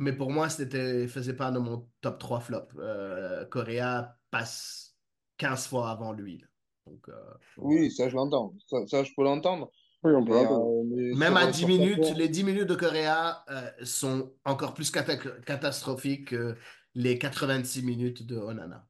mais 0.00 0.14
pour 0.14 0.30
moi, 0.30 0.48
c'était, 0.48 1.02
il 1.02 1.08
faisait 1.10 1.36
pas 1.36 1.50
de 1.50 1.58
mon 1.58 1.86
top 2.00 2.18
3 2.18 2.40
flop. 2.40 2.68
Euh, 2.78 3.44
Correa 3.44 4.16
passe 4.30 4.96
15 5.36 5.66
fois 5.66 5.90
avant 5.90 6.12
lui. 6.12 6.38
là. 6.38 6.46
Donc, 6.86 7.06
euh, 7.10 7.12
donc. 7.58 7.66
Oui, 7.66 7.90
ça 7.90 8.08
je 8.08 8.16
l'entends, 8.16 8.54
ça, 8.66 8.78
ça, 8.86 9.04
je 9.04 9.12
peux 9.14 9.22
l'entendre, 9.22 9.70
Oui, 10.02 10.12
on 10.14 10.24
peut 10.24 10.32
mais, 10.32 10.46
euh, 10.46 11.16
Même 11.16 11.36
à 11.36 11.46
euh, 11.46 11.50
10 11.50 11.58
sur 11.58 11.68
minutes, 11.68 11.96
14, 11.98 12.16
les 12.18 12.28
10 12.30 12.44
minutes 12.44 12.66
de 12.66 12.74
Correa 12.74 13.44
euh, 13.50 13.70
sont 13.84 14.32
encore 14.46 14.72
plus 14.72 14.90
cata- 14.90 15.18
catastrophiques 15.42 16.28
que 16.28 16.56
les 16.94 17.18
86 17.18 17.82
minutes 17.82 18.26
de 18.26 18.38
Onana. 18.38 18.88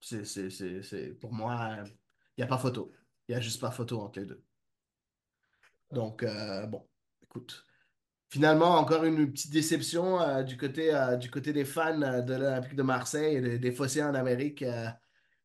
C'est, 0.00 0.24
c'est, 0.24 0.48
c'est, 0.48 0.82
c'est- 0.82 1.12
pour 1.12 1.34
moi, 1.34 1.76
il 1.84 1.92
n'y 2.38 2.44
a 2.44 2.46
pas 2.46 2.58
photo. 2.58 2.90
Il 3.28 3.32
n'y 3.32 3.36
a 3.36 3.40
juste 3.40 3.60
pas 3.60 3.70
photo 3.70 4.00
entre 4.00 4.20
les 4.20 4.26
deux. 4.26 4.42
Donc, 5.92 6.22
euh, 6.22 6.66
bon, 6.66 6.88
écoute. 7.22 7.66
Finalement, 8.30 8.76
encore 8.76 9.04
une 9.04 9.30
petite 9.32 9.50
déception 9.50 10.20
euh, 10.20 10.42
du 10.42 10.58
côté, 10.58 10.94
euh, 10.94 11.16
du 11.16 11.30
côté 11.30 11.54
des 11.54 11.64
fans 11.64 12.02
euh, 12.02 12.20
de 12.20 12.34
l'Olympique 12.34 12.76
de 12.76 12.82
Marseille 12.82 13.36
et 13.36 13.40
des, 13.40 13.58
des 13.58 13.72
Phocéens 13.72 14.10
en 14.10 14.14
Amérique. 14.14 14.62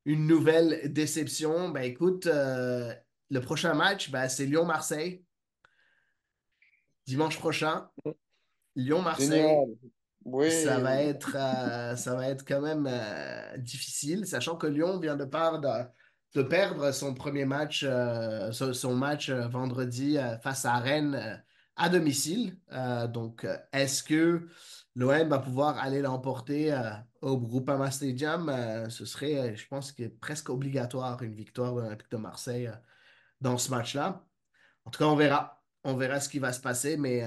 une 0.05 0.27
nouvelle 0.27 0.91
déception. 0.91 1.69
Ben 1.69 1.83
écoute, 1.83 2.25
le 2.25 3.39
prochain 3.39 3.73
match, 3.73 4.11
ben, 4.11 4.27
c'est 4.27 4.45
Lyon-Marseille. 4.45 5.23
Dimanche 7.07 7.37
prochain. 7.39 7.89
Lyon-Marseille. 8.75 9.55
Oui. 10.25 10.51
Ça 10.51 10.79
va 10.79 11.01
être, 11.01 11.31
ça 11.97 12.15
va 12.15 12.29
être 12.29 12.45
quand 12.45 12.61
même 12.61 12.89
difficile, 13.59 14.25
sachant 14.25 14.57
que 14.57 14.67
Lyon 14.67 14.99
vient 14.99 15.15
de 15.15 15.25
perdre, 15.25 15.89
de 16.33 16.43
perdre 16.43 16.91
son 16.91 17.13
premier 17.13 17.45
match, 17.45 17.85
son, 18.51 18.95
match 18.95 19.29
vendredi 19.29 20.17
face 20.41 20.65
à 20.65 20.79
Rennes 20.79 21.43
à 21.75 21.89
domicile. 21.89 22.57
Euh, 22.71 23.07
donc, 23.07 23.47
est-ce 23.71 24.03
que 24.03 24.47
l'OM 24.95 25.29
va 25.29 25.39
pouvoir 25.39 25.77
aller 25.79 26.01
l'emporter 26.01 26.73
euh, 26.73 26.91
au 27.21 27.37
Groupama 27.37 27.91
Stadium? 27.91 28.49
Euh, 28.49 28.89
ce 28.89 29.05
serait, 29.05 29.55
je 29.55 29.67
pense, 29.67 29.91
que 29.91 30.07
presque 30.07 30.49
obligatoire 30.49 31.21
une 31.23 31.33
victoire 31.33 31.75
de 31.75 31.97
de 32.09 32.17
Marseille 32.17 32.71
dans 33.41 33.57
ce 33.57 33.71
match-là. 33.71 34.25
En 34.85 34.91
tout 34.91 34.99
cas, 34.99 35.05
on 35.05 35.15
verra. 35.15 35.63
On 35.83 35.95
verra 35.95 36.19
ce 36.19 36.29
qui 36.29 36.39
va 36.39 36.53
se 36.53 36.61
passer, 36.61 36.95
mais 36.95 37.23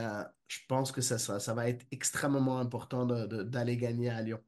je 0.46 0.60
pense 0.66 0.90
que 0.90 1.02
ça, 1.02 1.54
va 1.54 1.68
être 1.68 1.84
extrêmement 1.90 2.58
important 2.58 3.04
d'aller 3.04 3.76
gagner 3.76 4.08
à 4.08 4.22
Lyon. 4.22 4.40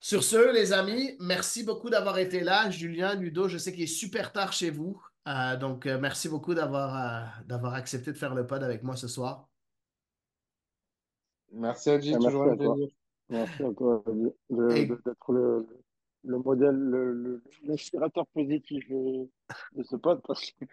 Sur 0.00 0.24
ce, 0.24 0.52
les 0.52 0.72
amis, 0.72 1.16
merci 1.20 1.62
beaucoup 1.62 1.90
d'avoir 1.90 2.18
été 2.18 2.40
là. 2.40 2.68
Julien, 2.70 3.14
Ludo, 3.14 3.46
je 3.46 3.56
sais 3.56 3.72
qu'il 3.72 3.84
est 3.84 3.86
super 3.86 4.32
tard 4.32 4.52
chez 4.52 4.70
vous. 4.70 5.00
Euh, 5.28 5.56
donc, 5.56 5.86
euh, 5.86 5.98
merci 6.00 6.28
beaucoup 6.28 6.52
d'avoir 6.54 6.96
euh, 6.96 7.44
d'avoir 7.46 7.74
accepté 7.74 8.12
de 8.12 8.16
faire 8.18 8.34
le 8.34 8.46
pod 8.46 8.62
avec 8.62 8.82
moi 8.82 8.96
ce 8.96 9.06
soir. 9.08 9.48
Merci 11.52 11.90
Adji, 11.90 12.14
Ah, 12.14 12.18
toujours 12.18 12.44
merci 12.46 12.50
un 12.50 12.52
à 12.52 12.56
toi. 12.64 12.74
plaisir. 12.74 12.94
Merci 13.28 13.62
à 13.62 13.72
toi 13.72 14.04
d'être 14.50 15.32
le, 15.32 15.66
le 16.24 16.38
modèle, 16.38 16.74
le- 16.74 17.12
le- 17.12 17.42
l'inspirateur 17.64 18.26
positif 18.28 18.88
de, 18.88 19.28
de 19.76 19.82
ce 19.84 19.96
pote 19.96 20.22
parce 20.26 20.50
que 20.50 20.64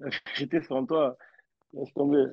j'étais 0.34 0.62
sans 0.62 0.86
toi, 0.86 1.16
laisse 1.72 1.92
tomber. 1.94 2.24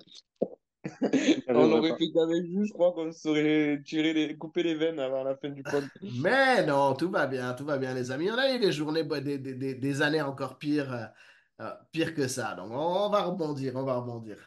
On 1.50 1.72
aurait 1.72 1.98
fait 1.98 2.12
qu'avec 2.14 2.46
vous, 2.50 2.64
je 2.66 2.72
crois 2.72 2.94
qu'on 2.94 3.12
se 3.12 3.20
serait 3.20 3.82
tiré 3.84 4.14
les, 4.14 4.38
coupé 4.38 4.64
les 4.64 4.76
veines 4.76 5.00
avant 5.00 5.24
la 5.24 5.36
fin 5.36 5.50
du 5.50 5.62
pod. 5.64 5.84
Mais 6.22 6.66
non, 6.66 6.94
tout 6.94 7.10
va 7.10 7.28
bien, 7.28 7.54
tout 7.56 7.66
va 7.66 7.78
bien, 7.78 7.94
les 7.94 8.10
amis. 8.12 8.32
On 8.32 8.38
a 8.38 8.54
eu 8.56 8.60
des 8.60 8.72
journées, 8.72 9.04
bah, 9.04 9.20
des, 9.20 9.38
des- 9.38 9.56
des- 9.56 9.76
des 9.76 10.02
années 10.02 10.22
encore 10.22 10.58
pires, 10.58 11.12
euh, 11.62 11.72
pires 11.92 12.14
que 12.14 12.28
ça. 12.28 12.56
Donc, 12.56 12.72
on 12.72 13.10
va 13.10 13.24
rebondir, 13.24 13.76
on 13.76 13.84
va 13.84 13.96
rebondir. 13.96 14.38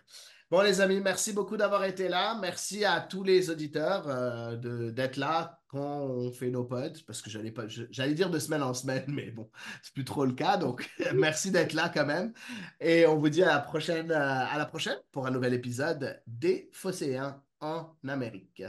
Bon, 0.50 0.62
les 0.62 0.80
amis, 0.80 1.00
merci 1.00 1.32
beaucoup 1.32 1.56
d'avoir 1.56 1.84
été 1.84 2.08
là. 2.08 2.36
Merci 2.40 2.84
à 2.84 3.00
tous 3.00 3.22
les 3.22 3.50
auditeurs 3.50 4.08
euh, 4.08 4.90
d'être 4.90 5.16
là 5.16 5.60
quand 5.68 6.00
on 6.00 6.32
fait 6.32 6.50
nos 6.50 6.64
pods, 6.64 7.04
parce 7.06 7.22
que 7.22 7.30
j'allais 7.30 7.54
j'allais 7.90 8.14
dire 8.14 8.30
de 8.30 8.38
semaine 8.40 8.64
en 8.64 8.74
semaine, 8.74 9.04
mais 9.08 9.30
bon, 9.30 9.48
c'est 9.80 9.94
plus 9.94 10.04
trop 10.04 10.24
le 10.24 10.32
cas. 10.32 10.56
Donc, 10.56 10.90
merci 11.14 11.52
d'être 11.52 11.72
là 11.72 11.88
quand 11.88 12.06
même. 12.06 12.32
Et 12.80 13.06
on 13.06 13.16
vous 13.16 13.28
dit 13.28 13.44
à 13.44 13.54
la 13.54 13.60
prochaine, 13.60 14.10
euh, 14.10 14.44
à 14.46 14.58
la 14.58 14.66
prochaine 14.66 14.98
pour 15.12 15.24
un 15.26 15.30
nouvel 15.30 15.54
épisode 15.54 16.20
des 16.26 16.68
Phocéens 16.72 17.40
en 17.60 17.94
Amérique. 18.08 18.64